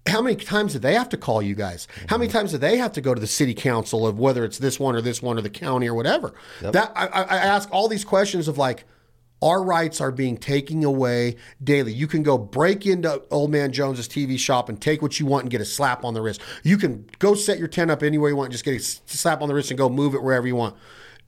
How 0.06 0.22
many 0.22 0.36
times 0.36 0.72
do 0.72 0.78
they 0.78 0.94
have 0.94 1.10
to 1.10 1.18
call 1.18 1.42
you 1.42 1.54
guys? 1.54 1.86
How 2.08 2.16
many 2.16 2.28
mm-hmm. 2.28 2.38
times 2.38 2.52
do 2.52 2.58
they 2.58 2.78
have 2.78 2.92
to 2.92 3.00
go 3.00 3.14
to 3.14 3.20
the 3.20 3.26
city 3.26 3.52
council 3.52 4.06
of 4.06 4.18
whether 4.18 4.44
it's 4.44 4.58
this 4.58 4.80
one 4.80 4.96
or 4.96 5.02
this 5.02 5.20
one 5.20 5.38
or 5.38 5.42
the 5.42 5.50
county 5.50 5.88
or 5.88 5.94
whatever? 5.94 6.32
That 6.72 6.92
I, 6.96 7.06
I 7.06 7.22
I 7.22 7.36
ask 7.36 7.68
all 7.70 7.86
these 7.86 8.04
questions 8.04 8.48
of 8.48 8.56
like, 8.56 8.84
our 9.42 9.62
rights 9.62 10.00
are 10.00 10.12
being 10.12 10.36
taken 10.36 10.84
away 10.84 11.36
daily. 11.62 11.92
You 11.92 12.06
can 12.06 12.22
go 12.22 12.36
break 12.36 12.86
into 12.86 13.22
Old 13.30 13.50
Man 13.50 13.72
Jones's 13.72 14.08
TV 14.08 14.38
shop 14.38 14.68
and 14.68 14.80
take 14.80 15.00
what 15.00 15.18
you 15.18 15.26
want 15.26 15.44
and 15.44 15.50
get 15.50 15.60
a 15.60 15.64
slap 15.64 16.04
on 16.04 16.14
the 16.14 16.20
wrist. 16.20 16.40
You 16.62 16.76
can 16.76 17.08
go 17.18 17.34
set 17.34 17.58
your 17.58 17.68
tent 17.68 17.90
up 17.90 18.02
anywhere 18.02 18.30
you 18.30 18.36
want, 18.36 18.48
and 18.48 18.52
just 18.52 18.64
get 18.64 18.74
a 18.74 18.80
slap 18.80 19.40
on 19.40 19.48
the 19.48 19.54
wrist 19.54 19.70
and 19.70 19.78
go 19.78 19.88
move 19.88 20.14
it 20.14 20.22
wherever 20.22 20.46
you 20.46 20.56
want. 20.56 20.76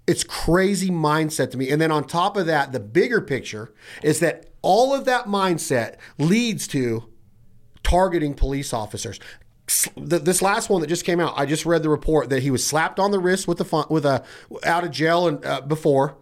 It's 0.06 0.24
crazy 0.24 0.90
mindset 0.90 1.50
to 1.52 1.56
me. 1.56 1.70
And 1.70 1.80
then 1.80 1.92
on 1.92 2.04
top 2.04 2.36
of 2.36 2.46
that, 2.46 2.72
the 2.72 2.80
bigger 2.80 3.20
picture 3.20 3.72
is 4.02 4.20
that 4.20 4.50
all 4.62 4.94
of 4.94 5.04
that 5.04 5.26
mindset 5.26 5.96
leads 6.18 6.66
to 6.68 7.08
targeting 7.82 8.34
police 8.34 8.72
officers. 8.72 9.20
This 9.96 10.42
last 10.42 10.70
one 10.70 10.80
that 10.80 10.88
just 10.88 11.04
came 11.04 11.20
out, 11.20 11.34
I 11.36 11.46
just 11.46 11.64
read 11.64 11.82
the 11.82 11.88
report 11.88 12.30
that 12.30 12.42
he 12.42 12.50
was 12.50 12.66
slapped 12.66 12.98
on 12.98 13.10
the 13.10 13.20
wrist 13.20 13.46
with 13.46 13.60
a 13.60 13.86
with 13.88 14.04
a 14.04 14.24
out 14.64 14.84
of 14.84 14.90
jail 14.90 15.28
and 15.28 15.44
uh, 15.44 15.60
before, 15.60 16.16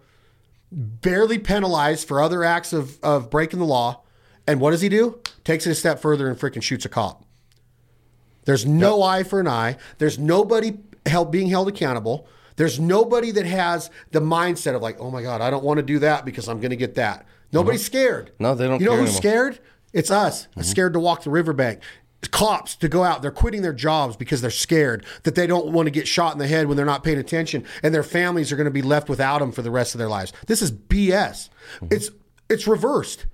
barely 0.70 1.38
penalized 1.38 2.06
for 2.06 2.22
other 2.22 2.44
acts 2.44 2.72
of 2.72 2.98
of 3.02 3.30
breaking 3.30 3.58
the 3.58 3.64
law, 3.64 4.02
and 4.46 4.60
what 4.60 4.72
does 4.72 4.82
he 4.82 4.88
do? 4.88 5.20
Takes 5.42 5.66
it 5.66 5.70
a 5.70 5.74
step 5.74 6.00
further 6.00 6.28
and 6.28 6.38
freaking 6.38 6.62
shoots 6.62 6.84
a 6.84 6.88
cop. 6.88 7.24
There's 8.44 8.66
no 8.66 9.02
eye 9.02 9.22
for 9.22 9.40
an 9.40 9.48
eye. 9.48 9.78
There's 9.98 10.18
nobody 10.18 10.78
held 11.06 11.30
being 11.30 11.48
held 11.48 11.68
accountable. 11.68 12.28
There's 12.60 12.78
nobody 12.78 13.30
that 13.30 13.46
has 13.46 13.88
the 14.10 14.20
mindset 14.20 14.74
of 14.74 14.82
like, 14.82 15.00
oh 15.00 15.10
my 15.10 15.22
god, 15.22 15.40
I 15.40 15.48
don't 15.48 15.64
want 15.64 15.78
to 15.78 15.82
do 15.82 15.98
that 16.00 16.26
because 16.26 16.46
I'm 16.46 16.60
going 16.60 16.72
to 16.72 16.76
get 16.76 16.96
that. 16.96 17.24
Nobody's 17.54 17.80
uh-huh. 17.80 17.86
scared. 17.86 18.32
No, 18.38 18.54
they 18.54 18.68
don't 18.68 18.80
You 18.80 18.84
know 18.84 18.96
who's 18.96 19.16
anymore. 19.16 19.16
scared? 19.16 19.60
It's 19.94 20.10
us. 20.10 20.44
Mm-hmm. 20.48 20.60
Scared 20.60 20.92
to 20.92 21.00
walk 21.00 21.22
the 21.22 21.30
riverbank. 21.30 21.80
Cops 22.30 22.76
to 22.76 22.88
go 22.90 23.02
out. 23.02 23.22
They're 23.22 23.30
quitting 23.30 23.62
their 23.62 23.72
jobs 23.72 24.14
because 24.14 24.42
they're 24.42 24.50
scared 24.50 25.06
that 25.22 25.36
they 25.36 25.46
don't 25.46 25.68
want 25.68 25.86
to 25.86 25.90
get 25.90 26.06
shot 26.06 26.34
in 26.34 26.38
the 26.38 26.46
head 26.46 26.66
when 26.66 26.76
they're 26.76 26.84
not 26.84 27.02
paying 27.02 27.16
attention, 27.16 27.64
and 27.82 27.94
their 27.94 28.02
families 28.02 28.52
are 28.52 28.56
going 28.56 28.66
to 28.66 28.70
be 28.70 28.82
left 28.82 29.08
without 29.08 29.38
them 29.38 29.52
for 29.52 29.62
the 29.62 29.70
rest 29.70 29.94
of 29.94 29.98
their 29.98 30.10
lives. 30.10 30.34
This 30.46 30.60
is 30.60 30.70
BS. 30.70 31.48
Mm-hmm. 31.76 31.86
It's 31.92 32.10
it's 32.50 32.66
reversed. 32.66 33.24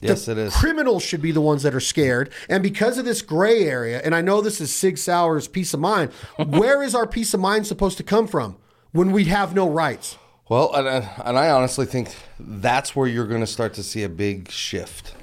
Yes, 0.00 0.24
The 0.24 0.32
it 0.32 0.38
is. 0.38 0.56
Criminals 0.56 1.02
should 1.02 1.20
be 1.20 1.32
the 1.32 1.42
ones 1.42 1.64
that 1.64 1.74
are 1.74 1.80
scared. 1.80 2.30
And 2.48 2.62
because 2.62 2.96
of 2.96 3.04
this 3.04 3.20
gray 3.20 3.64
area, 3.64 4.00
and 4.02 4.14
I 4.14 4.22
know 4.22 4.40
this 4.40 4.58
is 4.58 4.74
Sig 4.74 4.96
Sauer's 4.96 5.48
Piece 5.48 5.74
of 5.74 5.80
Mind, 5.80 6.10
where 6.46 6.82
is 6.82 6.94
our 6.94 7.06
peace 7.06 7.34
of 7.34 7.40
mind 7.40 7.66
supposed 7.66 7.98
to 7.98 8.02
come 8.02 8.26
from 8.26 8.56
when 8.92 9.12
we 9.12 9.24
have 9.24 9.54
no 9.54 9.68
rights? 9.68 10.18
Well, 10.48 10.74
and, 10.74 10.88
and 10.88 11.08
and 11.24 11.38
I 11.38 11.50
honestly 11.50 11.86
think 11.86 12.14
that's 12.38 12.96
where 12.96 13.06
you're 13.06 13.26
going 13.26 13.40
to 13.40 13.46
start 13.46 13.74
to 13.74 13.82
see 13.82 14.02
a 14.02 14.08
big 14.08 14.50
shift. 14.50 15.14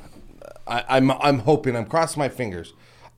I, 0.65 0.84
I'm 0.88 1.11
I'm 1.11 1.39
hoping. 1.39 1.76
I'm 1.76 1.86
crossing 1.86 2.20
my 2.20 2.30
fingers. 2.30 2.74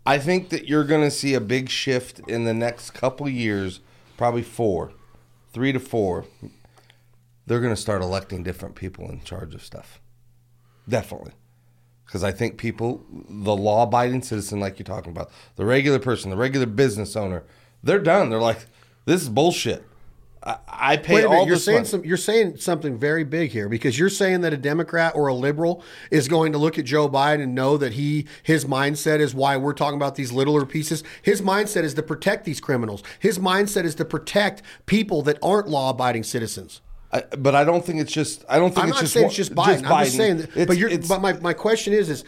I 0.05 0.17
think 0.17 0.49
that 0.49 0.67
you're 0.67 0.85
going 0.85 1.03
to 1.03 1.11
see 1.11 1.35
a 1.35 1.41
big 1.41 1.69
shift 1.69 2.19
in 2.27 2.45
the 2.45 2.53
next 2.53 2.91
couple 2.91 3.29
years, 3.29 3.79
probably 4.17 4.41
four, 4.41 4.91
three 5.53 5.71
to 5.71 5.79
four. 5.79 6.25
They're 7.45 7.59
going 7.59 7.75
to 7.75 7.81
start 7.81 8.01
electing 8.01 8.43
different 8.43 8.75
people 8.75 9.09
in 9.09 9.21
charge 9.21 9.53
of 9.53 9.63
stuff. 9.63 9.99
Definitely. 10.87 11.33
Because 12.05 12.23
I 12.23 12.31
think 12.31 12.57
people, 12.57 13.05
the 13.29 13.55
law 13.55 13.83
abiding 13.83 14.23
citizen, 14.23 14.59
like 14.59 14.79
you're 14.79 14.83
talking 14.83 15.11
about, 15.11 15.29
the 15.57 15.65
regular 15.65 15.99
person, 15.99 16.31
the 16.31 16.37
regular 16.37 16.65
business 16.65 17.15
owner, 17.15 17.43
they're 17.83 17.99
done. 17.99 18.31
They're 18.31 18.39
like, 18.39 18.65
this 19.05 19.21
is 19.21 19.29
bullshit. 19.29 19.83
I, 20.67 20.97
pay 20.97 21.15
Wait 21.15 21.25
a 21.25 21.29
all 21.29 21.45
you're 21.45 21.57
saying 21.57 21.79
money. 21.79 21.87
some, 21.87 22.05
you're 22.05 22.17
saying 22.17 22.57
something 22.57 22.97
very 22.97 23.23
big 23.23 23.51
here 23.51 23.69
because 23.69 23.99
you're 23.99 24.09
saying 24.09 24.41
that 24.41 24.53
a 24.53 24.57
Democrat 24.57 25.13
or 25.15 25.27
a 25.27 25.33
liberal 25.33 25.83
is 26.11 26.27
going 26.27 26.53
to 26.53 26.57
look 26.57 26.79
at 26.79 26.85
Joe 26.85 27.09
Biden 27.09 27.43
and 27.43 27.53
know 27.53 27.77
that 27.77 27.93
he 27.93 28.25
his 28.43 28.65
mindset 28.65 29.19
is 29.19 29.35
why 29.35 29.57
we're 29.57 29.73
talking 29.73 29.97
about 29.97 30.15
these 30.15 30.31
littler 30.31 30.65
pieces. 30.65 31.03
His 31.21 31.41
mindset 31.41 31.83
is 31.83 31.93
to 31.95 32.03
protect 32.03 32.45
these 32.45 32.59
criminals. 32.59 33.03
His 33.19 33.37
mindset 33.37 33.83
is 33.83 33.95
to 33.95 34.05
protect 34.05 34.61
people 34.85 35.21
that 35.23 35.37
aren't 35.43 35.67
law-abiding 35.67 36.23
citizens. 36.23 36.81
I, 37.11 37.23
but 37.37 37.55
I 37.55 37.63
don't 37.63 37.85
think 37.85 37.99
it's 37.99 38.11
just. 38.11 38.45
I 38.47 38.59
don't 38.59 38.69
think 38.69 38.83
I'm 38.83 38.89
it's 38.89 38.95
not 38.97 39.01
just 39.01 39.13
saying 39.13 39.25
it's 39.27 39.35
just 39.35 39.55
Biden. 39.55 39.85
I'm 39.85 40.05
just 40.05 40.15
saying 40.15 40.37
that. 40.37 40.67
But 40.67 40.77
you're, 40.77 40.97
but 41.07 41.21
my, 41.21 41.33
my 41.33 41.53
question 41.53 41.93
is, 41.93 42.09
is 42.09 42.23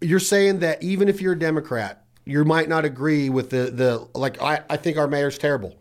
you're 0.00 0.20
saying 0.20 0.60
that 0.60 0.82
even 0.82 1.08
if 1.08 1.20
you're 1.20 1.32
a 1.32 1.38
Democrat, 1.38 2.04
you 2.24 2.44
might 2.44 2.68
not 2.68 2.84
agree 2.84 3.30
with 3.30 3.50
the 3.50 3.70
the 3.70 4.06
like. 4.14 4.40
I, 4.40 4.62
I 4.68 4.76
think 4.76 4.96
our 4.96 5.08
mayor's 5.08 5.38
terrible. 5.38 5.78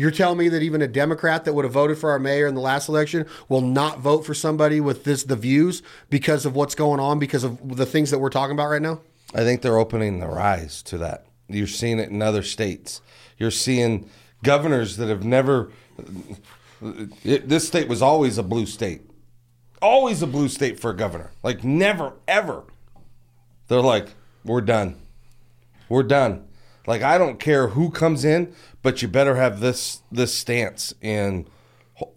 You're 0.00 0.10
telling 0.10 0.38
me 0.38 0.48
that 0.48 0.62
even 0.62 0.80
a 0.80 0.88
Democrat 0.88 1.44
that 1.44 1.52
would 1.52 1.66
have 1.66 1.74
voted 1.74 1.98
for 1.98 2.10
our 2.10 2.18
mayor 2.18 2.46
in 2.46 2.54
the 2.54 2.60
last 2.62 2.88
election 2.88 3.26
will 3.50 3.60
not 3.60 3.98
vote 4.00 4.24
for 4.24 4.32
somebody 4.32 4.80
with 4.80 5.04
this 5.04 5.24
the 5.24 5.36
views 5.36 5.82
because 6.08 6.46
of 6.46 6.56
what's 6.56 6.74
going 6.74 7.00
on 7.00 7.18
because 7.18 7.44
of 7.44 7.76
the 7.76 7.84
things 7.84 8.10
that 8.10 8.18
we're 8.18 8.30
talking 8.30 8.54
about 8.54 8.70
right 8.70 8.80
now. 8.80 9.02
I 9.34 9.40
think 9.40 9.60
they're 9.60 9.76
opening 9.76 10.18
their 10.18 10.40
eyes 10.40 10.82
to 10.84 10.96
that. 10.96 11.26
You're 11.48 11.66
seeing 11.66 11.98
it 11.98 12.08
in 12.08 12.22
other 12.22 12.42
states. 12.42 13.02
You're 13.36 13.50
seeing 13.50 14.08
governors 14.42 14.96
that 14.96 15.10
have 15.10 15.22
never. 15.22 15.70
It, 17.22 17.50
this 17.50 17.66
state 17.66 17.86
was 17.86 18.00
always 18.00 18.38
a 18.38 18.42
blue 18.42 18.64
state, 18.64 19.02
always 19.82 20.22
a 20.22 20.26
blue 20.26 20.48
state 20.48 20.80
for 20.80 20.92
a 20.92 20.96
governor. 20.96 21.30
Like 21.42 21.62
never 21.62 22.14
ever. 22.26 22.64
They're 23.68 23.82
like, 23.82 24.14
we're 24.46 24.62
done. 24.62 24.96
We're 25.90 26.04
done. 26.04 26.46
Like 26.90 27.02
I 27.02 27.18
don't 27.18 27.38
care 27.38 27.68
who 27.68 27.88
comes 27.88 28.24
in, 28.24 28.52
but 28.82 29.00
you 29.00 29.06
better 29.06 29.36
have 29.36 29.60
this 29.60 30.02
this 30.10 30.34
stance 30.34 30.92
in 31.00 31.46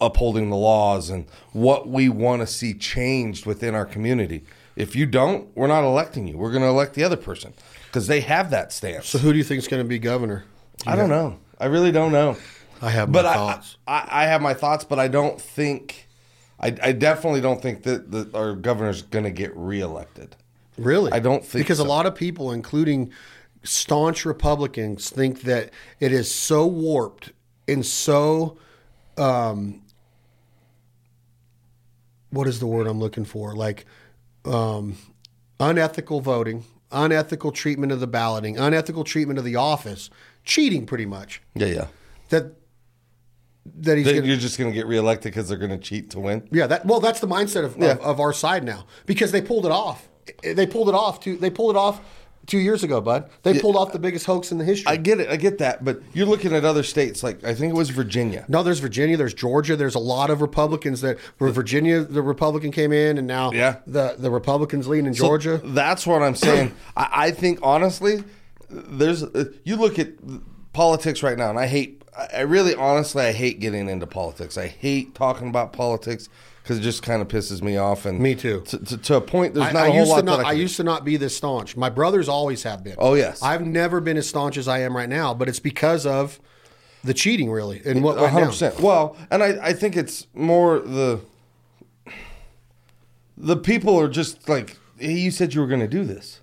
upholding 0.02 0.50
the 0.50 0.56
laws 0.56 1.12
and 1.12 1.28
what 1.52 1.88
we 1.88 2.10
want 2.10 2.42
to 2.42 2.48
see 2.48 2.74
changed 2.74 3.46
within 3.46 3.76
our 3.76 3.86
community. 3.86 4.44
If 4.76 4.96
you 4.96 5.06
don't, 5.06 5.56
we're 5.56 5.68
not 5.68 5.84
electing 5.84 6.28
you. 6.28 6.40
We're 6.40 6.50
going 6.50 6.64
to 6.64 6.70
elect 6.70 6.96
the 6.96 7.04
other 7.04 7.18
person 7.18 7.54
because 7.86 8.08
they 8.08 8.22
have 8.22 8.50
that 8.50 8.74
stance. 8.74 9.10
So 9.10 9.20
who 9.20 9.32
do 9.32 9.38
you 9.38 9.44
think 9.44 9.60
is 9.60 9.68
going 9.68 9.84
to 9.84 9.88
be 9.88 10.00
governor? 10.00 10.44
I 10.88 10.96
don't 10.96 11.10
know. 11.10 11.38
I 11.60 11.66
really 11.66 11.92
don't 11.92 12.12
know. 12.12 12.36
I 12.82 12.90
have 12.90 13.10
my 13.10 13.14
but 13.14 13.26
I, 13.28 13.34
thoughts. 13.36 13.78
I, 13.88 14.08
I 14.10 14.24
have 14.26 14.42
my 14.42 14.56
thoughts, 14.56 14.86
but 14.86 14.98
I 14.98 15.08
don't 15.08 15.40
think. 15.40 16.08
I, 16.60 16.76
I 16.82 16.92
definitely 16.94 17.42
don't 17.42 17.62
think 17.62 17.84
that, 17.84 18.10
that 18.10 18.34
our 18.34 18.56
governor's 18.56 19.04
going 19.04 19.26
to 19.26 19.32
get 19.32 19.56
reelected. 19.56 20.36
Really? 20.80 21.12
I 21.12 21.20
don't 21.20 21.46
think 21.46 21.64
because 21.64 21.78
so. 21.78 21.84
a 21.84 21.86
lot 21.86 22.08
of 22.08 22.16
people, 22.16 22.52
including 22.52 23.12
staunch 23.64 24.26
Republicans, 24.26 25.10
think 25.10 25.42
that 25.42 25.72
it 26.00 26.12
is 26.12 26.30
so 26.34 26.66
warped 26.68 27.32
and 27.68 27.86
so 27.86 28.58
um, 29.18 29.82
what 32.30 32.48
is 32.48 32.60
the 32.60 32.68
word 32.68 32.88
I'm 32.88 33.00
looking 33.00 33.26
for? 33.26 33.56
Like 33.56 33.86
um, 34.46 34.98
unethical 35.60 36.22
voting, 36.22 36.66
unethical 36.92 37.52
treatment 37.52 37.92
of 37.92 38.00
the 38.00 38.08
balloting, 38.08 38.58
unethical 38.58 39.04
treatment 39.04 39.40
of 39.40 39.46
the 39.46 39.56
office, 39.56 40.10
cheating, 40.44 40.86
pretty 40.86 41.06
much. 41.06 41.42
Yeah, 41.56 41.68
yeah. 41.68 41.88
That 42.30 42.54
that 43.78 43.98
he's 43.98 44.06
That 44.06 44.16
gonna, 44.16 44.28
you're 44.28 44.38
just 44.38 44.58
going 44.58 44.70
to 44.70 44.76
get 44.76 44.88
reelected 44.88 45.32
because 45.32 45.48
they're 45.48 45.58
going 45.58 45.72
to 45.72 45.78
cheat 45.78 46.10
to 46.12 46.20
win. 46.20 46.48
Yeah, 46.52 46.68
that 46.68 46.86
well, 46.86 47.00
that's 47.00 47.20
the 47.22 47.28
mindset 47.28 47.64
of, 47.64 47.78
Yeah. 47.78 47.92
of, 47.92 48.02
of 48.02 48.20
our 48.20 48.34
side 48.34 48.64
now 48.64 48.86
because 49.06 49.32
they 49.32 49.42
pulled 49.42 49.66
it 49.66 49.72
off. 49.72 50.10
They 50.42 50.66
pulled 50.68 50.90
it 50.90 50.96
off. 50.96 51.20
Two, 51.20 51.38
they 51.38 51.50
pulled 51.50 51.76
it 51.76 51.78
off 51.78 52.02
two 52.46 52.58
years 52.60 52.84
ago, 52.84 53.00
bud. 53.02 53.30
They 53.44 53.60
pulled 53.60 53.76
off 53.76 53.92
the 53.94 54.00
biggest 54.00 54.26
hoax 54.26 54.52
in 54.52 54.58
the 54.58 54.66
history. 54.66 54.88
I 54.88 54.98
get 54.98 55.20
it. 55.20 55.30
I 55.30 55.36
get 55.38 55.58
that. 55.60 55.84
But 55.86 56.02
you're 56.14 56.26
looking 56.26 56.54
at 56.54 56.66
other 56.66 56.84
states, 56.84 57.24
like 57.24 57.44
I 57.44 57.54
think 57.54 57.74
it 57.74 57.78
was 57.78 57.90
Virginia. 57.90 58.46
no, 58.48 58.64
there's 58.64 58.80
Virginia, 58.80 59.16
there's 59.18 59.34
Georgia, 59.34 59.76
there's 59.76 59.96
a 59.96 60.00
lot 60.00 60.30
of 60.30 60.42
Republicans 60.42 61.02
that 61.02 61.18
where 61.38 61.50
Virginia, 61.52 62.02
the 62.04 62.22
Republican 62.22 62.72
came 62.72 62.92
in, 62.92 63.18
and 63.18 63.28
now 63.28 63.52
Yeah. 63.52 63.78
the 63.88 64.16
the 64.18 64.30
Republicans 64.32 64.88
lead 64.88 65.06
in 65.06 65.14
So 65.14 65.26
Georgia. 65.26 65.62
That's 65.64 66.06
what 66.06 66.22
I'm 66.22 66.36
saying. 66.36 66.74
I, 66.98 67.10
I 67.28 67.32
think 67.32 67.60
honestly, 67.64 68.24
there's 68.70 69.24
uh, 69.24 69.46
you 69.64 69.76
look 69.76 70.00
at 70.00 70.10
politics 70.74 71.24
right 71.24 71.38
now, 71.38 71.50
and 71.50 71.60
I 71.60 71.68
hate. 71.68 72.02
I 72.32 72.42
really, 72.42 72.76
honestly, 72.76 73.24
I 73.24 73.32
hate 73.32 73.60
getting 73.60 73.90
into 73.90 74.06
politics. 74.06 74.56
I 74.56 74.68
hate 74.68 75.16
talking 75.16 75.48
about 75.48 75.74
politics 75.74 76.30
because 76.64 76.78
it 76.78 76.82
just 76.82 77.04
kind 77.04 77.22
of 77.22 77.28
pisses 77.28 77.62
me 77.62 77.76
off. 77.76 78.06
And 78.06 78.20
Me 78.20 78.36
too. 78.36 78.62
To, 78.62 78.78
to, 78.78 78.98
to 78.98 79.16
a 79.16 79.22
point, 79.22 79.54
there's 79.54 79.68
I, 79.68 79.72
not 79.74 79.84
I 79.84 79.88
a 79.88 79.92
whole 79.92 80.00
used 80.00 80.10
lot 80.12 80.20
to 80.20 80.24
not. 80.24 80.38
that 80.38 80.46
I, 80.46 80.50
I, 80.50 80.54
used 80.54 80.78
to 80.78 80.84
not 80.84 81.04
be 81.04 81.18
this 81.18 81.36
staunch. 81.36 81.76
My 81.76 81.90
brothers 81.90 82.30
always 82.30 82.64
have 82.64 82.84
been. 82.84 82.96
Oh, 82.98 83.16
yes. 83.16 83.44
I've 83.44 83.66
never 83.66 84.00
been 84.00 84.16
as 84.16 84.28
staunch 84.28 84.58
as 84.58 84.68
I 84.70 84.80
am 84.80 84.96
right 84.96 85.10
now, 85.10 85.34
but 85.34 85.50
it's 85.50 85.60
because 85.60 86.06
of 86.06 86.40
the 87.04 87.14
cheating 87.14 87.52
really 87.52 87.82
and 87.86 88.02
what 88.02 88.18
went 88.18 88.34
down. 88.34 88.50
100%. 88.50 88.80
Well, 88.80 89.18
and 89.30 89.44
I, 89.44 89.68
I 89.68 89.74
think 89.74 89.98
it's 89.98 90.28
more 90.34 90.80
the 90.80 91.20
the 93.36 93.58
people 93.58 94.00
are 94.00 94.08
just 94.08 94.48
like 94.48 94.78
hey, 94.98 95.14
you 95.14 95.32
said 95.32 95.54
you 95.54 95.60
were 95.60 95.68
going 95.68 95.82
to 95.82 95.88
do 95.88 96.06
this. 96.06 96.40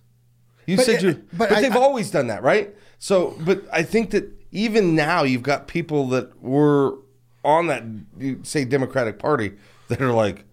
You 0.67 0.77
But 0.77 0.85
said 0.87 0.97
eh, 0.97 1.01
you 1.01 1.11
eh, 1.11 1.15
but 1.33 1.49
but, 1.49 1.63
they've 1.63 1.77
always 1.77 2.11
done 2.11 2.27
that, 2.27 2.43
right? 2.43 2.75
So, 2.99 3.37
but 3.41 3.63
I 3.73 3.83
think 3.83 4.11
that 4.11 4.31
even 4.53 4.95
now 4.95 5.23
you've 5.23 5.43
got 5.43 5.67
people 5.67 6.09
that 6.09 6.43
were 6.43 6.97
on 7.43 7.69
that 7.69 7.85
you 8.19 8.41
say 8.43 8.65
Democratic 8.67 9.19
Party 9.19 9.53
that 9.91 10.01
are 10.01 10.13
like, 10.13 10.45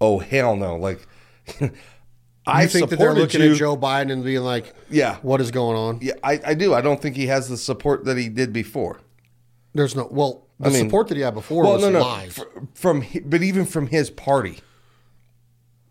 "Oh 0.00 0.18
hell 0.18 0.56
no." 0.56 0.76
Like 0.76 1.06
I 2.46 2.66
think 2.66 2.88
that 2.90 2.98
they're 2.98 3.14
looking 3.14 3.42
you. 3.42 3.52
at 3.52 3.58
Joe 3.58 3.76
Biden 3.76 4.10
and 4.10 4.24
being 4.24 4.40
like, 4.42 4.74
Yeah. 4.90 5.16
what 5.22 5.40
is 5.40 5.50
going 5.50 5.76
on?" 5.76 5.98
Yeah, 6.00 6.14
I, 6.24 6.40
I 6.46 6.54
do. 6.54 6.72
I 6.74 6.80
don't 6.80 7.00
think 7.00 7.14
he 7.16 7.26
has 7.26 7.48
the 7.48 7.56
support 7.58 8.04
that 8.06 8.16
he 8.16 8.28
did 8.28 8.52
before. 8.52 9.00
There's 9.74 9.94
no 9.94 10.08
well, 10.10 10.46
the 10.58 10.68
I 10.68 10.72
mean- 10.72 10.84
support 10.86 11.08
that 11.08 11.16
he 11.16 11.22
had 11.22 11.34
before 11.34 11.62
Well, 11.64 11.74
was 11.74 11.82
no, 11.82 11.90
no, 11.90 12.00
lies. 12.00 12.34
fr- 12.36 12.42
from 12.74 13.04
but 13.24 13.42
even 13.42 13.66
from 13.66 13.88
his 13.88 14.10
party. 14.10 14.60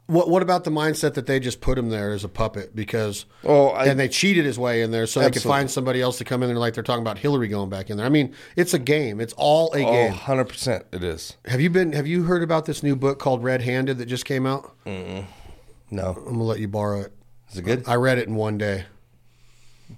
What 0.08 0.30
what 0.30 0.42
about 0.42 0.64
the 0.64 0.72
mindset 0.72 1.16
that 1.16 1.26
they 1.26 1.38
just 1.40 1.60
put 1.60 1.78
him 1.78 1.90
there 1.90 2.12
as 2.14 2.24
a 2.24 2.30
puppet 2.30 2.74
because 2.74 3.26
Oh, 3.44 3.68
I- 3.70 3.88
and 3.88 4.00
they 4.00 4.08
cheated 4.08 4.46
his 4.46 4.58
way 4.58 4.82
in 4.82 4.92
there 4.92 5.06
so 5.06 5.20
they 5.20 5.30
could 5.32 5.42
find 5.42 5.70
somebody 5.70 6.02
else 6.02 6.18
to 6.20 6.24
come 6.24 6.42
in 6.44 6.50
there 6.50 6.58
like 6.58 6.74
they're 6.76 6.84
talking 6.84 7.02
about 7.02 7.18
Hillary 7.18 7.50
going 7.50 7.70
back 7.70 7.90
in 7.90 7.98
there. 7.98 8.06
I 8.06 8.10
mean, 8.10 8.34
it's 8.56 8.74
a 8.74 8.80
game. 8.80 9.20
It's 9.20 9.34
all 9.36 9.74
a 9.76 9.84
Oh, 9.86 9.92
game. 9.92 10.14
100% 10.14 10.84
it 10.94 11.04
is. 11.04 11.36
Have 11.46 11.60
you 11.60 11.70
been 11.70 11.92
have 11.92 12.08
you 12.08 12.24
heard 12.24 12.42
about 12.42 12.66
this 12.66 12.82
new 12.84 12.96
book 12.96 13.20
called 13.20 13.44
Red 13.44 13.62
Handed 13.64 13.98
that 13.98 14.06
just 14.06 14.24
came 14.26 14.46
out? 14.46 14.72
No. 14.86 16.14
I'm 16.18 16.24
gonna 16.24 16.44
let 16.44 16.60
you 16.60 16.68
borrow 16.70 17.02
it. 17.02 17.14
Is 17.52 17.58
it 17.58 17.64
good? 17.64 17.84
I 17.88 17.96
read 17.96 18.18
it 18.18 18.28
in 18.30 18.36
one 18.36 18.58
day. 18.58 18.86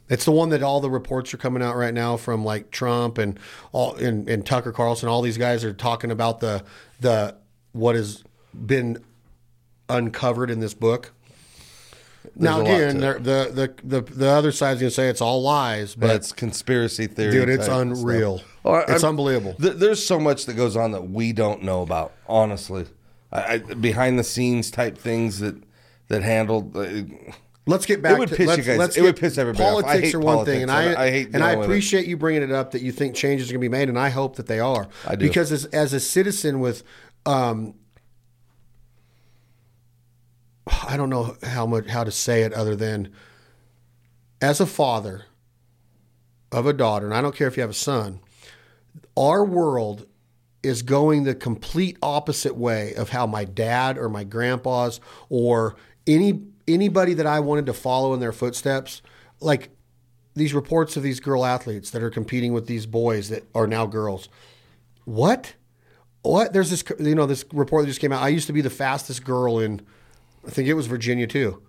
It's 0.08 0.26
the 0.26 0.32
one 0.32 0.50
that 0.50 0.62
all 0.62 0.82
the 0.82 0.90
reports 0.90 1.34
are 1.34 1.38
coming 1.38 1.64
out 1.64 1.76
right 1.76 1.94
now 1.94 2.16
from 2.18 2.44
like 2.46 2.70
Trump 2.72 3.18
and 3.18 3.40
all 3.72 3.96
and, 3.96 4.28
and 4.30 4.46
Tucker 4.46 4.72
Carlson. 4.72 5.10
All 5.10 5.22
these 5.22 5.38
guys 5.38 5.64
are 5.64 5.74
talking 5.74 6.12
about 6.12 6.40
the 6.40 6.64
the 7.00 7.36
what 7.74 7.96
has 7.96 8.24
been 8.66 9.04
uncovered 9.90 10.50
in 10.52 10.60
this 10.60 10.74
book. 10.74 11.12
now 12.36 12.62
again, 12.62 13.00
the, 13.00 13.14
the 13.54 13.74
the 13.84 14.02
the 14.02 14.28
other 14.30 14.52
side's 14.52 14.80
gonna 14.80 14.92
say 14.92 15.08
it's 15.10 15.22
all 15.22 15.42
lies, 15.42 15.96
but 15.96 16.08
That's 16.08 16.32
conspiracy 16.32 17.08
theory. 17.08 17.32
dude, 17.32 17.50
it's 17.50 17.68
unreal. 17.68 18.40
stuff. 18.40 18.86
It's 18.90 19.04
I'm- 19.04 19.12
unbelievable. 19.12 19.56
th- 19.60 19.76
there's 19.76 20.06
so 20.06 20.20
much 20.20 20.46
that 20.46 20.54
goes 20.56 20.76
on 20.76 20.92
that 20.92 21.10
we 21.10 21.34
don't 21.34 21.64
know 21.64 21.82
about, 21.82 22.12
honestly. 22.28 22.86
I, 23.32 23.54
I, 23.54 23.58
behind 23.60 24.18
the 24.20 24.24
scenes 24.24 24.70
type 24.72 24.98
things 24.98 25.40
that 25.40 25.56
that 26.08 26.24
handled. 26.24 26.76
Uh, 26.76 27.04
Let's 27.66 27.86
get 27.86 28.02
back. 28.02 28.14
It 28.14 28.20
would 28.20 28.30
to, 28.30 28.36
piss 28.36 28.46
you 28.46 28.48
let's, 28.48 28.66
guys- 28.68 28.78
let's 28.80 28.98
it 28.98 29.04
would 29.04 29.16
piss 29.16 29.38
everybody 29.38 29.64
off. 29.64 29.78
I 29.78 29.82
Politics 29.82 30.08
hate 30.08 30.16
are 30.16 30.20
one 30.20 30.46
thing, 30.46 30.62
and 30.64 30.72
I. 30.72 30.94
I- 30.94 31.04
I 31.06 31.12
hate 31.12 31.28
and 31.34 31.44
I 31.44 31.50
dealing 31.50 31.60
with 31.60 31.66
it. 31.66 31.72
appreciate 31.72 32.08
you 32.08 32.18
bringing 32.18 32.42
it 32.42 32.52
up 32.52 32.72
that 32.72 32.82
you 32.82 32.92
think 32.92 33.14
changes 33.16 33.50
are 33.50 33.54
going 33.54 33.62
to 33.62 33.70
be 33.70 33.70
made, 33.70 33.90
and 33.90 34.00
I 34.00 34.10
hope 34.10 34.38
that 34.38 34.48
they 34.48 34.60
are. 34.60 34.88
I 35.08 35.16
do. 35.16 35.28
because 35.28 35.52
as, 35.52 35.66
as 35.66 35.94
a 35.94 36.00
citizen 36.00 36.60
with, 36.62 36.82
um, 37.28 37.76
I 40.88 40.98
don't 40.98 41.10
know 41.10 41.36
how 41.44 41.66
much 41.66 41.88
how 41.88 42.04
to 42.04 42.12
say 42.12 42.44
it 42.44 42.54
other 42.54 42.76
than, 42.76 43.12
as 44.42 44.60
a 44.60 44.66
father 44.66 45.26
of 46.52 46.66
a 46.66 46.74
daughter, 46.74 47.06
and 47.06 47.14
I 47.14 47.22
don't 47.22 47.36
care 47.36 47.48
if 47.48 47.58
you 47.58 47.62
have 47.62 47.70
a 47.70 47.74
son, 47.74 48.20
our 49.16 49.44
world 49.44 50.08
is 50.64 50.82
going 50.82 51.24
the 51.24 51.36
complete 51.36 51.98
opposite 52.02 52.56
way 52.56 52.94
of 52.96 53.10
how 53.10 53.26
my 53.26 53.46
dad 53.46 53.98
or 53.98 54.10
my 54.10 54.24
grandpa's 54.24 55.00
or 55.30 55.76
any 56.06 56.42
anybody 56.68 57.14
that 57.16 57.26
I 57.26 57.40
wanted 57.40 57.66
to 57.68 57.74
follow 57.74 58.14
in 58.14 58.20
their 58.20 58.32
footsteps. 58.32 59.02
Like 59.40 59.70
these 60.36 60.54
reports 60.54 60.98
of 60.98 61.04
these 61.04 61.20
girl 61.20 61.46
athletes 61.46 61.92
that 61.92 62.04
are 62.04 62.10
competing 62.10 62.54
with 62.54 62.68
these 62.68 62.86
boys 62.86 63.30
that 63.30 63.44
are 63.56 63.68
now 63.68 63.86
girls. 63.86 64.30
What? 65.06 65.54
What? 66.22 66.54
There's 66.54 66.70
this 66.70 66.84
you 67.00 67.16
know 67.16 67.26
this 67.26 67.46
report 67.54 67.84
that 67.84 67.88
just 67.88 68.02
came 68.02 68.12
out. 68.12 68.22
I 68.22 68.30
used 68.30 68.48
to 68.48 68.54
be 68.54 68.62
the 68.62 68.70
fastest 68.70 69.24
girl 69.24 69.60
in 69.60 69.82
I 70.50 70.52
think 70.52 70.68
it 70.68 70.74
was 70.74 70.88
Virginia 70.88 71.28
too 71.28 71.62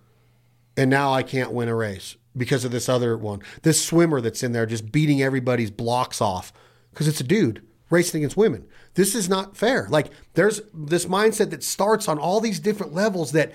and 0.76 0.88
now 0.88 1.12
I 1.12 1.22
can't 1.22 1.52
win 1.52 1.68
a 1.68 1.74
race 1.74 2.16
because 2.34 2.64
of 2.64 2.72
this 2.72 2.88
other 2.88 3.16
one. 3.16 3.42
This 3.62 3.84
swimmer 3.84 4.20
that's 4.20 4.42
in 4.42 4.52
there 4.52 4.64
just 4.64 4.90
beating 4.90 5.22
everybody's 5.22 5.70
blocks 5.70 6.20
off 6.22 6.52
because 6.90 7.08
it's 7.08 7.20
a 7.20 7.24
dude 7.24 7.62
racing 7.90 8.20
against 8.20 8.36
women. 8.36 8.66
This 8.94 9.14
is 9.14 9.28
not 9.28 9.56
fair. 9.58 9.88
Like 9.90 10.10
there's 10.34 10.62
this 10.72 11.04
mindset 11.06 11.50
that 11.50 11.62
starts 11.62 12.08
on 12.08 12.18
all 12.18 12.40
these 12.40 12.60
different 12.60 12.94
levels 12.94 13.32
that 13.32 13.52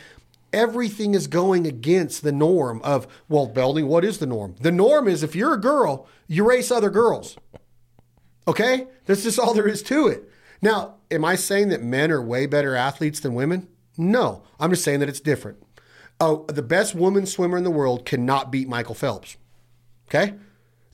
everything 0.51 1.15
is 1.15 1.28
going 1.28 1.65
against 1.65 2.21
the 2.21 2.32
norm 2.32 2.82
of 2.84 3.07
well, 3.28 3.47
Belding, 3.47 3.88
what 3.88 4.05
is 4.05 4.19
the 4.19 4.28
norm? 4.28 4.55
The 4.61 4.71
norm 4.71 5.07
is 5.07 5.23
if 5.23 5.36
you're 5.36 5.53
a 5.53 5.59
girl, 5.59 6.07
you 6.28 6.47
race 6.47 6.69
other 6.69 6.89
girls. 6.89 7.38
Okay? 8.47 8.88
That's 9.05 9.23
just 9.23 9.39
all 9.39 9.53
there 9.53 9.67
is 9.67 9.82
to 9.84 10.07
it. 10.07 10.30
Now, 10.61 10.95
am 11.09 11.26
I 11.26 11.36
saying 11.36 11.69
that 11.69 11.82
men 11.82 12.11
are 12.11 12.21
way 12.21 12.45
better 12.45 12.76
athletes 12.76 13.19
than 13.19 13.34
women? 13.34 13.67
No. 13.97 14.43
I'm 14.59 14.69
just 14.69 14.83
saying 14.83 14.99
that 14.99 15.09
it's 15.09 15.19
different. 15.19 15.57
Oh, 16.19 16.45
the 16.47 16.61
best 16.61 16.95
woman 16.95 17.25
swimmer 17.25 17.57
in 17.57 17.63
the 17.63 17.71
world 17.71 18.05
cannot 18.05 18.51
beat 18.51 18.67
Michael 18.67 18.95
Phelps. 18.95 19.37
Okay? 20.07 20.35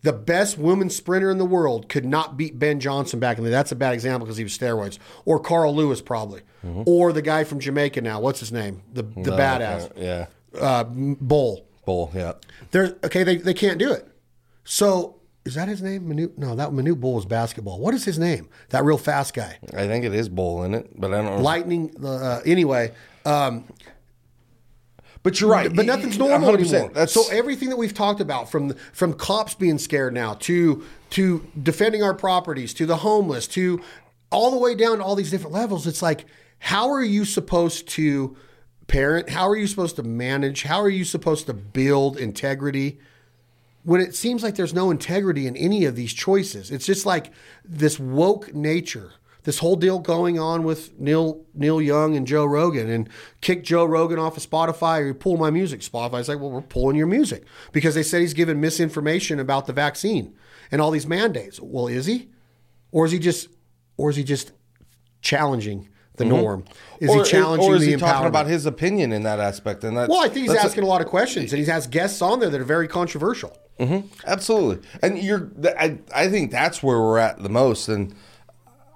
The 0.03 0.13
best 0.13 0.57
woman 0.57 0.89
sprinter 0.89 1.29
in 1.29 1.37
the 1.37 1.45
world 1.45 1.87
could 1.87 2.05
not 2.05 2.35
beat 2.35 2.57
Ben 2.57 2.79
Johnson 2.79 3.19
back 3.19 3.37
in 3.37 3.43
the 3.43 3.51
day. 3.51 3.55
That's 3.55 3.71
a 3.71 3.75
bad 3.75 3.93
example 3.93 4.25
because 4.25 4.37
he 4.37 4.43
was 4.43 4.57
steroids. 4.57 4.97
Or 5.25 5.39
Carl 5.39 5.75
Lewis, 5.75 6.01
probably. 6.01 6.41
Or 6.87 7.13
the 7.13 7.21
guy 7.21 7.43
from 7.43 7.59
Jamaica 7.59 8.01
now. 8.01 8.19
What's 8.19 8.39
his 8.39 8.51
name? 8.51 8.81
The, 8.91 9.03
the 9.03 9.31
badass. 9.31 9.91
Yeah. 9.95 10.27
Uh, 10.59 10.83
Bull. 10.85 11.67
Bull. 11.85 12.11
Yeah. 12.15 12.33
They're 12.71 12.95
okay. 13.03 13.23
They, 13.23 13.37
they 13.37 13.53
can't 13.53 13.77
do 13.77 13.91
it. 13.91 14.07
So 14.63 15.20
is 15.43 15.55
that 15.55 15.67
his 15.67 15.81
name? 15.81 16.07
Manu? 16.07 16.31
No, 16.37 16.55
that 16.55 16.71
Manu 16.71 16.95
Bol 16.95 17.17
is 17.17 17.25
basketball. 17.25 17.79
What 17.79 17.93
is 17.93 18.05
his 18.05 18.19
name? 18.19 18.47
That 18.69 18.83
real 18.83 18.97
fast 18.97 19.33
guy. 19.33 19.57
I 19.73 19.87
think 19.87 20.05
it 20.05 20.13
is 20.13 20.29
bull 20.29 20.63
in 20.63 20.75
it, 20.75 20.99
but 20.99 21.13
I 21.13 21.21
don't 21.21 21.37
know. 21.37 21.41
Lightning. 21.41 21.95
Uh, 22.03 22.41
anyway, 22.45 22.93
um, 23.25 23.65
but 25.23 25.39
you're 25.39 25.49
right. 25.49 25.73
but 25.73 25.85
nothing's 25.85 26.17
normal 26.17 26.53
100%. 26.53 26.73
anymore. 26.73 26.91
That's 26.93 27.13
so 27.13 27.23
everything 27.31 27.69
that 27.69 27.77
we've 27.77 27.93
talked 27.93 28.21
about, 28.21 28.51
from 28.51 28.73
from 28.93 29.13
cops 29.13 29.55
being 29.55 29.77
scared 29.77 30.13
now 30.13 30.35
to 30.41 30.83
to 31.11 31.47
defending 31.61 32.03
our 32.03 32.13
properties, 32.13 32.73
to 32.75 32.85
the 32.85 32.97
homeless, 32.97 33.47
to 33.47 33.81
all 34.31 34.51
the 34.51 34.57
way 34.57 34.75
down 34.75 34.97
to 34.97 35.03
all 35.03 35.15
these 35.15 35.31
different 35.31 35.53
levels, 35.53 35.87
it's 35.87 36.01
like, 36.01 36.25
how 36.59 36.89
are 36.89 37.03
you 37.03 37.25
supposed 37.25 37.89
to 37.89 38.35
parent? 38.87 39.29
How 39.29 39.47
are 39.47 39.55
you 39.55 39.67
supposed 39.67 39.95
to 39.97 40.03
manage? 40.03 40.63
How 40.63 40.81
are 40.81 40.89
you 40.89 41.03
supposed 41.03 41.47
to 41.47 41.53
build 41.53 42.17
integrity? 42.17 42.99
When 43.83 44.01
it 44.01 44.15
seems 44.15 44.43
like 44.43 44.55
there's 44.55 44.73
no 44.73 44.91
integrity 44.91 45.47
in 45.47 45.55
any 45.55 45.85
of 45.85 45.95
these 45.95 46.13
choices. 46.13 46.71
It's 46.71 46.85
just 46.85 47.05
like 47.05 47.31
this 47.65 47.99
woke 47.99 48.53
nature. 48.53 49.13
This 49.43 49.57
whole 49.57 49.75
deal 49.75 49.97
going 49.97 50.37
on 50.37 50.63
with 50.63 50.99
Neil 50.99 51.43
Neil 51.55 51.81
Young 51.81 52.15
and 52.15 52.27
Joe 52.27 52.45
Rogan 52.45 52.87
and 52.87 53.09
kick 53.41 53.63
Joe 53.63 53.85
Rogan 53.85 54.19
off 54.19 54.37
of 54.37 54.47
Spotify 54.47 55.01
or 55.01 55.07
you 55.07 55.13
pull 55.15 55.35
my 55.35 55.49
music. 55.49 55.81
Spotify's 55.81 56.29
like, 56.29 56.39
well, 56.39 56.51
we're 56.51 56.61
pulling 56.61 56.95
your 56.95 57.07
music 57.07 57.45
because 57.71 57.95
they 57.95 58.03
said 58.03 58.21
he's 58.21 58.35
given 58.35 58.61
misinformation 58.61 59.39
about 59.39 59.65
the 59.65 59.73
vaccine 59.73 60.35
and 60.71 60.79
all 60.79 60.91
these 60.91 61.07
mandates. 61.07 61.59
Well, 61.59 61.87
is 61.87 62.05
he? 62.05 62.29
Or 62.91 63.05
is 63.05 63.11
he 63.11 63.17
just 63.17 63.47
or 63.97 64.11
is 64.11 64.15
he 64.15 64.23
just 64.23 64.51
challenging 65.21 65.89
the 66.17 66.23
mm-hmm. 66.23 66.33
norm? 66.35 66.65
Is 66.99 67.09
or, 67.09 67.23
he 67.23 67.31
challenging 67.31 67.67
or 67.67 67.75
is 67.77 67.85
he 67.85 67.95
talking 67.95 68.27
about 68.27 68.45
his 68.45 68.67
opinion 68.67 69.11
in 69.11 69.23
that 69.23 69.39
aspect? 69.39 69.83
And 69.83 69.95
well, 69.95 70.19
I 70.19 70.27
think 70.27 70.43
he's 70.43 70.49
that's 70.49 70.65
a- 70.65 70.67
asking 70.67 70.83
a 70.83 70.87
lot 70.87 71.01
of 71.01 71.07
questions 71.07 71.51
and 71.51 71.57
he's 71.57 71.69
asked 71.69 71.89
guests 71.89 72.21
on 72.21 72.39
there 72.39 72.51
that 72.51 72.61
are 72.61 72.63
very 72.63 72.87
controversial. 72.87 73.57
Absolutely, 74.25 74.87
and 75.01 75.17
you're. 75.17 75.49
I 75.77 75.97
I 76.13 76.27
think 76.29 76.51
that's 76.51 76.83
where 76.83 76.99
we're 76.99 77.17
at 77.17 77.41
the 77.41 77.49
most, 77.49 77.87
and 77.89 78.13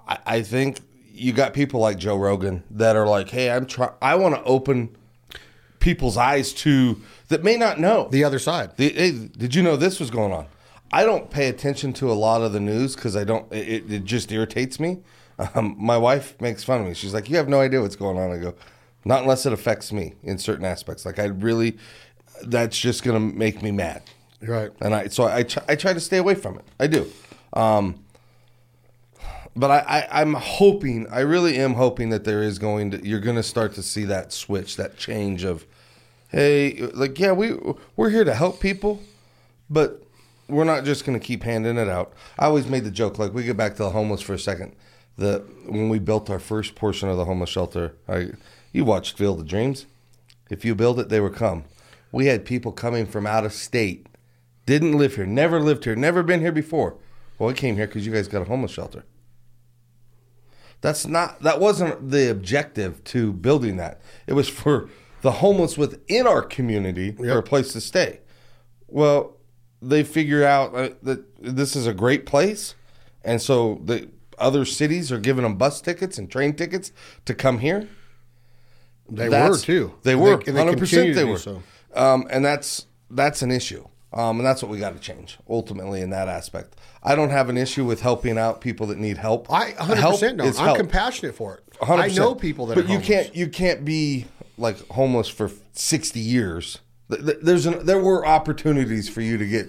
I, 0.06 0.18
I 0.26 0.42
think 0.42 0.78
you 1.12 1.32
got 1.32 1.54
people 1.54 1.80
like 1.80 1.98
Joe 1.98 2.16
Rogan 2.16 2.62
that 2.70 2.94
are 2.96 3.06
like, 3.06 3.30
"Hey, 3.30 3.50
I'm 3.50 3.66
trying. 3.66 3.92
I 4.00 4.14
want 4.14 4.34
to 4.34 4.42
open 4.44 4.96
people's 5.80 6.16
eyes 6.16 6.52
to 6.52 7.00
that 7.28 7.44
may 7.44 7.56
not 7.56 7.78
know 7.78 8.08
The 8.10 8.24
other 8.24 8.38
side. 8.38 8.76
The, 8.76 8.90
hey, 8.90 9.10
did 9.36 9.54
you 9.54 9.62
know 9.62 9.76
this 9.76 9.98
was 9.98 10.10
going 10.10 10.32
on? 10.32 10.46
I 10.92 11.04
don't 11.04 11.30
pay 11.30 11.48
attention 11.48 11.92
to 11.94 12.10
a 12.10 12.14
lot 12.14 12.42
of 12.42 12.52
the 12.52 12.60
news 12.60 12.94
because 12.94 13.16
I 13.16 13.24
don't. 13.24 13.50
It, 13.52 13.90
it 13.90 14.04
just 14.04 14.30
irritates 14.30 14.78
me. 14.78 14.98
Um, 15.54 15.76
my 15.78 15.98
wife 15.98 16.40
makes 16.40 16.64
fun 16.64 16.80
of 16.80 16.86
me. 16.86 16.94
She's 16.94 17.12
like, 17.12 17.28
"You 17.28 17.36
have 17.36 17.48
no 17.48 17.60
idea 17.60 17.82
what's 17.82 17.96
going 17.96 18.16
on." 18.18 18.30
I 18.30 18.38
go, 18.38 18.54
"Not 19.04 19.22
unless 19.22 19.44
it 19.46 19.52
affects 19.52 19.92
me 19.92 20.14
in 20.22 20.38
certain 20.38 20.64
aspects. 20.64 21.04
Like 21.04 21.18
I 21.18 21.24
really, 21.26 21.76
that's 22.44 22.78
just 22.78 23.02
gonna 23.02 23.20
make 23.20 23.62
me 23.62 23.70
mad." 23.70 24.02
Right. 24.42 24.70
And 24.80 24.94
I 24.94 25.08
so 25.08 25.24
I 25.24 25.42
try, 25.42 25.62
I 25.68 25.76
try 25.76 25.92
to 25.92 26.00
stay 26.00 26.18
away 26.18 26.34
from 26.34 26.58
it. 26.58 26.64
I 26.78 26.86
do. 26.86 27.10
Um, 27.52 28.04
but 29.54 29.70
I, 29.70 29.78
I 29.78 30.20
I'm 30.20 30.34
hoping 30.34 31.06
I 31.10 31.20
really 31.20 31.56
am 31.56 31.74
hoping 31.74 32.10
that 32.10 32.24
there 32.24 32.42
is 32.42 32.58
going 32.58 32.90
to 32.90 33.06
you're 33.06 33.20
going 33.20 33.36
to 33.36 33.42
start 33.42 33.74
to 33.74 33.82
see 33.82 34.04
that 34.04 34.32
switch 34.32 34.76
that 34.76 34.98
change 34.98 35.44
of 35.44 35.64
hey 36.28 36.76
like 36.92 37.18
yeah 37.18 37.32
we 37.32 37.56
we're 37.96 38.10
here 38.10 38.24
to 38.24 38.34
help 38.34 38.60
people 38.60 39.00
but 39.70 40.02
we're 40.48 40.64
not 40.64 40.84
just 40.84 41.04
going 41.04 41.18
to 41.18 41.24
keep 41.24 41.42
handing 41.42 41.76
it 41.76 41.88
out. 41.88 42.12
I 42.38 42.46
always 42.46 42.66
made 42.66 42.84
the 42.84 42.90
joke 42.90 43.18
like 43.18 43.34
we 43.34 43.42
get 43.42 43.56
back 43.56 43.72
to 43.76 43.82
the 43.82 43.90
homeless 43.90 44.20
for 44.20 44.34
a 44.34 44.38
second. 44.38 44.74
The 45.16 45.44
when 45.64 45.88
we 45.88 45.98
built 45.98 46.30
our 46.30 46.38
first 46.38 46.74
portion 46.74 47.08
of 47.08 47.16
the 47.16 47.24
homeless 47.24 47.50
shelter, 47.50 47.94
I 48.08 48.30
you 48.72 48.84
watched 48.84 49.16
Field 49.16 49.40
of 49.40 49.46
Dreams. 49.46 49.86
If 50.50 50.64
you 50.64 50.74
build 50.74 51.00
it, 51.00 51.08
they 51.08 51.20
will 51.20 51.30
come. 51.30 51.64
We 52.12 52.26
had 52.26 52.44
people 52.44 52.70
coming 52.70 53.06
from 53.06 53.26
out 53.26 53.44
of 53.44 53.52
state, 53.52 54.06
didn't 54.66 54.98
live 54.98 55.14
here, 55.16 55.26
never 55.26 55.60
lived 55.60 55.84
here, 55.84 55.96
never 55.96 56.22
been 56.22 56.40
here 56.40 56.52
before, 56.52 56.96
Well, 57.38 57.48
I 57.50 57.52
came 57.52 57.76
here 57.76 57.86
because 57.86 58.04
you 58.06 58.12
guys 58.12 58.28
got 58.28 58.42
a 58.42 58.46
homeless 58.46 58.72
shelter. 58.72 59.04
That's 60.80 61.06
not 61.06 61.40
that 61.42 61.58
wasn't 61.58 62.10
the 62.10 62.30
objective 62.30 63.02
to 63.04 63.32
building 63.32 63.76
that. 63.78 64.00
It 64.26 64.34
was 64.34 64.48
for 64.48 64.90
the 65.22 65.32
homeless 65.32 65.78
within 65.78 66.26
our 66.26 66.42
community 66.42 67.12
for 67.12 67.38
a 67.38 67.42
place 67.42 67.72
to 67.72 67.80
stay. 67.80 68.20
Well, 68.86 69.36
they 69.80 70.04
figure 70.04 70.44
out 70.44 70.74
uh, 70.74 70.90
that 71.02 71.24
this 71.42 71.74
is 71.76 71.86
a 71.86 71.94
great 71.94 72.26
place, 72.26 72.74
and 73.24 73.40
so 73.40 73.80
the 73.84 74.08
other 74.38 74.64
cities 74.66 75.10
are 75.10 75.18
giving 75.18 75.44
them 75.44 75.56
bus 75.56 75.80
tickets 75.80 76.18
and 76.18 76.30
train 76.30 76.54
tickets 76.54 76.92
to 77.24 77.34
come 77.34 77.60
here. 77.60 77.88
They 79.08 79.28
That's- 79.28 79.50
were 79.50 79.58
too. 79.58 79.94
They 80.02 80.14
were. 80.14 80.32
Hundred 80.46 80.78
percent. 80.78 81.08
to 81.08 81.14
They 81.14 81.24
were. 81.24 81.38
so. 81.38 81.62
Um, 81.94 82.26
and 82.30 82.44
that's 82.44 82.86
that's 83.10 83.40
an 83.42 83.50
issue. 83.50 83.86
Um, 84.12 84.38
and 84.38 84.46
that's 84.46 84.62
what 84.62 84.70
we 84.70 84.78
got 84.78 84.94
to 84.94 85.00
change 85.00 85.36
ultimately 85.48 86.00
in 86.00 86.10
that 86.10 86.28
aspect. 86.28 86.76
I 87.02 87.14
don't 87.14 87.30
have 87.30 87.48
an 87.48 87.56
issue 87.56 87.84
with 87.84 88.00
helping 88.00 88.38
out 88.38 88.60
people 88.60 88.86
that 88.86 88.98
need 88.98 89.18
help. 89.18 89.50
I 89.52 89.70
100 89.72 89.98
Help 90.00 90.14
percent 90.14 90.38
don't. 90.38 90.46
is 90.46 90.58
I'm 90.58 90.66
help. 90.66 90.78
compassionate 90.78 91.34
for 91.34 91.56
it. 91.56 91.64
100%. 91.80 91.98
I 92.00 92.08
know 92.08 92.34
people 92.34 92.66
that 92.66 92.76
but 92.76 92.86
are 92.86 92.88
you 92.92 93.00
can't 93.00 93.34
you 93.36 93.48
can't 93.48 93.84
be 93.84 94.26
like 94.56 94.78
homeless 94.88 95.28
for 95.28 95.50
60 95.72 96.18
years 96.20 96.78
Th- 97.10 97.22
th- 97.22 97.38
there's 97.42 97.66
an, 97.66 97.84
there 97.84 98.00
were 98.00 98.24
opportunities 98.26 99.08
for 99.10 99.20
you 99.20 99.36
to 99.36 99.46
get 99.46 99.68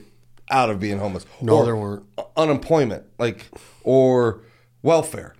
out 0.50 0.70
of 0.70 0.80
being 0.80 1.00
homeless 1.00 1.26
No, 1.42 1.58
Or 1.58 1.66
there 1.66 1.76
weren't. 1.76 2.06
unemployment 2.38 3.04
like 3.20 3.48
or 3.84 4.40
welfare 4.82 5.36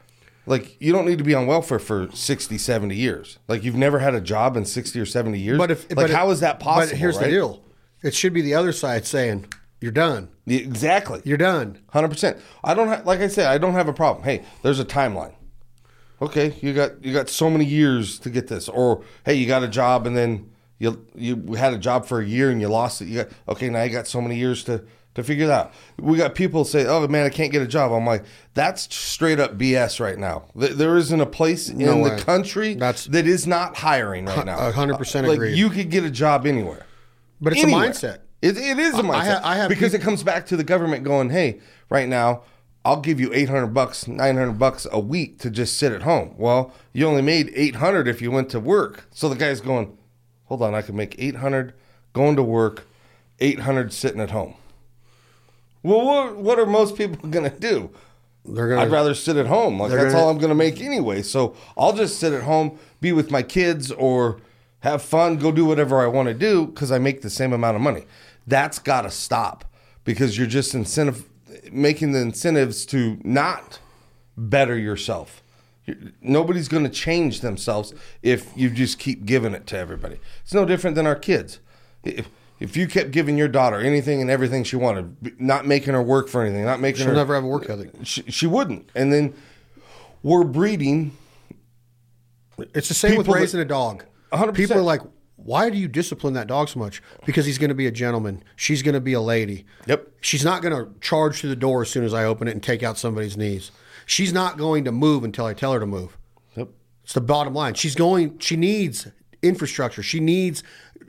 like 0.46 0.76
you 0.82 0.92
don't 0.92 1.06
need 1.06 1.18
to 1.20 1.24
be 1.24 1.34
on 1.34 1.48
welfare 1.48 1.80
for 1.80 2.10
60 2.12 2.58
70 2.58 2.94
years 2.96 3.40
like 3.48 3.64
you've 3.64 3.76
never 3.76 4.00
had 4.00 4.14
a 4.14 4.20
job 4.22 4.58
in 4.58 4.66
60 4.66 5.00
or 5.00 5.06
70 5.06 5.40
years 5.40 5.58
But 5.58 5.72
if 5.72 5.96
like 5.96 6.10
how 6.12 6.28
if- 6.28 6.34
is 6.34 6.40
that 6.42 6.60
possible 6.60 6.92
But 6.92 6.98
here's 6.98 7.16
right? 7.18 7.26
the 7.26 7.32
deal: 7.32 7.62
it 8.04 8.14
should 8.14 8.34
be 8.34 8.42
the 8.42 8.54
other 8.56 8.72
side 8.72 9.06
saying, 9.06 9.46
"You're 9.82 9.92
done. 9.92 10.30
exactly 10.46 11.22
You're 11.26 11.38
done." 11.38 11.80
Hundred 11.92 12.10
percent. 12.10 12.38
I 12.64 12.74
don't 12.74 12.88
have, 12.88 13.06
like 13.06 13.20
I 13.20 13.28
said, 13.28 13.48
I 13.48 13.58
don't 13.58 13.74
have 13.74 13.88
a 13.88 13.94
problem. 13.94 14.24
Hey, 14.24 14.44
there's 14.62 14.80
a 14.80 14.86
timeline. 14.86 15.34
Okay, 16.22 16.56
you 16.62 16.74
got 16.74 17.04
you 17.04 17.14
got 17.14 17.30
so 17.30 17.50
many 17.50 17.66
years 17.66 18.18
to 18.20 18.30
get 18.30 18.48
this, 18.48 18.68
or 18.70 19.04
hey, 19.26 19.36
you 19.36 19.46
got 19.48 19.64
a 19.64 19.68
job 19.68 20.08
and 20.08 20.18
then 20.18 20.50
you 20.80 21.06
you 21.16 21.54
had 21.54 21.74
a 21.74 21.78
job 21.78 22.06
for 22.06 22.20
a 22.20 22.26
year 22.26 22.50
and 22.50 22.60
you 22.60 22.68
lost 22.68 23.02
it. 23.02 23.06
You 23.08 23.24
got 23.24 23.28
okay, 23.50 23.70
now 23.70 23.84
you 23.84 23.92
got 23.92 24.08
so 24.08 24.20
many 24.22 24.36
years 24.36 24.64
to 24.64 24.84
to 25.14 25.24
figure 25.24 25.46
it 25.46 25.52
out. 25.52 25.74
We 26.00 26.18
got 26.18 26.34
people 26.34 26.66
say, 26.66 26.86
"Oh 26.88 27.08
man, 27.08 27.26
I 27.26 27.30
can't 27.30 27.52
get 27.52 27.62
a 27.62 27.68
job." 27.68 27.92
I'm 27.92 28.06
like, 28.06 28.24
that's 28.56 28.94
straight 28.96 29.40
up 29.40 29.58
BS 29.60 30.00
right 30.00 30.18
now. 30.18 30.46
Th- 30.60 30.72
There 30.72 30.98
isn't 30.98 31.22
a 31.22 31.26
place 31.28 31.70
in 31.70 31.78
No 31.80 32.04
the 32.08 32.16
country 32.24 32.74
That's- 32.76 33.06
that 33.08 33.28
is 33.28 33.46
not 33.46 33.78
hiring 33.78 34.26
right 34.26 34.46
now. 34.46 34.58
a 34.58 34.72
hundred 34.72 34.98
percent 34.98 35.28
Like 35.28 35.40
you 35.56 35.70
could 35.70 35.92
get 35.92 36.04
a 36.04 36.10
job 36.12 36.48
anywhere. 36.48 36.86
But 37.42 37.54
it's 37.54 37.64
Anywhere. 37.64 37.86
a 37.86 37.90
mindset. 37.90 38.20
It, 38.42 38.58
it 38.58 38.78
is 38.80 38.94
a 38.96 39.02
mindset. 39.04 39.14
I 39.16 39.26
ha- 39.26 39.42
I 39.44 39.56
have 39.58 39.70
because 39.70 39.94
it 39.94 40.02
comes 40.02 40.24
back 40.24 40.46
to 40.48 40.58
the 40.58 40.64
government 40.64 41.04
going, 41.04 41.30
"Hey, 41.32 41.60
right 41.90 42.08
now, 42.08 42.44
I'll 42.86 43.02
give 43.02 43.20
you 43.20 43.32
eight 43.34 43.50
hundred 43.50 43.68
bucks, 43.74 44.08
nine 44.08 44.38
hundred 44.38 44.60
bucks 44.60 44.86
a 44.92 45.00
week 45.00 45.40
to 45.40 45.50
just 45.50 45.78
sit 45.78 45.92
at 45.92 46.04
home." 46.04 46.36
Well, 46.38 46.72
you 46.94 47.08
only 47.08 47.22
made 47.24 47.52
eight 47.56 47.76
hundred 47.76 48.08
if 48.08 48.22
you 48.22 48.30
went 48.32 48.50
to 48.52 48.60
work. 48.60 49.06
So 49.12 49.28
the 49.30 49.36
guy's 49.36 49.60
going, 49.62 49.98
"Hold 50.46 50.62
on, 50.62 50.76
I 50.76 50.82
can 50.82 50.96
make 50.96 51.16
eight 51.18 51.38
hundred 51.38 51.74
going 52.14 52.36
to 52.36 52.44
work, 52.44 52.88
eight 53.40 53.62
hundred 53.62 53.92
sitting 53.94 54.22
at 54.22 54.32
home." 54.32 54.54
Well, 55.84 56.06
what, 56.06 56.38
what 56.38 56.60
are 56.60 56.66
most 56.66 56.96
people 56.98 57.30
going 57.30 57.50
to 57.50 57.60
do? 57.60 57.90
They're 58.46 58.70
gonna. 58.70 58.82
I'd 58.82 58.92
rather 58.92 59.14
sit 59.14 59.36
at 59.36 59.48
home. 59.48 59.80
Like 59.80 59.92
that's 59.92 60.14
gonna- 60.14 60.18
all 60.24 60.30
I'm 60.30 60.38
going 60.38 60.50
to 60.50 60.56
make 60.56 60.80
anyway. 60.82 61.22
So 61.22 61.56
I'll 61.76 61.94
just 61.94 62.20
sit 62.20 62.34
at 62.34 62.44
home, 62.44 62.78
be 63.02 63.12
with 63.12 63.30
my 63.32 63.42
kids, 63.44 63.92
or 63.92 64.40
have 64.82 65.02
fun, 65.02 65.38
go 65.38 65.52
do 65.52 65.66
whatever 65.66 66.02
I 66.02 66.08
want 66.08 66.28
to 66.28 66.34
do 66.34 66.68
because 66.68 66.92
I 66.92 67.00
make 67.00 67.22
the 67.22 67.30
same 67.30 67.54
amount 67.54 67.76
of 67.76 67.82
money. 67.82 68.06
That's 68.46 68.80
got 68.80 69.02
to 69.02 69.12
stop 69.12 69.66
because 70.04 70.38
you're 70.38 70.48
just 70.48 70.74
incentive 70.74 71.26
making 71.72 72.12
the 72.14 72.20
incentives 72.20 72.86
to 72.88 73.20
not 73.24 73.80
better 74.38 74.78
yourself. 74.78 75.42
Nobody's 76.22 76.68
going 76.68 76.84
to 76.84 76.90
change 76.90 77.42
themselves 77.42 77.94
if 78.22 78.52
you 78.56 78.70
just 78.70 79.00
keep 79.00 79.26
giving 79.26 79.54
it 79.54 79.66
to 79.68 79.78
everybody. 79.78 80.20
It's 80.44 80.54
no 80.54 80.66
different 80.66 80.96
than 80.96 81.08
our 81.08 81.16
kids. 81.16 81.60
If, 82.04 82.28
if 82.60 82.76
you 82.78 82.88
kept 82.88 83.12
giving 83.12 83.38
your 83.38 83.48
daughter 83.48 83.78
anything 83.78 84.22
and 84.22 84.30
everything 84.30 84.64
she 84.64 84.76
wanted, 84.76 85.40
not 85.42 85.66
making 85.66 85.94
her 85.94 86.02
work 86.02 86.28
for 86.28 86.42
anything, 86.44 86.66
not 86.66 86.80
making 86.80 87.00
She'll 87.00 87.10
her 87.10 87.16
never 87.16 87.36
have 87.36 87.44
a 87.44 87.48
work 87.48 87.70
ethic. 87.70 87.92
she, 88.04 88.22
she 88.30 88.48
wouldn't. 88.48 88.90
And 88.96 89.12
then 89.12 89.34
we're 90.24 90.44
breeding. 90.44 91.16
It's 92.74 92.88
the 92.90 92.94
same 92.94 93.12
with 93.18 93.26
People 93.26 93.36
that- 93.36 93.40
raising 93.42 93.60
a 93.62 93.66
dog. 93.66 94.06
100%. 94.32 94.54
People 94.56 94.78
are 94.78 94.82
like, 94.82 95.02
"Why 95.36 95.70
do 95.70 95.78
you 95.78 95.88
discipline 95.88 96.34
that 96.34 96.48
dog 96.48 96.70
so 96.70 96.80
much?" 96.80 97.02
Because 97.26 97.46
he's 97.46 97.58
going 97.58 97.70
to 97.70 97.76
be 97.76 97.88
a 97.88 97.92
gentleman. 97.92 98.44
She's 98.56 98.82
going 98.82 98.94
to 98.94 99.02
be 99.02 99.14
a 99.14 99.22
lady. 99.22 99.66
Yep. 99.86 100.08
She's 100.22 100.44
not 100.44 100.62
going 100.62 100.76
to 100.76 101.00
charge 101.00 101.40
through 101.42 101.50
the 101.52 101.56
door 101.56 101.82
as 101.82 101.90
soon 101.90 102.04
as 102.04 102.14
I 102.14 102.24
open 102.24 102.48
it 102.48 102.52
and 102.52 102.64
take 102.64 102.84
out 102.84 102.98
somebody's 102.98 103.38
knees. 103.38 103.72
She's 104.06 104.34
not 104.34 104.58
going 104.58 104.86
to 104.86 104.92
move 104.92 105.24
until 105.24 105.46
I 105.46 105.54
tell 105.54 105.74
her 105.74 105.80
to 105.80 105.86
move. 105.86 106.18
Yep. 106.56 106.70
It's 107.04 107.14
the 107.14 107.22
bottom 107.22 107.54
line. 107.54 107.74
She's 107.74 107.96
going. 107.96 108.40
She 108.40 108.56
needs 108.56 109.08
infrastructure. 109.42 110.04
She 110.04 110.20
needs 110.20 110.64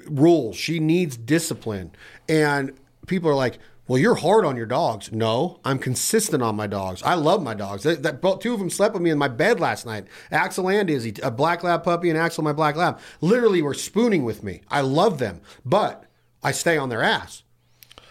rules. 0.08 0.56
She 0.56 0.78
needs 0.80 1.16
discipline. 1.16 1.92
And 2.28 2.72
people 3.06 3.30
are 3.30 3.34
like, 3.34 3.58
"Well, 3.88 3.98
you're 3.98 4.14
hard 4.14 4.44
on 4.44 4.56
your 4.56 4.66
dogs." 4.66 5.10
No, 5.10 5.58
I'm 5.64 5.78
consistent 5.78 6.42
on 6.42 6.54
my 6.54 6.68
dogs. 6.68 7.02
I 7.02 7.14
love 7.14 7.42
my 7.42 7.54
dogs. 7.54 7.82
That, 7.82 8.04
that 8.04 8.40
two 8.40 8.52
of 8.52 8.60
them 8.60 8.70
slept 8.70 8.94
with 8.94 9.02
me 9.02 9.10
in 9.10 9.18
my 9.18 9.28
bed 9.28 9.58
last 9.58 9.84
night. 9.84 10.06
Axel 10.30 10.68
and 10.68 10.88
Izzy, 10.88 11.14
a 11.22 11.30
black 11.30 11.64
lab 11.64 11.82
puppy, 11.82 12.10
and 12.10 12.18
Axel, 12.18 12.44
my 12.44 12.52
black 12.52 12.76
lab, 12.76 13.00
literally 13.20 13.62
were 13.62 13.74
spooning 13.74 14.24
with 14.24 14.44
me. 14.44 14.60
I 14.68 14.82
love 14.82 15.18
them, 15.18 15.40
but 15.64 16.04
I 16.42 16.52
stay 16.52 16.76
on 16.78 16.88
their 16.88 17.02
ass. 17.02 17.42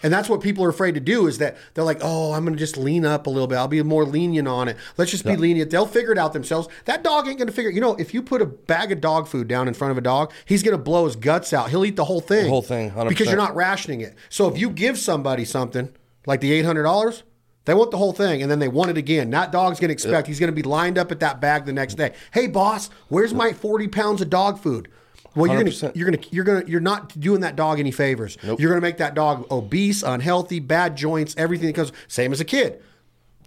And 0.03 0.13
that's 0.13 0.29
what 0.29 0.41
people 0.41 0.63
are 0.63 0.69
afraid 0.69 0.93
to 0.93 0.99
do 0.99 1.27
is 1.27 1.39
that 1.39 1.57
they're 1.73 1.83
like, 1.83 1.99
oh, 2.01 2.33
I'm 2.33 2.43
going 2.43 2.55
to 2.55 2.59
just 2.59 2.77
lean 2.77 3.05
up 3.05 3.27
a 3.27 3.29
little 3.29 3.47
bit. 3.47 3.57
I'll 3.57 3.67
be 3.67 3.81
more 3.83 4.05
lenient 4.05 4.47
on 4.47 4.67
it. 4.67 4.77
Let's 4.97 5.11
just 5.11 5.25
be 5.25 5.35
lenient. 5.35 5.71
They'll 5.71 5.87
figure 5.87 6.11
it 6.11 6.17
out 6.17 6.33
themselves. 6.33 6.67
That 6.85 7.03
dog 7.03 7.27
ain't 7.27 7.37
going 7.37 7.47
to 7.47 7.53
figure 7.53 7.71
You 7.71 7.81
know, 7.81 7.95
if 7.95 8.13
you 8.13 8.21
put 8.21 8.41
a 8.41 8.45
bag 8.45 8.91
of 8.91 9.01
dog 9.01 9.27
food 9.27 9.47
down 9.47 9.67
in 9.67 9.73
front 9.73 9.91
of 9.91 9.97
a 9.97 10.01
dog, 10.01 10.31
he's 10.45 10.63
going 10.63 10.77
to 10.77 10.83
blow 10.83 11.05
his 11.05 11.15
guts 11.15 11.53
out. 11.53 11.69
He'll 11.69 11.85
eat 11.85 11.95
the 11.95 12.05
whole 12.05 12.21
thing. 12.21 12.43
The 12.43 12.49
whole 12.49 12.61
thing, 12.61 12.91
100%. 12.91 13.09
Because 13.09 13.27
you're 13.27 13.37
not 13.37 13.55
rationing 13.55 14.01
it. 14.01 14.15
So 14.29 14.47
if 14.47 14.57
you 14.57 14.69
give 14.69 14.97
somebody 14.97 15.45
something 15.45 15.93
like 16.25 16.41
the 16.41 16.51
$800, 16.61 17.23
they 17.65 17.73
want 17.73 17.91
the 17.91 17.97
whole 17.97 18.13
thing 18.13 18.41
and 18.41 18.49
then 18.49 18.59
they 18.59 18.69
want 18.69 18.89
it 18.89 18.97
again. 18.97 19.29
That 19.31 19.51
dog's 19.51 19.79
going 19.79 19.89
to 19.89 19.93
expect 19.93 20.27
he's 20.27 20.39
going 20.39 20.51
to 20.51 20.55
be 20.55 20.63
lined 20.63 20.97
up 20.97 21.11
at 21.11 21.19
that 21.19 21.41
bag 21.41 21.65
the 21.65 21.73
next 21.73 21.95
day. 21.95 22.13
Hey, 22.31 22.47
boss, 22.47 22.89
where's 23.09 23.33
my 23.33 23.51
40 23.51 23.89
pounds 23.89 24.21
of 24.21 24.29
dog 24.29 24.59
food? 24.59 24.89
Well, 25.37 25.51
you're 25.53 25.63
gonna 25.63 25.91
you're 25.95 26.05
gonna 26.11 26.23
you're 26.31 26.43
gonna 26.43 26.63
you're 26.67 26.79
not 26.81 27.19
doing 27.19 27.41
that 27.41 27.55
dog 27.55 27.79
any 27.79 27.91
favors. 27.91 28.37
You're 28.43 28.69
gonna 28.69 28.81
make 28.81 28.97
that 28.97 29.13
dog 29.13 29.45
obese, 29.51 30.03
unhealthy, 30.03 30.59
bad 30.59 30.95
joints, 30.97 31.35
everything 31.37 31.67
that 31.67 31.75
comes. 31.75 31.91
Same 32.07 32.31
as 32.33 32.41
a 32.41 32.45
kid. 32.45 32.81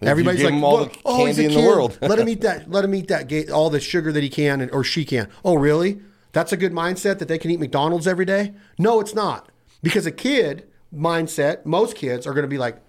Everybody's 0.03 0.43
like, 0.43 0.55
"Well, 0.62 0.91
oh, 1.05 1.26
he's 1.26 1.38
a 1.38 1.45
in 1.45 1.49
the 1.51 1.57
kid. 1.57 1.66
world." 1.66 1.99
let 2.01 2.18
him 2.18 2.28
eat 2.34 2.41
that. 2.41 2.70
Let 2.70 2.84
him 2.84 2.95
eat 2.95 3.09
that. 3.09 3.28
ga- 3.28 3.51
All 3.51 3.68
the 3.68 3.80
sugar 3.80 4.11
that 4.12 4.22
he 4.22 4.30
can 4.30 4.61
and, 4.62 4.70
or 4.70 4.82
she 4.82 5.05
can. 5.05 5.28
Oh, 5.45 5.57
really? 5.57 6.01
That's 6.32 6.53
a 6.53 6.57
good 6.57 6.72
mindset 6.72 7.18
that 7.18 7.28
they 7.28 7.36
can 7.38 7.51
eat 7.51 7.59
McDonald's 7.61 8.07
every 8.07 8.24
day. 8.24 8.55
No, 8.78 9.01
it's 9.01 9.14
not. 9.14 9.51
Because 9.82 10.07
a 10.07 10.12
kid 10.12 10.68
mindset, 10.95 11.66
most 11.66 11.97
kids 11.97 12.26
are 12.26 12.32
going 12.32 12.45
to 12.45 12.49
be 12.49 12.57
like, 12.59 12.80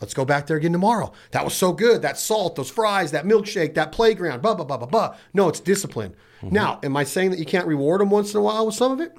let's 0.00 0.14
go 0.14 0.24
back 0.24 0.46
there 0.46 0.56
again 0.56 0.72
tomorrow. 0.72 1.12
That 1.30 1.44
was 1.44 1.54
so 1.54 1.72
good. 1.72 2.02
That 2.02 2.18
salt, 2.18 2.56
those 2.56 2.70
fries, 2.70 3.12
that 3.12 3.24
milkshake, 3.24 3.74
that 3.74 3.92
playground. 3.92 4.42
Blah 4.42 4.54
blah 4.54 4.64
blah 4.64 4.78
blah 4.78 4.86
blah. 4.86 5.16
No, 5.34 5.48
it's 5.48 5.60
discipline. 5.60 6.14
Mm-hmm. 6.42 6.54
Now, 6.54 6.80
am 6.82 6.96
I 6.96 7.04
saying 7.04 7.30
that 7.30 7.38
you 7.38 7.46
can't 7.46 7.66
reward 7.66 8.00
them 8.00 8.10
once 8.10 8.34
in 8.34 8.38
a 8.38 8.42
while 8.42 8.66
with 8.66 8.74
some 8.74 8.92
of 8.92 9.00
it? 9.00 9.16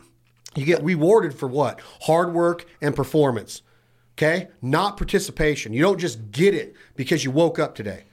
You 0.56 0.66
get 0.66 0.84
rewarded 0.84 1.34
for 1.36 1.48
what? 1.48 1.80
Hard 2.02 2.34
work 2.34 2.66
and 2.82 2.96
performance. 2.96 3.62
Okay? 4.18 4.48
Not 4.62 4.98
participation. 4.98 5.74
You 5.74 5.82
don't 5.82 6.00
just 6.00 6.32
get 6.32 6.56
it 6.56 6.76
because 6.96 7.24
you 7.24 7.32
woke 7.32 7.60
up 7.60 7.76
today. 7.76 8.06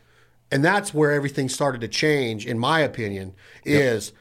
And 0.51 0.63
that's 0.63 0.93
where 0.93 1.13
everything 1.13 1.49
started 1.49 1.81
to 1.81 1.89
change, 1.89 2.47
in 2.47 2.59
my 2.59 2.81
opinion, 2.81 3.35
is 3.65 4.11
per, 4.11 4.19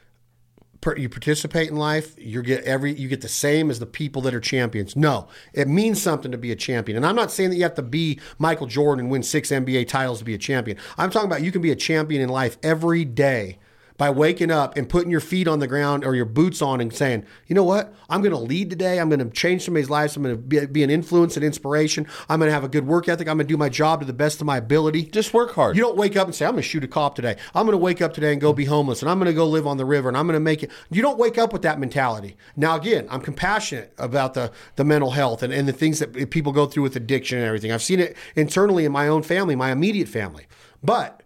you 0.97 1.09
participate 1.09 1.69
in 1.69 1.75
life, 1.75 2.15
you 2.17 2.41
get 2.41 2.63
every 2.63 2.93
you 2.93 3.07
get 3.07 3.21
the 3.21 3.29
same 3.29 3.69
as 3.69 3.79
the 3.79 3.85
people 3.85 4.21
that 4.23 4.33
are 4.33 4.39
champions. 4.39 4.95
No, 4.95 5.27
it 5.53 5.67
means 5.67 6.01
something 6.01 6.31
to 6.31 6.37
be 6.37 6.51
a 6.51 6.55
champion. 6.55 6.97
And 6.97 7.05
I'm 7.05 7.15
not 7.15 7.31
saying 7.31 7.49
that 7.51 7.55
you 7.55 7.63
have 7.63 7.75
to 7.75 7.81
be 7.81 8.19
Michael 8.37 8.67
Jordan 8.67 9.05
and 9.05 9.11
win 9.11 9.23
six 9.23 9.49
NBA 9.49 9.87
titles 9.87 10.19
to 10.19 10.25
be 10.25 10.33
a 10.33 10.37
champion. 10.37 10.77
I'm 10.97 11.09
talking 11.09 11.29
about 11.29 11.41
you 11.41 11.51
can 11.51 11.61
be 11.61 11.71
a 11.71 11.75
champion 11.75 12.21
in 12.21 12.29
life 12.29 12.57
every 12.63 13.05
day 13.05 13.57
by 14.03 14.09
waking 14.09 14.51
up 14.51 14.75
and 14.75 14.89
putting 14.89 15.09
your 15.09 15.21
feet 15.21 15.47
on 15.47 15.59
the 15.59 15.67
ground 15.67 16.03
or 16.03 16.13
your 16.13 16.25
boots 16.25 16.61
on 16.61 16.81
and 16.81 16.93
saying, 16.93 17.25
you 17.47 17.55
know 17.55 17.63
what? 17.63 17.93
I'm 18.09 18.21
going 18.21 18.33
to 18.33 18.37
lead 18.37 18.69
today. 18.69 18.99
I'm 18.99 19.07
going 19.07 19.25
to 19.25 19.29
change 19.29 19.63
somebody's 19.63 19.89
life. 19.89 20.17
I'm 20.17 20.23
going 20.23 20.35
to 20.35 20.41
be, 20.41 20.65
be 20.65 20.83
an 20.83 20.89
influence 20.89 21.37
and 21.37 21.45
inspiration. 21.45 22.05
I'm 22.27 22.39
going 22.39 22.49
to 22.49 22.53
have 22.53 22.65
a 22.65 22.67
good 22.67 22.85
work 22.85 23.07
ethic. 23.07 23.29
I'm 23.29 23.37
going 23.37 23.47
to 23.47 23.53
do 23.53 23.55
my 23.55 23.69
job 23.69 24.01
to 24.01 24.05
the 24.05 24.11
best 24.11 24.41
of 24.41 24.45
my 24.45 24.57
ability. 24.57 25.03
Just 25.03 25.33
work 25.33 25.53
hard. 25.53 25.77
You 25.77 25.83
don't 25.83 25.95
wake 25.95 26.17
up 26.17 26.27
and 26.27 26.35
say, 26.35 26.43
I'm 26.45 26.51
going 26.51 26.63
to 26.63 26.67
shoot 26.67 26.83
a 26.83 26.87
cop 26.89 27.15
today. 27.15 27.37
I'm 27.55 27.65
going 27.65 27.71
to 27.71 27.77
wake 27.77 28.01
up 28.01 28.13
today 28.13 28.33
and 28.33 28.41
go 28.41 28.51
be 28.51 28.65
homeless 28.65 29.01
and 29.01 29.09
I'm 29.09 29.19
going 29.19 29.31
to 29.31 29.33
go 29.33 29.47
live 29.47 29.65
on 29.65 29.77
the 29.77 29.85
river 29.85 30.09
and 30.09 30.17
I'm 30.17 30.27
going 30.27 30.35
to 30.35 30.41
make 30.41 30.63
it. 30.63 30.71
You 30.91 31.01
don't 31.01 31.17
wake 31.17 31.37
up 31.37 31.53
with 31.53 31.61
that 31.61 31.79
mentality. 31.79 32.35
Now, 32.57 32.75
again, 32.75 33.07
I'm 33.09 33.21
compassionate 33.21 33.93
about 33.97 34.33
the, 34.33 34.51
the 34.75 34.83
mental 34.83 35.11
health 35.11 35.43
and, 35.43 35.53
and 35.53 35.65
the 35.65 35.71
things 35.71 35.99
that 35.99 36.29
people 36.29 36.51
go 36.51 36.65
through 36.65 36.83
with 36.83 36.97
addiction 36.97 37.37
and 37.37 37.47
everything. 37.47 37.71
I've 37.71 37.81
seen 37.81 38.01
it 38.01 38.17
internally 38.35 38.83
in 38.83 38.91
my 38.91 39.07
own 39.07 39.23
family, 39.23 39.55
my 39.55 39.71
immediate 39.71 40.09
family. 40.09 40.45
But 40.83 41.23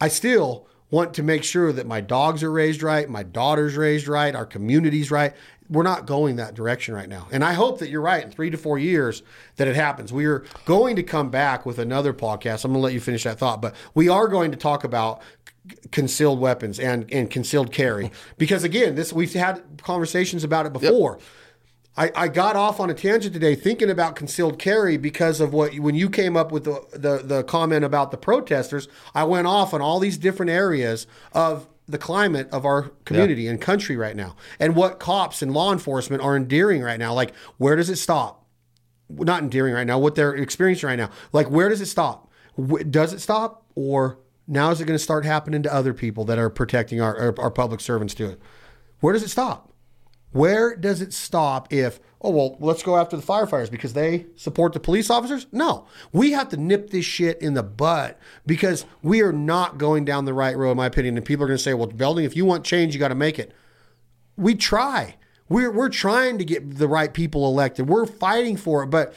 I 0.00 0.06
still 0.06 0.68
want 0.90 1.14
to 1.14 1.22
make 1.22 1.44
sure 1.44 1.72
that 1.72 1.86
my 1.86 2.00
dogs 2.00 2.42
are 2.42 2.50
raised 2.50 2.82
right, 2.82 3.08
my 3.08 3.22
daughter's 3.22 3.76
raised 3.76 4.08
right, 4.08 4.34
our 4.34 4.46
community's 4.46 5.10
right. 5.10 5.34
We're 5.68 5.82
not 5.82 6.06
going 6.06 6.36
that 6.36 6.54
direction 6.54 6.94
right 6.94 7.08
now. 7.08 7.28
And 7.30 7.44
I 7.44 7.52
hope 7.52 7.78
that 7.80 7.90
you're 7.90 8.00
right 8.00 8.24
in 8.24 8.30
three 8.30 8.48
to 8.48 8.56
four 8.56 8.78
years 8.78 9.22
that 9.56 9.68
it 9.68 9.76
happens. 9.76 10.12
We 10.14 10.24
are 10.24 10.44
going 10.64 10.96
to 10.96 11.02
come 11.02 11.28
back 11.30 11.66
with 11.66 11.78
another 11.78 12.14
podcast. 12.14 12.64
I'm 12.64 12.72
going 12.72 12.80
to 12.80 12.84
let 12.84 12.94
you 12.94 13.00
finish 13.00 13.24
that 13.24 13.38
thought, 13.38 13.60
but 13.60 13.74
we 13.94 14.08
are 14.08 14.28
going 14.28 14.50
to 14.50 14.56
talk 14.56 14.82
about 14.82 15.20
concealed 15.92 16.40
weapons 16.40 16.80
and, 16.80 17.12
and 17.12 17.30
concealed 17.30 17.70
carry 17.72 18.06
mm-hmm. 18.06 18.14
because 18.38 18.64
again 18.64 18.94
this 18.94 19.12
we've 19.12 19.34
had 19.34 19.62
conversations 19.82 20.42
about 20.42 20.64
it 20.64 20.72
before 20.72 21.18
I, 21.98 22.12
I 22.14 22.28
got 22.28 22.54
off 22.54 22.78
on 22.78 22.90
a 22.90 22.94
tangent 22.94 23.34
today 23.34 23.56
thinking 23.56 23.90
about 23.90 24.14
concealed 24.14 24.60
carry 24.60 24.96
because 24.96 25.40
of 25.40 25.52
what 25.52 25.74
when 25.80 25.96
you 25.96 26.08
came 26.08 26.36
up 26.36 26.52
with 26.52 26.62
the, 26.62 26.80
the, 26.92 27.18
the 27.24 27.42
comment 27.42 27.84
about 27.84 28.12
the 28.12 28.16
protesters. 28.16 28.86
I 29.16 29.24
went 29.24 29.48
off 29.48 29.74
on 29.74 29.82
all 29.82 29.98
these 29.98 30.16
different 30.16 30.50
areas 30.50 31.08
of 31.32 31.68
the 31.88 31.98
climate 31.98 32.48
of 32.52 32.64
our 32.64 32.90
community 33.04 33.48
and 33.48 33.60
country 33.60 33.96
right 33.96 34.14
now, 34.14 34.36
and 34.60 34.76
what 34.76 35.00
cops 35.00 35.42
and 35.42 35.52
law 35.52 35.72
enforcement 35.72 36.22
are 36.22 36.36
endearing 36.36 36.82
right 36.82 37.00
now. 37.00 37.12
Like, 37.14 37.34
where 37.56 37.74
does 37.74 37.90
it 37.90 37.96
stop? 37.96 38.46
Not 39.08 39.42
endearing 39.42 39.74
right 39.74 39.86
now. 39.86 39.98
What 39.98 40.14
they're 40.14 40.34
experiencing 40.34 40.86
right 40.86 40.96
now. 40.96 41.10
Like, 41.32 41.50
where 41.50 41.68
does 41.68 41.80
it 41.80 41.86
stop? 41.86 42.30
Does 42.90 43.12
it 43.12 43.20
stop, 43.20 43.64
or 43.74 44.18
now 44.46 44.70
is 44.70 44.80
it 44.80 44.84
going 44.84 44.98
to 44.98 45.02
start 45.02 45.24
happening 45.24 45.64
to 45.64 45.74
other 45.74 45.92
people 45.92 46.24
that 46.26 46.38
are 46.38 46.50
protecting 46.50 47.00
our 47.00 47.18
our, 47.18 47.40
our 47.40 47.50
public 47.50 47.80
servants 47.80 48.14
to 48.14 48.30
it? 48.30 48.40
Where 49.00 49.12
does 49.12 49.24
it 49.24 49.30
stop? 49.30 49.67
Where 50.32 50.76
does 50.76 51.00
it 51.00 51.12
stop 51.12 51.72
if, 51.72 52.00
oh, 52.20 52.30
well, 52.30 52.56
let's 52.60 52.82
go 52.82 52.96
after 52.96 53.16
the 53.16 53.22
firefighters 53.22 53.70
because 53.70 53.94
they 53.94 54.26
support 54.36 54.72
the 54.72 54.80
police 54.80 55.10
officers? 55.10 55.46
No. 55.52 55.86
We 56.12 56.32
have 56.32 56.50
to 56.50 56.56
nip 56.56 56.90
this 56.90 57.04
shit 57.04 57.40
in 57.40 57.54
the 57.54 57.62
butt 57.62 58.18
because 58.46 58.84
we 59.02 59.22
are 59.22 59.32
not 59.32 59.78
going 59.78 60.04
down 60.04 60.26
the 60.26 60.34
right 60.34 60.56
road, 60.56 60.72
in 60.72 60.76
my 60.76 60.86
opinion. 60.86 61.16
And 61.16 61.24
people 61.24 61.44
are 61.44 61.48
going 61.48 61.56
to 61.56 61.62
say, 61.62 61.74
well, 61.74 61.86
Belding, 61.86 62.24
if 62.24 62.36
you 62.36 62.44
want 62.44 62.64
change, 62.64 62.94
you 62.94 63.00
got 63.00 63.08
to 63.08 63.14
make 63.14 63.38
it. 63.38 63.52
We 64.36 64.54
try. 64.54 65.16
We're, 65.48 65.70
we're 65.70 65.88
trying 65.88 66.36
to 66.38 66.44
get 66.44 66.76
the 66.76 66.88
right 66.88 67.12
people 67.12 67.46
elected. 67.46 67.88
We're 67.88 68.06
fighting 68.06 68.58
for 68.58 68.82
it, 68.82 68.88
but 68.88 69.14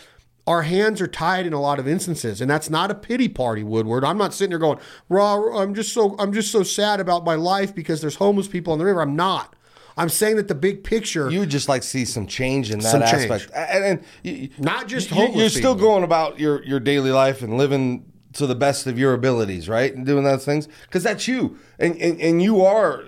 our 0.48 0.64
hands 0.64 1.02
are 1.02 1.08
tied 1.08 1.46
in 1.46 1.54
a 1.54 1.62
lot 1.62 1.78
of 1.78 1.88
instances, 1.88 2.42
and 2.42 2.50
that's 2.50 2.70
not 2.70 2.90
a 2.90 2.96
pity 2.96 3.28
party, 3.28 3.64
Woodward. 3.64 4.04
I'm 4.04 4.18
not 4.18 4.34
sitting 4.34 4.50
there 4.50 4.60
going, 4.60 4.80
"Raw, 5.08 5.36
I'm 5.56 5.76
just 5.76 5.94
so 5.94 6.16
I'm 6.18 6.34
just 6.34 6.52
so 6.52 6.64
sad 6.64 7.00
about 7.00 7.24
my 7.24 7.36
life 7.36 7.76
because 7.76 8.02
there's 8.02 8.16
homeless 8.16 8.48
people 8.48 8.74
on 8.74 8.80
the 8.80 8.86
river." 8.86 9.02
I'm 9.02 9.16
not. 9.16 9.56
I'm 10.02 10.10
saying 10.10 10.38
that 10.38 10.48
the 10.48 10.56
big 10.56 10.84
picture. 10.84 11.30
You 11.30 11.40
would 11.42 11.50
just 11.50 11.70
like 11.70 11.82
to 11.84 11.88
see 11.88 12.06
some 12.06 12.26
change 12.28 12.72
in 12.72 12.80
that 12.80 12.92
Some 12.92 13.02
change. 13.02 13.30
aspect, 13.32 13.52
and, 13.56 13.84
and 13.86 14.04
you, 14.24 14.50
Not 14.58 14.88
just 14.88 15.10
homeless 15.10 15.36
You're 15.38 15.50
still 15.50 15.76
people. 15.76 15.90
going 15.90 16.04
about 16.04 16.40
your 16.40 16.64
your 16.64 16.80
daily 16.80 17.12
life 17.12 17.42
and 17.42 17.58
living 17.58 18.06
to 18.34 18.48
the 18.48 18.56
best 18.56 18.88
of 18.88 18.98
your 18.98 19.14
abilities, 19.14 19.68
right? 19.70 19.94
And 19.94 20.06
doing 20.06 20.24
those 20.24 20.46
things 20.46 20.68
because 20.88 21.04
that's 21.04 21.28
you, 21.28 21.58
and, 21.80 21.96
and 21.98 22.20
and 22.20 22.42
you 22.42 22.64
are 22.66 23.04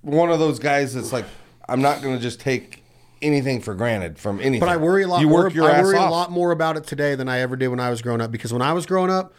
one 0.00 0.30
of 0.30 0.38
those 0.38 0.58
guys 0.58 0.94
that's 0.94 1.12
like, 1.12 1.24
I'm 1.68 1.82
not 1.82 2.02
going 2.02 2.16
to 2.16 2.22
just 2.22 2.40
take 2.40 2.82
anything 3.20 3.60
for 3.60 3.74
granted 3.74 4.18
from 4.18 4.40
anything. 4.40 4.60
But 4.60 4.68
I 4.68 4.76
worry 4.76 5.04
a 5.04 5.08
lot 5.08 5.20
You 5.20 5.28
more. 5.28 5.44
work 5.44 5.54
your 5.54 5.70
I 5.70 5.74
ass 5.76 5.84
worry 5.84 5.96
off. 5.96 6.08
a 6.08 6.12
lot 6.12 6.30
more 6.32 6.50
about 6.50 6.76
it 6.76 6.84
today 6.84 7.14
than 7.14 7.28
I 7.28 7.38
ever 7.38 7.54
did 7.56 7.68
when 7.68 7.78
I 7.80 7.88
was 7.90 8.02
growing 8.02 8.20
up. 8.20 8.32
Because 8.32 8.52
when 8.52 8.62
I 8.62 8.72
was 8.72 8.84
growing 8.86 9.10
up, 9.12 9.32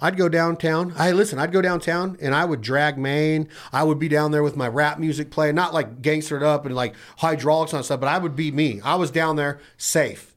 I'd 0.00 0.16
go 0.16 0.28
downtown. 0.28 0.92
I 0.96 1.12
listen. 1.12 1.38
I'd 1.38 1.52
go 1.52 1.62
downtown 1.62 2.18
and 2.20 2.34
I 2.34 2.44
would 2.44 2.60
drag 2.60 2.98
Main. 2.98 3.48
I 3.72 3.84
would 3.84 3.98
be 3.98 4.08
down 4.08 4.32
there 4.32 4.42
with 4.42 4.56
my 4.56 4.68
rap 4.68 4.98
music 4.98 5.30
playing, 5.30 5.54
not 5.54 5.72
like 5.72 6.02
gangstered 6.02 6.42
up 6.42 6.66
and 6.66 6.74
like 6.74 6.94
hydraulics 7.18 7.72
and 7.72 7.84
stuff, 7.84 8.00
but 8.00 8.08
I 8.08 8.18
would 8.18 8.36
be 8.36 8.50
me. 8.50 8.80
I 8.82 8.96
was 8.96 9.10
down 9.10 9.36
there 9.36 9.60
safe. 9.76 10.34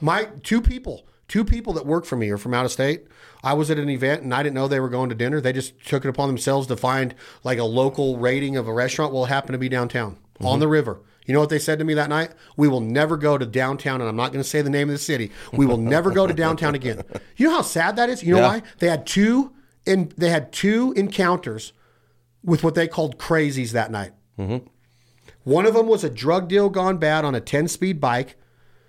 My 0.00 0.28
two 0.42 0.60
people, 0.60 1.06
two 1.28 1.44
people 1.44 1.72
that 1.74 1.86
work 1.86 2.04
for 2.04 2.16
me 2.16 2.30
are 2.30 2.38
from 2.38 2.54
out 2.54 2.64
of 2.64 2.72
state. 2.72 3.06
I 3.44 3.54
was 3.54 3.70
at 3.70 3.78
an 3.78 3.90
event 3.90 4.22
and 4.22 4.34
I 4.34 4.42
didn't 4.42 4.54
know 4.54 4.68
they 4.68 4.80
were 4.80 4.88
going 4.88 5.08
to 5.10 5.14
dinner. 5.14 5.40
They 5.40 5.52
just 5.52 5.78
took 5.86 6.04
it 6.04 6.08
upon 6.08 6.28
themselves 6.28 6.66
to 6.68 6.76
find 6.76 7.14
like 7.44 7.58
a 7.58 7.64
local 7.64 8.18
rating 8.18 8.56
of 8.56 8.68
a 8.68 8.72
restaurant. 8.72 9.12
Well, 9.12 9.24
it 9.24 9.28
happened 9.28 9.54
to 9.54 9.58
be 9.58 9.68
downtown 9.68 10.16
on 10.40 10.60
the 10.60 10.68
river. 10.68 11.00
You 11.26 11.34
know 11.34 11.40
what 11.40 11.50
they 11.50 11.58
said 11.58 11.78
to 11.78 11.84
me 11.84 11.94
that 11.94 12.08
night? 12.08 12.32
We 12.56 12.66
will 12.68 12.80
never 12.80 13.16
go 13.16 13.38
to 13.38 13.46
downtown, 13.46 14.00
and 14.00 14.08
I'm 14.10 14.16
not 14.16 14.32
going 14.32 14.42
to 14.42 14.48
say 14.48 14.60
the 14.60 14.70
name 14.70 14.88
of 14.88 14.94
the 14.94 14.98
city. 14.98 15.30
We 15.52 15.66
will 15.66 15.76
never 15.76 16.10
go 16.10 16.26
to 16.26 16.34
downtown 16.34 16.74
again. 16.74 17.02
You 17.36 17.48
know 17.48 17.56
how 17.56 17.62
sad 17.62 17.96
that 17.96 18.08
is. 18.10 18.22
You 18.22 18.34
know 18.34 18.40
Yeah. 18.40 18.48
why? 18.48 18.62
They 18.78 18.88
had 18.88 19.06
two 19.06 19.52
in 19.86 20.12
they 20.16 20.28
had 20.30 20.52
two 20.52 20.92
encounters 20.96 21.72
with 22.44 22.62
what 22.62 22.74
they 22.74 22.86
called 22.86 23.18
crazies 23.18 23.72
that 23.72 23.90
night. 23.90 24.12
Mm-hmm. 24.38 24.66
One 25.44 25.66
of 25.66 25.74
them 25.74 25.88
was 25.88 26.04
a 26.04 26.10
drug 26.10 26.48
deal 26.48 26.68
gone 26.68 26.98
bad 26.98 27.24
on 27.24 27.34
a 27.34 27.40
10 27.40 27.66
speed 27.68 28.00
bike 28.00 28.36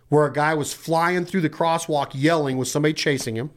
where 0.09 0.25
a 0.25 0.31
guy 0.33 0.53
was 0.53 0.73
flying 0.73 1.25
through 1.25 1.41
the 1.41 1.49
crosswalk 1.49 2.11
yelling 2.13 2.57
with 2.57 2.67
somebody 2.67 2.93
chasing 2.93 3.35
him. 3.35 3.49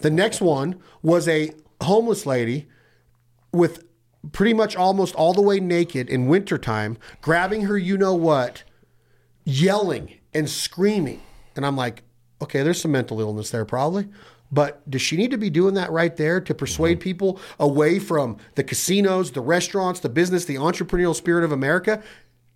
The 0.00 0.10
next 0.10 0.40
one 0.40 0.80
was 1.02 1.28
a 1.28 1.52
homeless 1.82 2.24
lady 2.24 2.66
with 3.52 3.84
pretty 4.32 4.54
much 4.54 4.76
almost 4.76 5.14
all 5.14 5.32
the 5.32 5.42
way 5.42 5.60
naked 5.60 6.08
in 6.08 6.26
wintertime, 6.26 6.98
grabbing 7.20 7.62
her 7.62 7.78
you 7.78 7.96
know 7.96 8.14
what, 8.14 8.64
yelling 9.44 10.18
and 10.34 10.48
screaming. 10.48 11.22
And 11.56 11.66
I'm 11.66 11.76
like, 11.76 12.02
okay, 12.42 12.62
there's 12.62 12.80
some 12.80 12.92
mental 12.92 13.20
illness 13.20 13.50
there 13.50 13.64
probably. 13.64 14.08
But 14.52 14.88
does 14.90 15.02
she 15.02 15.16
need 15.16 15.30
to 15.30 15.38
be 15.38 15.50
doing 15.50 15.74
that 15.74 15.92
right 15.92 16.16
there 16.16 16.40
to 16.40 16.54
persuade 16.54 16.98
mm-hmm. 16.98 17.04
people 17.04 17.40
away 17.58 17.98
from 17.98 18.36
the 18.56 18.64
casinos, 18.64 19.30
the 19.30 19.40
restaurants, 19.40 20.00
the 20.00 20.08
business, 20.08 20.44
the 20.44 20.56
entrepreneurial 20.56 21.14
spirit 21.14 21.44
of 21.44 21.52
America? 21.52 22.02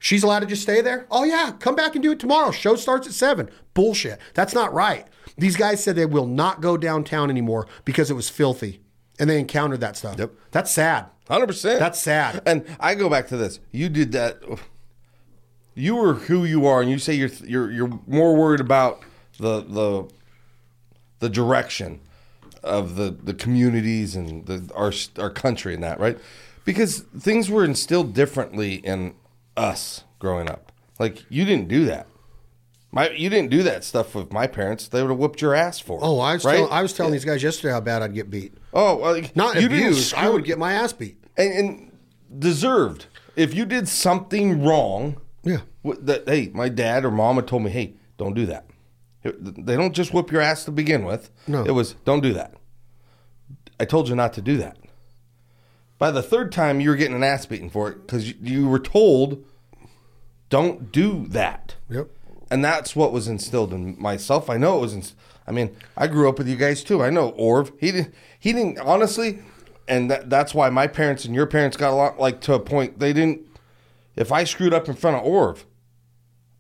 She's 0.01 0.23
allowed 0.23 0.41
to 0.41 0.47
just 0.47 0.63
stay 0.63 0.81
there? 0.81 1.07
Oh, 1.11 1.25
yeah, 1.25 1.53
come 1.61 1.77
back 1.77 1.95
and 1.95 2.03
do 2.03 2.11
it 2.11 2.19
tomorrow. 2.19 2.51
Show 2.51 2.75
starts 2.77 3.07
at 3.07 3.15
seven. 3.15 3.49
Bullshit. 3.75 4.19
That's 4.35 4.53
not 4.55 4.75
right. 4.75 5.07
These 5.39 5.57
guys 5.57 5.83
said 5.83 5.97
they 5.97 6.05
will 6.05 6.27
not 6.27 6.61
go 6.61 6.77
downtown 6.77 7.31
anymore 7.31 7.67
because 7.85 8.11
it 8.11 8.15
was 8.15 8.29
filthy. 8.29 8.81
And 9.19 9.31
they 9.31 9.39
encountered 9.39 9.81
that 9.81 9.97
stuff. 9.97 10.19
Yep. 10.19 10.33
That's 10.51 10.71
sad. 10.71 11.07
Hundred 11.29 11.47
percent. 11.47 11.79
That's 11.79 12.01
sad. 12.01 12.43
And 12.47 12.65
I 12.81 12.95
go 12.95 13.09
back 13.09 13.29
to 13.29 13.37
this. 13.37 13.61
You 13.73 13.89
did 13.89 14.13
that. 14.13 14.43
You 15.75 15.97
were 15.97 16.15
who 16.15 16.45
you 16.45 16.67
are, 16.67 16.81
and 16.81 16.91
you 16.91 16.99
say 16.99 17.15
you're 17.15 17.31
you're 17.45 17.71
you're 17.71 18.01
more 18.07 18.37
worried 18.37 18.61
about 18.61 19.03
the 19.39 19.61
the 19.63 20.09
the 21.21 21.29
direction 21.29 22.01
of 22.63 22.97
the 22.97 23.11
the 23.11 23.35
communities 23.35 24.15
and 24.17 24.47
the 24.47 24.71
our 24.75 24.93
our 25.23 25.31
country 25.31 25.75
and 25.75 25.83
that 25.83 26.01
right 26.01 26.19
because 26.65 27.01
things 27.19 27.51
were 27.51 27.65
instilled 27.65 28.15
differently 28.15 28.77
in 28.77 29.15
us 29.57 30.05
growing 30.19 30.49
up. 30.49 30.73
Like 30.99 31.25
you 31.29 31.45
didn't 31.45 31.69
do 31.69 31.85
that. 31.87 32.07
My 32.95 33.11
you 33.11 33.29
didn't 33.29 33.51
do 33.51 33.63
that 33.65 33.83
stuff 33.83 34.15
with 34.15 34.33
my 34.33 34.47
parents. 34.47 34.87
They 34.87 35.03
would 35.03 35.11
have 35.11 35.19
whooped 35.19 35.41
your 35.43 35.53
ass 35.55 35.81
for. 35.81 35.99
it, 35.99 36.03
Oh, 36.05 36.21
I 36.21 36.35
was, 36.35 36.45
right. 36.45 36.57
tell, 36.59 36.71
I 36.73 36.81
was 36.81 36.93
telling 36.93 37.13
these 37.13 37.25
guys 37.25 37.43
yesterday 37.43 37.73
how 37.73 37.81
bad 37.81 38.03
I'd 38.03 38.15
get 38.15 38.31
beat. 38.31 38.55
oh, 38.73 38.97
well, 38.97 39.21
Not 39.35 39.61
you. 39.61 39.95
I 40.17 40.29
would 40.29 40.45
get 40.45 40.59
my 40.59 40.73
ass 40.75 40.93
beat. 40.93 41.17
and, 41.37 41.53
and 41.53 41.99
deserved. 42.39 43.07
If 43.37 43.53
you 43.53 43.65
did 43.65 43.89
something 43.89 44.63
wrong, 44.65 45.21
Yeah. 45.43 45.63
that 46.03 46.29
hey, 46.29 46.51
my 46.55 46.69
dad 46.69 47.05
or 47.05 47.11
mom 47.11 47.35
had 47.37 47.49
told 47.49 47.65
me, 47.65 47.71
hey, 47.71 47.95
don't 48.17 48.35
do 48.35 48.47
that. 48.47 48.67
They 49.25 49.75
don't 49.77 49.93
just 49.95 50.13
whoop 50.15 50.31
your 50.31 50.41
ass 50.43 50.65
to 50.67 50.71
begin 50.71 51.05
with. 51.05 51.31
No. 51.49 51.65
it 51.65 51.73
was 51.73 51.95
don't 52.05 52.21
do 52.21 52.33
that. 52.35 52.55
I 53.81 53.87
told 53.87 54.09
you 54.09 54.15
not 54.15 54.33
to 54.35 54.41
do 54.43 54.57
that. 54.59 54.77
By 55.99 56.11
the 56.13 56.23
third 56.23 56.53
time, 56.53 56.81
you 56.81 56.91
were 56.91 56.97
getting 56.97 57.17
an 57.17 57.25
ass 57.25 57.47
beaten 57.47 57.71
for 57.71 57.89
it 57.89 58.03
because 58.07 58.29
you, 58.29 58.35
you 58.41 58.69
were 58.69 58.79
told, 58.79 59.45
don't 60.51 60.93
do 60.93 61.27
that. 61.29 61.75
Yep. 61.89 62.09
And 62.51 62.65
that's 62.65 62.95
what 62.95 63.13
was 63.13 63.27
instilled 63.29 63.73
in 63.73 64.01
myself. 64.01 64.51
I 64.51 64.57
know 64.57 64.79
it 64.79 64.81
was. 64.81 64.95
Inst- 64.95 65.15
I 65.47 65.53
mean, 65.53 65.77
I 65.97 66.07
grew 66.07 66.29
up 66.29 66.39
with 66.39 66.49
you 66.49 66.57
guys 66.57 66.83
too. 66.85 67.03
I 67.03 67.11
know 67.11 67.33
Orv. 67.33 67.73
He 67.79 67.91
didn't. 67.93 68.15
He 68.39 68.53
didn't 68.53 68.79
honestly, 68.79 69.41
and 69.89 70.11
that, 70.11 70.31
that's 70.31 70.55
why 70.55 70.71
my 70.71 70.87
parents 70.87 71.25
and 71.25 71.35
your 71.35 71.47
parents 71.47 71.77
got 71.77 71.91
a 71.93 71.97
lot 71.97 72.19
Like 72.19 72.41
to 72.43 72.55
a 72.55 72.61
point, 72.61 72.99
they 72.99 73.13
didn't. 73.13 73.43
If 74.17 74.31
I 74.31 74.45
screwed 74.45 74.73
up 74.73 74.89
in 74.89 74.95
front 74.95 75.17
of 75.17 75.25
Orv, 75.25 75.65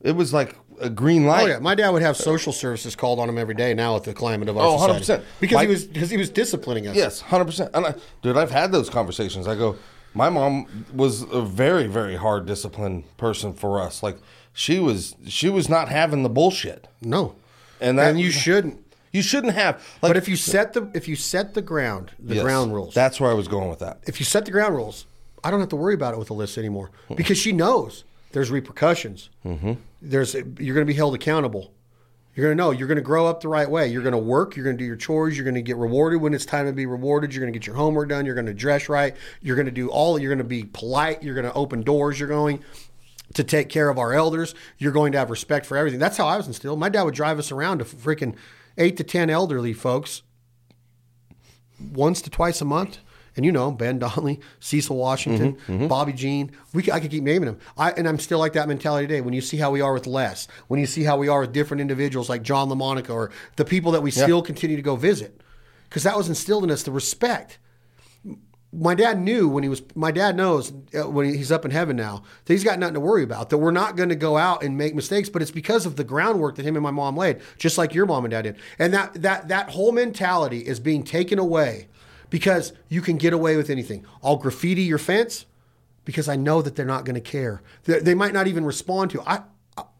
it 0.00 0.12
was 0.12 0.32
like 0.32 0.56
a 0.80 0.90
green 0.90 1.24
oh, 1.24 1.28
light. 1.28 1.44
Oh 1.44 1.46
yeah, 1.46 1.58
my 1.60 1.74
dad 1.74 1.90
would 1.90 2.02
have 2.02 2.16
social 2.16 2.52
services 2.52 2.96
called 2.96 3.20
on 3.20 3.28
him 3.28 3.38
every 3.38 3.54
day 3.54 3.74
now 3.74 3.94
with 3.94 4.04
the 4.04 4.14
climate 4.14 4.48
of 4.48 4.56
our 4.56 4.66
Oh, 4.66 4.78
society 4.78 5.22
100%. 5.22 5.40
because 5.40 5.54
My- 5.56 5.62
he 5.62 5.68
was 5.68 5.84
because 5.84 6.10
he 6.10 6.16
was 6.16 6.30
disciplining 6.30 6.86
us. 6.88 6.96
Yes, 6.96 7.20
hundred 7.20 7.44
percent. 7.46 7.70
And 7.74 7.86
I, 7.86 7.94
dude, 8.22 8.36
I've 8.36 8.50
had 8.50 8.72
those 8.72 8.90
conversations. 8.90 9.46
I 9.46 9.54
go, 9.54 9.76
my 10.14 10.30
mom 10.30 10.86
was 10.92 11.22
a 11.22 11.42
very, 11.42 11.86
very 11.86 12.16
hard 12.16 12.46
disciplined 12.46 13.04
person 13.16 13.52
for 13.52 13.80
us. 13.80 14.02
Like 14.02 14.18
she 14.54 14.78
was, 14.78 15.14
she 15.26 15.50
was 15.50 15.68
not 15.68 15.88
having 15.90 16.22
the 16.22 16.28
bullshit, 16.30 16.88
No, 17.02 17.34
and 17.80 17.98
that 17.98 18.10
and 18.12 18.20
you 18.20 18.30
shouldn't. 18.30 18.80
you 19.12 19.20
shouldn't 19.20 19.52
have. 19.54 19.74
Like, 20.00 20.10
But 20.10 20.16
if 20.16 20.28
you 20.28 20.36
set 20.36 20.72
the 20.72 20.88
if 20.94 21.08
you 21.08 21.16
set 21.16 21.52
the 21.54 21.60
ground, 21.62 22.12
the 22.18 22.36
Yes, 22.36 22.44
ground 22.44 22.72
rules. 22.72 22.94
That's 22.94 23.20
where 23.20 23.30
I 23.30 23.34
was 23.34 23.48
going 23.48 23.68
with 23.68 23.80
that. 23.80 23.98
if 24.06 24.20
you 24.20 24.24
set 24.24 24.44
the 24.46 24.50
ground 24.52 24.74
rules, 24.74 25.06
I 25.42 25.50
don't 25.50 25.60
have 25.60 25.68
to 25.70 25.76
worry 25.76 25.94
about 25.94 26.14
it 26.14 26.18
with 26.18 26.28
Alyssa 26.28 26.58
anymore 26.58 26.90
because 27.16 27.36
she 27.36 27.52
knows 27.52 28.04
there's 28.32 28.50
repercussions. 28.50 29.28
Mm-hmm. 29.44 29.72
There's 30.00 30.34
you're 30.34 30.74
going 30.74 30.86
to 30.86 30.92
be 30.92 30.94
held 30.94 31.14
accountable. 31.14 31.72
You're 32.34 32.46
going 32.46 32.56
to 32.56 32.60
know 32.62 32.70
you're 32.72 32.88
going 32.88 32.96
to 32.96 33.02
grow 33.02 33.26
up 33.28 33.42
the 33.42 33.48
right 33.48 33.70
way. 33.70 33.86
You're 33.86 34.02
going 34.02 34.10
to 34.12 34.18
work. 34.18 34.56
You're 34.56 34.64
going 34.64 34.76
to 34.76 34.82
do 34.82 34.86
your 34.86 34.96
chores. 34.96 35.36
You're 35.36 35.44
going 35.44 35.54
to 35.54 35.62
get 35.62 35.76
rewarded 35.76 36.20
when 36.20 36.34
it's 36.34 36.44
time 36.44 36.66
to 36.66 36.72
be 36.72 36.84
rewarded. 36.84 37.32
You're 37.32 37.42
going 37.42 37.52
to 37.52 37.56
get 37.58 37.64
your 37.66 37.76
homework 37.76 38.08
done. 38.08 38.26
You're 38.26 38.34
going 38.34 38.46
to 38.46 38.54
dress 38.54 38.88
right. 38.88 39.14
You're 39.40 39.54
going 39.54 39.66
to 39.66 39.72
do 39.72 39.88
all. 39.88 40.18
You're 40.18 40.30
going 40.30 40.38
to 40.38 40.44
be 40.44 40.64
polite. 40.64 41.22
You're 41.22 41.34
going 41.36 41.46
to 41.46 41.52
open 41.52 41.82
doors. 41.82 42.18
You're 42.18 42.28
going 42.28 42.64
to 43.34 43.44
take 43.44 43.68
care 43.68 43.88
of 43.88 43.98
our 43.98 44.12
elders. 44.12 44.54
You're 44.78 44.92
going 44.92 45.12
to 45.12 45.18
have 45.18 45.30
respect 45.30 45.66
for 45.66 45.76
everything. 45.76 46.00
That's 46.00 46.16
how 46.16 46.26
I 46.26 46.36
was 46.36 46.46
instilled. 46.46 46.78
My 46.78 46.88
dad 46.88 47.02
would 47.02 47.14
drive 47.14 47.38
us 47.38 47.52
around 47.52 47.78
to 47.78 47.84
freaking 47.84 48.34
eight 48.78 48.96
to 48.96 49.04
ten 49.04 49.30
elderly 49.30 49.72
folks 49.72 50.22
once 51.92 52.22
to 52.22 52.30
twice 52.30 52.60
a 52.60 52.64
month 52.64 52.98
and 53.36 53.44
you 53.44 53.50
know 53.50 53.72
Ben 53.72 53.98
Donnelly, 53.98 54.40
Cecil 54.60 54.96
Washington, 54.96 55.54
Mm-hmm, 55.66 55.88
Bobby 55.88 56.12
Jean. 56.12 56.52
We 56.72 56.88
I 56.92 57.00
could 57.00 57.10
keep 57.10 57.24
naming 57.24 57.46
them. 57.46 57.58
I 57.76 57.90
and 57.90 58.06
I'm 58.08 58.18
still 58.20 58.38
like 58.38 58.52
that 58.52 58.68
mentality 58.68 59.08
today. 59.08 59.20
When 59.20 59.34
you 59.34 59.40
see 59.40 59.56
how 59.56 59.70
we 59.72 59.80
are 59.80 59.92
with 59.92 60.06
Les, 60.06 60.46
when 60.68 60.78
you 60.78 60.86
see 60.86 61.02
how 61.02 61.16
we 61.16 61.28
are 61.28 61.40
with 61.40 61.52
different 61.52 61.80
individuals 61.80 62.28
like 62.28 62.42
John 62.42 62.68
LaMonica 62.68 63.10
or 63.10 63.32
the 63.56 63.64
people 63.64 63.90
that 63.92 64.02
we 64.02 64.12
still 64.12 64.40
continue 64.42 64.76
to 64.76 64.82
go 64.82 64.94
visit, 64.94 65.40
because 65.88 66.04
that 66.04 66.16
was 66.16 66.28
instilled 66.28 66.62
in 66.62 66.70
us 66.70 66.84
the 66.84 66.92
respect 66.92 67.58
my 68.76 68.94
dad 68.94 69.20
knew 69.20 69.48
when 69.48 69.62
he 69.62 69.68
was 69.68 69.82
my 69.94 70.10
dad 70.10 70.36
knows 70.36 70.72
uh, 70.98 71.08
when 71.08 71.32
he's 71.32 71.52
up 71.52 71.64
in 71.64 71.70
heaven 71.70 71.96
now 71.96 72.22
that 72.44 72.52
he's 72.52 72.64
got 72.64 72.78
nothing 72.78 72.94
to 72.94 73.00
worry 73.00 73.22
about 73.22 73.50
that 73.50 73.58
we're 73.58 73.70
not 73.70 73.96
going 73.96 74.08
to 74.08 74.16
go 74.16 74.36
out 74.36 74.62
and 74.62 74.76
make 74.76 74.94
mistakes 74.94 75.28
but 75.28 75.42
it's 75.42 75.50
because 75.50 75.86
of 75.86 75.96
the 75.96 76.04
groundwork 76.04 76.56
that 76.56 76.64
him 76.64 76.76
and 76.76 76.82
my 76.82 76.90
mom 76.90 77.16
laid 77.16 77.40
just 77.58 77.78
like 77.78 77.94
your 77.94 78.06
mom 78.06 78.24
and 78.24 78.32
dad 78.32 78.42
did. 78.42 78.56
And 78.78 78.92
that 78.94 79.22
that 79.22 79.48
that 79.48 79.70
whole 79.70 79.92
mentality 79.92 80.60
is 80.60 80.80
being 80.80 81.02
taken 81.02 81.38
away 81.38 81.88
because 82.30 82.72
you 82.88 83.00
can 83.00 83.16
get 83.16 83.32
away 83.32 83.56
with 83.56 83.70
anything. 83.70 84.04
I'll 84.22 84.36
graffiti 84.36 84.82
your 84.82 84.98
fence 84.98 85.46
because 86.04 86.28
i 86.28 86.36
know 86.36 86.60
that 86.60 86.76
they're 86.76 86.84
not 86.84 87.04
going 87.04 87.14
to 87.14 87.20
care. 87.20 87.62
They, 87.84 88.00
they 88.00 88.14
might 88.14 88.34
not 88.34 88.46
even 88.46 88.64
respond 88.64 89.10
to 89.12 89.22
i 89.22 89.42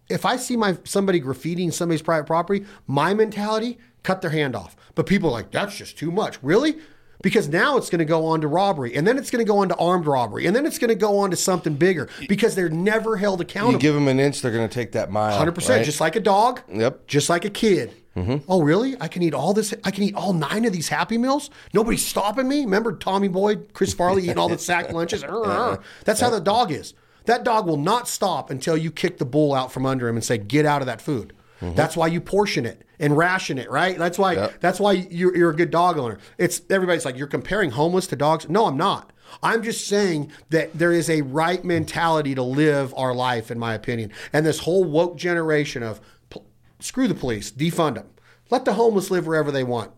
if 0.08 0.26
i 0.26 0.36
see 0.36 0.56
my 0.56 0.76
somebody 0.84 1.20
graffitiing 1.20 1.72
somebody's 1.72 2.02
private 2.02 2.26
property 2.26 2.66
my 2.86 3.14
mentality 3.14 3.78
cut 4.02 4.20
their 4.20 4.30
hand 4.30 4.54
off. 4.54 4.76
But 4.94 5.06
people 5.06 5.30
are 5.30 5.32
like 5.32 5.50
that's 5.50 5.76
just 5.76 5.98
too 5.98 6.10
much. 6.10 6.38
Really 6.42 6.76
because 7.24 7.48
now 7.48 7.78
it's 7.78 7.88
going 7.90 7.98
to 8.00 8.04
go 8.04 8.26
on 8.26 8.42
to 8.42 8.46
robbery 8.46 8.94
and 8.94 9.06
then 9.06 9.16
it's 9.16 9.30
going 9.30 9.44
to 9.44 9.48
go 9.50 9.58
on 9.58 9.68
to 9.70 9.76
armed 9.76 10.06
robbery 10.06 10.46
and 10.46 10.54
then 10.54 10.66
it's 10.66 10.78
going 10.78 10.90
to 10.90 10.94
go 10.94 11.18
on 11.18 11.30
to 11.30 11.36
something 11.36 11.74
bigger 11.74 12.08
because 12.28 12.54
they're 12.54 12.68
never 12.68 13.16
held 13.16 13.40
accountable. 13.40 13.72
You 13.72 13.78
give 13.78 13.94
them 13.94 14.06
an 14.06 14.20
inch, 14.20 14.42
they're 14.42 14.52
going 14.52 14.68
to 14.68 14.72
take 14.72 14.92
that 14.92 15.10
mile. 15.10 15.44
100%, 15.44 15.68
right? 15.70 15.84
just 15.84 16.00
like 16.00 16.14
a 16.14 16.20
dog. 16.20 16.60
Yep. 16.68 17.06
Just 17.06 17.30
like 17.30 17.46
a 17.46 17.50
kid. 17.50 17.94
Mm-hmm. 18.14 18.44
Oh, 18.46 18.62
really? 18.62 18.94
I 19.00 19.08
can 19.08 19.22
eat 19.22 19.34
all 19.34 19.54
this. 19.54 19.74
I 19.82 19.90
can 19.90 20.04
eat 20.04 20.14
all 20.14 20.34
nine 20.34 20.66
of 20.66 20.72
these 20.72 20.88
Happy 20.88 21.18
Meals. 21.18 21.50
Nobody's 21.72 22.06
stopping 22.06 22.46
me. 22.46 22.60
Remember 22.60 22.94
Tommy 22.94 23.26
Boy, 23.26 23.56
Chris 23.72 23.92
Farley 23.92 24.24
eating 24.24 24.38
all 24.38 24.48
the 24.48 24.58
sack 24.58 24.92
lunches? 24.92 25.22
That's 25.22 26.20
how 26.20 26.30
the 26.30 26.40
dog 26.40 26.70
is. 26.70 26.94
That 27.24 27.42
dog 27.42 27.66
will 27.66 27.78
not 27.78 28.06
stop 28.06 28.50
until 28.50 28.76
you 28.76 28.90
kick 28.90 29.16
the 29.18 29.24
bull 29.24 29.54
out 29.54 29.72
from 29.72 29.86
under 29.86 30.06
him 30.06 30.16
and 30.16 30.24
say, 30.24 30.36
"Get 30.36 30.66
out 30.66 30.82
of 30.82 30.86
that 30.86 31.00
food." 31.00 31.32
That's 31.72 31.96
why 31.96 32.08
you 32.08 32.20
portion 32.20 32.66
it 32.66 32.82
and 32.98 33.16
ration 33.16 33.58
it, 33.58 33.70
right? 33.70 33.96
That's 33.96 34.18
why. 34.18 34.34
Yep. 34.34 34.60
That's 34.60 34.80
why 34.80 34.92
you're, 34.92 35.36
you're 35.36 35.50
a 35.50 35.56
good 35.56 35.70
dog 35.70 35.98
owner. 35.98 36.18
It's 36.38 36.62
everybody's 36.70 37.04
like 37.04 37.16
you're 37.16 37.26
comparing 37.26 37.70
homeless 37.70 38.06
to 38.08 38.16
dogs. 38.16 38.48
No, 38.48 38.66
I'm 38.66 38.76
not. 38.76 39.12
I'm 39.42 39.62
just 39.62 39.86
saying 39.86 40.30
that 40.50 40.74
there 40.74 40.92
is 40.92 41.10
a 41.10 41.22
right 41.22 41.64
mentality 41.64 42.34
to 42.34 42.42
live 42.42 42.94
our 42.96 43.14
life, 43.14 43.50
in 43.50 43.58
my 43.58 43.74
opinion. 43.74 44.12
And 44.32 44.46
this 44.46 44.60
whole 44.60 44.84
woke 44.84 45.16
generation 45.16 45.82
of 45.82 46.00
screw 46.80 47.08
the 47.08 47.14
police, 47.14 47.50
defund 47.50 47.94
them, 47.94 48.06
let 48.50 48.64
the 48.64 48.74
homeless 48.74 49.10
live 49.10 49.26
wherever 49.26 49.50
they 49.50 49.64
want. 49.64 49.90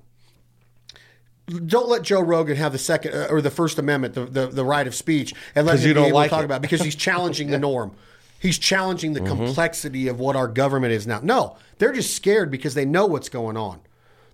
Don't 1.47 1.89
let 1.89 2.03
Joe 2.03 2.21
Rogan 2.21 2.57
have 2.57 2.73
the 2.73 2.79
second 2.79 3.15
uh, 3.15 3.29
or 3.31 3.41
the 3.41 3.51
First 3.51 3.79
Amendment, 3.79 4.15
the, 4.15 4.25
the, 4.25 4.47
the 4.49 4.65
right 4.65 4.87
of 4.87 4.95
speech, 4.97 5.33
and 5.55 5.65
let 5.67 5.79
him 5.79 5.89
you 5.89 5.95
be 5.95 6.01
able 6.01 6.15
like 6.17 6.31
to 6.31 6.35
talk 6.35 6.43
it. 6.43 6.47
about 6.47 6.57
it 6.57 6.63
because 6.63 6.81
he's 6.81 6.97
challenging 6.97 7.51
the 7.51 7.59
norm. 7.61 7.95
He's 8.39 8.59
challenging 8.59 9.13
the 9.13 9.21
mm-hmm. 9.21 9.45
complexity 9.45 10.09
of 10.09 10.21
what 10.21 10.37
our 10.37 10.49
government 10.49 10.93
is 10.93 11.07
now. 11.07 11.21
No, 11.23 11.57
they're 11.79 11.93
just 11.93 12.15
scared 12.15 12.51
because 12.51 12.75
they 12.75 12.85
know 12.85 13.07
what's 13.07 13.29
going 13.29 13.57
on. 13.57 13.81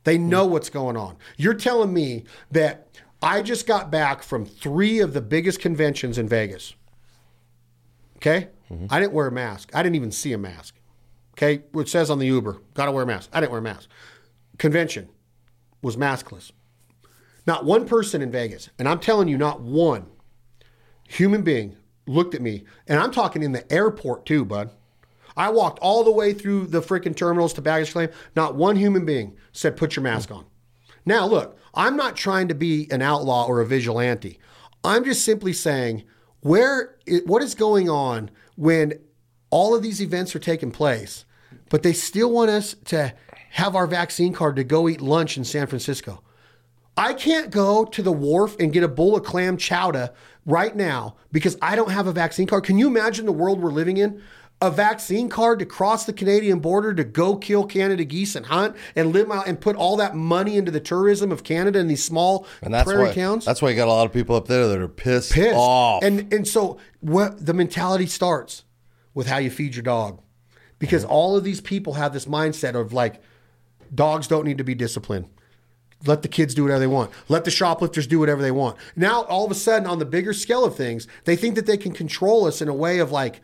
They 0.05 0.19
mm. 0.19 0.23
know 0.23 0.47
what's 0.47 0.71
going 0.71 0.97
on. 0.97 1.17
You're 1.37 1.55
telling 1.55 1.93
me 1.93 2.25
that 2.51 2.89
I 3.23 3.43
just 3.43 3.67
got 3.67 3.91
back 3.91 4.23
from 4.23 4.45
three 4.45 4.99
of 4.99 5.13
the 5.13 5.21
biggest 5.21 5.61
conventions 5.61 6.19
in 6.19 6.29
Vegas. 6.29 6.75
Okay? 8.17 8.49
Mm-hmm. 8.71 8.87
I 8.91 9.01
didn't 9.01 9.13
wear 9.13 9.29
a 9.29 9.33
mask. 9.33 9.71
I 9.75 9.83
didn't 9.83 9.97
even 9.97 10.13
see 10.13 10.33
a 10.33 10.39
mask. 10.39 10.75
Okay? 11.35 11.63
It 11.75 11.89
says 11.89 12.11
on 12.11 12.19
the 12.19 12.27
Uber, 12.27 12.61
got 12.75 12.87
to 12.87 12.93
wear 12.93 13.05
a 13.05 13.07
mask. 13.07 13.31
I 13.33 13.41
didn't 13.41 13.53
wear 13.53 13.61
a 13.61 13.63
mask. 13.63 13.89
Convention 14.59 15.09
was 15.81 15.97
maskless. 15.97 16.51
Not 17.47 17.65
one 17.65 17.87
person 17.87 18.23
in 18.23 18.31
Vegas, 18.31 18.71
and 18.79 18.89
I'm 18.89 19.01
telling 19.01 19.27
you, 19.27 19.37
not 19.37 19.61
one 19.61 20.07
human 21.09 21.43
being 21.43 21.77
looked 22.07 22.35
at 22.35 22.43
me, 22.43 22.65
and 22.87 22.99
I'm 22.99 23.13
talking 23.13 23.43
in 23.43 23.53
the 23.53 23.71
airport 23.73 24.27
too, 24.27 24.45
bud. 24.45 24.71
I 25.37 25.51
walked 25.51 25.79
all 25.81 26.05
the 26.05 26.13
way 26.13 26.33
through 26.35 26.67
the 26.67 26.83
freaking 26.83 27.17
terminals 27.17 27.55
to 27.55 27.63
baggage 27.63 27.93
claim. 27.93 28.11
Not 28.37 28.55
one 28.55 28.77
human 28.77 29.07
being 29.07 29.37
said, 29.53 29.77
put 29.77 29.97
your 29.97 30.03
mask 30.03 30.31
on. 30.31 30.45
Now, 31.07 31.27
look, 31.27 31.59
I'm 31.75 31.97
not 31.97 32.17
trying 32.17 32.49
to 32.49 32.55
be 32.55 32.87
an 32.91 33.03
outlaw 33.03 33.47
or 33.47 33.61
a 33.61 33.67
vigilante. 33.67 34.39
I'm 34.85 35.05
just 35.05 35.25
simply 35.25 35.53
saying, 35.53 36.05
where, 36.41 36.97
what 37.25 37.43
is 37.43 37.55
going 37.55 37.89
on 37.89 38.31
when 38.57 38.99
all 39.51 39.75
of 39.75 39.83
these 39.83 40.03
events 40.03 40.35
are 40.35 40.41
taking 40.41 40.71
place, 40.71 41.25
but 41.71 41.83
they 41.83 41.93
still 41.93 42.31
want 42.31 42.51
us 42.51 42.75
to 42.87 43.15
have 43.51 43.75
our 43.75 43.87
vaccine 43.87 44.33
card 44.33 44.57
to 44.57 44.65
go 44.65 44.89
eat 44.89 45.01
lunch 45.01 45.37
in 45.37 45.45
San 45.45 45.67
Francisco? 45.67 46.23
I 46.97 47.15
can't 47.15 47.51
go 47.51 47.85
to 47.87 48.03
the 48.03 48.13
wharf 48.13 48.57
and 48.61 48.73
get 48.73 48.85
a 48.85 48.89
bowl 48.89 49.17
of 49.17 49.25
clam 49.25 49.57
chowder 49.57 50.11
right 50.45 50.75
now 50.75 51.17
because 51.31 51.57
I 51.63 51.77
don't 51.77 51.91
have 51.91 52.07
a 52.07 52.13
vaccine 52.13 52.47
card. 52.47 52.65
Can 52.65 52.79
you 52.79 52.87
imagine 52.87 53.27
the 53.27 53.33
world 53.33 53.61
we're 53.61 53.71
living 53.71 53.97
in? 53.97 54.23
A 54.61 54.71
vaccine 54.71 55.29
card 55.29 55.59
to 55.59 55.67
cross 55.67 56.05
the 56.05 56.13
Canadian 56.13 56.61
border 56.61 56.95
to 56.95 57.03
go 57.03 57.35
kill 57.37 57.67
Canada 57.67 58.05
geese 58.05 58.37
and 58.37 58.47
hunt 58.47 58.77
and 58.95 59.13
live 59.13 59.29
out 59.29 59.49
and 59.49 59.61
put 59.61 59.75
all 59.75 59.97
that 59.97 60.15
money 60.15 60.57
into 60.57 60.71
the 60.71 60.79
tourism 60.79 61.33
of 61.33 61.43
Canada 61.43 61.81
and 61.81 61.91
these 61.91 62.05
small 62.05 62.47
and 62.63 62.73
that's 62.73 62.87
prairie 62.89 63.09
why, 63.09 63.13
towns. 63.13 63.45
That's 63.45 63.61
why 63.61 63.71
you 63.71 63.77
got 63.77 63.89
a 63.89 63.93
lot 63.93 64.07
of 64.07 64.13
people 64.13 64.37
up 64.37 64.47
there 64.47 64.69
that 64.69 64.79
are 64.79 64.87
pissed, 64.87 65.33
pissed. 65.33 65.57
off. 65.57 66.05
And 66.05 66.33
and 66.33 66.47
so 66.47 66.79
what 67.01 67.45
the 67.45 67.55
mentality 67.55 68.07
starts 68.07 68.65
with 69.15 69.27
how 69.27 69.39
you 69.39 69.51
feed 69.51 69.75
your 69.75 69.83
dog. 69.83 70.21
Because 70.79 71.03
mm-hmm. 71.03 71.13
all 71.13 71.37
of 71.37 71.43
these 71.43 71.61
people 71.61 71.95
have 71.95 72.13
this 72.13 72.27
mindset 72.27 72.75
of 72.75 72.93
like 72.93 73.21
dogs 73.93 74.29
don't 74.29 74.45
need 74.45 74.59
to 74.59 74.65
be 74.65 74.77
disciplined. 74.77 75.29
Let 76.05 76.23
the 76.23 76.29
kids 76.29 76.55
do 76.55 76.63
whatever 76.63 76.81
they 76.81 76.87
want. 76.87 77.11
Let 77.29 77.45
the 77.45 77.51
shoplifters 77.51 78.07
do 78.07 78.19
whatever 78.19 78.43
they 78.43 78.51
want. 78.51 78.77
Now 78.97 79.23
all 79.25 79.45
of 79.45 79.51
a 79.51 79.55
sudden 79.55 79.87
on 79.87 79.99
the 79.99 80.05
bigger 80.05 80.33
scale 80.33 80.65
of 80.65 80.77
things, 80.77 81.07
they 81.25 81.37
think 81.37 81.55
that 81.55 81.67
they 81.67 81.77
can 81.77 81.93
control 81.93 82.47
us 82.47 82.61
in 82.61 82.69
a 82.69 82.75
way 82.75 82.99
of 82.99 83.13
like 83.13 83.41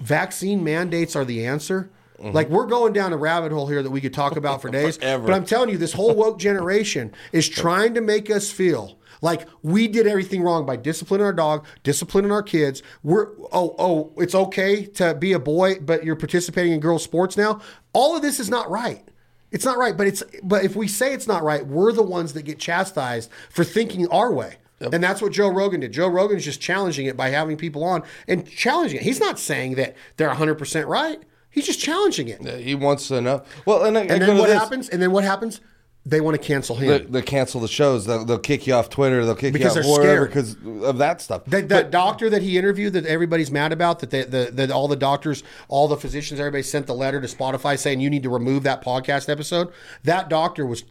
vaccine 0.00 0.62
mandates 0.62 1.16
are 1.16 1.24
the 1.24 1.46
answer. 1.46 1.90
Mm-hmm. 2.18 2.34
Like 2.34 2.48
we're 2.48 2.66
going 2.66 2.92
down 2.92 3.12
a 3.12 3.16
rabbit 3.16 3.52
hole 3.52 3.68
here 3.68 3.82
that 3.82 3.90
we 3.90 4.00
could 4.00 4.14
talk 4.14 4.36
about 4.36 4.60
for 4.62 4.70
days. 4.70 4.98
But 4.98 5.34
I'm 5.34 5.44
telling 5.44 5.70
you, 5.70 5.78
this 5.78 5.92
whole 5.92 6.14
woke 6.14 6.38
generation 6.38 7.12
is 7.32 7.48
trying 7.48 7.94
to 7.94 8.00
make 8.00 8.30
us 8.30 8.50
feel 8.50 8.98
like 9.20 9.48
we 9.62 9.88
did 9.88 10.06
everything 10.06 10.42
wrong 10.42 10.64
by 10.66 10.76
disciplining 10.76 11.24
our 11.24 11.32
dog, 11.32 11.66
disciplining 11.82 12.30
our 12.30 12.42
kids. 12.42 12.82
We're 13.02 13.28
oh 13.52 13.74
oh, 13.78 14.12
it's 14.16 14.34
okay 14.34 14.86
to 14.86 15.14
be 15.14 15.32
a 15.32 15.38
boy, 15.38 15.80
but 15.80 16.04
you're 16.04 16.16
participating 16.16 16.72
in 16.72 16.80
girls' 16.80 17.04
sports 17.04 17.36
now. 17.36 17.60
All 17.92 18.16
of 18.16 18.22
this 18.22 18.40
is 18.40 18.50
not 18.50 18.70
right. 18.70 19.07
It's 19.50 19.64
not 19.64 19.78
right. 19.78 19.96
But 19.96 20.06
it's 20.06 20.22
but 20.42 20.64
if 20.64 20.76
we 20.76 20.88
say 20.88 21.12
it's 21.12 21.26
not 21.26 21.42
right, 21.42 21.66
we're 21.66 21.92
the 21.92 22.02
ones 22.02 22.32
that 22.34 22.42
get 22.42 22.58
chastised 22.58 23.30
for 23.50 23.64
thinking 23.64 24.08
our 24.08 24.32
way. 24.32 24.56
And 24.80 25.02
that's 25.02 25.20
what 25.20 25.32
Joe 25.32 25.48
Rogan 25.48 25.80
did. 25.80 25.92
Joe 25.92 26.06
Rogan's 26.08 26.44
just 26.44 26.60
challenging 26.60 27.06
it 27.06 27.16
by 27.16 27.30
having 27.30 27.56
people 27.56 27.82
on 27.82 28.04
and 28.28 28.48
challenging 28.48 28.98
it. 29.00 29.02
He's 29.02 29.18
not 29.18 29.38
saying 29.38 29.74
that 29.74 29.96
they're 30.16 30.30
100% 30.30 30.86
right. 30.86 31.20
He's 31.50 31.66
just 31.66 31.80
challenging 31.80 32.28
it. 32.28 32.40
he 32.60 32.76
wants 32.76 33.08
to 33.08 33.20
know. 33.20 33.42
Well, 33.66 33.84
and, 33.84 33.98
I, 33.98 34.02
And 34.02 34.22
then 34.22 34.38
what 34.38 34.48
this. 34.48 34.58
happens? 34.58 34.88
And 34.88 35.02
then 35.02 35.10
what 35.10 35.24
happens? 35.24 35.60
They 36.08 36.22
want 36.22 36.40
to 36.40 36.42
cancel 36.42 36.74
him. 36.74 36.88
They, 36.88 37.20
they 37.20 37.22
cancel 37.22 37.60
the 37.60 37.68
shows. 37.68 38.06
They'll, 38.06 38.24
they'll 38.24 38.38
kick 38.38 38.66
you 38.66 38.72
off 38.72 38.88
Twitter. 38.88 39.26
They'll 39.26 39.34
kick 39.34 39.52
Because 39.52 39.76
you 39.76 39.82
off 39.82 39.98
wherever 39.98 40.24
because 40.24 40.56
of 40.82 40.96
that 40.98 41.20
stuff. 41.20 41.44
That, 41.46 41.68
that 41.68 41.90
doctor 41.90 42.30
that 42.30 42.40
he 42.40 42.56
interviewed 42.56 42.94
that 42.94 43.04
everybody's 43.04 43.50
mad 43.50 43.72
about 43.72 43.98
that 43.98 44.08
they, 44.08 44.22
the, 44.22 44.48
that 44.54 44.70
all 44.70 44.88
the 44.88 44.96
doctors, 44.96 45.42
all 45.68 45.86
the 45.86 45.98
physicians, 45.98 46.40
everybody 46.40 46.62
sent 46.62 46.86
the 46.86 46.94
letter 46.94 47.20
to 47.20 47.26
Spotify 47.26 47.78
saying 47.78 48.00
you 48.00 48.08
need 48.08 48.22
to 48.22 48.30
remove 48.30 48.62
that 48.62 48.82
podcast 48.82 49.28
episode. 49.28 49.70
That 50.04 50.30
doctor 50.30 50.64
was 50.64 50.84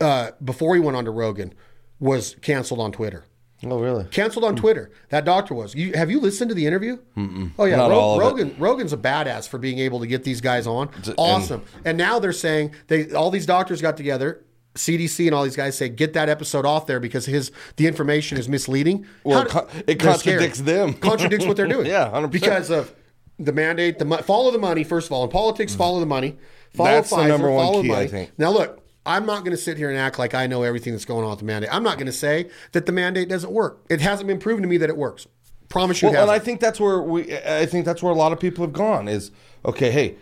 uh, 0.00 0.30
before 0.44 0.76
he 0.76 0.80
went 0.80 0.96
on 0.96 1.04
to 1.04 1.10
Rogan 1.10 1.52
was 1.98 2.36
canceled 2.40 2.78
on 2.78 2.92
Twitter. 2.92 3.24
Oh, 3.64 3.78
really? 3.80 4.04
Canceled 4.04 4.44
on 4.44 4.56
Twitter. 4.56 4.90
That 5.10 5.24
doctor 5.24 5.54
was. 5.54 5.74
You 5.74 5.92
have 5.94 6.10
you 6.10 6.20
listened 6.20 6.48
to 6.50 6.54
the 6.54 6.66
interview? 6.66 6.98
Mm-mm. 7.16 7.50
Oh 7.58 7.64
yeah, 7.64 7.76
Not 7.76 7.90
Ro- 7.90 7.98
all 7.98 8.14
of 8.16 8.22
it. 8.22 8.24
Rogan. 8.42 8.56
Rogan's 8.58 8.92
a 8.92 8.96
badass 8.96 9.48
for 9.48 9.58
being 9.58 9.78
able 9.78 10.00
to 10.00 10.06
get 10.06 10.24
these 10.24 10.40
guys 10.40 10.66
on. 10.66 10.90
Awesome. 11.16 11.62
And, 11.84 11.98
now 11.98 12.18
they're 12.18 12.32
saying 12.32 12.74
they 12.86 13.12
all 13.12 13.30
these 13.30 13.46
doctors 13.46 13.80
got 13.82 13.96
together. 13.96 14.44
CDC 14.74 15.26
and 15.26 15.34
all 15.34 15.42
these 15.42 15.56
guys 15.56 15.76
say 15.76 15.88
get 15.88 16.12
that 16.12 16.28
episode 16.28 16.64
off 16.64 16.86
there 16.86 17.00
because 17.00 17.26
his 17.26 17.50
the 17.76 17.86
information 17.88 18.38
is 18.38 18.48
misleading. 18.48 19.06
Well, 19.24 19.42
it 19.42 19.50
do- 19.50 19.58
it 19.58 20.00
scared. 20.00 20.00
contradicts 20.00 20.60
them. 20.60 20.94
Contradicts 20.94 21.46
what 21.46 21.56
they're 21.56 21.66
doing. 21.76 21.86
Yeah, 21.86 22.08
100%. 22.14 22.30
Because 22.30 22.70
of 22.70 22.94
the 23.40 23.52
mandate, 23.52 23.98
the 23.98 24.04
mo- 24.04 24.18
follow 24.18 24.52
the 24.52 24.58
money. 24.58 24.84
First 24.84 25.08
of 25.08 25.12
all, 25.12 25.24
in 25.24 25.30
politics, 25.30 25.74
follow 25.74 25.98
the 25.98 26.06
money. 26.06 26.36
Follow 26.74 26.90
Mm. 26.90 26.92
That's 26.92 27.10
the 27.10 27.26
number 27.26 27.50
one 27.50 27.82
key, 27.82 27.92
I 27.92 28.06
think. 28.06 28.32
Now 28.38 28.50
look, 28.52 28.84
I'm 29.08 29.26
not 29.26 29.40
going 29.40 29.50
to 29.56 29.56
sit 29.62 29.76
here 29.78 29.88
and 29.88 29.98
act 29.98 30.18
like 30.18 30.34
I 30.34 30.46
know 30.46 30.62
everything 30.62 30.92
that's 30.92 31.04
going 31.04 31.24
on 31.24 31.30
with 31.30 31.38
the 31.40 31.44
mandate. 31.44 31.70
I'm 31.74 31.82
not 31.82 31.96
going 31.96 32.06
to 32.06 32.12
say 32.12 32.50
that 32.72 32.86
the 32.86 32.92
mandate 32.92 33.28
doesn't 33.28 33.50
work. 33.52 33.80
It 33.88 34.00
hasn't 34.00 34.26
been 34.28 34.38
proven 34.38 34.62
to 34.62 34.68
me 34.68 34.76
that 34.76 34.88
it 34.90 34.96
works. 34.96 35.26
Promise 35.68 36.02
you, 36.02 36.10
Well, 36.10 36.22
and. 36.22 36.30
I 36.30 36.38
think 36.38 36.60
that's 36.60 36.78
where 36.78 37.00
we. 37.02 37.34
I 37.36 37.66
think 37.66 37.84
that's 37.84 38.02
where 38.02 38.12
a 38.12 38.16
lot 38.16 38.32
of 38.32 38.40
people 38.40 38.64
have 38.64 38.72
gone. 38.72 39.08
Is 39.08 39.30
okay. 39.64 39.90
Hey, 39.90 40.16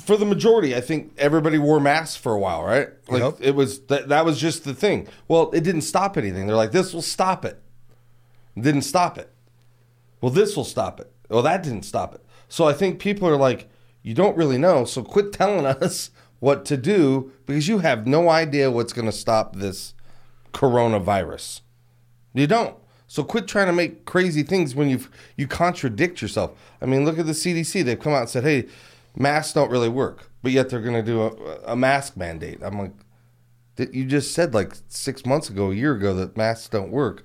for 0.00 0.16
the 0.16 0.24
majority, 0.24 0.76
I 0.76 0.80
think 0.80 1.12
everybody 1.18 1.58
wore 1.58 1.80
masks 1.80 2.16
for 2.16 2.32
a 2.34 2.38
while, 2.38 2.62
right? 2.62 2.88
Like 3.08 3.22
Yep. 3.22 3.36
it 3.40 3.54
was 3.56 3.80
that. 3.86 4.08
That 4.08 4.24
was 4.24 4.38
just 4.38 4.64
the 4.64 4.74
thing. 4.74 5.08
Well, 5.26 5.50
it 5.52 5.62
didn't 5.64 5.82
stop 5.82 6.16
anything. 6.16 6.46
They're 6.46 6.56
like, 6.56 6.70
this 6.72 6.92
will 6.94 7.02
stop 7.02 7.44
it. 7.44 7.60
It 8.56 8.62
didn't 8.62 8.82
stop 8.82 9.18
it. 9.18 9.32
Well, 10.20 10.30
this 10.30 10.56
will 10.56 10.64
stop 10.64 11.00
it. 11.00 11.12
Well, 11.28 11.42
that 11.42 11.62
didn't 11.62 11.84
stop 11.84 12.14
it. 12.14 12.24
So 12.48 12.66
I 12.68 12.72
think 12.72 12.98
people 13.00 13.26
are 13.28 13.36
like, 13.36 13.68
you 14.02 14.14
don't 14.14 14.36
really 14.36 14.58
know. 14.58 14.84
So 14.84 15.02
quit 15.02 15.32
telling 15.32 15.66
us 15.82 16.10
what 16.40 16.64
to 16.64 16.76
do 16.76 17.32
because 17.46 17.68
you 17.68 17.78
have 17.78 18.06
no 18.06 18.28
idea 18.28 18.70
what's 18.70 18.92
going 18.92 19.06
to 19.06 19.12
stop 19.12 19.56
this 19.56 19.94
coronavirus. 20.52 21.60
You 22.34 22.46
don't. 22.46 22.76
So 23.06 23.24
quit 23.24 23.48
trying 23.48 23.66
to 23.66 23.72
make 23.72 24.04
crazy 24.04 24.42
things 24.42 24.74
when 24.74 24.88
you 24.88 25.00
you 25.36 25.46
contradict 25.46 26.22
yourself. 26.22 26.52
I 26.80 26.86
mean, 26.86 27.04
look 27.04 27.18
at 27.18 27.26
the 27.26 27.32
CDC. 27.32 27.84
They've 27.84 27.98
come 27.98 28.12
out 28.12 28.20
and 28.20 28.30
said, 28.30 28.44
"Hey, 28.44 28.66
masks 29.16 29.52
don't 29.52 29.70
really 29.70 29.88
work," 29.88 30.30
but 30.42 30.52
yet 30.52 30.68
they're 30.68 30.80
going 30.80 30.94
to 30.94 31.02
do 31.02 31.22
a, 31.22 31.72
a 31.72 31.76
mask 31.76 32.16
mandate. 32.16 32.60
I'm 32.62 32.78
like, 32.78 32.92
"That 33.76 33.94
you 33.94 34.04
just 34.04 34.32
said 34.32 34.54
like 34.54 34.74
six 34.88 35.26
months 35.26 35.50
ago, 35.50 35.72
a 35.72 35.74
year 35.74 35.94
ago, 35.94 36.14
that 36.14 36.36
masks 36.36 36.68
don't 36.68 36.92
work. 36.92 37.24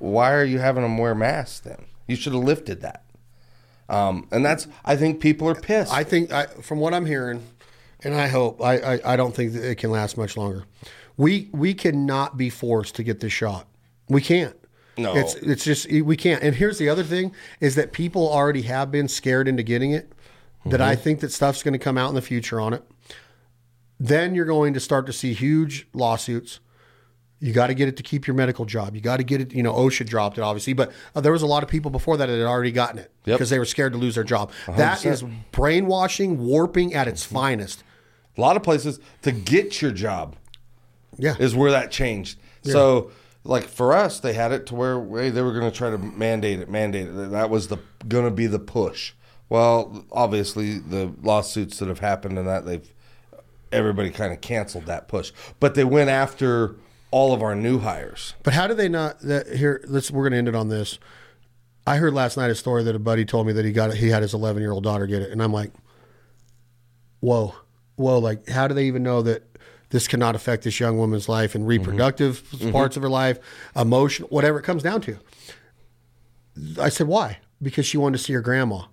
Why 0.00 0.32
are 0.32 0.44
you 0.44 0.58
having 0.58 0.82
them 0.82 0.98
wear 0.98 1.14
masks 1.14 1.60
then? 1.60 1.84
You 2.08 2.16
should 2.16 2.32
have 2.32 2.42
lifted 2.42 2.80
that." 2.80 3.04
Um, 3.88 4.26
and 4.32 4.44
that's 4.44 4.66
I 4.84 4.96
think 4.96 5.20
people 5.20 5.48
are 5.48 5.54
pissed. 5.54 5.92
I 5.92 6.02
think, 6.02 6.32
I, 6.32 6.46
from 6.46 6.80
what 6.80 6.94
I'm 6.94 7.06
hearing, 7.06 7.42
and 8.04 8.14
I 8.14 8.28
hope, 8.28 8.60
I, 8.62 8.76
I, 8.94 9.12
I 9.12 9.16
don't 9.16 9.34
think 9.34 9.52
that 9.52 9.64
it 9.68 9.76
can 9.76 9.90
last 9.90 10.16
much 10.16 10.36
longer. 10.36 10.64
We 11.16 11.48
we 11.52 11.74
cannot 11.74 12.36
be 12.36 12.48
forced 12.50 12.94
to 12.96 13.02
get 13.02 13.20
this 13.20 13.32
shot. 13.32 13.66
We 14.08 14.20
can't. 14.22 14.56
No. 14.96 15.14
it's 15.14 15.34
it's 15.36 15.64
just 15.64 15.90
we 15.90 16.16
can't. 16.16 16.42
And 16.42 16.54
here's 16.54 16.78
the 16.78 16.88
other 16.88 17.02
thing: 17.04 17.32
is 17.60 17.74
that 17.76 17.92
people 17.92 18.28
already 18.30 18.62
have 18.62 18.90
been 18.90 19.08
scared 19.08 19.46
into 19.48 19.62
getting 19.62 19.92
it. 19.92 20.12
That 20.66 20.80
I 20.80 20.94
think 20.94 21.20
that 21.20 21.32
stuff's 21.32 21.62
going 21.62 21.72
to 21.72 21.78
come 21.78 21.98
out 21.98 22.08
in 22.08 22.14
the 22.14 22.22
future 22.22 22.60
on 22.60 22.72
it. 22.72 22.84
Then 23.98 24.34
you're 24.34 24.44
going 24.44 24.74
to 24.74 24.80
start 24.80 25.06
to 25.06 25.12
see 25.12 25.32
huge 25.32 25.88
lawsuits. 25.92 26.60
You 27.40 27.52
got 27.52 27.66
to 27.66 27.74
get 27.74 27.88
it 27.88 27.96
to 27.96 28.04
keep 28.04 28.28
your 28.28 28.34
medical 28.36 28.64
job. 28.64 28.94
You 28.94 29.00
got 29.00 29.16
to 29.16 29.24
get 29.24 29.40
it. 29.40 29.52
You 29.52 29.64
know, 29.64 29.72
OSHA 29.72 30.06
dropped 30.06 30.38
it, 30.38 30.42
obviously, 30.42 30.72
but 30.74 30.92
uh, 31.16 31.20
there 31.20 31.32
was 31.32 31.42
a 31.42 31.46
lot 31.46 31.64
of 31.64 31.68
people 31.68 31.90
before 31.90 32.16
that 32.16 32.26
that 32.26 32.38
had 32.38 32.46
already 32.46 32.70
gotten 32.70 32.98
it 32.98 33.10
Yep. 33.24 33.36
because 33.38 33.50
they 33.50 33.58
were 33.58 33.64
scared 33.64 33.92
to 33.94 33.98
lose 33.98 34.14
their 34.14 34.22
job. 34.24 34.52
That 34.68 35.04
is 35.04 35.24
brainwashing, 35.50 36.38
warping 36.38 36.94
at 36.94 37.08
its 37.08 37.24
finest. 37.24 37.82
A 38.36 38.40
lot 38.40 38.56
of 38.56 38.62
places 38.62 39.00
to 39.22 39.32
get 39.32 39.82
your 39.82 39.90
job 39.92 40.36
Yeah, 41.18 41.36
is 41.38 41.54
where 41.54 41.70
that 41.70 41.90
changed. 41.90 42.38
So, 42.62 43.10
like 43.44 43.64
for 43.64 43.92
us, 43.92 44.20
they 44.20 44.34
had 44.34 44.52
it 44.52 44.66
to 44.66 44.74
where 44.74 45.04
hey, 45.20 45.30
they 45.30 45.42
were 45.42 45.52
going 45.52 45.70
to 45.70 45.76
try 45.76 45.90
to 45.90 45.98
mandate 45.98 46.60
it, 46.60 46.70
mandate 46.70 47.08
it. 47.08 47.30
That 47.30 47.50
was 47.50 47.68
the 47.68 47.78
going 48.06 48.24
to 48.24 48.30
be 48.30 48.46
the 48.46 48.60
push. 48.60 49.12
Well, 49.48 50.06
obviously, 50.12 50.78
the 50.78 51.12
lawsuits 51.22 51.78
that 51.78 51.88
have 51.88 51.98
happened 51.98 52.38
and 52.38 52.46
that 52.48 52.64
they've 52.64 52.88
everybody 53.72 54.10
kind 54.10 54.32
of 54.32 54.40
canceled 54.40 54.86
that 54.86 55.08
push, 55.08 55.32
but 55.58 55.74
they 55.74 55.84
went 55.84 56.10
after 56.10 56.76
all 57.10 57.34
of 57.34 57.42
our 57.42 57.54
new 57.54 57.78
hires. 57.80 58.34
but 58.42 58.54
how 58.54 58.66
do 58.66 58.74
they 58.74 58.88
not? 58.88 59.18
That, 59.20 59.48
here, 59.48 59.84
let's. 59.86 60.10
We're 60.10 60.22
going 60.22 60.32
to 60.32 60.38
end 60.38 60.48
it 60.48 60.54
on 60.54 60.68
this. 60.68 60.98
I 61.86 61.96
heard 61.96 62.14
last 62.14 62.36
night 62.36 62.50
a 62.50 62.54
story 62.54 62.84
that 62.84 62.94
a 62.94 62.98
buddy 62.98 63.24
told 63.24 63.46
me 63.46 63.52
that 63.54 63.64
he 63.64 63.72
got 63.72 63.90
it. 63.90 63.96
He 63.96 64.08
had 64.08 64.22
his 64.22 64.34
11 64.34 64.62
year 64.62 64.70
old 64.72 64.84
daughter 64.84 65.06
get 65.06 65.20
it, 65.22 65.32
and 65.32 65.42
I'm 65.42 65.52
like, 65.52 65.72
whoa, 67.20 67.54
whoa! 68.02 68.18
Like, 68.18 68.48
how 68.48 68.68
do 68.68 68.74
they 68.74 68.84
even 68.86 69.02
know 69.02 69.22
that? 69.22 69.44
This 69.90 70.08
cannot 70.08 70.34
affect 70.34 70.64
this 70.64 70.80
young 70.80 70.96
woman's 70.96 71.28
life 71.28 71.54
and 71.54 71.66
reproductive 71.66 72.42
mm-hmm. 72.44 72.70
parts 72.72 72.96
of 72.96 73.02
her 73.02 73.10
life, 73.10 73.38
emotion, 73.76 74.24
whatever 74.30 74.58
it 74.58 74.62
comes 74.62 74.82
down 74.82 75.02
to. 75.02 75.18
I 76.80 76.88
said, 76.88 77.08
why? 77.08 77.40
Because 77.60 77.84
she 77.86 77.98
wanted 77.98 78.16
to 78.16 78.24
see 78.24 78.32
her 78.32 78.40
grandma. 78.40 78.84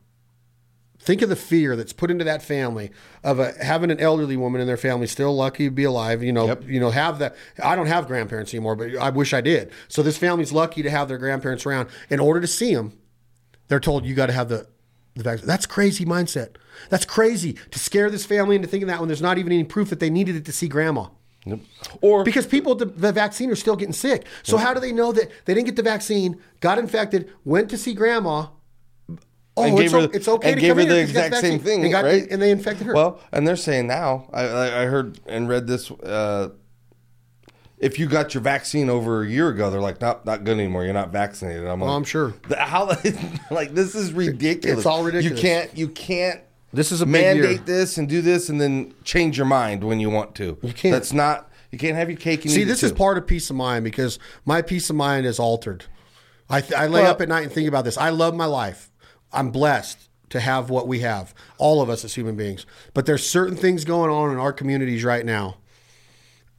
Think 0.99 1.22
of 1.22 1.30
the 1.30 1.38
fear 1.38 1.78
that's 1.78 1.93
put 1.93 2.12
into 2.12 2.26
that 2.26 2.43
family 2.43 2.91
of 3.24 3.39
a, 3.39 3.53
having 3.64 3.89
an 3.89 3.99
elderly 4.01 4.36
woman 4.36 4.60
in 4.60 4.68
their 4.68 4.76
family 4.76 5.07
still 5.07 5.34
lucky 5.34 5.66
to 5.66 5.72
be 5.72 5.86
alive. 5.86 6.22
You 6.22 6.34
know, 6.34 6.47
Yep. 6.47 6.64
you 6.68 6.82
know, 6.82 6.91
have 6.91 7.20
that. 7.20 7.36
I 7.64 7.78
don't 7.78 7.88
have 7.88 8.05
grandparents 8.05 8.53
anymore, 8.53 8.76
but 8.76 8.97
I 8.97 9.10
wish 9.10 9.34
I 9.34 9.39
did. 9.39 9.72
So 9.88 10.03
this 10.03 10.18
family's 10.18 10.51
lucky 10.51 10.84
to 10.84 10.89
have 10.89 11.07
their 11.07 11.18
grandparents 11.18 11.66
around. 11.66 11.88
In 12.10 12.20
order 12.20 12.41
to 12.41 12.47
see 12.47 12.76
them, 12.76 12.97
they're 13.70 13.80
told 13.80 14.05
you 14.05 14.14
got 14.14 14.26
to 14.26 14.34
have 14.34 14.49
the 14.49 14.68
the 15.16 15.24
vaccine. 15.24 15.47
That's 15.47 15.66
crazy 15.66 16.05
mindset. 16.05 16.55
That's 16.89 17.05
crazy 17.05 17.53
to 17.71 17.80
scare 17.80 18.09
this 18.09 18.25
family 18.25 18.55
into 18.55 18.67
thinking 18.67 18.88
that 18.88 18.99
when 18.99 19.07
there's 19.09 19.21
not 19.21 19.38
even 19.38 19.51
any 19.51 19.63
proof 19.63 19.89
that 19.89 19.99
they 19.99 20.09
needed 20.09 20.36
it 20.36 20.45
to 20.45 20.51
see 20.51 20.67
grandma. 20.67 21.07
Or 22.01 22.23
Because 22.23 22.45
people 22.45 22.73
at 22.73 22.77
the, 22.80 22.86
the 22.86 23.11
vaccine 23.11 23.49
are 23.49 23.55
still 23.55 23.75
getting 23.75 23.93
sick. 23.93 24.25
So 24.43 24.57
how 24.57 24.73
do 24.73 24.80
they 24.80 24.91
know 24.91 25.11
that 25.11 25.30
they 25.45 25.53
didn't 25.53 25.65
get 25.67 25.75
the 25.77 25.82
vaccine, 25.84 26.38
got 26.59 26.77
infected, 26.77 27.32
went 27.45 27.69
to 27.71 27.77
see 27.77 27.93
grandma? 27.93 28.47
Oh, 29.57 29.63
and 29.63 29.73
it's, 29.80 29.91
gave 29.91 30.01
her, 30.01 30.07
o- 30.07 30.11
it's 30.13 30.27
okay 30.27 30.51
and 30.51 30.55
to 30.57 30.61
gave 30.61 30.75
her 30.77 30.86
the 30.86 30.93
here 30.93 31.01
'cause 31.05 31.09
you 31.09 31.13
got 31.15 31.25
exact 31.27 31.41
same 31.41 31.59
thing, 31.59 31.82
and 31.84 31.91
got- 31.91 32.03
right? 32.05 32.27
And 32.30 32.41
they 32.41 32.51
infected 32.51 32.88
her. 32.88 32.93
Well, 32.93 33.19
and 33.32 33.45
they're 33.47 33.55
saying 33.57 33.88
now, 33.88 34.30
I, 34.32 34.41
I 34.43 34.82
I 34.84 34.86
heard 34.86 35.19
and 35.25 35.49
read 35.49 35.67
this. 35.67 35.91
Uh, 35.91 36.49
if 37.77 37.97
you 37.99 38.07
got 38.07 38.34
your 38.34 38.41
vaccine 38.43 38.89
over 38.89 39.23
a 39.23 39.27
year 39.27 39.49
ago, 39.49 39.69
they're 39.71 39.82
like, 39.82 39.99
not 40.01 40.25
not 40.25 40.43
good 40.43 40.57
anymore. 40.57 40.84
You're 40.86 40.93
not 40.93 41.11
vaccinated. 41.11 41.65
I'm 41.65 41.82
like, 41.82 41.89
Oh, 41.89 41.93
I'm 41.93 42.03
sure. 42.03 42.34
The- 42.47 42.57
How 42.57 42.86
like 43.51 43.73
this 43.73 43.95
is 43.95 44.13
ridiculous. 44.13 44.80
It's 44.80 44.86
all 44.86 45.03
ridiculous. 45.03 45.41
You 45.41 45.49
can't 45.49 45.77
you 45.77 45.88
can't. 45.89 46.41
This 46.72 46.91
is 46.91 47.01
a 47.01 47.05
big 47.05 47.13
mandate 47.13 47.65
this 47.65 47.97
and 47.97 48.07
do 48.07 48.22
this 48.22 48.49
and 48.49 48.61
then 48.61 48.93
change 49.03 49.38
your 49.38 49.47
mind 49.47 49.84
when 49.84 49.99
you 49.99 50.09
want 50.09 50.36
to. 50.36 50.57
You 50.61 50.74
can't. 50.74 50.93
That's 50.93 51.13
not. 51.13 51.49
You 51.72 51.78
can't 51.78 51.95
have 51.95 52.09
your 52.09 52.17
cake 52.20 52.45
and 52.45 52.51
See, 52.53 52.61
eat 52.61 52.63
it 52.63 52.67
this 52.67 52.84
is 52.84 52.91
part 52.91 53.17
of 53.17 53.28
peace 53.28 53.49
of 53.49 53.55
mind 53.55 53.84
because 53.84 54.17
my 54.45 54.61
peace 54.61 54.89
of 54.89 54.95
mind 54.95 55.26
is 55.26 55.39
altered. 55.39 55.86
I, 56.49 56.61
th- 56.61 56.74
I 56.74 56.88
lay 56.88 57.01
Well- 57.03 57.11
up 57.11 57.22
at 57.22 57.30
night 57.30 57.43
and 57.43 57.51
think 57.51 57.67
about 57.67 57.86
this. 57.86 57.97
I 57.97 58.09
love 58.09 58.36
my 58.36 58.45
life. 58.45 58.91
I'm 59.32 59.51
blessed 59.51 60.09
to 60.30 60.39
have 60.39 60.70
what 60.70 60.88
we 60.88 60.99
have, 60.99 61.34
all 61.59 61.82
of 61.82 61.89
us 61.89 62.03
as 62.05 62.15
human 62.15 62.36
beings. 62.36 62.65
But 62.93 63.05
there's 63.05 63.26
certain 63.28 63.55
things 63.55 63.84
going 63.86 64.09
on 64.11 64.32
in 64.32 64.38
our 64.38 64.53
communities 64.53 65.03
right 65.03 65.26
now 65.26 65.57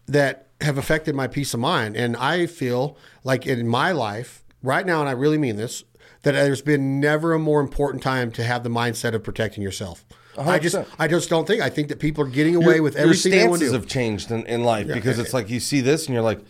that 0.06 0.48
have 0.60 0.76
affected 0.78 1.14
my 1.14 1.26
peace 1.26 1.54
of 1.54 1.60
mind. 1.60 1.96
And 1.96 2.16
I 2.16 2.46
feel 2.46 2.96
like 3.24 3.46
in 3.46 3.66
my 3.66 3.92
life 3.92 4.44
right 4.62 4.84
now, 4.84 5.00
and 5.00 5.08
I 5.08 5.12
really 5.12 5.38
mean 5.38 5.56
this, 5.56 5.84
that 6.22 6.32
there's 6.32 6.62
been 6.62 7.00
never 7.00 7.32
a 7.32 7.38
more 7.38 7.60
important 7.60 8.02
time 8.02 8.30
to 8.32 8.44
have 8.44 8.62
the 8.62 8.68
mindset 8.70 9.14
of 9.14 9.22
protecting 9.22 9.62
yourself. 9.62 10.04
I 10.38 10.58
just, 10.58 10.76
100%. 10.76 10.86
I 10.98 11.08
just 11.08 11.28
don't 11.28 11.46
think. 11.46 11.60
I 11.60 11.70
think 11.70 11.88
that 11.88 11.98
people 11.98 12.24
are 12.24 12.28
getting 12.28 12.54
away 12.54 12.74
Your- 12.76 12.82
with 12.84 12.96
everything 12.96 13.32
Your 13.32 13.40
stances 13.56 13.72
have 13.72 13.86
changed 13.86 14.30
in, 14.30 14.46
in 14.46 14.62
life 14.64 14.86
because 14.86 15.18
it's 15.18 15.34
like 15.34 15.50
you 15.50 15.60
see 15.60 15.80
this 15.80 16.06
and 16.06 16.14
you're 16.14 16.22
like, 16.22 16.40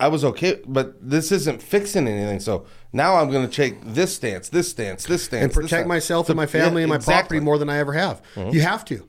I 0.00 0.08
was 0.08 0.24
okay, 0.24 0.60
but 0.66 0.94
this 1.00 1.32
isn't 1.32 1.60
fixing 1.62 2.06
anything. 2.06 2.40
So 2.40 2.66
now 2.92 3.16
I'm 3.16 3.30
going 3.30 3.48
to 3.48 3.52
take 3.54 3.82
this 3.84 4.14
stance, 4.14 4.48
this 4.48 4.68
stance, 4.70 5.04
this 5.04 5.24
stance, 5.24 5.44
and 5.44 5.52
protect 5.52 5.70
stance. 5.70 5.88
myself 5.88 6.26
So- 6.26 6.32
and 6.32 6.36
my 6.36 6.46
family 6.46 6.82
yeah, 6.82 6.84
and 6.84 6.90
my 6.90 6.96
exactly. 6.96 7.38
Mm-hmm. 7.38 7.44
property 7.44 7.44
more 7.44 7.58
than 7.58 7.68
I 7.68 7.78
ever 7.78 7.92
have. 7.94 8.22
You 8.36 8.60
have 8.60 8.84
to. 8.86 9.08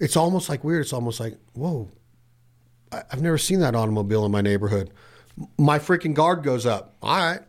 It's 0.00 0.16
almost 0.16 0.48
like 0.48 0.62
weird. 0.62 0.82
It's 0.82 0.92
almost 0.92 1.18
like, 1.18 1.36
whoa, 1.54 1.90
I- 2.92 3.02
I've 3.10 3.22
never 3.22 3.38
seen 3.38 3.60
that 3.60 3.74
automobile 3.74 4.24
in 4.26 4.32
my 4.32 4.40
neighborhood. 4.40 4.90
My 5.56 5.78
freaking 5.78 6.14
guard 6.14 6.42
goes 6.42 6.66
up. 6.66 6.96
All 7.02 7.16
right. 7.16 7.40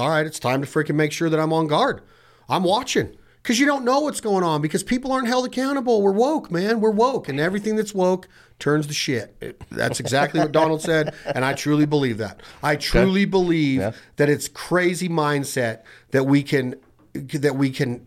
All 0.00 0.08
right. 0.08 0.24
It's 0.24 0.38
time 0.38 0.62
to 0.62 0.66
freaking 0.66 0.94
make 0.94 1.12
sure 1.12 1.28
that 1.28 1.38
I'm 1.38 1.52
on 1.52 1.66
guard. 1.66 2.00
I'm 2.48 2.64
watching 2.64 3.14
because 3.42 3.60
you 3.60 3.66
don't 3.66 3.84
know 3.84 4.00
what's 4.00 4.22
going 4.22 4.42
on 4.42 4.62
because 4.62 4.82
people 4.82 5.12
aren't 5.12 5.28
held 5.28 5.44
accountable. 5.44 6.00
We're 6.00 6.10
woke, 6.12 6.50
man. 6.50 6.80
We're 6.80 6.90
woke. 6.90 7.28
And 7.28 7.38
everything 7.38 7.76
that's 7.76 7.92
woke 7.92 8.26
turns 8.58 8.86
to 8.86 8.94
shit. 8.94 9.36
It- 9.42 9.62
that's 9.70 10.00
exactly 10.00 10.40
what 10.40 10.52
Donald 10.52 10.80
said. 10.80 11.14
And 11.26 11.44
I 11.44 11.52
truly 11.52 11.84
believe 11.84 12.16
that. 12.16 12.40
I 12.62 12.76
truly 12.76 13.26
believe 13.26 13.80
Yeah. 13.80 13.92
that 14.16 14.30
it's 14.30 14.48
crazy 14.48 15.08
mindset 15.08 15.82
that 16.12 16.24
we 16.24 16.42
can 16.42 16.76
that 17.12 17.56
we 17.56 17.68
can 17.70 18.06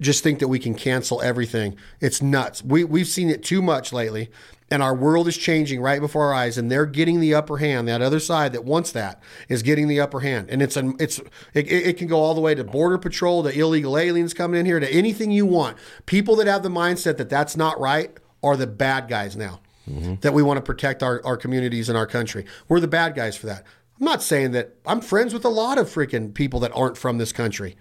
just 0.00 0.24
think 0.24 0.38
that 0.40 0.48
we 0.48 0.58
can 0.58 0.74
cancel 0.74 1.20
everything. 1.22 1.76
It's 2.00 2.20
nuts. 2.20 2.64
We 2.64 2.82
we've 2.82 3.06
seen 3.06 3.30
it 3.30 3.44
too 3.44 3.62
much 3.62 3.92
lately, 3.92 4.28
and 4.70 4.82
our 4.82 4.94
world 4.94 5.26
is 5.26 5.36
changing 5.36 5.80
right 5.80 6.00
before 6.00 6.26
our 6.26 6.34
eyes, 6.34 6.56
and 6.56 6.70
they're 6.70 6.86
getting 6.86 7.20
the 7.20 7.34
upper 7.34 7.56
hand. 7.56 7.88
That 7.88 8.00
other 8.00 8.20
side 8.20 8.52
that 8.52 8.64
wants 8.64 8.92
that 8.92 9.20
is 9.48 9.62
getting 9.62 9.88
the 9.88 10.00
upper 10.00 10.20
hand, 10.20 10.48
and 10.48 10.62
it's 10.62 10.76
an 10.76 10.94
it's 11.00 11.18
it, 11.54 11.70
it 11.70 11.96
can 11.98 12.06
go 12.06 12.20
all 12.20 12.34
the 12.34 12.40
way 12.40 12.54
to 12.54 12.62
border 12.62 12.98
patrol, 12.98 13.42
to 13.42 13.50
illegal 13.50 13.98
aliens 13.98 14.32
coming 14.32 14.60
in 14.60 14.66
here, 14.66 14.78
to 14.78 14.88
anything 14.88 15.30
you 15.30 15.46
want. 15.46 15.76
People 16.06 16.36
that 16.36 16.46
have 16.46 16.62
the 16.62 16.68
mindset 16.68 17.16
that 17.16 17.28
that's 17.28 17.56
not 17.56 17.80
right 17.80 18.16
are 18.42 18.56
the 18.56 18.66
bad 18.66 19.08
guys 19.08 19.36
now. 19.36 19.60
Mm-hmm. 19.88 20.16
That 20.20 20.34
we 20.34 20.42
want 20.42 20.58
to 20.58 20.62
protect 20.62 21.02
our, 21.02 21.20
our 21.24 21.36
communities 21.36 21.88
and 21.88 21.98
our 21.98 22.06
country. 22.06 22.44
We're 22.68 22.80
the 22.80 22.86
bad 22.86 23.16
guys 23.16 23.36
for 23.36 23.46
that. 23.46 23.64
I'm 23.98 24.04
not 24.04 24.22
saying 24.22 24.52
that 24.52 24.76
I'm 24.86 25.00
friends 25.00 25.34
with 25.34 25.44
a 25.44 25.48
lot 25.48 25.78
of 25.78 25.88
freaking 25.88 26.32
people 26.32 26.60
that 26.60 26.70
aren't 26.74 26.96
from 26.96 27.18
this 27.18 27.32
country. 27.32 27.76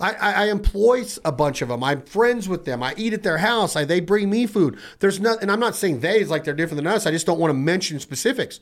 I, 0.00 0.12
I, 0.14 0.32
I 0.32 0.44
employ 0.50 1.04
a 1.24 1.32
bunch 1.32 1.60
of 1.62 1.68
them. 1.68 1.84
I'm 1.84 2.02
friends 2.02 2.48
with 2.48 2.64
them. 2.64 2.82
I 2.82 2.94
eat 2.96 3.12
at 3.12 3.22
their 3.22 3.38
house. 3.38 3.76
I, 3.76 3.84
they 3.84 4.00
bring 4.00 4.30
me 4.30 4.46
food. 4.46 4.78
There's 5.00 5.20
not, 5.20 5.42
and 5.42 5.50
I'm 5.50 5.60
not 5.60 5.76
saying 5.76 6.00
they 6.00 6.20
is 6.20 6.30
like 6.30 6.44
they're 6.44 6.54
different 6.54 6.76
than 6.82 6.86
us. 6.86 7.06
I 7.06 7.10
just 7.10 7.26
don't 7.26 7.38
want 7.38 7.50
to 7.50 7.54
mention 7.58 8.00
specifics. 8.00 8.60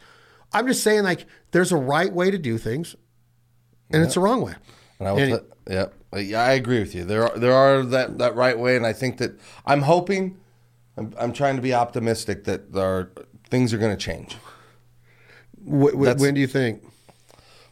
I'm 0.53 0.67
just 0.67 0.83
saying 0.83 1.05
like 1.05 1.27
there's 1.53 1.73
a 1.73 1.77
right 1.77 2.13
way 2.13 2.31
to 2.31 2.39
do 2.39 2.59
things, 2.59 2.97
and 3.91 4.03
it's 4.03 4.17
a 4.17 4.21
wrong 4.21 4.43
way. 4.43 4.55
And 4.99 5.09
I 5.09 5.13
will 5.13 5.19
And- 5.21 5.33
put- 5.33 5.53
yeah, 5.71 5.87
yeah, 6.17 6.43
I 6.43 6.53
agree 6.53 6.81
with 6.81 6.95
you. 6.95 7.05
There 7.05 7.23
are 7.31 7.39
there 7.39 7.53
are 7.53 7.83
that 7.83 8.17
that 8.19 8.35
right 8.35 8.59
way, 8.59 8.77
and 8.77 8.87
I 8.87 8.95
think 8.95 9.19
that 9.19 9.39
I'm 9.67 9.83
hoping, 9.83 10.39
I'm, 10.97 11.13
I'm 11.19 11.33
trying 11.35 11.57
to 11.57 11.63
be 11.63 11.75
optimistic 11.75 12.45
that 12.45 12.73
there 12.73 12.85
are, 12.87 13.13
things 13.51 13.75
are 13.75 13.79
going 13.79 13.95
to 13.95 14.03
change. 14.03 14.35
Wh- 15.67 15.91
wh- 15.93 16.19
when 16.19 16.33
do 16.35 16.41
you 16.41 16.47
think? 16.47 16.83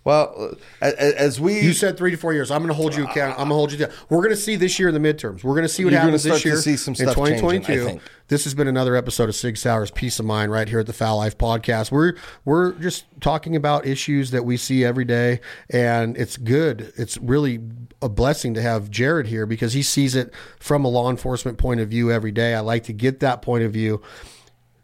Well, 0.07 0.53
as, 0.81 1.41
we 1.41 1.59
You 1.59 1.73
said 1.73 1.97
three 1.97 2.13
to 2.13 2.17
four 2.17 2.33
years. 2.33 2.53
I'm 2.53 2.61
going 2.61 2.69
to 2.69 2.75
hold 2.75 2.95
you 2.95 3.03
account. 3.09 3.33
I'm 3.33 3.49
going 3.49 3.49
to 3.49 3.55
hold 3.55 3.73
you 3.73 3.79
down. 3.79 3.91
We're 4.09 4.19
going 4.23 4.31
to 4.31 4.37
see 4.37 4.55
this 4.55 4.79
year 4.79 4.89
in 4.89 4.95
the 4.95 5.01
midterms. 5.01 5.43
We're 5.43 5.55
going 5.55 5.65
to 5.65 5.69
see 5.69 5.85
what 5.85 5.93
You're 5.93 6.01
happens 6.01 6.23
this 6.23 6.45
year 6.45 6.57
see 6.59 6.77
some 6.77 6.93
in 6.93 7.11
stuff 7.11 7.17
changing, 7.17 7.35
I 7.35 7.59
2022. 7.59 7.85
think. 7.85 8.03
This 8.29 8.45
has 8.45 8.55
been 8.55 8.69
another 8.69 8.95
episode 8.95 9.29
of 9.29 9.35
Sig 9.35 9.57
Sauer's 9.57 9.91
Piece 9.91 10.21
of 10.21 10.25
Mind 10.25 10.53
right 10.53 10.69
here 10.69 10.79
at 10.79 10.87
the 10.87 10.93
Fowl 10.93 11.17
Life 11.17 11.37
Podcast. 11.37 11.91
We're 11.91 12.15
we're 12.45 12.75
just 12.75 13.05
talking 13.21 13.57
about 13.57 13.85
issues 13.85 14.31
that 14.31 14.45
we 14.45 14.57
see 14.57 14.85
every 14.85 15.05
day, 15.05 15.41
and 15.71 16.17
it's 16.17 16.37
good. 16.37 16.93
It's 16.97 17.19
really 17.19 17.59
a 18.01 18.09
blessing 18.09 18.55
to 18.55 18.63
have 18.63 18.89
Jared 18.93 19.27
here 19.27 19.45
because 19.45 19.73
he 19.73 19.83
sees 19.83 20.15
it 20.15 20.33
from 20.61 20.85
a 20.85 20.89
law 20.89 21.11
enforcement 21.11 21.59
point 21.59 21.81
of 21.81 21.89
view 21.89 22.13
every 22.13 22.31
day. 22.31 22.55
I 22.55 22.61
like 22.61 22.85
to 22.85 22.93
get 22.93 23.19
that 23.21 23.43
point 23.43 23.65
of 23.65 23.73
view 23.73 24.01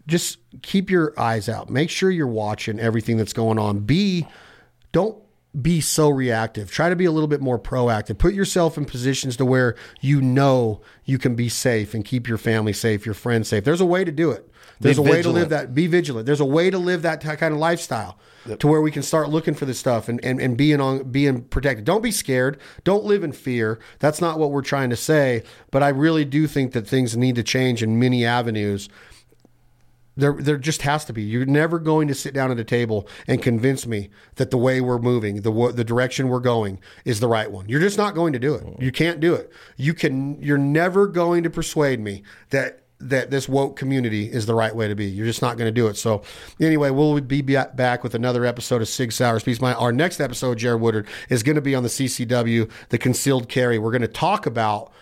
just 0.08 0.38
keep 0.62 0.90
your 0.90 1.14
eyes 1.16 1.48
out. 1.48 1.70
Make 1.70 1.88
sure 1.88 2.10
you're 2.10 2.26
watching 2.26 2.80
everything 2.80 3.16
that's 3.16 3.32
going 3.32 3.56
on. 3.56 3.78
Be 3.78 4.26
don't 4.92 5.18
be 5.60 5.80
so 5.80 6.08
reactive. 6.08 6.70
Try 6.70 6.88
to 6.88 6.96
be 6.96 7.04
a 7.04 7.10
little 7.10 7.28
bit 7.28 7.40
more 7.40 7.58
proactive. 7.58 8.16
Put 8.16 8.32
yourself 8.34 8.78
in 8.78 8.84
positions 8.84 9.36
to 9.36 9.44
where 9.44 9.76
you 10.00 10.22
know 10.22 10.80
you 11.04 11.18
can 11.18 11.34
be 11.34 11.48
safe 11.48 11.92
and 11.92 12.04
keep 12.04 12.26
your 12.26 12.38
family 12.38 12.72
safe, 12.72 13.04
your 13.04 13.14
friends 13.14 13.48
safe. 13.48 13.64
There's 13.64 13.80
a 13.80 13.86
way 13.86 14.04
to 14.04 14.12
do 14.12 14.30
it. 14.30 14.48
There's 14.80 14.98
a 14.98 15.02
way 15.02 15.22
to 15.22 15.30
live 15.30 15.50
that. 15.50 15.74
Be 15.74 15.86
vigilant. 15.86 16.26
There's 16.26 16.40
a 16.40 16.44
way 16.44 16.70
to 16.70 16.78
live 16.78 17.02
that 17.02 17.20
kind 17.20 17.54
of 17.54 17.60
lifestyle 17.60 18.18
to 18.58 18.66
where 18.66 18.80
we 18.80 18.90
can 18.90 19.02
start 19.02 19.28
looking 19.28 19.54
for 19.54 19.64
this 19.64 19.78
stuff 19.78 20.08
and, 20.08 20.22
and, 20.24 20.40
and 20.40 20.56
being 20.56 20.80
on 20.80 21.10
being 21.10 21.42
protected. 21.42 21.84
Don't 21.84 22.02
be 22.02 22.10
scared. 22.10 22.58
Don't 22.82 23.04
live 23.04 23.22
in 23.22 23.32
fear. 23.32 23.78
That's 24.00 24.20
not 24.20 24.38
what 24.38 24.50
we're 24.50 24.62
trying 24.62 24.90
to 24.90 24.96
say. 24.96 25.44
But 25.70 25.82
I 25.82 25.88
really 25.90 26.24
do 26.24 26.46
think 26.46 26.72
that 26.72 26.86
things 26.86 27.16
need 27.16 27.36
to 27.36 27.42
change 27.42 27.82
in 27.82 27.98
many 28.00 28.24
avenues. 28.24 28.88
There, 30.16 30.34
there 30.34 30.58
just 30.58 30.82
has 30.82 31.04
to 31.06 31.12
be. 31.12 31.22
You're 31.22 31.46
never 31.46 31.78
going 31.78 32.06
to 32.08 32.14
sit 32.14 32.34
down 32.34 32.50
at 32.50 32.58
a 32.58 32.64
table 32.64 33.08
and 33.26 33.42
convince 33.42 33.86
me 33.86 34.10
that 34.34 34.50
the 34.50 34.58
way 34.58 34.80
we're 34.80 34.98
moving, 34.98 35.40
the 35.40 35.72
the 35.74 35.84
direction 35.84 36.28
we're 36.28 36.40
going, 36.40 36.80
is 37.04 37.20
the 37.20 37.28
right 37.28 37.50
one. 37.50 37.68
You're 37.68 37.80
just 37.80 37.96
not 37.96 38.14
going 38.14 38.34
to 38.34 38.38
do 38.38 38.54
it. 38.54 38.66
You 38.78 38.92
can't 38.92 39.20
do 39.20 39.34
it. 39.34 39.50
You 39.76 39.94
can. 39.94 40.40
You're 40.42 40.58
never 40.58 41.06
going 41.06 41.44
to 41.44 41.50
persuade 41.50 41.98
me 41.98 42.24
that 42.50 42.82
that 43.02 43.30
this 43.30 43.48
woke 43.48 43.76
community 43.76 44.30
is 44.30 44.46
the 44.46 44.54
right 44.54 44.74
way 44.74 44.88
to 44.88 44.94
be. 44.94 45.06
You're 45.06 45.26
just 45.26 45.42
not 45.42 45.56
going 45.56 45.68
to 45.68 45.72
do 45.72 45.88
it. 45.88 45.96
So, 45.96 46.22
anyway, 46.60 46.90
we'll 46.90 47.20
be 47.20 47.42
back 47.42 48.02
with 48.04 48.14
another 48.14 48.44
episode 48.44 48.80
of 48.80 48.88
Sig 48.88 49.12
Sauer's 49.12 49.42
Peace. 49.42 49.60
My 49.60 49.74
our 49.74 49.92
next 49.92 50.20
episode, 50.20 50.58
Jared 50.58 50.80
Woodard, 50.80 51.08
is 51.28 51.42
going 51.42 51.56
to 51.56 51.62
be 51.62 51.74
on 51.74 51.82
the 51.82 51.88
CCW, 51.88 52.70
the 52.90 52.98
concealed 52.98 53.48
carry. 53.48 53.78
We're 53.78 53.90
going 53.90 54.02
to 54.02 54.08
talk 54.08 54.46
about 54.46 54.92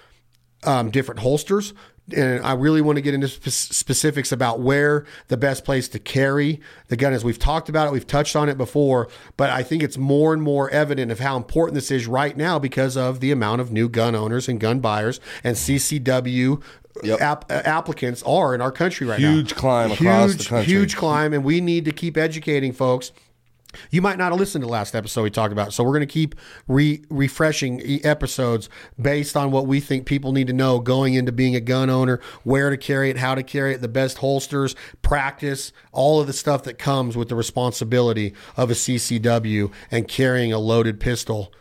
um, 0.65 0.91
different 0.91 1.21
holsters. 1.21 1.75
And 2.15 2.45
I 2.45 2.53
really 2.55 2.81
want 2.81 2.97
to 2.97 3.03
get 3.03 3.15
into 3.15 3.29
spe- 3.29 3.49
specifics 3.75 4.33
about 4.33 4.61
where 4.61 5.05
the 5.29 5.37
best 5.37 5.65
place 5.65 5.89
to 5.89 5.99
carry 5.99 6.61
the 6.89 6.97
gun 6.97 7.13
is. 7.13 7.25
We've 7.25 7.39
talked 7.39 7.69
about 7.69 7.87
it, 7.89 7.93
we've 7.93 8.07
touched 8.07 8.37
on 8.37 8.49
it 8.49 8.59
before, 8.59 9.09
but 9.37 9.51
I 9.51 9.63
think 9.63 9.83
it's 9.83 9.97
more 9.99 10.33
and 10.33 10.43
more 10.43 10.71
evident 10.71 11.11
of 11.13 11.21
how 11.21 11.37
important 11.37 11.75
this 11.75 11.91
is 11.91 12.07
right 12.07 12.37
now 12.37 12.59
because 12.59 12.97
of 12.97 13.21
the 13.21 13.31
amount 13.33 13.61
of 13.61 13.71
new 13.73 13.89
gun 13.89 14.15
owners 14.15 14.49
and 14.49 14.59
gun 14.61 14.81
buyers 14.81 15.21
and 15.45 15.57
CCW 15.57 16.63
Yep. 17.05 17.21
app- 17.21 17.51
uh, 17.51 17.63
applicants 17.65 18.23
are 18.25 18.55
in 18.55 18.61
our 18.61 18.73
country 18.73 19.07
right 19.07 19.21
now. 19.21 19.31
Huge 19.33 19.55
climb 19.55 19.93
across 19.93 20.33
huge, 20.33 20.43
the 20.43 20.49
country. 20.49 20.73
Huge 20.73 20.97
climb, 20.97 21.33
and 21.33 21.45
we 21.45 21.61
need 21.61 21.85
to 21.87 21.93
keep 21.93 22.17
educating 22.19 22.73
folks. 22.73 23.13
You 23.91 24.03
might 24.03 24.19
not 24.19 24.33
have 24.33 24.39
listened 24.41 24.63
to 24.63 24.67
the 24.67 24.73
last 24.73 24.95
episode 24.95 25.23
we 25.23 25.31
talked 25.31 25.53
about, 25.53 25.73
so 25.73 25.85
we're 25.85 25.93
going 25.93 26.01
to 26.01 26.07
keep 26.07 26.35
re- 26.67 27.03
refreshing 27.09 27.81
episodes 28.05 28.69
based 29.01 29.37
on 29.37 29.51
what 29.51 29.67
we 29.67 29.81
think 29.81 30.07
people 30.07 30.33
need 30.33 30.47
to 30.49 30.53
know 30.53 30.81
going 30.81 31.15
into 31.15 31.33
being 31.33 31.55
a 31.55 31.61
gun 31.61 31.91
owner, 31.91 32.21
where 32.43 32.71
to 32.71 32.77
carry 32.77 33.11
it, 33.11 33.17
how 33.17 33.35
to 33.35 33.43
carry 33.43 33.75
it, 33.75 33.81
the 33.81 33.89
best 33.89 34.19
holsters, 34.19 34.75
practice, 35.03 35.73
all 35.93 36.21
of 36.21 36.27
the 36.27 36.33
stuff 36.33 36.63
that 36.65 36.79
comes 36.79 37.17
with 37.17 37.29
the 37.29 37.35
responsibility 37.35 38.35
of 38.57 38.71
a 38.71 38.75
CCW 38.75 39.73
and 39.91 40.09
carrying 40.09 40.53
a 40.53 40.59
loaded 40.59 41.01
pistol 41.01 41.53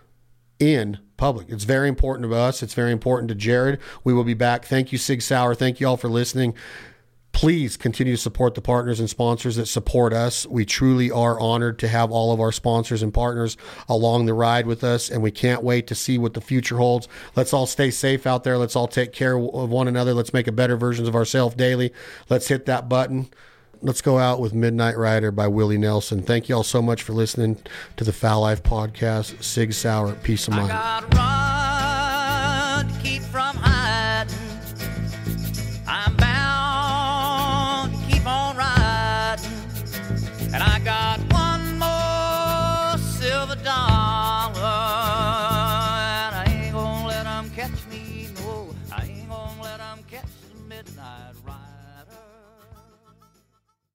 in 0.60 1.00
public. 1.18 1.50
It's 1.50 1.64
very 1.64 1.90
important 1.90 2.30
to 2.30 2.36
us. 2.36 2.64
It's 2.64 2.74
very 2.74 2.92
important 2.92 3.30
to 3.30 3.36
Jared. 3.36 3.80
We 4.04 4.14
will 4.14 4.24
be 4.24 4.34
back. 4.34 4.66
Thank 4.66 4.92
you, 4.92 4.98
Sig 4.98 5.22
Sauer. 5.22 5.56
Thank 5.56 5.80
you 5.80 5.88
all 5.88 5.98
for 5.98 6.10
listening. 6.10 6.54
Please 7.32 7.78
continue 7.78 8.16
to 8.16 8.22
support 8.22 8.56
the 8.56 8.62
partners 8.62 9.00
and 9.00 9.10
sponsors 9.10 9.56
that 9.56 9.68
support 9.68 10.12
us. 10.12 10.46
We 10.46 10.66
truly 10.66 11.10
are 11.10 11.40
honored 11.40 11.80
to 11.80 11.88
have 11.88 12.12
all 12.12 12.34
of 12.34 12.42
our 12.42 12.52
sponsors 12.52 13.02
and 13.02 13.14
partners 13.14 13.56
along 13.88 14.26
the 14.26 14.34
ride 14.34 14.66
with 14.68 14.84
us, 14.84 15.10
and 15.10 15.22
we 15.22 15.32
can't 15.32 15.64
wait 15.64 15.88
to 15.88 15.96
see 15.96 16.18
what 16.18 16.34
the 16.34 16.42
future 16.42 16.78
holds. 16.78 17.08
Let's 17.36 17.54
all 17.54 17.66
stay 17.66 17.92
safe 17.92 18.28
out 18.28 18.44
there. 18.44 18.58
Let's 18.58 18.76
all 18.76 18.90
take 18.90 19.14
care 19.14 19.38
of 19.38 19.70
one 19.70 19.88
another. 19.88 20.14
Let's 20.14 20.34
make 20.34 20.48
a 20.48 20.52
better 20.52 20.76
versions 20.76 21.08
of 21.08 21.16
ourselves 21.16 21.56
daily. 21.56 21.94
Let's 22.30 22.50
hit 22.50 22.66
that 22.66 22.90
button. 22.90 23.30
Let's 23.82 24.02
go 24.02 24.18
out 24.18 24.42
with 24.42 24.54
Midnight 24.54 24.98
Rider 24.98 25.32
by 25.32 25.48
Willie 25.48 25.78
Nelson. 25.78 26.22
Thank 26.22 26.50
you 26.50 26.56
all 26.56 26.64
so 26.64 26.82
much 26.82 27.02
for 27.02 27.14
listening 27.14 27.64
to 27.96 28.04
the 28.04 28.12
Fowl 28.12 28.42
Life 28.42 28.62
Podcast. 28.62 29.42
Sig 29.42 29.72
Sauer, 29.72 30.16
peace 30.16 30.50
of 30.50 30.56
mind. 30.56 31.49